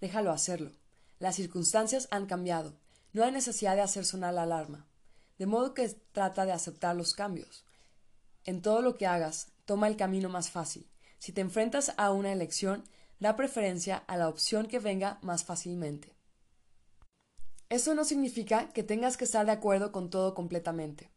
Déjalo 0.00 0.32
hacerlo. 0.32 0.72
Las 1.20 1.36
circunstancias 1.36 2.08
han 2.10 2.26
cambiado. 2.26 2.79
No 3.12 3.24
hay 3.24 3.32
necesidad 3.32 3.76
de 3.76 3.82
hacer 3.82 4.04
sonar 4.04 4.34
la 4.34 4.42
alarma. 4.42 4.86
De 5.38 5.46
modo 5.46 5.74
que 5.74 5.88
trata 6.12 6.44
de 6.46 6.52
aceptar 6.52 6.94
los 6.94 7.14
cambios. 7.14 7.64
En 8.44 8.62
todo 8.62 8.82
lo 8.82 8.96
que 8.96 9.06
hagas, 9.06 9.48
toma 9.64 9.88
el 9.88 9.96
camino 9.96 10.28
más 10.28 10.50
fácil. 10.50 10.88
Si 11.18 11.32
te 11.32 11.40
enfrentas 11.40 11.92
a 11.96 12.12
una 12.12 12.32
elección, 12.32 12.84
da 13.18 13.36
preferencia 13.36 13.96
a 14.06 14.16
la 14.16 14.28
opción 14.28 14.66
que 14.66 14.78
venga 14.78 15.18
más 15.22 15.44
fácilmente. 15.44 16.14
Eso 17.68 17.94
no 17.94 18.04
significa 18.04 18.68
que 18.70 18.82
tengas 18.82 19.16
que 19.16 19.24
estar 19.24 19.46
de 19.46 19.52
acuerdo 19.52 19.92
con 19.92 20.10
todo 20.10 20.34
completamente. 20.34 21.10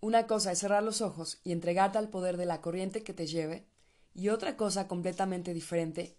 Una 0.00 0.26
cosa 0.26 0.52
es 0.52 0.60
cerrar 0.60 0.82
los 0.82 1.00
ojos 1.00 1.40
y 1.44 1.52
entregarte 1.52 1.98
al 1.98 2.08
poder 2.08 2.36
de 2.36 2.46
la 2.46 2.60
corriente 2.60 3.02
que 3.02 3.12
te 3.12 3.26
lleve, 3.26 3.66
y 4.14 4.30
otra 4.30 4.56
cosa 4.56 4.88
completamente 4.88 5.52
diferente, 5.52 6.16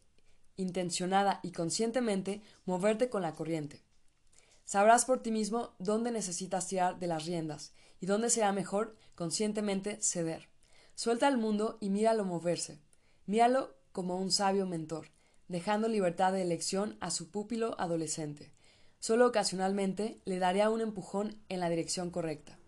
intencionada 0.57 1.39
y 1.43 1.51
conscientemente, 1.51 2.41
moverte 2.65 3.10
con 3.10 3.22
la 3.22 3.34
corriente. 3.34 3.84
Sabrás 4.69 5.05
por 5.05 5.23
ti 5.23 5.31
mismo 5.31 5.73
dónde 5.79 6.11
necesitas 6.11 6.67
tirar 6.67 6.99
de 6.99 7.07
las 7.07 7.25
riendas 7.25 7.73
y 7.99 8.05
dónde 8.05 8.29
será 8.29 8.51
mejor 8.51 8.95
conscientemente 9.15 9.97
ceder. 9.99 10.47
Suelta 10.93 11.25
al 11.25 11.39
mundo 11.39 11.79
y 11.81 11.89
míralo 11.89 12.23
moverse. 12.23 12.79
Míralo 13.25 13.75
como 13.91 14.17
un 14.17 14.31
sabio 14.31 14.67
mentor, 14.67 15.07
dejando 15.47 15.87
libertad 15.87 16.33
de 16.33 16.43
elección 16.43 16.97
a 16.99 17.09
su 17.09 17.31
púpilo 17.31 17.81
adolescente. 17.81 18.53
Solo 18.99 19.25
ocasionalmente 19.25 20.21
le 20.25 20.37
dará 20.37 20.69
un 20.69 20.81
empujón 20.81 21.41
en 21.49 21.61
la 21.61 21.69
dirección 21.71 22.11
correcta. 22.11 22.59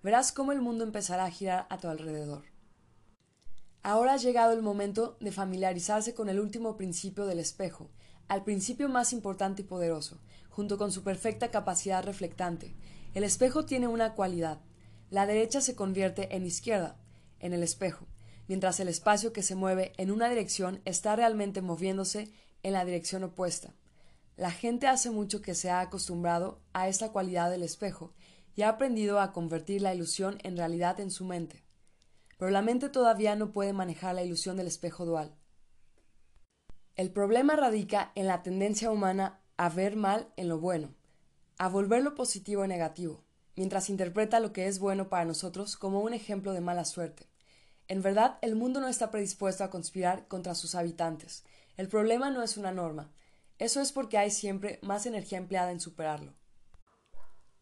Verás 0.00 0.30
cómo 0.30 0.52
el 0.52 0.60
mundo 0.60 0.84
empezará 0.84 1.24
a 1.24 1.32
girar 1.32 1.66
a 1.70 1.78
tu 1.78 1.88
alrededor. 1.88 2.44
Ahora 3.82 4.12
ha 4.12 4.18
llegado 4.18 4.52
el 4.52 4.62
momento 4.62 5.16
de 5.18 5.32
familiarizarse 5.32 6.14
con 6.14 6.28
el 6.28 6.38
último 6.38 6.76
principio 6.76 7.26
del 7.26 7.40
espejo, 7.40 7.90
al 8.28 8.44
principio 8.44 8.88
más 8.88 9.12
importante 9.12 9.62
y 9.62 9.64
poderoso, 9.64 10.20
junto 10.58 10.76
con 10.76 10.90
su 10.90 11.04
perfecta 11.04 11.52
capacidad 11.52 12.02
reflectante. 12.02 12.74
El 13.14 13.22
espejo 13.22 13.64
tiene 13.64 13.86
una 13.86 14.14
cualidad. 14.14 14.58
La 15.08 15.24
derecha 15.24 15.60
se 15.60 15.76
convierte 15.76 16.34
en 16.34 16.44
izquierda, 16.44 16.96
en 17.38 17.52
el 17.52 17.62
espejo, 17.62 18.08
mientras 18.48 18.80
el 18.80 18.88
espacio 18.88 19.32
que 19.32 19.44
se 19.44 19.54
mueve 19.54 19.92
en 19.98 20.10
una 20.10 20.28
dirección 20.28 20.82
está 20.84 21.14
realmente 21.14 21.62
moviéndose 21.62 22.32
en 22.64 22.72
la 22.72 22.84
dirección 22.84 23.22
opuesta. 23.22 23.72
La 24.36 24.50
gente 24.50 24.88
hace 24.88 25.12
mucho 25.12 25.42
que 25.42 25.54
se 25.54 25.70
ha 25.70 25.78
acostumbrado 25.78 26.60
a 26.72 26.88
esta 26.88 27.12
cualidad 27.12 27.52
del 27.52 27.62
espejo 27.62 28.12
y 28.56 28.62
ha 28.62 28.70
aprendido 28.70 29.20
a 29.20 29.32
convertir 29.32 29.80
la 29.80 29.94
ilusión 29.94 30.38
en 30.42 30.56
realidad 30.56 30.98
en 30.98 31.12
su 31.12 31.24
mente. 31.24 31.62
Pero 32.36 32.50
la 32.50 32.62
mente 32.62 32.88
todavía 32.88 33.36
no 33.36 33.52
puede 33.52 33.72
manejar 33.72 34.16
la 34.16 34.24
ilusión 34.24 34.56
del 34.56 34.66
espejo 34.66 35.06
dual. 35.06 35.36
El 36.96 37.12
problema 37.12 37.54
radica 37.54 38.10
en 38.16 38.26
la 38.26 38.42
tendencia 38.42 38.90
humana 38.90 39.40
a 39.58 39.68
ver 39.68 39.96
mal 39.96 40.32
en 40.36 40.48
lo 40.48 40.58
bueno, 40.58 40.94
a 41.58 41.68
volver 41.68 42.02
lo 42.02 42.14
positivo 42.14 42.62
en 42.62 42.70
negativo, 42.70 43.24
mientras 43.56 43.90
interpreta 43.90 44.38
lo 44.38 44.52
que 44.52 44.68
es 44.68 44.78
bueno 44.78 45.08
para 45.08 45.24
nosotros 45.24 45.76
como 45.76 46.00
un 46.00 46.14
ejemplo 46.14 46.52
de 46.52 46.60
mala 46.60 46.84
suerte. 46.84 47.28
En 47.88 48.00
verdad, 48.00 48.38
el 48.40 48.54
mundo 48.54 48.80
no 48.80 48.86
está 48.86 49.10
predispuesto 49.10 49.64
a 49.64 49.70
conspirar 49.70 50.28
contra 50.28 50.54
sus 50.54 50.76
habitantes. 50.76 51.44
El 51.76 51.88
problema 51.88 52.30
no 52.30 52.42
es 52.42 52.56
una 52.56 52.70
norma. 52.70 53.10
Eso 53.58 53.80
es 53.80 53.90
porque 53.90 54.16
hay 54.16 54.30
siempre 54.30 54.78
más 54.82 55.06
energía 55.06 55.38
empleada 55.38 55.72
en 55.72 55.80
superarlo. 55.80 56.34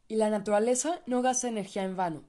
Y 0.07 0.17
la 0.17 0.29
naturaleza 0.29 1.01
no 1.07 1.23
gasta 1.23 1.49
energía 1.49 1.85
en 1.85 1.97
vano. 1.97 2.25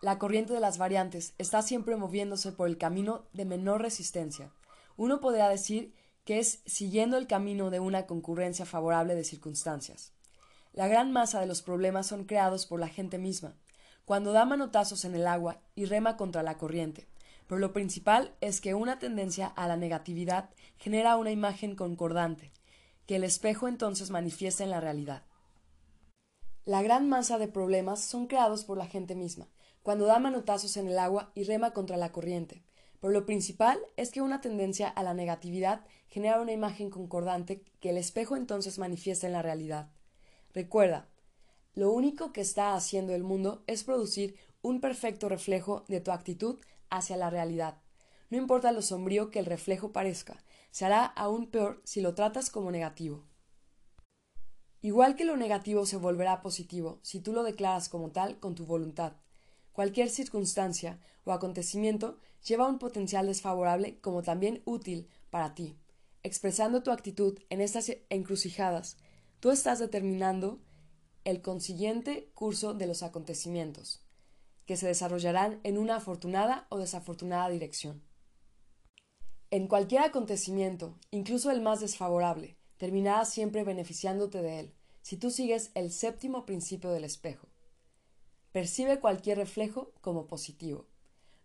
La 0.00 0.18
corriente 0.18 0.52
de 0.52 0.60
las 0.60 0.78
variantes 0.78 1.34
está 1.38 1.62
siempre 1.62 1.96
moviéndose 1.96 2.52
por 2.52 2.68
el 2.68 2.78
camino 2.78 3.26
de 3.32 3.46
menor 3.46 3.82
resistencia. 3.82 4.52
Uno 4.96 5.20
podría 5.20 5.48
decir 5.48 5.92
que 6.28 6.40
es 6.40 6.60
siguiendo 6.66 7.16
el 7.16 7.26
camino 7.26 7.70
de 7.70 7.80
una 7.80 8.04
concurrencia 8.04 8.66
favorable 8.66 9.14
de 9.14 9.24
circunstancias. 9.24 10.12
La 10.74 10.86
gran 10.86 11.10
masa 11.10 11.40
de 11.40 11.46
los 11.46 11.62
problemas 11.62 12.06
son 12.06 12.24
creados 12.24 12.66
por 12.66 12.80
la 12.80 12.88
gente 12.88 13.16
misma, 13.16 13.56
cuando 14.04 14.32
da 14.32 14.44
manotazos 14.44 15.06
en 15.06 15.14
el 15.14 15.26
agua 15.26 15.62
y 15.74 15.86
rema 15.86 16.18
contra 16.18 16.42
la 16.42 16.58
corriente. 16.58 17.08
Pero 17.46 17.58
lo 17.58 17.72
principal 17.72 18.34
es 18.42 18.60
que 18.60 18.74
una 18.74 18.98
tendencia 18.98 19.46
a 19.46 19.66
la 19.68 19.78
negatividad 19.78 20.50
genera 20.76 21.16
una 21.16 21.30
imagen 21.30 21.74
concordante, 21.74 22.52
que 23.06 23.16
el 23.16 23.24
espejo 23.24 23.66
entonces 23.66 24.10
manifiesta 24.10 24.62
en 24.64 24.68
la 24.68 24.80
realidad. 24.80 25.22
La 26.66 26.82
gran 26.82 27.08
masa 27.08 27.38
de 27.38 27.48
problemas 27.48 28.02
son 28.02 28.26
creados 28.26 28.66
por 28.66 28.76
la 28.76 28.86
gente 28.86 29.14
misma, 29.14 29.48
cuando 29.82 30.04
da 30.04 30.18
manotazos 30.18 30.76
en 30.76 30.88
el 30.88 30.98
agua 30.98 31.32
y 31.34 31.44
rema 31.44 31.70
contra 31.70 31.96
la 31.96 32.12
corriente. 32.12 32.62
Pero 33.00 33.14
lo 33.14 33.24
principal 33.24 33.78
es 33.96 34.10
que 34.10 34.20
una 34.20 34.42
tendencia 34.42 34.88
a 34.88 35.02
la 35.02 35.14
negatividad 35.14 35.86
genera 36.08 36.40
una 36.40 36.52
imagen 36.52 36.90
concordante 36.90 37.62
que 37.80 37.90
el 37.90 37.96
espejo 37.96 38.36
entonces 38.36 38.78
manifiesta 38.78 39.26
en 39.26 39.32
la 39.32 39.42
realidad. 39.42 39.90
Recuerda, 40.52 41.08
lo 41.74 41.92
único 41.92 42.32
que 42.32 42.40
está 42.40 42.74
haciendo 42.74 43.14
el 43.14 43.22
mundo 43.22 43.62
es 43.66 43.84
producir 43.84 44.36
un 44.62 44.80
perfecto 44.80 45.28
reflejo 45.28 45.84
de 45.88 46.00
tu 46.00 46.10
actitud 46.10 46.58
hacia 46.90 47.16
la 47.16 47.30
realidad. 47.30 47.78
No 48.30 48.38
importa 48.38 48.72
lo 48.72 48.82
sombrío 48.82 49.30
que 49.30 49.38
el 49.38 49.46
reflejo 49.46 49.92
parezca, 49.92 50.42
se 50.70 50.84
hará 50.84 51.04
aún 51.04 51.46
peor 51.46 51.80
si 51.84 52.00
lo 52.00 52.14
tratas 52.14 52.50
como 52.50 52.70
negativo. 52.70 53.24
Igual 54.80 55.16
que 55.16 55.24
lo 55.24 55.36
negativo 55.36 55.86
se 55.86 55.96
volverá 55.96 56.40
positivo 56.40 57.00
si 57.02 57.20
tú 57.20 57.32
lo 57.32 57.42
declaras 57.42 57.88
como 57.88 58.10
tal 58.10 58.38
con 58.38 58.54
tu 58.54 58.64
voluntad. 58.64 59.14
Cualquier 59.72 60.08
circunstancia 60.10 61.00
o 61.24 61.32
acontecimiento 61.32 62.18
lleva 62.46 62.68
un 62.68 62.78
potencial 62.78 63.26
desfavorable 63.26 63.98
como 64.00 64.22
también 64.22 64.62
útil 64.64 65.08
para 65.30 65.54
ti. 65.54 65.76
Expresando 66.28 66.82
tu 66.82 66.90
actitud 66.90 67.38
en 67.48 67.62
estas 67.62 67.90
encrucijadas, 68.10 68.98
tú 69.40 69.50
estás 69.50 69.78
determinando 69.78 70.60
el 71.24 71.40
consiguiente 71.40 72.28
curso 72.34 72.74
de 72.74 72.86
los 72.86 73.02
acontecimientos, 73.02 74.02
que 74.66 74.76
se 74.76 74.86
desarrollarán 74.86 75.58
en 75.64 75.78
una 75.78 75.96
afortunada 75.96 76.66
o 76.68 76.76
desafortunada 76.76 77.48
dirección. 77.48 78.02
En 79.50 79.68
cualquier 79.68 80.02
acontecimiento, 80.02 80.98
incluso 81.10 81.50
el 81.50 81.62
más 81.62 81.80
desfavorable, 81.80 82.58
terminarás 82.76 83.30
siempre 83.30 83.64
beneficiándote 83.64 84.42
de 84.42 84.60
él, 84.60 84.74
si 85.00 85.16
tú 85.16 85.30
sigues 85.30 85.70
el 85.72 85.90
séptimo 85.90 86.44
principio 86.44 86.90
del 86.90 87.04
espejo. 87.04 87.48
Percibe 88.52 89.00
cualquier 89.00 89.38
reflejo 89.38 89.92
como 90.02 90.26
positivo. 90.26 90.84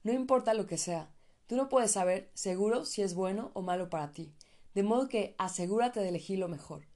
No 0.04 0.12
importa 0.12 0.54
lo 0.54 0.68
que 0.68 0.78
sea, 0.78 1.10
tú 1.48 1.56
no 1.56 1.70
puedes 1.70 1.92
saber 1.92 2.30
seguro 2.34 2.84
si 2.84 3.02
es 3.02 3.14
bueno 3.14 3.52
o 3.54 3.62
malo 3.62 3.90
para 3.90 4.12
ti, 4.12 4.34
de 4.74 4.84
modo 4.84 5.10
que 5.10 5.36
asegúrate 5.38 6.00
de 6.00 6.10
elegir 6.10 6.40
lo 6.40 6.48
mejor. 6.48 6.88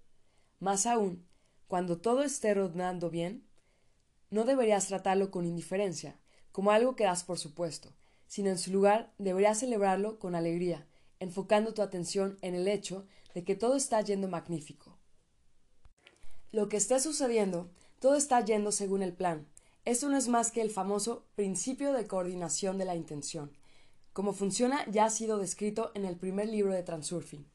Más 0.59 0.85
aún, 0.85 1.27
cuando 1.67 1.99
todo 1.99 2.23
esté 2.23 2.53
rodando 2.53 3.09
bien, 3.09 3.47
no 4.29 4.43
deberías 4.43 4.87
tratarlo 4.87 5.31
con 5.31 5.45
indiferencia, 5.45 6.19
como 6.51 6.71
algo 6.71 6.95
que 6.95 7.03
das 7.03 7.23
por 7.23 7.37
supuesto, 7.37 7.93
sino 8.27 8.49
en 8.49 8.57
su 8.57 8.71
lugar 8.71 9.13
deberías 9.17 9.59
celebrarlo 9.59 10.19
con 10.19 10.35
alegría, 10.35 10.87
enfocando 11.19 11.73
tu 11.73 11.81
atención 11.81 12.37
en 12.41 12.55
el 12.55 12.67
hecho 12.67 13.05
de 13.33 13.43
que 13.43 13.55
todo 13.55 13.75
está 13.75 14.01
yendo 14.01 14.27
magnífico. 14.27 14.97
Lo 16.51 16.69
que 16.69 16.77
esté 16.77 16.99
sucediendo, 16.99 17.69
todo 17.99 18.15
está 18.15 18.43
yendo 18.43 18.71
según 18.71 19.03
el 19.03 19.13
plan. 19.13 19.47
Esto 19.85 20.09
no 20.09 20.17
es 20.17 20.27
más 20.27 20.51
que 20.51 20.61
el 20.61 20.71
famoso 20.71 21.25
principio 21.35 21.93
de 21.93 22.07
coordinación 22.07 22.77
de 22.77 22.85
la 22.85 22.95
intención. 22.95 23.51
Como 24.13 24.33
funciona 24.33 24.85
ya 24.89 25.05
ha 25.05 25.09
sido 25.09 25.37
descrito 25.37 25.91
en 25.93 26.05
el 26.05 26.17
primer 26.17 26.49
libro 26.49 26.73
de 26.73 26.83
Transurfing. 26.83 27.45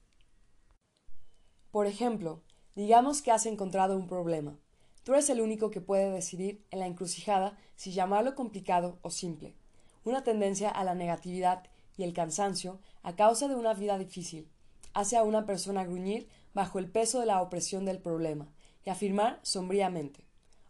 Por 1.72 1.86
ejemplo, 1.86 2.42
digamos 2.76 3.22
que 3.22 3.30
has 3.30 3.46
encontrado 3.46 3.96
un 3.96 4.06
problema. 4.06 4.58
Tú 5.04 5.14
eres 5.14 5.30
el 5.30 5.40
único 5.40 5.70
que 5.70 5.80
puede 5.80 6.10
decidir 6.10 6.62
en 6.70 6.80
la 6.80 6.86
encrucijada 6.86 7.58
si 7.76 7.92
llamarlo 7.92 8.34
complicado 8.34 8.98
o 9.00 9.10
simple. 9.10 9.56
Una 10.04 10.22
tendencia 10.22 10.68
a 10.68 10.84
la 10.84 10.94
negatividad 10.94 11.64
y 11.96 12.02
el 12.02 12.12
cansancio 12.12 12.78
a 13.02 13.16
causa 13.16 13.48
de 13.48 13.56
una 13.56 13.72
vida 13.72 13.96
difícil 13.96 14.48
hace 14.92 15.16
a 15.16 15.22
una 15.22 15.46
persona 15.46 15.84
gruñir 15.84 16.28
bajo 16.52 16.78
el 16.78 16.90
peso 16.90 17.20
de 17.20 17.26
la 17.26 17.40
opresión 17.40 17.86
del 17.86 17.98
problema 17.98 18.52
y 18.84 18.90
afirmar 18.90 19.40
sombríamente 19.42 20.26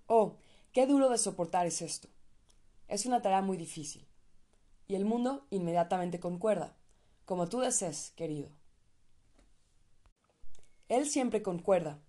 Oh, 0.07 0.37
qué 0.73 0.87
duro 0.87 1.09
de 1.09 1.19
soportar 1.19 1.67
es 1.67 1.83
esto. 1.83 2.09
Es 2.87 3.07
una 3.07 3.23
tarea 3.23 3.43
muy 3.43 3.57
difícil. 3.57 4.07
Y 4.87 4.95
el 4.95 5.05
mundo 5.05 5.47
inmediatamente 5.51 6.21
concuerda, 6.21 6.77
como 7.25 7.49
tú 7.49 7.59
desees, 7.59 8.13
querido. 8.15 8.51
Él 10.93 11.09
siempre 11.09 11.41
concuerda, 11.41 12.03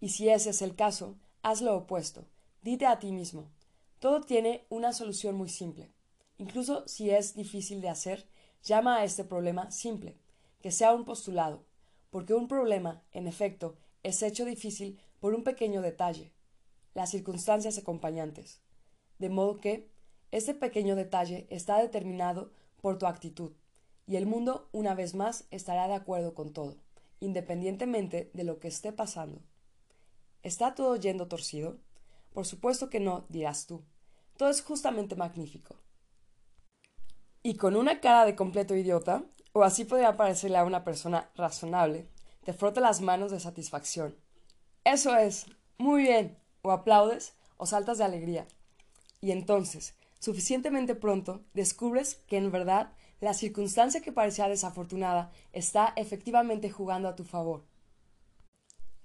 y 0.00 0.08
si 0.08 0.28
ese 0.28 0.50
es 0.50 0.60
el 0.60 0.74
caso, 0.74 1.16
haz 1.42 1.60
lo 1.60 1.76
opuesto. 1.76 2.26
Dite 2.60 2.84
a 2.84 2.98
ti 2.98 3.12
mismo, 3.12 3.52
todo 4.00 4.20
tiene 4.20 4.66
una 4.68 4.92
solución 4.92 5.36
muy 5.36 5.48
simple. 5.48 5.92
Incluso 6.36 6.82
si 6.88 7.10
es 7.10 7.36
difícil 7.36 7.80
de 7.80 7.88
hacer, 7.88 8.26
llama 8.64 8.96
a 8.96 9.04
este 9.04 9.22
problema 9.22 9.70
simple, 9.70 10.16
que 10.60 10.72
sea 10.72 10.92
un 10.92 11.04
postulado, 11.04 11.66
porque 12.10 12.34
un 12.34 12.48
problema, 12.48 13.00
en 13.12 13.28
efecto, 13.28 13.76
es 14.02 14.20
hecho 14.24 14.44
difícil 14.44 14.98
por 15.20 15.32
un 15.32 15.44
pequeño 15.44 15.80
detalle, 15.80 16.32
las 16.94 17.12
circunstancias 17.12 17.78
acompañantes. 17.78 18.60
De 19.20 19.28
modo 19.28 19.60
que, 19.60 19.88
este 20.32 20.52
pequeño 20.52 20.96
detalle 20.96 21.46
está 21.48 21.78
determinado 21.78 22.50
por 22.82 22.98
tu 22.98 23.06
actitud, 23.06 23.52
y 24.04 24.16
el 24.16 24.26
mundo, 24.26 24.68
una 24.72 24.96
vez 24.96 25.14
más, 25.14 25.46
estará 25.52 25.86
de 25.86 25.94
acuerdo 25.94 26.34
con 26.34 26.52
todo, 26.52 26.76
independientemente 27.26 28.30
de 28.32 28.44
lo 28.44 28.58
que 28.58 28.68
esté 28.68 28.92
pasando. 28.92 29.42
¿Está 30.42 30.74
todo 30.74 30.96
yendo 30.96 31.28
torcido? 31.28 31.78
Por 32.32 32.46
supuesto 32.46 32.88
que 32.88 33.00
no, 33.00 33.26
dirás 33.28 33.66
tú. 33.66 33.84
Todo 34.36 34.50
es 34.50 34.62
justamente 34.62 35.16
magnífico 35.16 35.76
y 37.46 37.54
con 37.54 37.76
una 37.76 38.00
cara 38.00 38.24
de 38.24 38.34
completo 38.34 38.74
idiota, 38.74 39.22
o 39.52 39.62
así 39.62 39.84
podría 39.84 40.16
parecerle 40.16 40.58
a 40.58 40.64
una 40.64 40.82
persona 40.82 41.30
razonable, 41.36 42.08
te 42.44 42.52
frota 42.52 42.80
las 42.80 43.00
manos 43.00 43.30
de 43.30 43.38
satisfacción. 43.38 44.16
Eso 44.82 45.16
es. 45.16 45.46
Muy 45.78 46.02
bien. 46.02 46.36
O 46.62 46.72
aplaudes 46.72 47.36
o 47.56 47.64
saltas 47.64 47.98
de 47.98 48.04
alegría. 48.04 48.48
Y 49.20 49.30
entonces, 49.30 49.94
suficientemente 50.18 50.96
pronto, 50.96 51.44
descubres 51.54 52.16
que 52.26 52.36
en 52.36 52.50
verdad 52.50 52.92
la 53.20 53.34
circunstancia 53.34 54.02
que 54.02 54.12
parecía 54.12 54.48
desafortunada 54.48 55.30
está 55.52 55.92
efectivamente 55.96 56.70
jugando 56.70 57.08
a 57.08 57.16
tu 57.16 57.24
favor. 57.24 57.64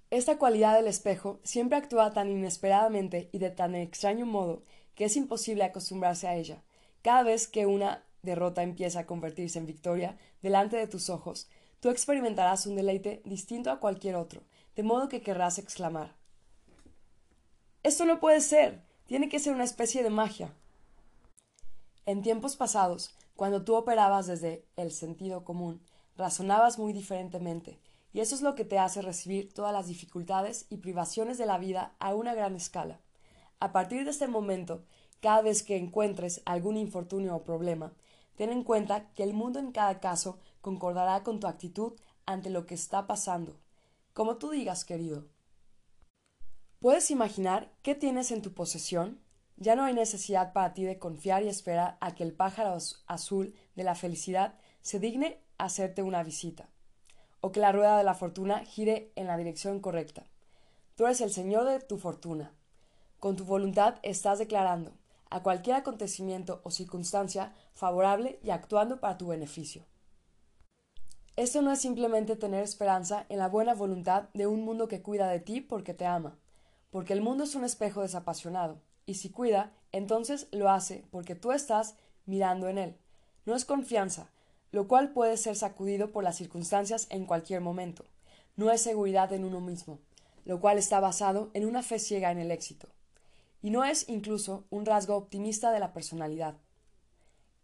Esta 0.09 0.37
cualidad 0.37 0.75
del 0.75 0.87
espejo 0.87 1.39
siempre 1.43 1.77
actúa 1.77 2.11
tan 2.11 2.29
inesperadamente 2.29 3.29
y 3.31 3.39
de 3.39 3.49
tan 3.49 3.75
extraño 3.75 4.25
modo 4.25 4.63
que 4.93 5.05
es 5.05 5.15
imposible 5.15 5.63
acostumbrarse 5.63 6.27
a 6.27 6.35
ella. 6.35 6.63
Cada 7.01 7.23
vez 7.23 7.47
que 7.47 7.65
una 7.65 8.03
derrota 8.21 8.61
empieza 8.61 8.99
a 8.99 9.05
convertirse 9.05 9.57
en 9.57 9.65
victoria 9.65 10.17
delante 10.41 10.75
de 10.75 10.87
tus 10.87 11.09
ojos, 11.09 11.49
tú 11.79 11.89
experimentarás 11.89 12.65
un 12.65 12.75
deleite 12.75 13.21
distinto 13.23 13.71
a 13.71 13.79
cualquier 13.79 14.15
otro, 14.15 14.43
de 14.75 14.83
modo 14.83 15.07
que 15.07 15.21
querrás 15.21 15.57
exclamar 15.57 16.15
Esto 17.83 18.05
no 18.05 18.19
puede 18.19 18.41
ser. 18.41 18.83
Tiene 19.07 19.29
que 19.29 19.39
ser 19.39 19.53
una 19.53 19.63
especie 19.63 20.03
de 20.03 20.09
magia. 20.09 20.53
En 22.05 22.21
tiempos 22.21 22.55
pasados, 22.55 23.15
cuando 23.35 23.63
tú 23.63 23.75
operabas 23.75 24.27
desde 24.27 24.65
el 24.75 24.91
sentido 24.91 25.43
común, 25.43 25.81
razonabas 26.15 26.77
muy 26.77 26.93
diferentemente, 26.93 27.79
y 28.13 28.19
eso 28.19 28.35
es 28.35 28.41
lo 28.41 28.55
que 28.55 28.65
te 28.65 28.77
hace 28.77 29.01
recibir 29.01 29.53
todas 29.53 29.73
las 29.73 29.87
dificultades 29.87 30.65
y 30.69 30.77
privaciones 30.77 31.37
de 31.37 31.45
la 31.45 31.57
vida 31.57 31.95
a 31.99 32.13
una 32.13 32.33
gran 32.33 32.55
escala. 32.55 32.99
A 33.59 33.71
partir 33.71 34.03
de 34.03 34.11
este 34.11 34.27
momento, 34.27 34.83
cada 35.21 35.41
vez 35.41 35.63
que 35.63 35.77
encuentres 35.77 36.41
algún 36.45 36.77
infortunio 36.77 37.35
o 37.35 37.43
problema, 37.43 37.93
Ten 38.41 38.49
en 38.51 38.63
cuenta 38.63 39.11
que 39.13 39.21
el 39.21 39.33
mundo 39.33 39.59
en 39.59 39.71
cada 39.71 39.99
caso 39.99 40.39
concordará 40.61 41.21
con 41.21 41.39
tu 41.39 41.45
actitud 41.45 41.93
ante 42.25 42.49
lo 42.49 42.65
que 42.65 42.73
está 42.73 43.05
pasando. 43.05 43.59
Como 44.13 44.37
tú 44.37 44.49
digas, 44.49 44.85
querido. 44.85 45.27
¿Puedes 46.79 47.11
imaginar 47.11 47.71
qué 47.83 47.93
tienes 47.93 48.31
en 48.31 48.41
tu 48.41 48.53
posesión? 48.53 49.21
Ya 49.61 49.75
no 49.75 49.83
hay 49.83 49.93
necesidad 49.93 50.53
para 50.53 50.73
ti 50.73 50.85
de 50.85 50.97
confiar 50.97 51.43
y 51.43 51.47
esperar 51.47 51.95
a 52.01 52.15
que 52.15 52.23
el 52.23 52.33
pájaro 52.33 52.75
azul 53.05 53.53
de 53.75 53.83
la 53.83 53.93
felicidad 53.93 54.55
se 54.81 54.97
digne 54.97 55.39
hacerte 55.59 56.01
una 56.01 56.23
visita. 56.23 56.67
o 57.41 57.51
que 57.51 57.59
la 57.59 57.71
rueda 57.71 57.97
de 57.97 58.03
la 58.03 58.15
fortuna 58.15 58.65
gire 58.65 59.11
en 59.15 59.27
la 59.27 59.37
dirección 59.37 59.79
correcta. 59.79 60.25
Tú 60.95 61.05
eres 61.05 61.21
el 61.21 61.31
señor 61.31 61.65
de 61.65 61.79
tu 61.79 61.97
fortuna. 61.97 62.53
Con 63.19 63.35
tu 63.35 63.45
voluntad 63.45 63.95
estás 64.01 64.39
declarando 64.39 64.93
a 65.29 65.43
cualquier 65.43 65.75
acontecimiento 65.75 66.61
o 66.63 66.71
circunstancia 66.71 67.53
favorable 67.73 68.39
y 68.43 68.49
actuando 68.49 68.99
para 68.99 69.17
tu 69.17 69.27
beneficio. 69.27 69.85
Esto 71.35 71.61
no 71.61 71.71
es 71.71 71.79
simplemente 71.79 72.35
tener 72.35 72.63
esperanza 72.63 73.25
en 73.29 73.37
la 73.37 73.47
buena 73.47 73.75
voluntad 73.75 74.29
de 74.33 74.47
un 74.47 74.63
mundo 74.65 74.87
que 74.87 75.03
cuida 75.03 75.27
de 75.27 75.39
ti 75.39 75.61
porque 75.61 75.93
te 75.93 76.05
ama, 76.05 76.37
porque 76.89 77.13
el 77.13 77.21
mundo 77.21 77.43
es 77.43 77.55
un 77.55 77.63
espejo 77.63 78.01
desapasionado, 78.01 78.81
y 79.05 79.15
si 79.15 79.29
cuida, 79.29 79.73
entonces 79.91 80.47
lo 80.51 80.69
hace 80.69 81.03
porque 81.11 81.35
tú 81.35 81.51
estás 81.51 81.95
mirando 82.25 82.69
en 82.69 82.77
él. 82.77 82.97
No 83.45 83.55
es 83.55 83.65
confianza, 83.65 84.29
lo 84.71 84.87
cual 84.87 85.11
puede 85.11 85.37
ser 85.37 85.55
sacudido 85.55 86.11
por 86.11 86.23
las 86.23 86.37
circunstancias 86.37 87.07
en 87.09 87.25
cualquier 87.25 87.61
momento. 87.61 88.05
No 88.55 88.71
es 88.71 88.81
seguridad 88.81 89.33
en 89.33 89.43
uno 89.43 89.59
mismo, 89.59 89.99
lo 90.45 90.59
cual 90.59 90.77
está 90.77 90.99
basado 90.99 91.51
en 91.53 91.65
una 91.65 91.83
fe 91.83 91.99
ciega 91.99 92.31
en 92.31 92.39
el 92.39 92.51
éxito. 92.51 92.87
Y 93.61 93.69
no 93.69 93.83
es 93.83 94.09
incluso 94.09 94.65
un 94.69 94.85
rasgo 94.85 95.15
optimista 95.15 95.71
de 95.71 95.79
la 95.79 95.93
personalidad. 95.93 96.55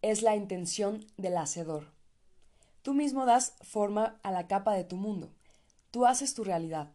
Es 0.01 0.21
la 0.21 0.35
intención 0.35 1.05
del 1.17 1.37
hacedor. 1.37 1.85
Tú 2.81 2.93
mismo 2.93 3.25
das 3.25 3.53
forma 3.61 4.19
a 4.23 4.31
la 4.31 4.47
capa 4.47 4.73
de 4.73 4.83
tu 4.83 4.95
mundo. 4.95 5.29
Tú 5.91 6.05
haces 6.05 6.33
tu 6.33 6.43
realidad. 6.43 6.91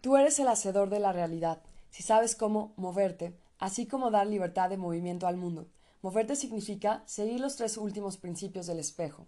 Tú 0.00 0.16
eres 0.16 0.38
el 0.40 0.48
hacedor 0.48 0.90
de 0.90 0.98
la 0.98 1.12
realidad, 1.12 1.62
si 1.92 2.02
sabes 2.02 2.34
cómo 2.34 2.72
moverte, 2.76 3.38
así 3.58 3.86
como 3.86 4.10
dar 4.10 4.26
libertad 4.26 4.70
de 4.70 4.78
movimiento 4.78 5.26
al 5.26 5.36
mundo. 5.36 5.68
Moverte 6.00 6.36
significa 6.36 7.02
seguir 7.04 7.38
los 7.38 7.56
tres 7.56 7.76
últimos 7.76 8.16
principios 8.16 8.66
del 8.66 8.78
espejo. 8.78 9.26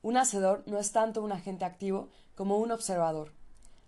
Un 0.00 0.16
hacedor 0.16 0.62
no 0.66 0.78
es 0.78 0.92
tanto 0.92 1.22
un 1.22 1.32
agente 1.32 1.64
activo 1.64 2.10
como 2.36 2.58
un 2.58 2.70
observador. 2.70 3.32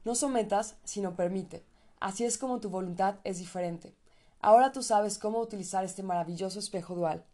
No 0.04 0.16
sometas, 0.16 0.76
sino 0.82 1.14
permite. 1.14 1.64
Así 2.00 2.24
es 2.24 2.36
como 2.36 2.58
tu 2.58 2.68
voluntad 2.68 3.20
es 3.22 3.38
diferente. 3.38 3.94
Ahora 4.40 4.72
tú 4.72 4.82
sabes 4.82 5.18
cómo 5.18 5.38
utilizar 5.38 5.84
este 5.84 6.02
maravilloso 6.02 6.58
espejo 6.58 6.96
dual. 6.96 7.24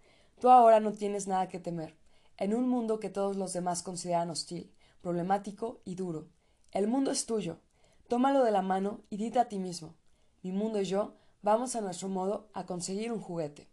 Tú 0.40 0.50
ahora 0.50 0.78
no 0.78 0.92
tienes 0.92 1.26
nada 1.26 1.48
que 1.48 1.58
temer 1.58 1.96
en 2.36 2.54
un 2.54 2.68
mundo 2.68 3.00
que 3.00 3.08
todos 3.08 3.36
los 3.36 3.54
demás 3.54 3.82
consideran 3.82 4.28
hostil, 4.28 4.70
problemático 5.00 5.80
y 5.86 5.94
duro. 5.94 6.28
El 6.70 6.86
mundo 6.86 7.10
es 7.10 7.24
tuyo. 7.24 7.60
Tómalo 8.08 8.44
de 8.44 8.50
la 8.50 8.60
mano 8.62 9.00
y 9.08 9.16
dite 9.16 9.38
a 9.38 9.48
ti 9.48 9.58
mismo 9.58 9.94
mi 10.42 10.52
mundo 10.52 10.80
y 10.80 10.84
yo 10.84 11.14
vamos 11.42 11.76
a 11.76 11.80
nuestro 11.80 12.08
modo 12.08 12.50
a 12.52 12.66
conseguir 12.66 13.12
un 13.12 13.20
juguete. 13.20 13.68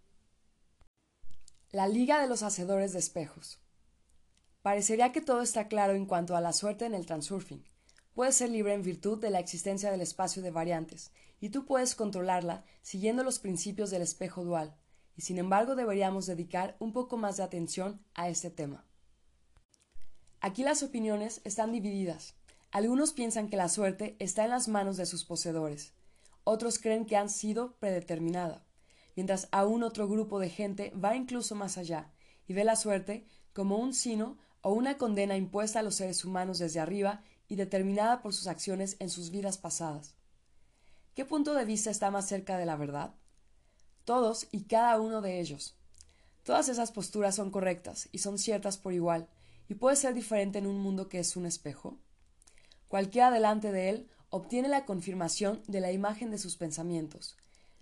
La 1.71 1.87
Liga 1.87 2.21
de 2.21 2.27
los 2.27 2.43
Hacedores 2.43 2.93
de 2.93 2.99
Espejos. 2.99 3.59
Parecería 4.61 5.11
que 5.11 5.21
todo 5.21 5.41
está 5.41 5.67
claro 5.67 5.93
en 5.93 6.05
cuanto 6.05 6.35
a 6.35 6.41
la 6.41 6.53
suerte 6.53 6.85
en 6.85 6.93
el 6.93 7.05
transurfing. 7.05 7.63
Puedes 8.13 8.35
ser 8.35 8.49
libre 8.49 8.73
en 8.73 8.83
virtud 8.83 9.19
de 9.19 9.29
la 9.29 9.39
existencia 9.39 9.91
del 9.91 10.01
espacio 10.01 10.41
de 10.41 10.51
variantes, 10.51 11.11
y 11.39 11.49
tú 11.49 11.65
puedes 11.65 11.95
controlarla 11.95 12.65
siguiendo 12.81 13.23
los 13.23 13.39
principios 13.39 13.91
del 13.91 14.01
espejo 14.01 14.43
dual 14.43 14.75
y 15.19 15.21
sin 15.21 15.37
embargo 15.37 15.75
deberíamos 15.75 16.27
dedicar 16.27 16.77
un 16.79 16.93
poco 16.93 17.17
más 17.17 17.35
de 17.35 17.43
atención 17.43 17.99
a 18.13 18.29
este 18.29 18.49
tema. 18.49 18.85
Aquí 20.39 20.63
las 20.63 20.81
opiniones 20.81 21.41
están 21.43 21.73
divididas. 21.73 22.35
Algunos 22.71 23.11
piensan 23.11 23.49
que 23.49 23.57
la 23.57 23.67
suerte 23.67 24.15
está 24.19 24.45
en 24.45 24.51
las 24.51 24.69
manos 24.69 24.95
de 24.95 25.05
sus 25.05 25.25
poseedores, 25.25 25.91
otros 26.43 26.79
creen 26.79 27.05
que 27.05 27.17
han 27.17 27.29
sido 27.29 27.75
predeterminada, 27.77 28.65
mientras 29.15 29.47
aún 29.51 29.83
otro 29.83 30.07
grupo 30.07 30.39
de 30.39 30.49
gente 30.49 30.91
va 30.91 31.15
incluso 31.15 31.55
más 31.55 31.77
allá 31.77 32.11
y 32.47 32.53
ve 32.53 32.63
la 32.63 32.75
suerte 32.75 33.25
como 33.53 33.77
un 33.77 33.93
sino 33.93 34.37
o 34.61 34.73
una 34.73 34.97
condena 34.97 35.37
impuesta 35.37 35.79
a 35.79 35.83
los 35.83 35.95
seres 35.95 36.25
humanos 36.25 36.59
desde 36.59 36.79
arriba 36.79 37.23
y 37.47 37.55
determinada 37.55 38.21
por 38.21 38.33
sus 38.33 38.47
acciones 38.47 38.95
en 38.99 39.09
sus 39.09 39.31
vidas 39.31 39.57
pasadas. 39.57 40.15
¿Qué 41.15 41.25
punto 41.25 41.53
de 41.53 41.65
vista 41.65 41.89
está 41.89 42.11
más 42.11 42.27
cerca 42.27 42.57
de 42.57 42.65
la 42.65 42.75
verdad? 42.75 43.15
todos 44.09 44.47
y 44.49 44.63
cada 44.63 44.99
uno 44.99 45.21
de 45.21 45.39
ellos. 45.39 45.75
Todas 46.41 46.67
esas 46.67 46.91
posturas 46.91 47.35
son 47.35 47.51
correctas 47.51 48.09
y 48.11 48.17
son 48.17 48.39
ciertas 48.39 48.79
por 48.79 48.91
igual, 48.91 49.29
y 49.67 49.75
puede 49.75 49.95
ser 49.95 50.15
diferente 50.15 50.57
en 50.57 50.65
un 50.65 50.79
mundo 50.79 51.09
que 51.09 51.19
es 51.19 51.35
un 51.35 51.45
espejo. 51.45 51.99
Cualquiera 52.87 53.29
delante 53.29 53.71
de 53.71 53.89
él 53.89 54.09
obtiene 54.29 54.67
la 54.67 54.85
confirmación 54.85 55.61
de 55.67 55.81
la 55.81 55.91
imagen 55.91 56.31
de 56.31 56.37
sus 56.37 56.57
pensamientos. 56.57 57.37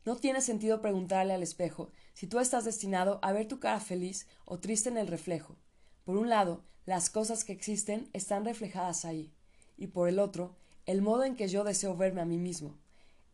No 0.05 0.15
tiene 0.15 0.41
sentido 0.41 0.81
preguntarle 0.81 1.33
al 1.33 1.43
espejo 1.43 1.91
si 2.13 2.27
tú 2.27 2.39
estás 2.39 2.65
destinado 2.65 3.19
a 3.21 3.33
ver 3.33 3.47
tu 3.47 3.59
cara 3.59 3.79
feliz 3.79 4.27
o 4.45 4.59
triste 4.59 4.89
en 4.89 4.97
el 4.97 5.07
reflejo. 5.07 5.57
Por 6.05 6.17
un 6.17 6.29
lado, 6.29 6.63
las 6.85 7.09
cosas 7.09 7.43
que 7.43 7.51
existen 7.51 8.09
están 8.13 8.45
reflejadas 8.45 9.03
ahí, 9.03 9.33
y 9.77 9.87
por 9.87 10.07
el 10.07 10.19
otro, 10.19 10.55
el 10.85 11.01
modo 11.01 11.25
en 11.25 11.35
que 11.35 11.49
yo 11.49 11.65
deseo 11.65 11.97
verme 11.97 12.21
a 12.21 12.25
mí 12.25 12.37
mismo. 12.37 12.77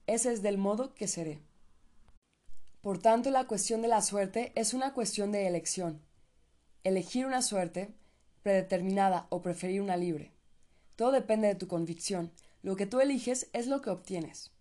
Ese 0.07 0.33
es 0.33 0.41
del 0.41 0.57
modo 0.57 0.95
que 0.95 1.07
seré. 1.07 1.39
Por 2.81 2.97
tanto, 2.97 3.29
la 3.29 3.45
cuestión 3.45 3.81
de 3.83 3.87
la 3.87 4.01
suerte 4.01 4.51
es 4.55 4.73
una 4.73 4.93
cuestión 4.93 5.31
de 5.31 5.47
elección. 5.47 6.01
Elegir 6.83 7.27
una 7.27 7.41
suerte 7.41 7.93
predeterminada 8.41 9.27
o 9.29 9.41
preferir 9.41 9.81
una 9.81 9.95
libre. 9.95 10.31
Todo 10.95 11.11
depende 11.11 11.47
de 11.47 11.55
tu 11.55 11.67
convicción. 11.67 12.31
Lo 12.63 12.75
que 12.75 12.87
tú 12.87 12.99
eliges 12.99 13.49
es 13.53 13.67
lo 13.67 13.81
que 13.81 13.91
obtienes. 13.91 14.51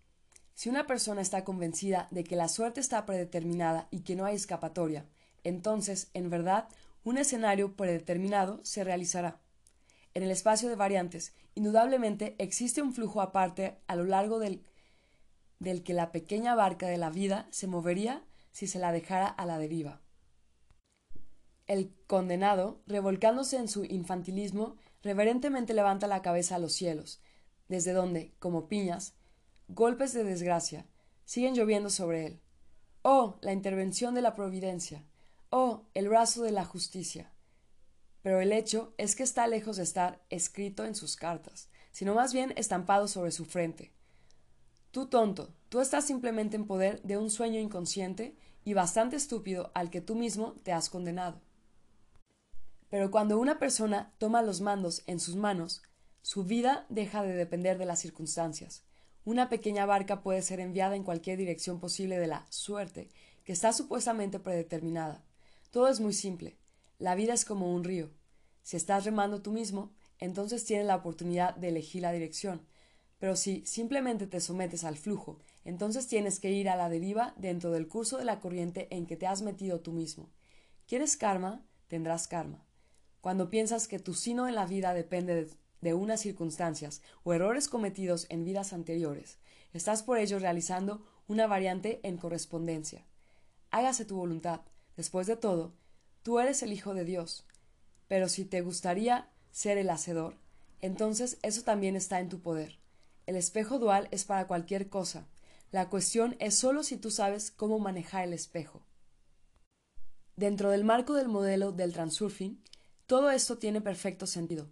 Si 0.53 0.69
una 0.69 0.85
persona 0.85 1.21
está 1.21 1.43
convencida 1.43 2.07
de 2.11 2.23
que 2.23 2.35
la 2.35 2.47
suerte 2.47 2.79
está 2.79 3.07
predeterminada 3.07 3.87
y 3.89 4.01
que 4.01 4.15
no 4.15 4.25
hay 4.25 4.35
escapatoria, 4.35 5.07
entonces, 5.43 6.09
en 6.13 6.29
verdad, 6.29 6.67
un 7.03 7.17
escenario 7.17 7.75
predeterminado 7.75 8.59
se 8.63 8.83
realizará. 8.83 9.41
En 10.13 10.21
el 10.21 10.29
espacio 10.29 10.69
de 10.69 10.75
variantes, 10.75 11.33
indudablemente 11.55 12.35
existe 12.37 12.83
un 12.83 12.93
flujo 12.93 13.19
aparte 13.19 13.79
a 13.87 13.95
lo 13.95 14.03
largo 14.03 14.37
del 14.37 14.63
del 15.63 15.83
que 15.83 15.93
la 15.93 16.11
pequeña 16.11 16.55
barca 16.55 16.87
de 16.87 16.97
la 16.97 17.09
vida 17.09 17.47
se 17.49 17.67
movería 17.67 18.23
si 18.51 18.67
se 18.67 18.79
la 18.79 18.91
dejara 18.91 19.27
a 19.27 19.45
la 19.45 19.57
deriva. 19.57 20.01
El 21.65 21.95
condenado, 22.05 22.81
revolcándose 22.85 23.57
en 23.57 23.69
su 23.69 23.85
infantilismo, 23.85 24.75
reverentemente 25.01 25.73
levanta 25.73 26.07
la 26.07 26.21
cabeza 26.21 26.55
a 26.55 26.59
los 26.59 26.73
cielos, 26.73 27.21
desde 27.73 27.91
donde, 27.93 28.33
como 28.39 28.69
piñas, 28.69 29.13
golpes 29.67 30.13
de 30.13 30.23
desgracia, 30.23 30.85
siguen 31.25 31.55
lloviendo 31.55 31.89
sobre 31.89 32.25
él. 32.25 32.41
Oh, 33.01 33.37
la 33.41 33.51
intervención 33.51 34.15
de 34.15 34.21
la 34.21 34.33
providencia. 34.33 35.03
Oh, 35.49 35.83
el 35.93 36.07
brazo 36.07 36.43
de 36.43 36.51
la 36.51 36.63
justicia. 36.63 37.31
Pero 38.21 38.39
el 38.39 38.53
hecho 38.53 38.93
es 38.97 39.15
que 39.15 39.23
está 39.23 39.47
lejos 39.47 39.77
de 39.77 39.83
estar 39.83 40.23
escrito 40.29 40.85
en 40.85 40.95
sus 40.95 41.15
cartas, 41.17 41.69
sino 41.91 42.15
más 42.15 42.33
bien 42.33 42.53
estampado 42.55 43.07
sobre 43.07 43.31
su 43.31 43.43
frente, 43.43 43.91
Tú 44.93 45.07
tonto, 45.07 45.55
tú 45.69 45.79
estás 45.79 46.05
simplemente 46.05 46.55
en 46.55 46.67
poder 46.67 47.01
de 47.01 47.17
un 47.17 47.31
sueño 47.31 47.59
inconsciente 47.59 48.37
y 48.63 48.75
bastante 48.75 49.15
estúpido 49.15 49.71
al 49.73 49.89
que 49.89 50.01
tú 50.01 50.13
mismo 50.13 50.53
te 50.61 50.71
has 50.71 50.91
condenado. 50.91 51.41
Pero 52.91 53.09
cuando 53.09 53.39
una 53.39 53.57
persona 53.57 54.13
toma 54.19 54.43
los 54.43 54.61
mandos 54.61 55.01
en 55.07 55.19
sus 55.19 55.35
manos, 55.35 55.81
su 56.23 56.45
vida 56.45 56.85
deja 56.87 57.21
de 57.21 57.35
depender 57.35 57.77
de 57.77 57.85
las 57.85 57.99
circunstancias. 57.99 58.83
Una 59.25 59.49
pequeña 59.49 59.85
barca 59.85 60.21
puede 60.21 60.41
ser 60.41 60.61
enviada 60.61 60.95
en 60.95 61.03
cualquier 61.03 61.37
dirección 61.37 61.81
posible 61.81 62.17
de 62.17 62.27
la 62.27 62.47
suerte, 62.49 63.09
que 63.43 63.51
está 63.51 63.73
supuestamente 63.73 64.39
predeterminada. 64.39 65.25
Todo 65.69 65.89
es 65.89 65.99
muy 65.99 66.13
simple. 66.13 66.57
La 66.97 67.13
vida 67.15 67.33
es 67.33 67.43
como 67.43 67.75
un 67.75 67.83
río. 67.83 68.09
Si 68.61 68.77
estás 68.77 69.03
remando 69.03 69.41
tú 69.41 69.51
mismo, 69.51 69.91
entonces 70.17 70.63
tienes 70.63 70.87
la 70.87 70.95
oportunidad 70.95 71.57
de 71.57 71.67
elegir 71.67 72.01
la 72.01 72.13
dirección, 72.13 72.65
pero 73.19 73.35
si 73.35 73.65
simplemente 73.65 74.25
te 74.25 74.39
sometes 74.39 74.85
al 74.85 74.97
flujo, 74.97 75.39
entonces 75.65 76.07
tienes 76.07 76.39
que 76.39 76.51
ir 76.51 76.69
a 76.69 76.77
la 76.77 76.87
deriva 76.87 77.33
dentro 77.35 77.71
del 77.71 77.89
curso 77.89 78.17
de 78.17 78.25
la 78.25 78.39
corriente 78.39 78.87
en 78.91 79.07
que 79.07 79.17
te 79.17 79.27
has 79.27 79.41
metido 79.41 79.81
tú 79.81 79.91
mismo. 79.91 80.29
¿Quieres 80.87 81.17
karma? 81.17 81.65
Tendrás 81.89 82.29
karma. 82.29 82.65
Cuando 83.19 83.49
piensas 83.49 83.89
que 83.89 83.99
tu 83.99 84.13
sino 84.13 84.47
en 84.47 84.55
la 84.55 84.65
vida 84.65 84.93
depende 84.93 85.35
de, 85.35 85.62
unas 85.91 86.21
circunstancias 86.21 87.01
o 87.25 87.33
errores 87.33 87.67
cometidos 87.67 88.27
en 88.29 88.45
vidas 88.45 88.71
anteriores, 88.71 89.39
estás 89.73 90.03
por 90.03 90.19
ello 90.19 90.39
realizando 90.39 91.05
una 91.27 91.47
variante 91.47 91.99
en 92.03 92.17
correspondencia. 92.17 93.05
Hágase 93.71 94.05
tu 94.05 94.15
voluntad. 94.15 94.61
Después 94.95 95.27
de 95.27 95.35
todo, 95.35 95.73
tú 96.21 96.39
eres 96.39 96.61
el 96.63 96.71
Hijo 96.71 96.93
de 96.93 97.05
Dios. 97.05 97.45
Pero 98.07 98.29
si 98.29 98.45
te 98.45 98.61
gustaría 98.61 99.29
ser 99.51 99.77
el 99.77 99.89
Hacedor, 99.89 100.37
entonces 100.79 101.39
eso 101.41 101.63
también 101.63 101.95
está 101.95 102.19
en 102.19 102.29
tu 102.29 102.39
poder. 102.39 102.77
El 103.25 103.35
espejo 103.35 103.79
dual 103.79 104.07
es 104.11 104.25
para 104.25 104.47
cualquier 104.47 104.89
cosa. 104.89 105.27
La 105.71 105.89
cuestión 105.89 106.35
es 106.39 106.55
solo 106.55 106.83
si 106.83 106.97
tú 106.97 107.09
sabes 107.09 107.49
cómo 107.49 107.79
manejar 107.79 108.25
el 108.25 108.33
espejo. 108.33 108.85
Dentro 110.35 110.69
del 110.69 110.83
marco 110.83 111.13
del 111.13 111.29
modelo 111.29 111.71
del 111.71 111.93
transurfing, 111.93 112.61
todo 113.07 113.31
esto 113.31 113.57
tiene 113.57 113.81
perfecto 113.81 114.27
sentido. 114.27 114.69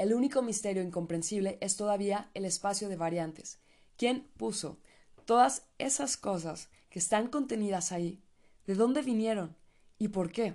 El 0.00 0.14
único 0.14 0.40
misterio 0.40 0.82
incomprensible 0.82 1.58
es 1.60 1.76
todavía 1.76 2.30
el 2.32 2.46
espacio 2.46 2.88
de 2.88 2.96
variantes. 2.96 3.58
¿Quién 3.98 4.26
puso 4.38 4.78
todas 5.26 5.66
esas 5.76 6.16
cosas 6.16 6.70
que 6.88 6.98
están 6.98 7.28
contenidas 7.28 7.92
ahí? 7.92 8.18
¿De 8.66 8.74
dónde 8.76 9.02
vinieron? 9.02 9.58
¿Y 9.98 10.08
por 10.08 10.32
qué? 10.32 10.54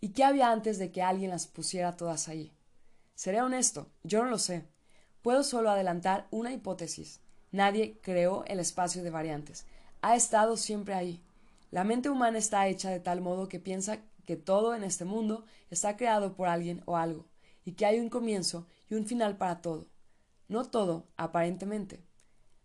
¿Y 0.00 0.08
qué 0.08 0.24
había 0.24 0.50
antes 0.50 0.80
de 0.80 0.90
que 0.90 1.02
alguien 1.02 1.30
las 1.30 1.46
pusiera 1.46 1.96
todas 1.96 2.26
ahí? 2.26 2.52
Seré 3.14 3.42
honesto, 3.42 3.92
yo 4.02 4.24
no 4.24 4.28
lo 4.28 4.38
sé. 4.38 4.66
Puedo 5.22 5.44
solo 5.44 5.70
adelantar 5.70 6.26
una 6.32 6.52
hipótesis. 6.52 7.20
Nadie 7.52 8.00
creó 8.02 8.44
el 8.46 8.58
espacio 8.58 9.04
de 9.04 9.10
variantes. 9.10 9.66
Ha 10.02 10.16
estado 10.16 10.56
siempre 10.56 10.94
ahí. 10.94 11.22
La 11.70 11.84
mente 11.84 12.10
humana 12.10 12.38
está 12.38 12.66
hecha 12.66 12.90
de 12.90 12.98
tal 12.98 13.20
modo 13.20 13.48
que 13.48 13.60
piensa 13.60 14.00
que 14.26 14.34
todo 14.34 14.74
en 14.74 14.82
este 14.82 15.04
mundo 15.04 15.44
está 15.70 15.96
creado 15.96 16.34
por 16.34 16.48
alguien 16.48 16.82
o 16.86 16.96
algo, 16.96 17.28
y 17.64 17.72
que 17.72 17.86
hay 17.86 18.00
un 18.00 18.10
comienzo 18.10 18.66
y 18.88 18.94
un 18.94 19.06
final 19.06 19.36
para 19.36 19.60
todo. 19.60 19.86
No 20.48 20.64
todo, 20.64 21.08
aparentemente. 21.16 22.04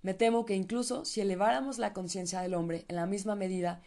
Me 0.01 0.13
temo 0.13 0.45
que 0.45 0.55
incluso 0.55 1.05
si 1.05 1.21
eleváramos 1.21 1.77
la 1.77 1.93
conciencia 1.93 2.41
del 2.41 2.53
hombre 2.53 2.85
en 2.87 2.95
la 2.95 3.05
misma 3.05 3.35
medida 3.35 3.81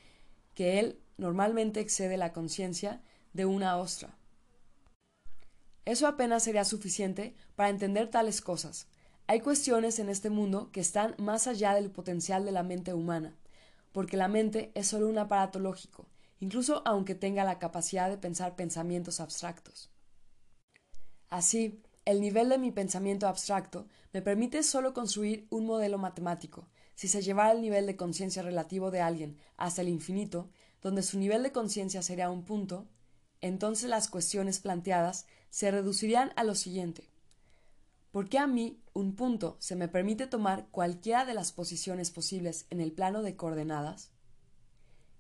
que 0.54 0.78
él 0.78 1.00
normalmente 1.16 1.80
excede 1.80 2.16
la 2.16 2.32
conciencia 2.32 3.02
de 3.32 3.46
una 3.46 3.76
ostra. 3.76 4.16
Eso 5.84 6.06
apenas 6.06 6.44
sería 6.44 6.64
suficiente 6.64 7.34
para 7.56 7.70
entender 7.70 8.08
tales 8.08 8.40
cosas. 8.40 8.86
Hay 9.26 9.40
cuestiones 9.40 9.98
en 9.98 10.08
este 10.08 10.30
mundo 10.30 10.70
que 10.72 10.80
están 10.80 11.14
más 11.18 11.46
allá 11.46 11.74
del 11.74 11.90
potencial 11.90 12.44
de 12.44 12.52
la 12.52 12.62
mente 12.62 12.92
humana, 12.92 13.36
porque 13.92 14.16
la 14.16 14.28
mente 14.28 14.70
es 14.74 14.88
solo 14.88 15.08
un 15.08 15.18
aparato 15.18 15.58
lógico, 15.58 16.06
incluso 16.40 16.82
aunque 16.84 17.14
tenga 17.14 17.44
la 17.44 17.58
capacidad 17.58 18.10
de 18.10 18.18
pensar 18.18 18.56
pensamientos 18.56 19.20
abstractos. 19.20 19.91
Así, 21.32 21.80
el 22.04 22.20
nivel 22.20 22.50
de 22.50 22.58
mi 22.58 22.72
pensamiento 22.72 23.26
abstracto 23.26 23.88
me 24.12 24.20
permite 24.20 24.62
solo 24.62 24.92
construir 24.92 25.46
un 25.48 25.64
modelo 25.64 25.96
matemático. 25.96 26.68
Si 26.94 27.08
se 27.08 27.22
llevara 27.22 27.52
el 27.52 27.62
nivel 27.62 27.86
de 27.86 27.96
conciencia 27.96 28.42
relativo 28.42 28.90
de 28.90 29.00
alguien 29.00 29.38
hasta 29.56 29.80
el 29.80 29.88
infinito, 29.88 30.50
donde 30.82 31.02
su 31.02 31.18
nivel 31.18 31.42
de 31.42 31.50
conciencia 31.50 32.02
sería 32.02 32.28
un 32.28 32.44
punto, 32.44 32.86
entonces 33.40 33.88
las 33.88 34.10
cuestiones 34.10 34.60
planteadas 34.60 35.24
se 35.48 35.70
reducirían 35.70 36.34
a 36.36 36.44
lo 36.44 36.54
siguiente. 36.54 37.08
¿Por 38.10 38.28
qué 38.28 38.36
a 38.36 38.46
mí, 38.46 38.82
un 38.92 39.16
punto, 39.16 39.56
se 39.58 39.74
me 39.74 39.88
permite 39.88 40.26
tomar 40.26 40.68
cualquiera 40.70 41.24
de 41.24 41.32
las 41.32 41.50
posiciones 41.50 42.10
posibles 42.10 42.66
en 42.68 42.82
el 42.82 42.92
plano 42.92 43.22
de 43.22 43.36
coordenadas? 43.36 44.10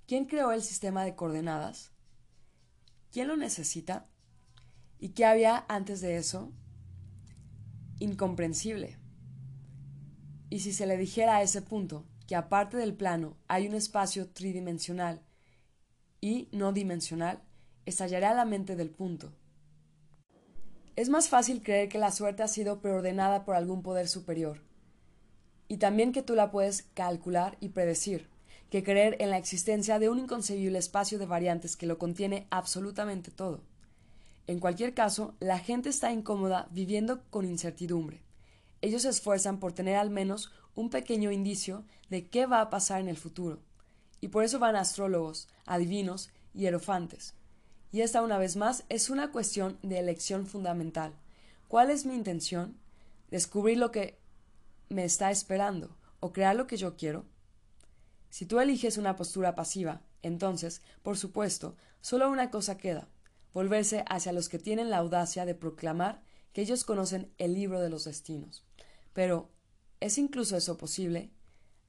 ¿Quién 0.06 0.26
creó 0.26 0.52
el 0.52 0.62
sistema 0.62 1.04
de 1.04 1.14
coordenadas? 1.14 1.90
¿Quién 3.10 3.28
lo 3.28 3.38
necesita? 3.38 4.11
¿Y 5.02 5.08
qué 5.08 5.24
había 5.24 5.64
antes 5.68 6.00
de 6.00 6.16
eso? 6.16 6.52
incomprensible. 7.98 8.98
Y 10.48 10.60
si 10.60 10.72
se 10.72 10.86
le 10.86 10.96
dijera 10.96 11.36
a 11.36 11.42
ese 11.42 11.60
punto 11.60 12.06
que 12.28 12.36
aparte 12.36 12.76
del 12.76 12.94
plano 12.94 13.36
hay 13.48 13.66
un 13.66 13.74
espacio 13.74 14.28
tridimensional 14.28 15.20
y 16.20 16.48
no 16.52 16.72
dimensional, 16.72 17.42
estallaría 17.84 18.32
la 18.32 18.44
mente 18.44 18.76
del 18.76 18.90
punto. 18.90 19.32
Es 20.94 21.08
más 21.08 21.28
fácil 21.28 21.64
creer 21.64 21.88
que 21.88 21.98
la 21.98 22.12
suerte 22.12 22.44
ha 22.44 22.48
sido 22.48 22.80
preordenada 22.80 23.44
por 23.44 23.56
algún 23.56 23.82
poder 23.82 24.06
superior, 24.06 24.62
y 25.66 25.78
también 25.78 26.12
que 26.12 26.22
tú 26.22 26.36
la 26.36 26.52
puedes 26.52 26.84
calcular 26.94 27.56
y 27.58 27.70
predecir, 27.70 28.30
que 28.70 28.84
creer 28.84 29.16
en 29.18 29.30
la 29.30 29.38
existencia 29.38 29.98
de 29.98 30.08
un 30.08 30.20
inconcebible 30.20 30.78
espacio 30.78 31.18
de 31.18 31.26
variantes 31.26 31.76
que 31.76 31.86
lo 31.86 31.98
contiene 31.98 32.46
absolutamente 32.50 33.32
todo. 33.32 33.71
En 34.46 34.58
cualquier 34.58 34.94
caso, 34.94 35.34
la 35.40 35.58
gente 35.58 35.88
está 35.88 36.12
incómoda 36.12 36.68
viviendo 36.70 37.22
con 37.30 37.44
incertidumbre. 37.44 38.22
Ellos 38.80 39.02
se 39.02 39.08
esfuerzan 39.08 39.60
por 39.60 39.72
tener 39.72 39.96
al 39.96 40.10
menos 40.10 40.50
un 40.74 40.90
pequeño 40.90 41.30
indicio 41.30 41.84
de 42.10 42.28
qué 42.28 42.46
va 42.46 42.60
a 42.60 42.70
pasar 42.70 43.00
en 43.00 43.08
el 43.08 43.16
futuro. 43.16 43.60
Y 44.20 44.28
por 44.28 44.44
eso 44.44 44.58
van 44.58 44.76
astrólogos, 44.76 45.48
adivinos 45.66 46.30
y 46.54 46.60
hierofantes. 46.60 47.34
Y 47.92 48.00
esta 48.00 48.22
una 48.22 48.38
vez 48.38 48.56
más 48.56 48.84
es 48.88 49.10
una 49.10 49.30
cuestión 49.30 49.78
de 49.82 49.98
elección 49.98 50.46
fundamental. 50.46 51.14
¿Cuál 51.68 51.90
es 51.90 52.06
mi 52.06 52.14
intención? 52.14 52.76
¿Descubrir 53.30 53.78
lo 53.78 53.90
que 53.90 54.18
me 54.88 55.04
está 55.04 55.30
esperando 55.30 55.96
o 56.20 56.32
crear 56.32 56.56
lo 56.56 56.66
que 56.66 56.76
yo 56.76 56.96
quiero? 56.96 57.26
Si 58.30 58.46
tú 58.46 58.60
eliges 58.60 58.96
una 58.96 59.14
postura 59.14 59.54
pasiva, 59.54 60.00
entonces, 60.22 60.82
por 61.02 61.18
supuesto, 61.18 61.76
solo 62.00 62.30
una 62.30 62.50
cosa 62.50 62.78
queda, 62.78 63.08
volverse 63.52 64.04
hacia 64.08 64.32
los 64.32 64.48
que 64.48 64.58
tienen 64.58 64.90
la 64.90 64.98
audacia 64.98 65.44
de 65.44 65.54
proclamar 65.54 66.22
que 66.52 66.62
ellos 66.62 66.84
conocen 66.84 67.32
el 67.38 67.54
libro 67.54 67.80
de 67.80 67.90
los 67.90 68.04
destinos. 68.04 68.64
Pero, 69.12 69.50
¿es 70.00 70.18
incluso 70.18 70.56
eso 70.56 70.78
posible? 70.78 71.30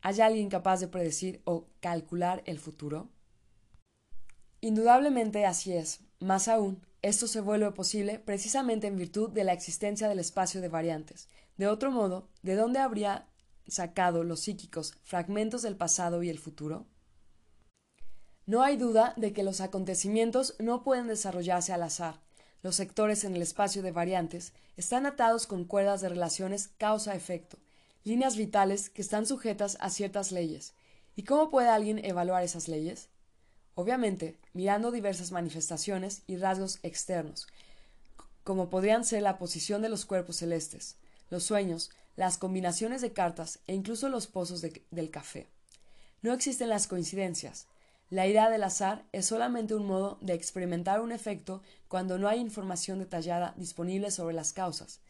¿Hay 0.02 0.20
alguien 0.22 0.50
capaz 0.50 0.80
de 0.80 0.88
predecir 0.88 1.42
o 1.46 1.68
calcular 1.80 2.44
el 2.46 2.60
futuro? 2.60 3.10
Indudablemente 4.62 5.46
así 5.46 5.74
es. 5.74 6.02
Más 6.20 6.48
aún, 6.48 6.86
esto 7.02 7.28
se 7.28 7.42
vuelve 7.42 7.72
posible 7.72 8.20
precisamente 8.20 8.88
en 8.88 8.96
virtud 8.96 9.30
de 9.30 9.44
la 9.44 9.54
existencia 9.54 10.08
del 10.08 10.20
espacio 10.20 10.62
de 10.62 10.70
variantes. 10.70 11.28
De 11.58 11.68
otro 11.68 11.92
modo, 11.92 12.30
¿de 12.42 12.56
dónde 12.56 12.80
habría 12.80 13.28
sacado 13.68 14.24
los 14.24 14.42
psíquicos 14.42 14.96
fragmentos 15.04 15.62
del 15.62 15.76
pasado 15.76 16.24
y 16.24 16.30
el 16.30 16.40
futuro? 16.40 16.88
No 18.46 18.62
hay 18.62 18.76
duda 18.76 19.14
de 19.16 19.32
que 19.32 19.44
los 19.44 19.62
acontecimientos 19.62 20.56
no 20.60 20.84
pueden 20.84 21.08
desarrollarse 21.08 21.72
al 21.72 21.84
azar. 21.84 22.20
Los 22.62 22.76
sectores 22.76 23.24
en 23.24 23.36
el 23.36 23.42
espacio 23.42 23.82
de 23.82 23.92
variantes 23.92 24.52
están 24.76 25.06
atados 25.06 25.48
con 25.48 25.64
cuerdas 25.64 26.02
de 26.02 26.10
relaciones 26.10 26.70
causa-efecto, 26.78 27.58
líneas 28.04 28.36
vitales 28.36 28.90
que 28.90 29.02
están 29.02 29.26
sujetas 29.26 29.78
a 29.80 29.90
ciertas 29.90 30.34
leyes. 30.34 30.74
¿Y 31.16 31.24
cómo 31.24 31.50
puede 31.50 31.70
alguien 31.70 32.04
evaluar 32.04 32.44
esas 32.44 32.68
leyes? 32.68 33.08
Obviamente, 33.76 34.38
mirando 34.54 34.92
diversas 34.92 35.32
manifestaciones 35.32 36.24
y 36.28 36.36
rasgos 36.36 36.80
externos, 36.84 37.48
como 38.44 38.70
podrían 38.70 39.06
ser 39.06 39.22
la 39.22 39.38
posición 39.38 39.82
de 39.82 39.90
los 39.90 40.06
cuerpos 40.06 40.38
celestes, 40.38 40.98
los 41.30 41.44
sueños, 41.44 41.92
las 42.18 42.38
combinaciones 42.38 43.02
de 43.02 43.14
cartas 43.14 43.60
e 43.68 43.74
incluso 43.74 44.10
los 44.10 44.28
pozos 44.28 44.62
del 44.62 45.10
café. 45.12 45.48
No 46.22 46.34
existen 46.34 46.70
las 46.70 46.88
coincidencias, 46.88 47.68
la 48.14 48.28
idea 48.28 48.52
del 48.52 48.62
azar 48.64 49.08
es 49.12 49.26
solamente 49.26 49.74
un 49.74 49.88
modo 49.88 50.20
de 50.22 50.36
experimentar 50.36 51.02
un 51.02 51.12
efecto 51.12 51.64
cuando 51.88 52.20
no 52.20 52.28
hay 52.28 52.40
información 52.40 53.00
detallada 53.00 53.56
disponible 53.58 54.12
sobre 54.12 54.36
las 54.36 54.54
causas. 54.54 55.02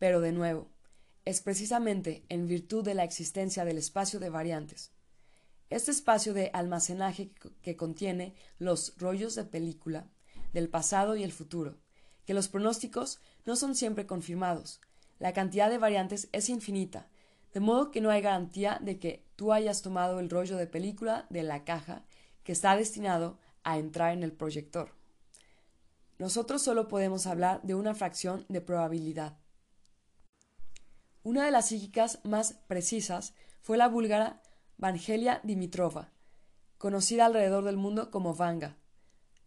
Pero 0.00 0.20
de 0.20 0.32
nuevo, 0.32 0.68
es 1.24 1.42
precisamente 1.42 2.24
en 2.28 2.48
virtud 2.48 2.84
de 2.84 2.94
la 2.94 3.04
existencia 3.04 3.64
del 3.64 3.78
espacio 3.78 4.18
de 4.18 4.30
variantes. 4.30 4.90
Este 5.68 5.92
espacio 5.92 6.34
de 6.34 6.50
almacenaje 6.52 7.30
que 7.62 7.76
contiene 7.76 8.34
los 8.58 8.94
rollos 8.98 9.36
de 9.36 9.44
película 9.44 10.10
del 10.52 10.68
pasado 10.68 11.14
y 11.14 11.22
el 11.22 11.30
futuro, 11.30 11.78
que 12.24 12.34
los 12.34 12.48
pronósticos 12.48 13.20
no 13.46 13.54
son 13.54 13.76
siempre 13.76 14.06
confirmados. 14.06 14.80
La 15.20 15.32
cantidad 15.32 15.70
de 15.70 15.78
variantes 15.78 16.28
es 16.32 16.48
infinita, 16.48 17.06
de 17.54 17.60
modo 17.60 17.92
que 17.92 18.00
no 18.00 18.10
hay 18.10 18.22
garantía 18.22 18.80
de 18.82 18.98
que 18.98 19.24
tú 19.36 19.52
hayas 19.52 19.82
tomado 19.82 20.18
el 20.18 20.30
rollo 20.30 20.56
de 20.56 20.66
película 20.66 21.28
de 21.30 21.44
la 21.44 21.62
caja 21.62 22.04
está 22.52 22.76
destinado 22.76 23.38
a 23.62 23.78
entrar 23.78 24.12
en 24.12 24.22
el 24.22 24.32
proyector. 24.32 24.92
Nosotros 26.18 26.62
solo 26.62 26.88
podemos 26.88 27.26
hablar 27.26 27.62
de 27.62 27.74
una 27.74 27.94
fracción 27.94 28.44
de 28.48 28.60
probabilidad. 28.60 29.38
Una 31.22 31.44
de 31.44 31.50
las 31.50 31.68
psíquicas 31.68 32.20
más 32.24 32.54
precisas 32.66 33.34
fue 33.60 33.76
la 33.76 33.88
búlgara 33.88 34.42
Vangelia 34.78 35.40
Dimitrova, 35.44 36.12
conocida 36.78 37.26
alrededor 37.26 37.64
del 37.64 37.76
mundo 37.76 38.10
como 38.10 38.34
Vanga. 38.34 38.76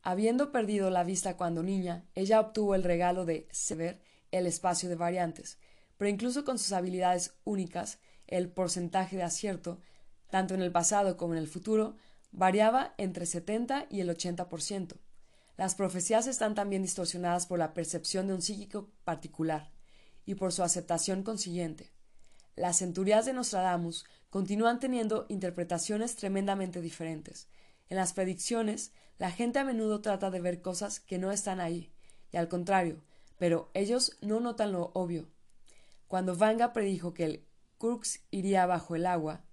Habiendo 0.03 0.51
perdido 0.51 0.89
la 0.89 1.03
vista 1.03 1.37
cuando 1.37 1.63
niña, 1.63 2.05
ella 2.13 2.39
obtuvo 2.39 2.75
el 2.75 2.83
regalo 2.83 3.25
de 3.25 3.47
saber 3.51 4.01
el 4.31 4.45
espacio 4.45 4.89
de 4.89 4.95
variantes, 4.95 5.57
pero 5.97 6.09
incluso 6.09 6.43
con 6.43 6.59
sus 6.59 6.73
habilidades 6.73 7.35
únicas, 7.43 7.99
el 8.27 8.49
porcentaje 8.49 9.15
de 9.15 9.23
acierto, 9.23 9.79
tanto 10.29 10.53
en 10.53 10.61
el 10.61 10.71
pasado 10.71 11.17
como 11.17 11.33
en 11.33 11.39
el 11.39 11.47
futuro, 11.47 11.95
variaba 12.33 12.95
entre 12.97 13.25
70 13.27 13.85
y 13.89 14.01
el 14.01 14.09
80%. 14.09 14.95
Las 15.55 15.75
profecías 15.75 16.25
están 16.25 16.55
también 16.55 16.81
distorsionadas 16.81 17.45
por 17.45 17.59
la 17.59 17.73
percepción 17.73 18.27
de 18.27 18.33
un 18.33 18.41
psíquico 18.41 18.89
particular 19.05 19.71
y 20.25 20.35
por 20.35 20.51
su 20.51 20.63
aceptación 20.63 21.21
consiguiente. 21.21 21.91
Las 22.55 22.79
centurias 22.79 23.25
de 23.25 23.33
Nostradamus 23.33 24.05
continúan 24.31 24.79
teniendo 24.79 25.27
interpretaciones 25.29 26.15
tremendamente 26.15 26.81
diferentes. 26.81 27.47
En 27.89 27.97
las 27.97 28.13
predicciones, 28.13 28.91
la 29.19 29.29
gente 29.29 29.59
a 29.59 29.63
menudo 29.63 30.01
trata 30.01 30.31
de 30.31 30.41
ver 30.41 30.61
cosas 30.61 30.99
que 30.99 31.19
no 31.19 31.31
están 31.31 31.59
ahí, 31.59 31.91
y 32.31 32.37
al 32.37 32.47
contrario, 32.47 33.03
pero 33.37 33.69
ellos 33.75 34.17
no 34.21 34.39
notan 34.39 34.71
lo 34.71 34.89
obvio. 34.95 35.29
Cuando 36.07 36.35
Vanga 36.35 36.73
predijo 36.73 37.13
que 37.13 37.25
el 37.25 37.45
Kurks 37.77 38.21
iría 38.31 38.65
bajo 38.65 38.95
el 38.95 39.05
agua, 39.05 39.43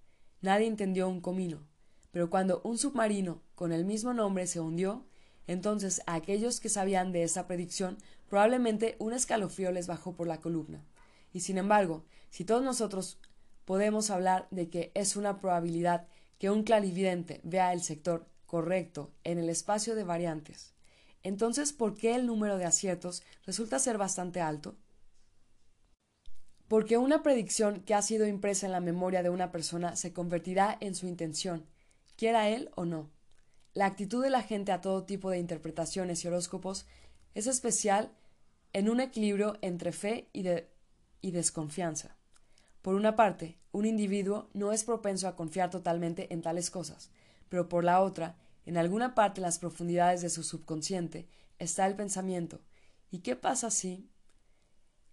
nadie 0.41 0.67
entendió 0.67 1.09
un 1.09 1.21
comino 1.21 1.70
pero 2.11 2.31
cuando 2.31 2.61
un 2.65 2.79
submarino 2.79 3.43
con 3.55 3.73
el 3.73 3.85
mismo 3.85 4.15
nombre 4.15 4.47
se 4.47 4.61
hundió, 4.61 5.07
entonces 5.47 6.03
a 6.07 6.15
aquellos 6.15 6.61
que 6.61 6.69
sabían 6.69 7.13
de 7.13 7.23
esa 7.23 7.47
predicción 7.47 7.99
probablemente 8.29 8.97
un 8.99 9.13
escalofrío 9.13 9.73
les 9.73 9.87
bajó 9.87 10.15
por 10.15 10.27
la 10.27 10.41
columna. 10.41 10.85
Y 11.33 11.41
sin 11.41 11.59
embargo, 11.59 12.05
si 12.31 12.45
todos 12.45 12.63
nosotros 12.63 13.19
podemos 13.65 14.11
hablar 14.11 14.47
de 14.51 14.69
que 14.69 14.93
es 14.95 15.17
una 15.17 15.41
probabilidad 15.41 16.07
que 16.39 16.51
un 16.51 16.63
clarividente 16.63 17.41
vea 17.45 17.73
el 17.73 17.83
sector 17.83 18.27
correcto 18.47 19.13
en 19.25 19.39
el 19.39 19.49
espacio 19.49 19.95
de 19.95 20.05
variantes, 20.05 20.75
Entonces, 21.23 21.75
¿por 21.75 21.97
qué 21.97 22.15
el 22.15 22.27
número 22.27 22.57
de 22.57 22.65
aciertos 22.65 23.23
resulta 23.45 23.79
ser 23.79 23.99
bastante 23.99 24.41
alto? 24.41 24.77
Porque 26.67 26.97
una 26.97 27.23
predicción 27.23 27.83
que 27.83 27.95
ha 27.95 28.01
sido 28.01 28.27
impresa 28.27 28.65
en 28.65 28.73
la 28.73 28.81
memoria 28.81 29.23
de 29.23 29.29
una 29.29 29.51
persona 29.53 29.97
se 29.97 30.13
convertirá 30.15 30.79
en 30.81 30.95
su 30.95 31.07
intención, 31.07 31.67
quiera 32.21 32.51
él 32.51 32.71
o 32.75 32.85
no. 32.85 33.09
La 33.73 33.87
actitud 33.87 34.23
de 34.23 34.29
la 34.29 34.43
gente 34.43 34.73
a 34.73 34.83
todo 34.83 35.05
tipo 35.05 35.31
de 35.31 35.39
interpretaciones 35.39 36.23
y 36.23 36.29
horóscopos 36.29 36.85
es 37.35 37.47
especial 37.47 38.13
en 38.75 38.91
un 38.91 39.01
equilibrio 39.01 39.57
entre 39.63 39.91
fe 39.91 40.29
y, 40.35 40.45
y 41.23 41.31
desconfianza. 41.31 42.19
Por 42.83 42.95
una 42.95 43.17
parte, 43.17 43.57
un 43.73 43.87
individuo 43.87 44.51
no 44.53 44.71
es 44.73 44.85
propenso 44.85 45.29
a 45.29 45.35
confiar 45.35 45.71
totalmente 45.71 46.31
en 46.31 46.43
tales 46.43 46.71
cosas, 46.71 47.09
pero 47.49 47.71
por 47.71 47.85
la 47.85 48.03
otra, 48.03 48.37
en 48.67 48.77
alguna 48.77 49.15
parte 49.15 49.41
en 49.41 49.45
las 49.45 49.59
profundidades 49.59 50.21
de 50.21 50.29
su 50.29 50.43
subconsciente 50.43 51.27
está 51.59 51.87
el 51.87 51.97
pensamiento 51.97 52.61
¿y 53.11 53.21
qué 53.21 53.35
pasa 53.35 53.71
si? 53.71 54.11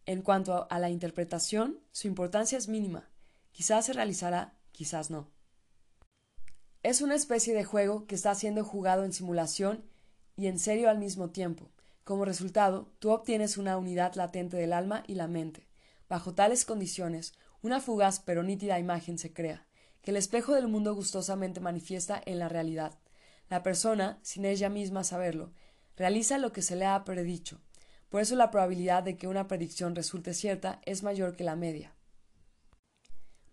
En 0.06 0.22
cuanto 0.22 0.68
a 0.70 0.78
la 0.78 0.90
interpretación, 0.90 1.80
su 1.94 2.08
importancia 2.08 2.58
es 2.58 2.68
mínima. 2.68 3.08
Quizás 3.54 3.86
se 3.86 3.94
realizará, 3.94 4.58
quizás 4.74 5.10
no. 5.10 5.37
Es 6.88 7.02
una 7.02 7.16
especie 7.16 7.54
de 7.54 7.66
juego 7.66 8.08
que 8.08 8.16
está 8.16 8.34
siendo 8.34 8.64
jugado 8.64 9.04
en 9.04 9.12
simulación 9.12 9.84
y 10.38 10.48
en 10.48 10.58
serio 10.58 10.90
al 10.90 11.00
mismo 11.00 11.32
tiempo. 11.32 11.70
Como 12.06 12.24
resultado, 12.24 12.88
tú 13.00 13.12
obtienes 13.12 13.58
una 13.58 13.78
unidad 13.78 14.16
latente 14.16 14.56
del 14.56 14.72
alma 14.72 15.04
y 15.06 15.16
la 15.16 15.28
mente. 15.28 15.68
Bajo 16.08 16.34
tales 16.34 16.64
condiciones, 16.64 17.34
una 17.62 17.82
fugaz 17.82 18.22
pero 18.22 18.42
nítida 18.42 18.80
imagen 18.80 19.18
se 19.18 19.34
crea, 19.34 19.68
que 20.02 20.12
el 20.12 20.16
espejo 20.16 20.54
del 20.54 20.70
mundo 20.70 20.96
gustosamente 20.96 21.60
manifiesta 21.60 22.22
en 22.26 22.40
la 22.40 22.48
realidad. 22.48 22.98
La 23.50 23.64
persona, 23.64 24.18
sin 24.22 24.46
ella 24.46 24.70
misma 24.70 25.04
saberlo, 25.04 25.52
realiza 25.98 26.38
lo 26.38 26.54
que 26.54 26.62
se 26.62 26.78
le 26.78 26.86
ha 26.86 27.04
predicho. 27.04 27.60
Por 28.08 28.22
eso 28.22 28.38
la 28.38 28.50
probabilidad 28.50 29.04
de 29.04 29.18
que 29.18 29.28
una 29.28 29.50
predicción 29.50 29.94
resulte 29.94 30.34
cierta 30.34 30.80
es 30.86 31.04
mayor 31.04 31.36
que 31.36 31.44
la 31.44 31.58
media. 31.58 31.94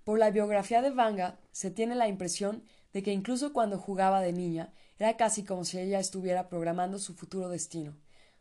Por 0.04 0.20
la 0.20 0.30
biografía 0.30 0.82
de 0.82 0.90
Vanga 0.90 1.40
se 1.50 1.72
tiene 1.72 1.96
la 1.96 2.06
impresión 2.06 2.62
de 2.94 3.02
que 3.02 3.12
incluso 3.12 3.52
cuando 3.52 3.76
jugaba 3.76 4.22
de 4.22 4.32
niña 4.32 4.72
era 4.98 5.16
casi 5.16 5.44
como 5.44 5.64
si 5.64 5.78
ella 5.78 5.98
estuviera 5.98 6.48
programando 6.48 6.98
su 6.98 7.14
futuro 7.14 7.48
destino. 7.50 7.94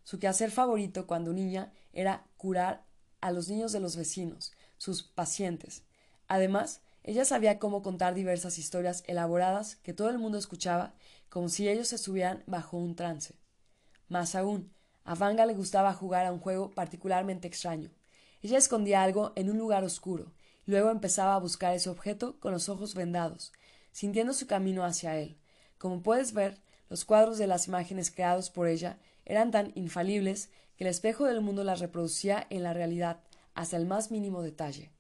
Su 0.04 0.20
quehacer 0.20 0.52
favorito 0.52 1.08
cuando 1.08 1.34
niña 1.34 1.74
era 1.92 2.28
curar 2.38 2.86
a 3.20 3.32
los 3.32 3.50
niños 3.50 3.72
de 3.72 3.80
los 3.80 3.96
vecinos, 3.96 4.54
sus 4.78 5.02
pacientes. 5.02 5.84
Además, 6.28 6.82
ella 7.04 7.26
sabía 7.26 7.58
cómo 7.58 7.82
contar 7.82 8.14
diversas 8.14 8.60
historias 8.60 9.04
elaboradas 9.08 9.78
que 9.78 9.94
todo 9.94 10.10
el 10.10 10.20
mundo 10.20 10.38
escuchaba 10.38 10.94
como 11.30 11.50
si 11.50 11.68
ellos 11.68 11.92
estuvieran 11.92 12.44
bajo 12.46 12.78
un 12.78 12.96
trance. 12.96 13.34
Más 14.08 14.36
aún, 14.36 14.72
a 15.04 15.16
Vanga 15.16 15.48
le 15.48 15.56
gustaba 15.56 15.94
jugar 15.94 16.28
a 16.28 16.32
un 16.32 16.40
juego 16.40 16.70
particularmente 16.72 17.48
extraño. 17.48 17.90
Ella 18.44 18.60
escondía 18.60 19.02
algo 19.02 19.34
en 19.36 19.50
un 19.50 19.58
lugar 19.58 19.84
oscuro, 19.84 20.32
y 20.66 20.72
luego 20.72 20.92
empezaba 20.92 21.34
a 21.34 21.40
buscar 21.40 21.74
ese 21.74 21.90
objeto 21.90 22.40
con 22.40 22.52
los 22.52 22.70
ojos 22.70 22.94
vendados, 22.94 23.52
sintiendo 23.94 24.34
su 24.34 24.46
camino 24.46 24.84
hacia 24.84 25.18
él. 25.18 25.38
Como 25.78 26.04
puedes 26.04 26.34
ver, 26.34 26.60
los 26.90 27.06
cuadros 27.06 27.38
de 27.38 27.48
las 27.48 27.68
imágenes 27.70 28.12
creados 28.12 28.50
por 28.50 28.68
ella 28.68 29.00
eran 29.24 29.52
tan 29.52 29.72
infalibles 29.76 30.50
que 30.76 30.84
el 30.84 30.90
espejo 30.90 31.26
del 31.26 31.40
mundo 31.40 31.64
las 31.64 31.80
reproducía 31.80 32.46
en 32.50 32.64
la 32.64 32.74
realidad, 32.74 33.22
hasta 33.54 33.78
el 33.78 33.86
más 33.86 34.12
mínimo 34.12 34.42
detalle. 34.42 34.92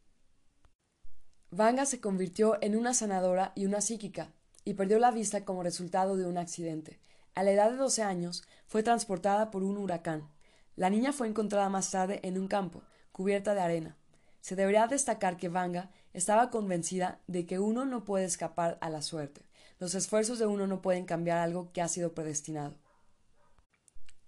Vanga 1.49 1.85
se 1.85 1.99
convirtió 1.99 2.57
en 2.61 2.75
una 2.75 2.93
sanadora 2.93 3.51
y 3.55 3.65
una 3.65 3.81
psíquica, 3.81 4.31
y 4.65 4.75
perdió 4.75 4.99
la 4.99 5.11
vista 5.11 5.43
como 5.43 5.63
resultado 5.63 6.15
de 6.15 6.25
un 6.25 6.37
accidente. 6.37 6.99
A 7.35 7.43
la 7.43 7.51
edad 7.51 7.71
de 7.71 7.77
doce 7.77 8.03
años 8.03 8.43
fue 8.67 8.83
transportada 8.83 9.51
por 9.51 9.63
un 9.63 9.77
huracán. 9.77 10.29
La 10.75 10.89
niña 10.89 11.13
fue 11.13 11.27
encontrada 11.27 11.69
más 11.69 11.91
tarde 11.91 12.19
en 12.23 12.37
un 12.37 12.47
campo, 12.47 12.83
cubierta 13.11 13.53
de 13.53 13.61
arena. 13.61 13.97
Se 14.41 14.55
debería 14.55 14.87
destacar 14.87 15.37
que 15.37 15.49
Vanga 15.49 15.91
estaba 16.13 16.49
convencida 16.49 17.19
de 17.27 17.45
que 17.45 17.59
uno 17.59 17.85
no 17.85 18.05
puede 18.05 18.25
escapar 18.25 18.77
a 18.81 18.89
la 18.89 19.01
suerte. 19.01 19.45
Los 19.79 19.95
esfuerzos 19.95 20.39
de 20.39 20.45
uno 20.45 20.67
no 20.67 20.81
pueden 20.81 21.05
cambiar 21.05 21.39
algo 21.39 21.71
que 21.73 21.81
ha 21.81 21.87
sido 21.87 22.13
predestinado. 22.13 22.75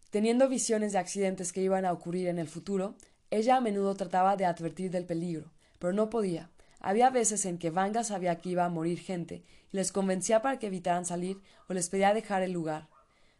Teniendo 0.09 0.47
visiones 0.49 0.93
de 0.93 0.99
accidentes 0.99 1.51
que 1.51 1.61
iban 1.61 1.85
a 1.85 1.91
ocurrir 1.91 2.27
en 2.27 2.39
el 2.39 2.47
futuro, 2.47 2.95
ella 3.31 3.57
a 3.57 3.61
menudo 3.61 3.95
trataba 3.95 4.35
de 4.35 4.45
advertir 4.45 4.91
del 4.91 5.05
peligro, 5.05 5.51
pero 5.79 5.93
no 5.93 6.09
podía. 6.09 6.51
Había 6.79 7.09
veces 7.09 7.45
en 7.45 7.57
que 7.57 7.69
Vanga 7.69 8.03
sabía 8.03 8.37
que 8.37 8.49
iba 8.49 8.65
a 8.65 8.69
morir 8.69 8.99
gente 8.99 9.43
y 9.71 9.77
les 9.77 9.91
convencía 9.91 10.41
para 10.41 10.59
que 10.59 10.67
evitaran 10.67 11.05
salir 11.05 11.41
o 11.67 11.73
les 11.73 11.89
pedía 11.89 12.13
dejar 12.13 12.43
el 12.43 12.51
lugar. 12.51 12.89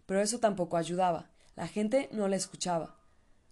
Pero 0.06 0.22
eso 0.22 0.40
tampoco 0.40 0.78
ayudaba. 0.78 1.30
La 1.56 1.68
gente 1.68 2.10
no 2.12 2.28
le 2.28 2.36
escuchaba. 2.36 3.00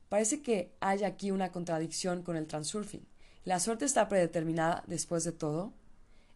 Parece 0.10 0.41
que 0.41 0.76
hay 0.80 1.03
aquí 1.03 1.32
una 1.32 1.52
contradicción 1.52 2.24
con 2.24 2.36
el 2.36 2.48
transurfing. 2.48 3.07
¿La 3.45 3.60
suerte 3.60 3.84
está 3.84 4.07
predeterminada 4.07 4.86
después 4.88 5.26
de 5.26 5.34
todo? 5.34 5.74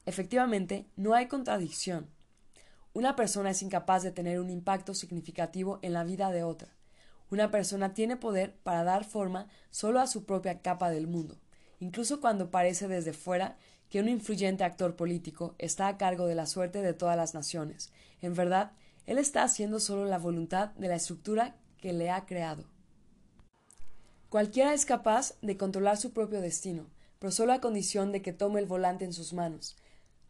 Efectivamente, 0.06 0.88
no 0.98 1.14
hay 1.14 1.28
contradicción. 1.28 2.10
Una 2.92 3.16
persona 3.16 3.52
es 3.52 3.62
incapaz 3.62 4.04
de 4.04 4.12
tener 4.12 4.42
un 4.42 4.50
impacto 4.50 4.94
significativo 4.94 5.80
en 5.82 5.94
la 5.94 6.04
vida 6.04 6.32
de 6.32 6.44
otra. 6.44 6.68
Una 7.32 7.50
persona 7.50 7.94
tiene 7.94 8.18
poder 8.18 8.58
para 8.64 8.84
dar 8.84 9.06
forma 9.06 9.48
solo 9.72 10.02
a 10.02 10.08
su 10.08 10.26
propia 10.26 10.62
capa 10.62 10.90
del 10.90 11.08
mundo, 11.08 11.38
incluso 11.80 12.20
cuando 12.20 12.52
parece 12.52 12.90
desde 12.90 13.14
fuera 13.14 13.58
que 13.90 14.02
un 14.02 14.10
influyente 14.10 14.66
actor 14.66 14.98
político 14.98 15.56
está 15.60 15.88
a 15.88 15.98
cargo 15.98 16.28
de 16.28 16.36
la 16.36 16.46
suerte 16.46 16.82
de 16.82 16.94
todas 16.94 17.16
las 17.16 17.34
naciones. 17.34 17.94
En 18.22 18.34
verdad, 18.34 18.74
él 19.06 19.18
está 19.18 19.44
haciendo 19.44 19.80
solo 19.80 20.04
la 20.04 20.18
voluntad 20.18 20.72
de 20.72 20.90
la 20.90 20.96
estructura 20.96 21.56
que 21.78 21.94
le 21.94 22.10
ha 22.12 22.26
creado. 22.26 22.66
Cualquiera 24.28 24.74
es 24.74 24.86
capaz 24.86 25.36
de 25.42 25.56
controlar 25.56 25.96
su 25.96 26.12
propio 26.12 26.42
destino, 26.42 26.88
pero 27.20 27.32
solo 27.32 27.54
a 27.54 27.62
condición 27.62 28.12
de 28.12 28.22
que 28.22 28.34
tome 28.34 28.60
el 28.60 28.66
volante 28.66 29.06
en 29.06 29.14
sus 29.14 29.34
manos. 29.34 29.76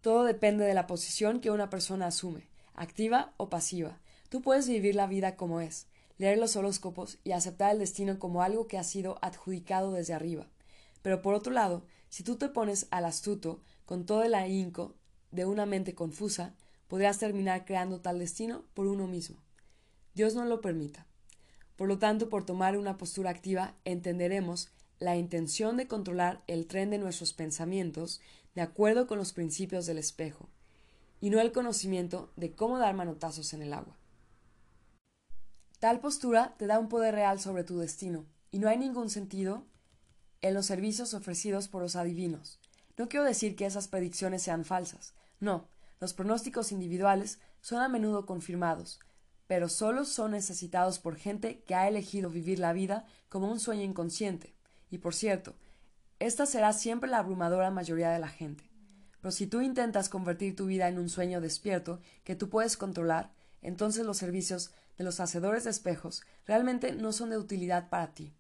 Todo 0.01 0.23
depende 0.23 0.65
de 0.65 0.73
la 0.73 0.88
posición 0.88 1.39
que 1.39 1.51
una 1.51 1.69
persona 1.69 2.07
asume, 2.07 2.47
activa 2.76 3.34
o 3.38 3.49
pasiva. 3.49 3.99
Tú 4.30 4.41
puedes 4.41 4.68
vivir 4.68 4.95
la 4.95 5.07
vida 5.07 5.35
como 5.35 5.61
es, 5.61 5.88
leer 6.18 6.38
los 6.38 6.55
horóscopos 6.55 7.18
y 7.23 7.31
aceptar 7.31 7.72
el 7.72 7.80
destino 7.80 8.19
como 8.19 8.41
algo 8.41 8.68
que 8.68 8.77
ha 8.77 8.84
sido 8.84 9.18
adjudicado 9.22 9.91
desde 9.91 10.14
arriba. 10.14 10.47
Pero 11.01 11.22
por 11.22 11.34
otro 11.34 11.53
lado, 11.53 11.84
si 12.09 12.23
tú 12.23 12.38
te 12.38 12.49
pones 12.49 12.88
al 12.91 13.05
astuto 13.05 13.61
con 13.85 14.05
todo 14.05 14.23
el 14.23 14.35
ahínco 14.35 14.95
de 15.31 15.45
una 15.45 15.65
mente 15.65 15.93
confusa, 15.93 16.55
podrías 16.88 17.18
terminar 17.19 17.65
creando 17.65 18.01
tal 18.01 18.19
destino 18.19 18.64
por 18.73 18.88
uno 18.88 19.07
mismo. 19.07 19.38
Dios 20.14 20.35
no 20.35 20.45
lo 20.45 20.61
permita. 20.61 21.05
Por 21.76 21.88
lo 21.88 21.99
tanto, 21.99 22.30
por 22.30 22.45
tomar 22.45 22.76
una 22.77 22.97
postura 22.97 23.30
activa, 23.30 23.76
entenderemos 23.85 24.69
la 24.99 25.15
intención 25.15 25.78
de 25.78 25.88
controlar 25.88 26.44
el 26.48 26.68
tren 26.68 26.90
de 26.90 26.98
nuestros 26.98 27.34
pensamientos 27.34 28.22
de 28.56 28.61
acuerdo 28.61 29.07
con 29.07 29.18
los 29.18 29.34
principios 29.34 29.86
del 29.86 29.98
espejo, 29.98 30.49
y 31.22 31.30
no 31.30 31.40
el 31.40 31.52
conocimiento 31.52 32.32
de 32.36 32.53
cómo 32.53 32.80
dar 32.80 32.95
manotazos 32.95 33.53
en 33.53 33.61
el 33.61 33.74
agua. 33.74 33.98
Tal 35.80 35.99
postura 35.99 36.56
te 36.57 36.65
da 36.65 36.80
un 36.80 36.90
poder 36.90 37.14
real 37.14 37.40
sobre 37.40 37.64
tu 37.64 37.78
destino, 37.78 38.26
y 38.49 38.60
no 38.60 38.68
hay 38.68 38.78
ningún 38.78 39.10
sentido 39.10 39.65
en 40.41 40.53
los 40.53 40.65
servicios 40.65 41.14
ofrecidos 41.14 41.68
por 41.68 41.82
los 41.82 41.95
adivinos. 41.95 42.60
No 42.98 43.10
quiero 43.10 43.26
decir 43.26 43.56
que 43.56 43.65
esas 43.65 43.88
predicciones 43.88 44.41
sean 44.41 44.65
falsas, 44.65 45.14
no, 45.40 45.68
los 45.99 46.14
pronósticos 46.14 46.72
individuales 46.72 47.40
son 47.61 47.82
a 47.82 47.90
menudo 47.90 48.26
confirmados, 48.26 48.99
pero 49.45 49.69
solo 49.69 50.06
son 50.06 50.32
necesitados 50.32 50.99
por 50.99 51.15
gente 51.15 51.61
que 51.61 51.76
ha 51.76 51.88
elegido 51.88 52.30
vivir 52.30 52.60
la 52.60 52.74
vida 52.74 53.06
como 53.30 53.52
un 53.52 53.60
sueño 53.60 53.84
inconsciente. 53.84 54.56
Y 54.89 54.99
por 54.99 55.14
cierto, 55.14 55.55
esta 56.19 56.45
será 56.45 56.73
siempre 56.73 57.09
la 57.09 57.19
abrumadora 57.19 57.72
mayoría 57.72 58.09
de 58.09 58.19
la 58.19 58.30
gente. 58.30 58.69
Pero 59.22 59.31
si 59.31 59.47
tú 59.47 59.61
intentas 59.61 60.09
convertir 60.09 60.55
tu 60.55 60.65
vida 60.65 60.88
en 60.88 60.97
un 60.97 61.09
sueño 61.09 61.41
despierto 61.41 61.99
que 62.23 62.35
tú 62.35 62.49
puedes 62.49 62.77
controlar, 62.77 63.34
entonces 63.61 64.05
los 64.05 64.18
servicios 64.18 64.72
de 64.97 65.03
los 65.03 65.19
hacedores 65.19 65.64
de 65.64 65.69
espejos 65.72 66.23
realmente 66.45 66.93
no 66.93 67.11
son 67.11 67.30
de 67.30 67.38
utilidad 67.38 67.89
para 67.89 68.14
ti. 68.14 68.34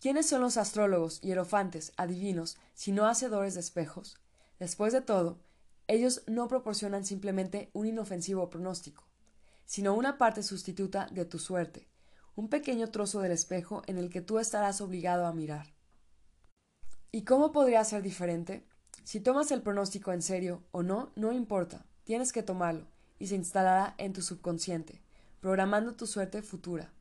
¿Quiénes 0.00 0.26
son 0.26 0.42
los 0.42 0.56
astrólogos, 0.56 1.20
hierofantes, 1.22 1.92
adivinos, 1.96 2.56
sino 2.74 3.06
hacedores 3.06 3.54
de 3.54 3.60
espejos? 3.60 4.18
Después 4.58 4.92
de 4.92 5.00
todo, 5.00 5.38
ellos 5.86 6.22
no 6.26 6.48
proporcionan 6.48 7.04
simplemente 7.04 7.70
un 7.72 7.86
inofensivo 7.86 8.50
pronóstico, 8.50 9.04
sino 9.64 9.94
una 9.94 10.18
parte 10.18 10.42
sustituta 10.42 11.08
de 11.10 11.24
tu 11.24 11.38
suerte, 11.38 11.88
un 12.36 12.48
pequeño 12.48 12.90
trozo 12.90 13.20
del 13.20 13.32
espejo 13.32 13.82
en 13.86 13.98
el 13.98 14.10
que 14.10 14.20
tú 14.20 14.38
estarás 14.38 14.80
obligado 14.80 15.26
a 15.26 15.32
mirar. 15.32 15.74
¿Y 17.12 17.22
cómo 17.22 17.52
podría 17.52 17.84
ser 17.84 18.02
diferente? 18.02 18.66
Si 19.04 19.20
tomas 19.20 19.52
el 19.52 19.62
pronóstico 19.62 20.12
en 20.12 20.22
serio 20.22 20.64
o 20.72 20.82
no, 20.82 21.12
no 21.14 21.32
importa, 21.32 21.86
tienes 22.04 22.32
que 22.32 22.42
tomarlo, 22.42 22.86
y 23.18 23.28
se 23.28 23.36
instalará 23.36 23.94
en 23.98 24.12
tu 24.12 24.22
subconsciente, 24.22 25.00
programando 25.40 25.94
tu 25.94 26.06
suerte 26.06 26.42
futura. 26.42 26.92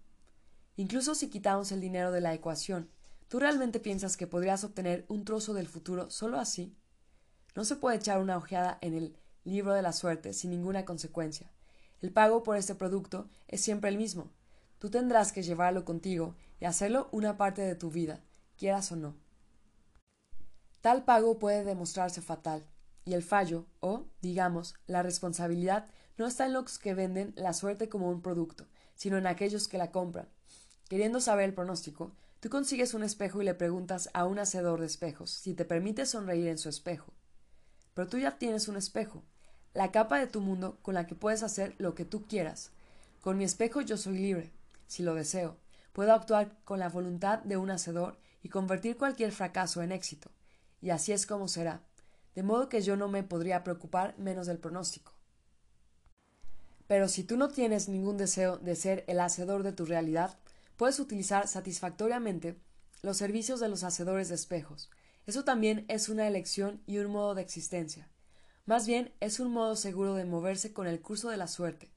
Incluso 0.76 1.16
si 1.16 1.30
quitamos 1.30 1.72
el 1.72 1.82
dinero 1.82 2.12
de 2.12 2.22
la 2.22 2.34
ecuación, 2.34 2.90
¿tú 3.28 3.40
realmente 3.40 3.80
piensas 3.80 4.18
que 4.18 4.28
podrías 4.28 4.64
obtener 4.64 5.06
un 5.08 5.26
trozo 5.26 5.54
del 5.54 5.68
futuro 5.68 6.10
solo 6.12 6.40
así? 6.40 6.76
No 7.56 7.64
se 7.66 7.76
puede 7.76 7.98
echar 7.98 8.20
una 8.20 8.38
ojeada 8.38 8.78
en 8.82 8.94
el 8.94 9.18
libro 9.44 9.74
de 9.74 9.82
la 9.82 9.94
suerte 9.94 10.34
sin 10.34 10.52
ninguna 10.52 10.86
consecuencia. 10.86 11.52
El 12.02 12.12
pago 12.12 12.44
por 12.44 12.58
este 12.58 12.76
producto 12.76 13.30
es 13.48 13.62
siempre 13.62 13.90
el 13.90 13.98
mismo. 13.98 14.32
Tú 14.84 14.90
tendrás 14.90 15.32
que 15.32 15.44
llevarlo 15.44 15.86
contigo 15.86 16.36
y 16.60 16.66
hacerlo 16.66 17.08
una 17.14 17.38
parte 17.38 17.62
de 17.62 17.74
tu 17.74 17.90
vida, 17.90 18.20
quieras 18.58 18.92
o 18.92 18.98
no. 18.98 19.16
Tal 20.82 21.06
pago 21.06 21.40
puede 21.40 21.64
demostrarse 21.64 22.22
fatal, 22.22 22.66
y 23.06 23.14
el 23.14 23.24
fallo, 23.24 23.66
o, 23.80 24.08
digamos, 24.22 24.76
la 24.86 25.02
responsabilidad, 25.02 25.88
no 26.18 26.28
está 26.28 26.48
en 26.48 26.52
los 26.52 26.80
que 26.80 26.94
venden 26.96 27.32
la 27.38 27.54
suerte 27.54 27.88
como 27.88 28.10
un 28.10 28.22
producto, 28.22 28.68
sino 28.94 29.18
en 29.18 29.26
aquellos 29.26 29.70
que 29.70 29.78
la 29.78 29.90
compran. 29.90 30.28
Queriendo 30.90 31.22
saber 31.22 31.46
el 31.46 31.54
pronóstico, 31.54 32.12
tú 32.42 32.50
consigues 32.50 32.94
un 32.94 33.04
espejo 33.04 33.42
y 33.42 33.46
le 33.46 33.54
preguntas 33.54 34.10
a 34.14 34.26
un 34.26 34.38
hacedor 34.38 34.82
de 34.82 34.88
espejos 34.88 35.32
si 35.32 35.54
te 35.54 35.64
permite 35.64 36.06
sonreír 36.06 36.50
en 36.50 36.58
su 36.58 36.68
espejo. 36.68 37.14
Pero 37.94 38.10
tú 38.10 38.18
ya 38.18 38.38
tienes 38.38 38.68
un 38.68 38.76
espejo, 38.76 39.24
la 39.74 39.94
capa 39.94 40.20
de 40.20 40.28
tu 40.28 40.42
mundo 40.42 40.78
con 40.82 40.94
la 40.94 41.08
que 41.08 41.16
puedes 41.16 41.42
hacer 41.42 41.74
lo 41.78 41.96
que 41.96 42.04
tú 42.04 42.28
quieras. 42.28 42.72
Con 43.22 43.38
mi 43.38 43.46
espejo 43.46 43.80
yo 43.80 43.96
soy 43.96 44.18
libre, 44.18 44.52
si 44.94 45.02
lo 45.02 45.16
deseo. 45.16 45.58
Puedo 45.92 46.14
actuar 46.14 46.56
con 46.66 46.78
la 46.78 46.88
voluntad 46.88 47.40
de 47.40 47.58
un 47.58 47.72
hacedor 47.72 48.20
y 48.44 48.50
convertir 48.50 48.96
cualquier 48.96 49.32
fracaso 49.32 49.82
en 49.82 49.92
éxito. 49.92 50.30
Y 50.82 50.92
así 50.92 51.12
es 51.12 51.26
como 51.26 51.48
será. 51.48 51.82
De 52.36 52.44
modo 52.44 52.70
que 52.70 52.84
yo 52.84 52.96
no 52.96 53.08
me 53.08 53.24
podría 53.24 53.64
preocupar 53.64 54.16
menos 54.20 54.46
del 54.46 54.60
pronóstico. 54.60 55.14
Pero 56.86 57.08
si 57.08 57.24
tú 57.24 57.38
no 57.38 57.50
tienes 57.50 57.90
ningún 57.90 58.18
deseo 58.18 58.58
de 58.58 58.76
ser 58.76 59.04
el 59.08 59.20
hacedor 59.20 59.64
de 59.64 59.72
tu 59.72 59.86
realidad, 59.86 60.38
puedes 60.78 61.00
utilizar 61.00 61.48
satisfactoriamente 61.48 62.56
los 63.02 63.18
servicios 63.18 63.60
de 63.60 63.70
los 63.70 63.84
hacedores 63.84 64.30
de 64.30 64.36
espejos. 64.36 64.92
Eso 65.26 65.44
también 65.44 65.86
es 65.88 66.08
una 66.08 66.28
elección 66.28 66.84
y 66.86 67.00
un 67.00 67.12
modo 67.12 67.34
de 67.34 67.42
existencia. 67.42 68.10
Más 68.68 68.86
bien 68.86 69.12
es 69.22 69.40
un 69.40 69.52
modo 69.52 69.76
seguro 69.76 70.14
de 70.14 70.26
moverse 70.26 70.72
con 70.72 70.86
el 70.86 71.02
curso 71.02 71.30
de 71.30 71.38
la 71.38 71.48
suerte. 71.48 71.90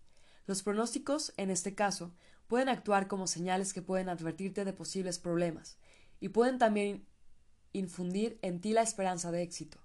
Los 0.46 0.62
pronósticos, 0.62 1.34
en 1.36 1.50
este 1.50 1.74
caso, 1.74 2.12
pueden 2.46 2.68
actuar 2.68 3.08
como 3.08 3.26
señales 3.26 3.72
que 3.72 3.82
pueden 3.82 4.08
advertirte 4.08 4.64
de 4.64 4.72
posibles 4.72 5.18
problemas, 5.18 5.78
y 6.20 6.30
pueden 6.30 6.58
también 6.58 7.06
infundir 7.72 8.38
en 8.42 8.60
ti 8.60 8.72
la 8.72 8.82
esperanza 8.82 9.30
de 9.30 9.42
éxito. 9.42 9.78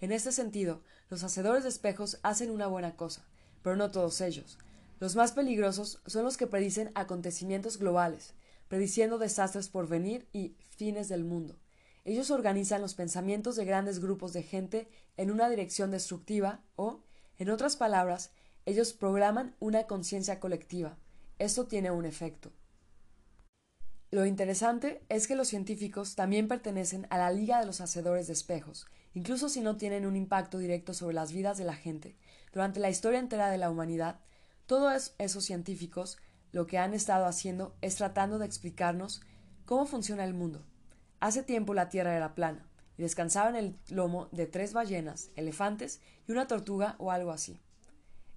En 0.00 0.12
este 0.12 0.32
sentido, 0.32 0.82
los 1.10 1.24
hacedores 1.24 1.62
de 1.62 1.68
espejos 1.68 2.18
hacen 2.22 2.50
una 2.50 2.66
buena 2.66 2.96
cosa, 2.96 3.26
pero 3.62 3.76
no 3.76 3.90
todos 3.90 4.20
ellos. 4.20 4.58
Los 5.00 5.16
más 5.16 5.32
peligrosos 5.32 6.00
son 6.06 6.24
los 6.24 6.36
que 6.36 6.46
predicen 6.46 6.90
acontecimientos 6.94 7.78
globales, 7.78 8.34
prediciendo 8.68 9.18
desastres 9.18 9.68
por 9.68 9.88
venir 9.88 10.26
y 10.32 10.56
fines 10.76 11.08
del 11.08 11.24
mundo. 11.24 11.58
Ellos 12.04 12.30
organizan 12.30 12.82
los 12.82 12.94
pensamientos 12.94 13.56
de 13.56 13.64
grandes 13.64 13.98
grupos 13.98 14.32
de 14.32 14.42
gente 14.42 14.88
en 15.16 15.30
una 15.30 15.48
dirección 15.48 15.90
destructiva 15.90 16.60
o, 16.76 17.00
en 17.38 17.50
otras 17.50 17.76
palabras, 17.76 18.30
ellos 18.66 18.92
programan 18.92 19.54
una 19.58 19.84
conciencia 19.84 20.40
colectiva. 20.40 20.96
Esto 21.38 21.66
tiene 21.66 21.90
un 21.90 22.04
efecto. 22.04 22.52
Lo 24.10 24.24
interesante 24.24 25.04
es 25.08 25.26
que 25.26 25.34
los 25.34 25.48
científicos 25.48 26.14
también 26.14 26.46
pertenecen 26.46 27.08
a 27.10 27.18
la 27.18 27.32
Liga 27.32 27.58
de 27.58 27.66
los 27.66 27.80
Hacedores 27.80 28.28
de 28.28 28.34
Espejos, 28.34 28.86
incluso 29.12 29.48
si 29.48 29.60
no 29.60 29.76
tienen 29.76 30.06
un 30.06 30.14
impacto 30.14 30.58
directo 30.58 30.94
sobre 30.94 31.16
las 31.16 31.32
vidas 31.32 31.58
de 31.58 31.64
la 31.64 31.74
gente. 31.74 32.16
Durante 32.52 32.78
la 32.78 32.90
historia 32.90 33.18
entera 33.18 33.50
de 33.50 33.58
la 33.58 33.70
humanidad, 33.70 34.20
todos 34.66 35.14
esos 35.18 35.44
científicos 35.44 36.18
lo 36.52 36.68
que 36.68 36.78
han 36.78 36.94
estado 36.94 37.26
haciendo 37.26 37.74
es 37.80 37.96
tratando 37.96 38.38
de 38.38 38.46
explicarnos 38.46 39.20
cómo 39.64 39.86
funciona 39.86 40.22
el 40.22 40.34
mundo. 40.34 40.64
Hace 41.18 41.42
tiempo 41.42 41.74
la 41.74 41.88
Tierra 41.88 42.14
era 42.14 42.36
plana 42.36 42.68
y 42.96 43.02
descansaba 43.02 43.50
en 43.50 43.56
el 43.56 43.76
lomo 43.88 44.28
de 44.30 44.46
tres 44.46 44.72
ballenas, 44.72 45.30
elefantes 45.34 46.00
y 46.28 46.32
una 46.32 46.46
tortuga 46.46 46.94
o 46.98 47.10
algo 47.10 47.32
así. 47.32 47.60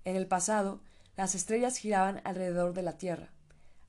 En 0.06 0.15
el 0.15 0.26
pasado, 0.26 0.82
las 1.18 1.35
estrellas 1.35 1.77
giraban 1.77 2.22
alrededor 2.23 2.73
de 2.73 2.84
la 2.84 2.98
Tierra. 2.98 3.34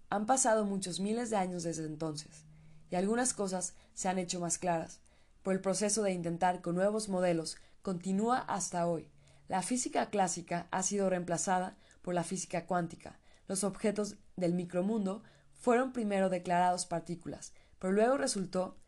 Han 0.08 0.24
pasado 0.24 0.64
muchos 0.64 0.98
miles 0.98 1.28
de 1.28 1.36
años 1.36 1.62
desde 1.62 1.84
entonces, 1.84 2.46
y 2.90 2.96
algunas 2.96 3.34
cosas 3.34 3.74
se 3.92 4.08
han 4.08 4.18
hecho 4.18 4.40
más 4.40 4.56
claras, 4.56 5.00
pero 5.42 5.54
el 5.54 5.60
proceso 5.60 6.02
de 6.02 6.12
intentar 6.12 6.62
con 6.62 6.74
nuevos 6.74 7.10
modelos 7.10 7.58
continúa 7.82 8.38
hasta 8.38 8.86
hoy. 8.86 9.10
La 9.46 9.62
física 9.62 10.08
clásica 10.08 10.68
ha 10.70 10.82
sido 10.82 11.10
reemplazada 11.10 11.76
por 12.00 12.14
la 12.14 12.24
física 12.24 12.64
cuántica. 12.66 13.18
Los 13.46 13.62
objetos 13.62 14.16
del 14.36 14.54
micromundo 14.54 15.22
fueron 15.52 15.92
primero 15.92 16.30
declarados 16.30 16.86
partículas, 16.86 17.52
pero 17.78 17.92
luego 17.92 18.16
resultó 18.16 18.78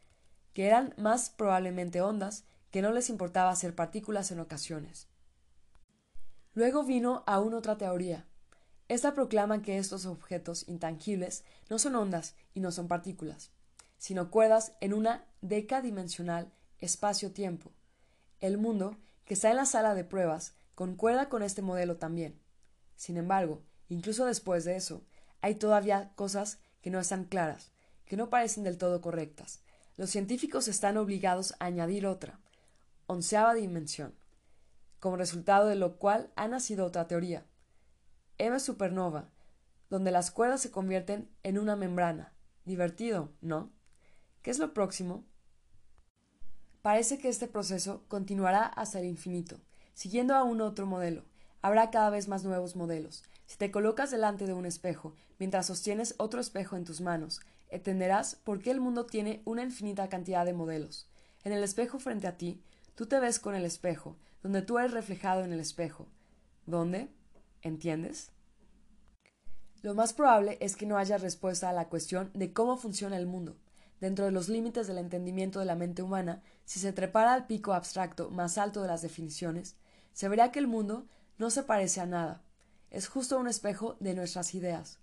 que 0.54 0.66
eran 0.66 0.94
más 0.96 1.28
probablemente 1.28 2.00
ondas 2.00 2.44
que 2.70 2.80
no 2.80 2.92
les 2.92 3.10
importaba 3.10 3.54
ser 3.54 3.74
partículas 3.74 4.30
en 4.30 4.40
ocasiones. 4.40 5.08
Luego 6.54 6.84
vino 6.84 7.22
aún 7.26 7.54
otra 7.54 7.76
teoría. 7.76 8.26
Esta 8.90 9.14
proclama 9.14 9.62
que 9.62 9.78
estos 9.78 10.04
objetos 10.04 10.64
intangibles 10.66 11.44
no 11.68 11.78
son 11.78 11.94
ondas 11.94 12.34
y 12.54 12.58
no 12.58 12.72
son 12.72 12.88
partículas, 12.88 13.52
sino 13.98 14.32
cuerdas 14.32 14.72
en 14.80 14.94
una 14.94 15.24
decadimensional 15.42 16.50
espacio-tiempo. 16.80 17.70
El 18.40 18.58
mundo, 18.58 18.96
que 19.24 19.34
está 19.34 19.48
en 19.48 19.58
la 19.58 19.66
sala 19.66 19.94
de 19.94 20.02
pruebas, 20.02 20.54
concuerda 20.74 21.28
con 21.28 21.44
este 21.44 21.62
modelo 21.62 21.98
también. 21.98 22.40
Sin 22.96 23.16
embargo, 23.16 23.62
incluso 23.88 24.26
después 24.26 24.64
de 24.64 24.74
eso, 24.74 25.04
hay 25.40 25.54
todavía 25.54 26.10
cosas 26.16 26.58
que 26.82 26.90
no 26.90 26.98
están 26.98 27.26
claras, 27.26 27.70
que 28.06 28.16
no 28.16 28.28
parecen 28.28 28.64
del 28.64 28.76
todo 28.76 29.00
correctas, 29.00 29.60
los 29.98 30.10
científicos 30.10 30.66
están 30.66 30.96
obligados 30.96 31.54
a 31.60 31.66
añadir 31.66 32.06
otra, 32.06 32.40
onceava 33.06 33.54
dimensión, 33.54 34.16
como 34.98 35.16
resultado 35.16 35.68
de 35.68 35.76
lo 35.76 35.96
cual 35.96 36.32
ha 36.34 36.48
nacido 36.48 36.86
otra 36.86 37.06
teoría, 37.06 37.46
M 38.40 38.58
supernova, 38.58 39.28
donde 39.90 40.10
las 40.10 40.30
cuerdas 40.30 40.62
se 40.62 40.70
convierten 40.70 41.30
en 41.42 41.58
una 41.58 41.76
membrana. 41.76 42.32
Divertido, 42.64 43.32
¿no? 43.40 43.70
¿Qué 44.40 44.50
es 44.50 44.58
lo 44.58 44.72
próximo? 44.72 45.26
Parece 46.80 47.18
que 47.18 47.28
este 47.28 47.48
proceso 47.48 48.04
continuará 48.08 48.64
hasta 48.64 49.00
el 49.00 49.04
infinito, 49.04 49.60
siguiendo 49.92 50.34
a 50.34 50.44
un 50.44 50.62
otro 50.62 50.86
modelo. 50.86 51.26
Habrá 51.60 51.90
cada 51.90 52.08
vez 52.08 52.28
más 52.28 52.42
nuevos 52.42 52.76
modelos. 52.76 53.24
Si 53.44 53.58
te 53.58 53.70
colocas 53.70 54.10
delante 54.10 54.46
de 54.46 54.54
un 54.54 54.64
espejo, 54.64 55.14
mientras 55.38 55.66
sostienes 55.66 56.14
otro 56.16 56.40
espejo 56.40 56.76
en 56.76 56.84
tus 56.84 57.02
manos, 57.02 57.40
entenderás 57.68 58.36
por 58.36 58.62
qué 58.62 58.70
el 58.70 58.80
mundo 58.80 59.04
tiene 59.04 59.42
una 59.44 59.62
infinita 59.62 60.08
cantidad 60.08 60.46
de 60.46 60.54
modelos. 60.54 61.10
En 61.44 61.52
el 61.52 61.62
espejo 61.62 61.98
frente 61.98 62.26
a 62.26 62.38
ti, 62.38 62.62
tú 62.94 63.04
te 63.04 63.20
ves 63.20 63.38
con 63.38 63.54
el 63.54 63.66
espejo, 63.66 64.16
donde 64.42 64.62
tú 64.62 64.78
eres 64.78 64.92
reflejado 64.92 65.44
en 65.44 65.52
el 65.52 65.60
espejo. 65.60 66.08
¿Dónde? 66.64 67.12
¿Entiendes? 67.62 68.32
Lo 69.82 69.94
más 69.94 70.12
probable 70.12 70.58
es 70.60 70.76
que 70.76 70.86
no 70.86 70.98
haya 70.98 71.18
respuesta 71.18 71.68
a 71.68 71.72
la 71.72 71.88
cuestión 71.88 72.30
de 72.34 72.52
cómo 72.52 72.76
funciona 72.76 73.16
el 73.16 73.26
mundo. 73.26 73.56
Dentro 74.00 74.24
de 74.24 74.30
los 74.30 74.48
límites 74.48 74.86
del 74.86 74.98
entendimiento 74.98 75.58
de 75.58 75.66
la 75.66 75.74
mente 75.74 76.02
humana, 76.02 76.42
si 76.64 76.80
se 76.80 76.92
trepara 76.92 77.34
al 77.34 77.46
pico 77.46 77.72
abstracto 77.72 78.30
más 78.30 78.58
alto 78.58 78.82
de 78.82 78.88
las 78.88 79.02
definiciones, 79.02 79.76
se 80.12 80.28
verá 80.28 80.52
que 80.52 80.58
el 80.58 80.66
mundo 80.66 81.06
no 81.38 81.50
se 81.50 81.62
parece 81.62 82.00
a 82.00 82.06
nada. 82.06 82.42
Es 82.90 83.08
justo 83.08 83.38
un 83.38 83.48
espejo 83.48 83.96
de 84.00 84.14
nuestras 84.14 84.54
ideas. 84.54 84.98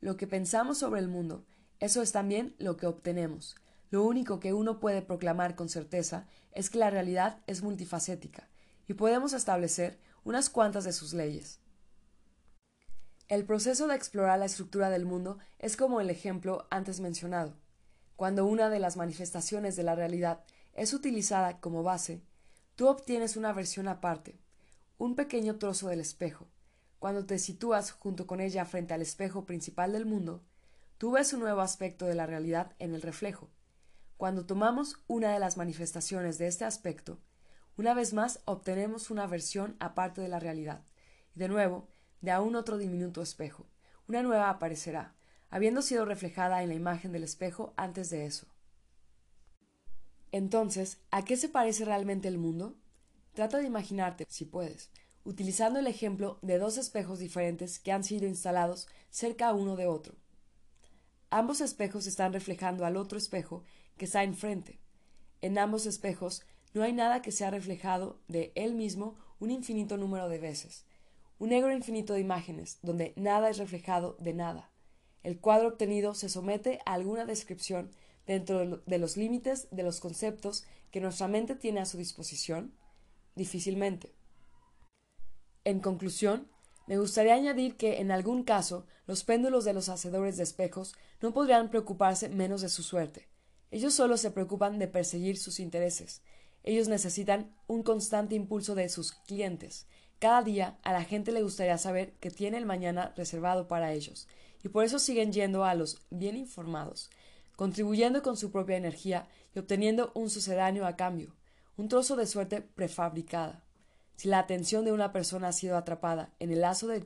Lo 0.00 0.16
que 0.16 0.26
pensamos 0.26 0.78
sobre 0.78 1.00
el 1.00 1.08
mundo 1.08 1.44
eso 1.80 2.02
es 2.02 2.12
también 2.12 2.54
lo 2.58 2.76
que 2.76 2.86
obtenemos. 2.86 3.56
Lo 3.90 4.04
único 4.04 4.40
que 4.40 4.52
uno 4.52 4.80
puede 4.80 5.02
proclamar 5.02 5.54
con 5.54 5.68
certeza 5.68 6.26
es 6.52 6.70
que 6.70 6.78
la 6.78 6.90
realidad 6.90 7.40
es 7.46 7.62
multifacética, 7.62 8.48
y 8.88 8.94
podemos 8.94 9.32
establecer 9.32 9.98
unas 10.24 10.50
cuantas 10.50 10.84
de 10.84 10.92
sus 10.92 11.12
leyes. 11.12 11.60
El 13.28 13.44
proceso 13.44 13.86
de 13.86 13.94
explorar 13.94 14.38
la 14.38 14.44
estructura 14.46 14.90
del 14.90 15.06
mundo 15.06 15.38
es 15.58 15.76
como 15.76 16.00
el 16.00 16.10
ejemplo 16.10 16.66
antes 16.70 17.00
mencionado. 17.00 17.56
Cuando 18.16 18.46
una 18.46 18.70
de 18.70 18.78
las 18.78 18.96
manifestaciones 18.96 19.76
de 19.76 19.82
la 19.82 19.94
realidad 19.94 20.44
es 20.72 20.92
utilizada 20.92 21.60
como 21.60 21.82
base, 21.82 22.22
tú 22.76 22.88
obtienes 22.88 23.36
una 23.36 23.52
versión 23.52 23.88
aparte, 23.88 24.38
un 24.98 25.14
pequeño 25.14 25.56
trozo 25.56 25.88
del 25.88 26.00
espejo. 26.00 26.48
Cuando 26.98 27.26
te 27.26 27.38
sitúas 27.38 27.92
junto 27.92 28.26
con 28.26 28.40
ella 28.40 28.64
frente 28.64 28.94
al 28.94 29.02
espejo 29.02 29.44
principal 29.46 29.92
del 29.92 30.06
mundo, 30.06 30.42
Tú 30.98 31.10
ves 31.10 31.32
un 31.32 31.40
nuevo 31.40 31.60
aspecto 31.60 32.06
de 32.06 32.14
la 32.14 32.26
realidad 32.26 32.72
en 32.78 32.94
el 32.94 33.02
reflejo. 33.02 33.50
Cuando 34.16 34.46
tomamos 34.46 34.96
una 35.08 35.32
de 35.32 35.40
las 35.40 35.56
manifestaciones 35.56 36.38
de 36.38 36.46
este 36.46 36.64
aspecto, 36.64 37.20
una 37.76 37.94
vez 37.94 38.14
más 38.14 38.40
obtenemos 38.44 39.10
una 39.10 39.26
versión 39.26 39.76
aparte 39.80 40.20
de 40.20 40.28
la 40.28 40.38
realidad, 40.38 40.84
y 41.34 41.40
de 41.40 41.48
nuevo, 41.48 41.88
de 42.24 42.30
aún 42.30 42.56
otro 42.56 42.78
diminuto 42.78 43.20
espejo. 43.20 43.66
Una 44.08 44.22
nueva 44.22 44.48
aparecerá, 44.48 45.14
habiendo 45.50 45.82
sido 45.82 46.06
reflejada 46.06 46.62
en 46.62 46.70
la 46.70 46.74
imagen 46.74 47.12
del 47.12 47.22
espejo 47.22 47.74
antes 47.76 48.08
de 48.08 48.24
eso. 48.24 48.46
Entonces, 50.32 50.98
¿a 51.10 51.24
qué 51.24 51.36
se 51.36 51.48
parece 51.48 51.84
realmente 51.84 52.26
el 52.26 52.38
mundo? 52.38 52.76
Trata 53.34 53.58
de 53.58 53.66
imaginarte, 53.66 54.26
si 54.28 54.46
puedes, 54.46 54.90
utilizando 55.24 55.78
el 55.78 55.86
ejemplo 55.86 56.38
de 56.40 56.58
dos 56.58 56.78
espejos 56.78 57.18
diferentes 57.18 57.78
que 57.78 57.92
han 57.92 58.04
sido 58.04 58.26
instalados 58.26 58.88
cerca 59.10 59.52
uno 59.52 59.76
de 59.76 59.86
otro. 59.86 60.14
Ambos 61.30 61.60
espejos 61.60 62.06
están 62.06 62.32
reflejando 62.32 62.86
al 62.86 62.96
otro 62.96 63.18
espejo 63.18 63.64
que 63.98 64.06
está 64.06 64.24
enfrente. 64.24 64.80
En 65.42 65.58
ambos 65.58 65.84
espejos 65.84 66.42
no 66.72 66.82
hay 66.82 66.92
nada 66.92 67.22
que 67.22 67.32
sea 67.32 67.50
reflejado 67.50 68.18
de 68.28 68.50
él 68.54 68.74
mismo 68.74 69.16
un 69.38 69.50
infinito 69.50 69.96
número 69.98 70.28
de 70.28 70.38
veces. 70.38 70.86
Un 71.38 71.50
negro 71.50 71.72
infinito 71.72 72.14
de 72.14 72.20
imágenes, 72.20 72.78
donde 72.82 73.12
nada 73.16 73.50
es 73.50 73.58
reflejado 73.58 74.16
de 74.18 74.34
nada. 74.34 74.70
El 75.22 75.40
cuadro 75.40 75.68
obtenido 75.68 76.14
se 76.14 76.28
somete 76.28 76.80
a 76.86 76.92
alguna 76.94 77.24
descripción 77.24 77.90
dentro 78.26 78.78
de 78.78 78.98
los 78.98 79.16
límites 79.16 79.68
de 79.70 79.82
los 79.82 80.00
conceptos 80.00 80.64
que 80.90 81.00
nuestra 81.00 81.28
mente 81.28 81.54
tiene 81.54 81.80
a 81.80 81.86
su 81.86 81.98
disposición? 81.98 82.72
Difícilmente. 83.34 84.14
En 85.64 85.80
conclusión, 85.80 86.48
me 86.86 86.98
gustaría 86.98 87.34
añadir 87.34 87.76
que, 87.76 88.00
en 88.00 88.10
algún 88.10 88.44
caso, 88.44 88.86
los 89.06 89.24
péndulos 89.24 89.64
de 89.64 89.72
los 89.72 89.88
hacedores 89.88 90.36
de 90.36 90.42
espejos 90.42 90.94
no 91.20 91.32
podrían 91.32 91.70
preocuparse 91.70 92.28
menos 92.28 92.60
de 92.60 92.68
su 92.68 92.82
suerte. 92.82 93.28
Ellos 93.70 93.94
solo 93.94 94.18
se 94.18 94.30
preocupan 94.30 94.78
de 94.78 94.88
perseguir 94.88 95.38
sus 95.38 95.58
intereses. 95.58 96.22
Ellos 96.62 96.88
necesitan 96.88 97.54
un 97.66 97.82
constante 97.82 98.34
impulso 98.34 98.74
de 98.74 98.88
sus 98.88 99.12
clientes. 99.12 99.86
Cada 100.24 100.42
día 100.42 100.78
a 100.84 100.94
la 100.94 101.04
gente 101.04 101.32
le 101.32 101.42
gustaría 101.42 101.76
saber 101.76 102.14
que 102.14 102.30
tiene 102.30 102.56
el 102.56 102.64
mañana 102.64 103.12
reservado 103.14 103.68
para 103.68 103.92
ellos, 103.92 104.26
y 104.62 104.70
por 104.70 104.82
eso 104.82 104.98
siguen 104.98 105.34
yendo 105.34 105.66
a 105.66 105.74
los 105.74 106.00
bien 106.08 106.34
informados, 106.34 107.10
contribuyendo 107.56 108.22
con 108.22 108.38
su 108.38 108.50
propia 108.50 108.78
energía 108.78 109.28
y 109.54 109.58
obteniendo 109.58 110.12
un 110.14 110.30
sucedáneo 110.30 110.86
a 110.86 110.96
cambio, 110.96 111.36
un 111.76 111.90
trozo 111.90 112.16
de 112.16 112.26
suerte 112.26 112.62
prefabricada. 112.62 113.66
Si 114.16 114.28
la 114.28 114.38
atención 114.38 114.86
de 114.86 114.92
una 114.92 115.12
persona 115.12 115.48
ha 115.48 115.52
sido 115.52 115.76
atrapada 115.76 116.32
en 116.38 116.50
el 116.50 116.62
lazo 116.62 116.86
de 116.86 117.04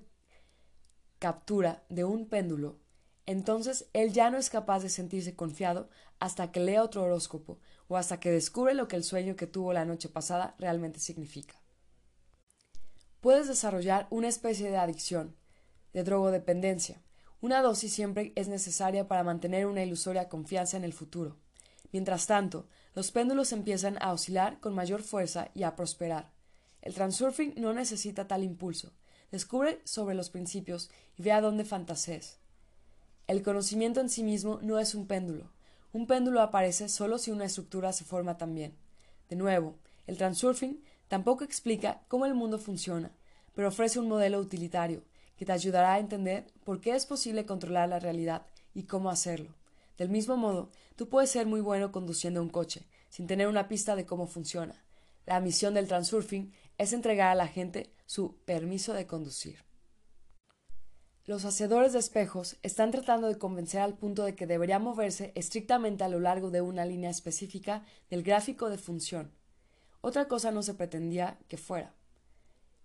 captura 1.19 1.83
de 1.89 2.05
un 2.05 2.29
péndulo, 2.29 2.79
entonces 3.27 3.89
él 3.95 4.13
ya 4.13 4.31
no 4.31 4.39
es 4.39 4.49
capaz 4.49 4.85
de 4.85 4.91
sentirse 4.91 5.35
confiado 5.35 5.91
hasta 6.21 6.53
que 6.53 6.61
lea 6.61 6.85
otro 6.85 7.03
horóscopo 7.03 7.59
o 7.89 7.97
hasta 7.97 8.21
que 8.21 8.31
descubre 8.31 8.75
lo 8.75 8.87
que 8.87 8.95
el 8.95 9.03
sueño 9.03 9.35
que 9.35 9.49
tuvo 9.49 9.73
la 9.73 9.85
noche 9.85 10.09
pasada 10.09 10.55
realmente 10.61 11.01
significa. 11.01 11.58
Puedes 13.21 13.49
desarrollar 13.49 14.07
una 14.11 14.29
especie 14.29 14.71
de 14.71 14.77
adicción, 14.77 15.35
de 15.93 16.05
drogodependencia. 16.05 17.03
Una 17.41 17.63
dosis 17.63 17.93
siempre 17.93 18.33
es 18.37 18.49
necesaria 18.49 19.09
para 19.09 19.25
mantener 19.25 19.67
una 19.67 19.83
ilusoria 19.83 20.29
confianza 20.29 20.77
en 20.77 20.85
el 20.85 20.93
futuro. 20.93 21.37
Mientras 21.93 22.27
tanto, 22.27 22.67
los 22.95 23.11
péndulos 23.11 23.53
empiezan 23.53 23.97
a 24.01 24.13
oscilar 24.13 24.61
con 24.61 24.75
mayor 24.75 25.03
fuerza 25.03 25.51
y 25.55 25.65
a 25.65 25.75
prosperar. 25.75 26.31
El 26.83 26.95
transurfing 26.95 27.55
no 27.57 27.73
necesita 27.73 28.29
tal 28.29 28.45
impulso. 28.45 28.93
Descubre 29.33 29.81
sobre 29.85 30.15
los 30.15 30.31
principios 30.31 30.91
y 31.17 31.23
ve 31.23 31.33
a 31.33 31.41
dónde 31.41 31.65
fantasees. 31.65 32.39
El 33.27 33.43
conocimiento 33.43 34.01
en 34.01 34.11
sí 34.11 34.23
mismo 34.23 34.61
no 34.63 34.79
es 34.79 34.95
un 34.95 35.07
péndulo. 35.07 35.51
Un 35.93 36.07
péndulo 36.07 36.41
aparece 36.41 36.89
solo 36.89 37.19
si 37.19 37.31
una 37.31 37.47
estructura 37.47 37.93
se 37.93 38.05
forma 38.05 38.39
también. 38.39 38.75
De 39.29 39.37
nuevo, 39.37 39.75
el 40.07 40.17
transurfing 40.17 40.83
tampoco 41.09 41.45
explica 41.45 42.03
cómo 42.09 42.27
el 42.27 42.35
mundo 42.35 42.59
funciona, 42.59 43.11
pero 43.55 43.69
ofrece 43.69 43.99
un 43.99 44.09
modelo 44.09 44.39
utilitario 44.39 45.03
que 45.37 45.45
te 45.45 45.53
ayudará 45.53 45.95
a 45.95 45.99
entender 45.99 46.47
por 46.65 46.81
qué 46.81 46.95
es 46.95 47.07
posible 47.07 47.47
controlar 47.47 47.89
la 47.89 47.99
realidad 47.99 48.47
y 48.75 48.85
cómo 48.85 49.11
hacerlo. 49.11 49.55
Del 49.97 50.11
mismo 50.11 50.37
modo, 50.37 50.71
tú 50.97 51.09
puedes 51.09 51.31
ser 51.31 51.47
muy 51.47 51.61
bueno 51.61 51.91
conduciendo 51.91 52.43
un 52.43 52.49
coche, 52.49 52.87
sin 53.09 53.27
tener 53.27 53.49
una 53.49 53.69
pista 53.69 53.97
de 53.97 54.07
cómo 54.07 54.27
funciona. 54.27 54.85
La 55.27 55.41
misión 55.41 55.75
del 55.75 55.89
transurfing 55.89 56.53
es 56.79 56.93
entregar 56.93 57.31
a 57.31 57.35
la 57.35 57.49
gente 57.49 57.93
su 58.07 58.37
permiso 58.45 58.95
de 58.95 59.07
conducir. 59.07 59.65
Los 61.25 61.45
hacedores 61.45 61.93
de 61.93 61.99
espejos 61.99 62.57
están 62.63 62.91
tratando 62.91 63.29
de 63.29 63.37
convencer 63.37 63.81
al 63.81 63.99
punto 63.99 64.25
de 64.25 64.35
que 64.35 64.47
debería 64.47 64.79
moverse 64.79 65.33
estrictamente 65.35 66.03
a 66.03 66.09
lo 66.09 66.21
largo 66.21 66.51
de 66.51 66.63
una 66.63 66.87
línea 66.87 67.11
específica 67.11 67.85
del 68.09 68.23
gráfico 68.23 68.71
de 68.71 68.79
función. 68.79 69.38
Otra 70.01 70.29
cosa 70.29 70.51
no 70.51 70.63
se 70.63 70.75
pretendía 70.75 71.39
que 71.49 71.57
fuera. 71.57 71.95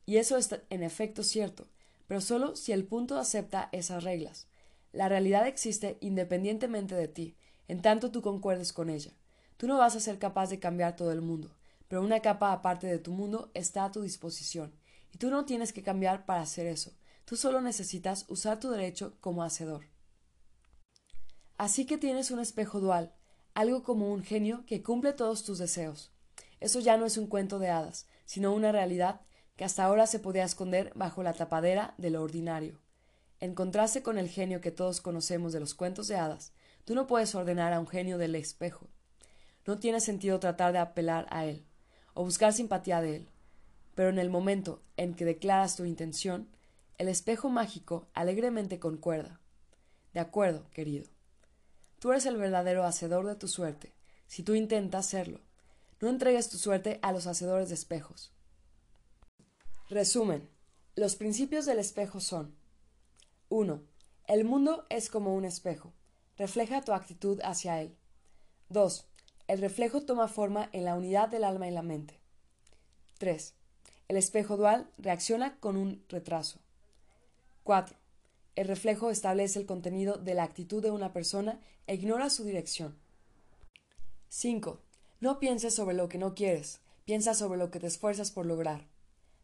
Y 0.05 0.17
eso 0.17 0.37
es 0.37 0.49
en 0.69 0.83
efecto 0.83 1.23
cierto, 1.23 1.67
pero 2.07 2.21
solo 2.21 2.55
si 2.55 2.71
el 2.71 2.85
punto 2.85 3.17
acepta 3.17 3.69
esas 3.71 4.03
reglas. 4.03 4.47
La 4.91 5.09
realidad 5.09 5.47
existe 5.47 5.97
independientemente 6.01 6.95
de 6.95 7.07
ti, 7.07 7.35
en 7.67 7.81
tanto 7.81 8.11
tú 8.11 8.21
concuerdes 8.21 8.73
con 8.73 8.89
ella. 8.89 9.11
Tú 9.57 9.67
no 9.67 9.77
vas 9.77 9.95
a 9.95 9.99
ser 9.99 10.19
capaz 10.19 10.49
de 10.49 10.59
cambiar 10.59 10.95
todo 10.95 11.11
el 11.11 11.21
mundo, 11.21 11.55
pero 11.87 12.01
una 12.01 12.19
capa 12.19 12.51
aparte 12.51 12.87
de 12.87 12.99
tu 12.99 13.11
mundo 13.11 13.51
está 13.53 13.85
a 13.85 13.91
tu 13.91 14.01
disposición, 14.01 14.73
y 15.11 15.17
tú 15.17 15.29
no 15.29 15.45
tienes 15.45 15.73
que 15.73 15.83
cambiar 15.83 16.25
para 16.25 16.41
hacer 16.41 16.67
eso, 16.67 16.91
tú 17.25 17.37
solo 17.37 17.61
necesitas 17.61 18.25
usar 18.27 18.59
tu 18.59 18.69
derecho 18.69 19.15
como 19.21 19.43
hacedor. 19.43 19.85
Así 21.57 21.85
que 21.85 21.97
tienes 21.97 22.31
un 22.31 22.39
espejo 22.39 22.79
dual, 22.79 23.13
algo 23.53 23.83
como 23.83 24.11
un 24.11 24.23
genio 24.23 24.65
que 24.65 24.83
cumple 24.83 25.13
todos 25.13 25.43
tus 25.43 25.59
deseos. 25.59 26.12
Eso 26.63 26.79
ya 26.79 26.95
no 26.95 27.05
es 27.05 27.17
un 27.17 27.27
cuento 27.27 27.59
de 27.59 27.69
hadas, 27.69 28.07
sino 28.23 28.53
una 28.53 28.71
realidad 28.71 29.19
que 29.57 29.65
hasta 29.65 29.83
ahora 29.83 30.07
se 30.07 30.19
podía 30.19 30.45
esconder 30.45 30.93
bajo 30.95 31.21
la 31.21 31.33
tapadera 31.33 31.93
de 31.97 32.09
lo 32.09 32.23
ordinario. 32.23 32.79
En 33.41 33.53
contraste 33.53 34.01
con 34.01 34.17
el 34.17 34.29
genio 34.29 34.61
que 34.61 34.71
todos 34.71 35.01
conocemos 35.01 35.51
de 35.51 35.59
los 35.59 35.73
cuentos 35.73 36.07
de 36.07 36.15
hadas, 36.15 36.53
tú 36.85 36.95
no 36.95 37.05
puedes 37.05 37.35
ordenar 37.35 37.73
a 37.73 37.81
un 37.81 37.87
genio 37.87 38.17
del 38.17 38.33
espejo. 38.35 38.87
No 39.67 39.77
tiene 39.77 39.99
sentido 39.99 40.39
tratar 40.39 40.71
de 40.71 40.79
apelar 40.79 41.27
a 41.31 41.43
él 41.45 41.65
o 42.13 42.23
buscar 42.23 42.53
simpatía 42.53 43.01
de 43.01 43.17
él. 43.17 43.29
Pero 43.93 44.07
en 44.07 44.17
el 44.17 44.29
momento 44.29 44.81
en 44.95 45.15
que 45.15 45.25
declaras 45.25 45.75
tu 45.75 45.83
intención, 45.83 46.47
el 46.97 47.09
espejo 47.09 47.49
mágico 47.49 48.07
alegremente 48.13 48.79
concuerda. 48.79 49.41
De 50.13 50.21
acuerdo, 50.21 50.69
querido. 50.69 51.09
Tú 51.99 52.11
eres 52.11 52.25
el 52.25 52.37
verdadero 52.37 52.85
hacedor 52.85 53.27
de 53.27 53.35
tu 53.35 53.49
suerte, 53.49 53.93
si 54.27 54.43
tú 54.43 54.55
intentas 54.55 55.07
serlo. 55.07 55.41
No 56.03 56.09
entregues 56.09 56.49
tu 56.49 56.57
suerte 56.57 56.99
a 57.01 57.13
los 57.13 57.27
hacedores 57.27 57.69
de 57.69 57.75
espejos. 57.75 58.33
Resumen. 59.87 60.49
Los 60.97 61.15
principios 61.15 61.65
del 61.65 61.79
espejo 61.79 62.19
son 62.19 62.57
1. 63.47 63.81
El 64.27 64.43
mundo 64.43 64.85
es 64.89 65.09
como 65.09 65.33
un 65.33 65.45
espejo. 65.45 65.93
Refleja 66.35 66.81
tu 66.81 66.91
actitud 66.91 67.39
hacia 67.41 67.79
él. 67.79 67.95
2. 68.67 69.07
El 69.47 69.61
reflejo 69.61 70.01
toma 70.01 70.27
forma 70.27 70.67
en 70.73 70.83
la 70.83 70.95
unidad 70.95 71.29
del 71.29 71.45
alma 71.45 71.69
y 71.69 71.71
la 71.71 71.83
mente. 71.83 72.19
3. 73.19 73.53
El 74.09 74.17
espejo 74.17 74.57
dual 74.57 74.91
reacciona 74.97 75.57
con 75.61 75.77
un 75.77 76.03
retraso. 76.09 76.59
4. 77.63 77.95
El 78.57 78.67
reflejo 78.67 79.09
establece 79.09 79.57
el 79.57 79.65
contenido 79.65 80.17
de 80.17 80.33
la 80.33 80.43
actitud 80.43 80.83
de 80.83 80.91
una 80.91 81.13
persona 81.13 81.61
e 81.87 81.95
ignora 81.95 82.29
su 82.29 82.43
dirección. 82.43 82.99
5. 84.27 84.82
No 85.23 85.39
pienses 85.39 85.73
sobre 85.73 85.95
lo 85.95 86.09
que 86.09 86.17
no 86.17 86.35
quieres, 86.35 86.81
piensa 87.05 87.33
sobre 87.33 87.57
lo 87.57 87.71
que 87.71 87.79
te 87.79 87.87
esfuerzas 87.87 88.29
por 88.29 88.45
lograr. 88.45 88.89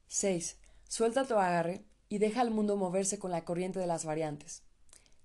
6. 0.10 0.58
Suelta 0.90 1.24
tu 1.24 1.36
agarre 1.36 1.86
y 2.10 2.18
deja 2.18 2.42
al 2.42 2.52
mundo 2.52 2.76
moverse 2.76 3.18
con 3.18 3.32
la 3.32 3.46
corriente 3.46 3.80
de 3.80 3.88
las 3.88 4.04
variantes. 4.04 4.64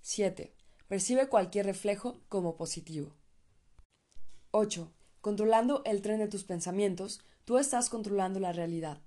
7. 0.03 0.55
Percibe 0.87 1.29
cualquier 1.29 1.67
reflejo 1.67 2.21
como 2.29 2.57
positivo. 2.57 3.17
8. 4.53 4.93
Controlando 5.21 5.83
el 5.87 6.03
tren 6.03 6.21
de 6.21 6.29
tus 6.29 6.45
pensamientos, 6.45 7.21
tú 7.45 7.59
estás 7.59 7.91
controlando 7.91 8.39
la 8.39 8.53
realidad. 8.53 9.03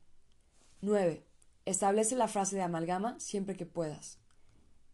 9. 0.81 1.23
Establece 1.63 2.17
la 2.17 2.27
frase 2.27 2.57
de 2.57 2.63
amalgama 2.63 3.17
siempre 3.21 3.55
que 3.55 3.65
puedas. 3.65 4.17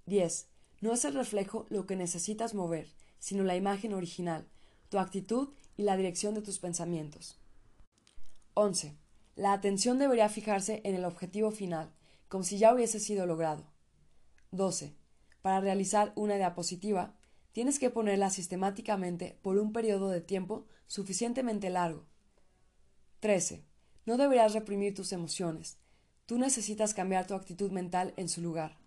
10. 0.05 0.49
No 0.81 0.93
es 0.93 1.03
el 1.03 1.15
reflejo 1.15 1.65
lo 1.69 1.87
que 1.87 1.95
necesitas 1.95 2.53
mover, 2.53 2.93
sino 3.17 3.43
la 3.43 3.55
imagen 3.55 3.95
original, 3.95 4.47
tu 4.89 4.99
actitud 4.99 5.49
y 5.77 5.83
la 5.83 5.97
dirección 5.97 6.33
de 6.33 6.41
tus 6.41 6.59
pensamientos. 6.59 7.39
11. 8.53 8.97
La 9.35 9.53
atención 9.53 9.99
debería 9.99 10.29
fijarse 10.29 10.81
en 10.83 10.95
el 10.95 11.05
objetivo 11.05 11.51
final, 11.51 11.93
como 12.27 12.43
si 12.43 12.57
ya 12.57 12.73
hubiese 12.73 12.99
sido 12.99 13.25
logrado. 13.25 13.65
12. 14.51 14.95
Para 15.41 15.59
realizar 15.59 16.13
una 16.15 16.35
diapositiva, 16.35 17.15
Tienes 17.53 17.77
que 17.77 17.91
ponerla 17.91 18.31
sistemáticamente 18.31 19.37
por 19.43 19.59
un 19.59 19.73
periodo 19.73 20.09
de 20.09 20.21
tiempo 20.21 20.65
suficientemente 20.87 21.69
largo. 21.69 22.07
13. 23.19 23.63
No 24.07 24.17
deberás 24.17 24.53
reprimir 24.53 24.95
tus 24.95 25.13
emociones. 25.13 25.77
Tú 26.25 26.39
necesitas 26.39 26.95
cambiar 26.95 27.27
tu 27.27 27.35
actitud 27.35 27.71
mental 27.71 28.15
en 28.17 28.27
su 28.27 28.41
lugar. 28.41 28.79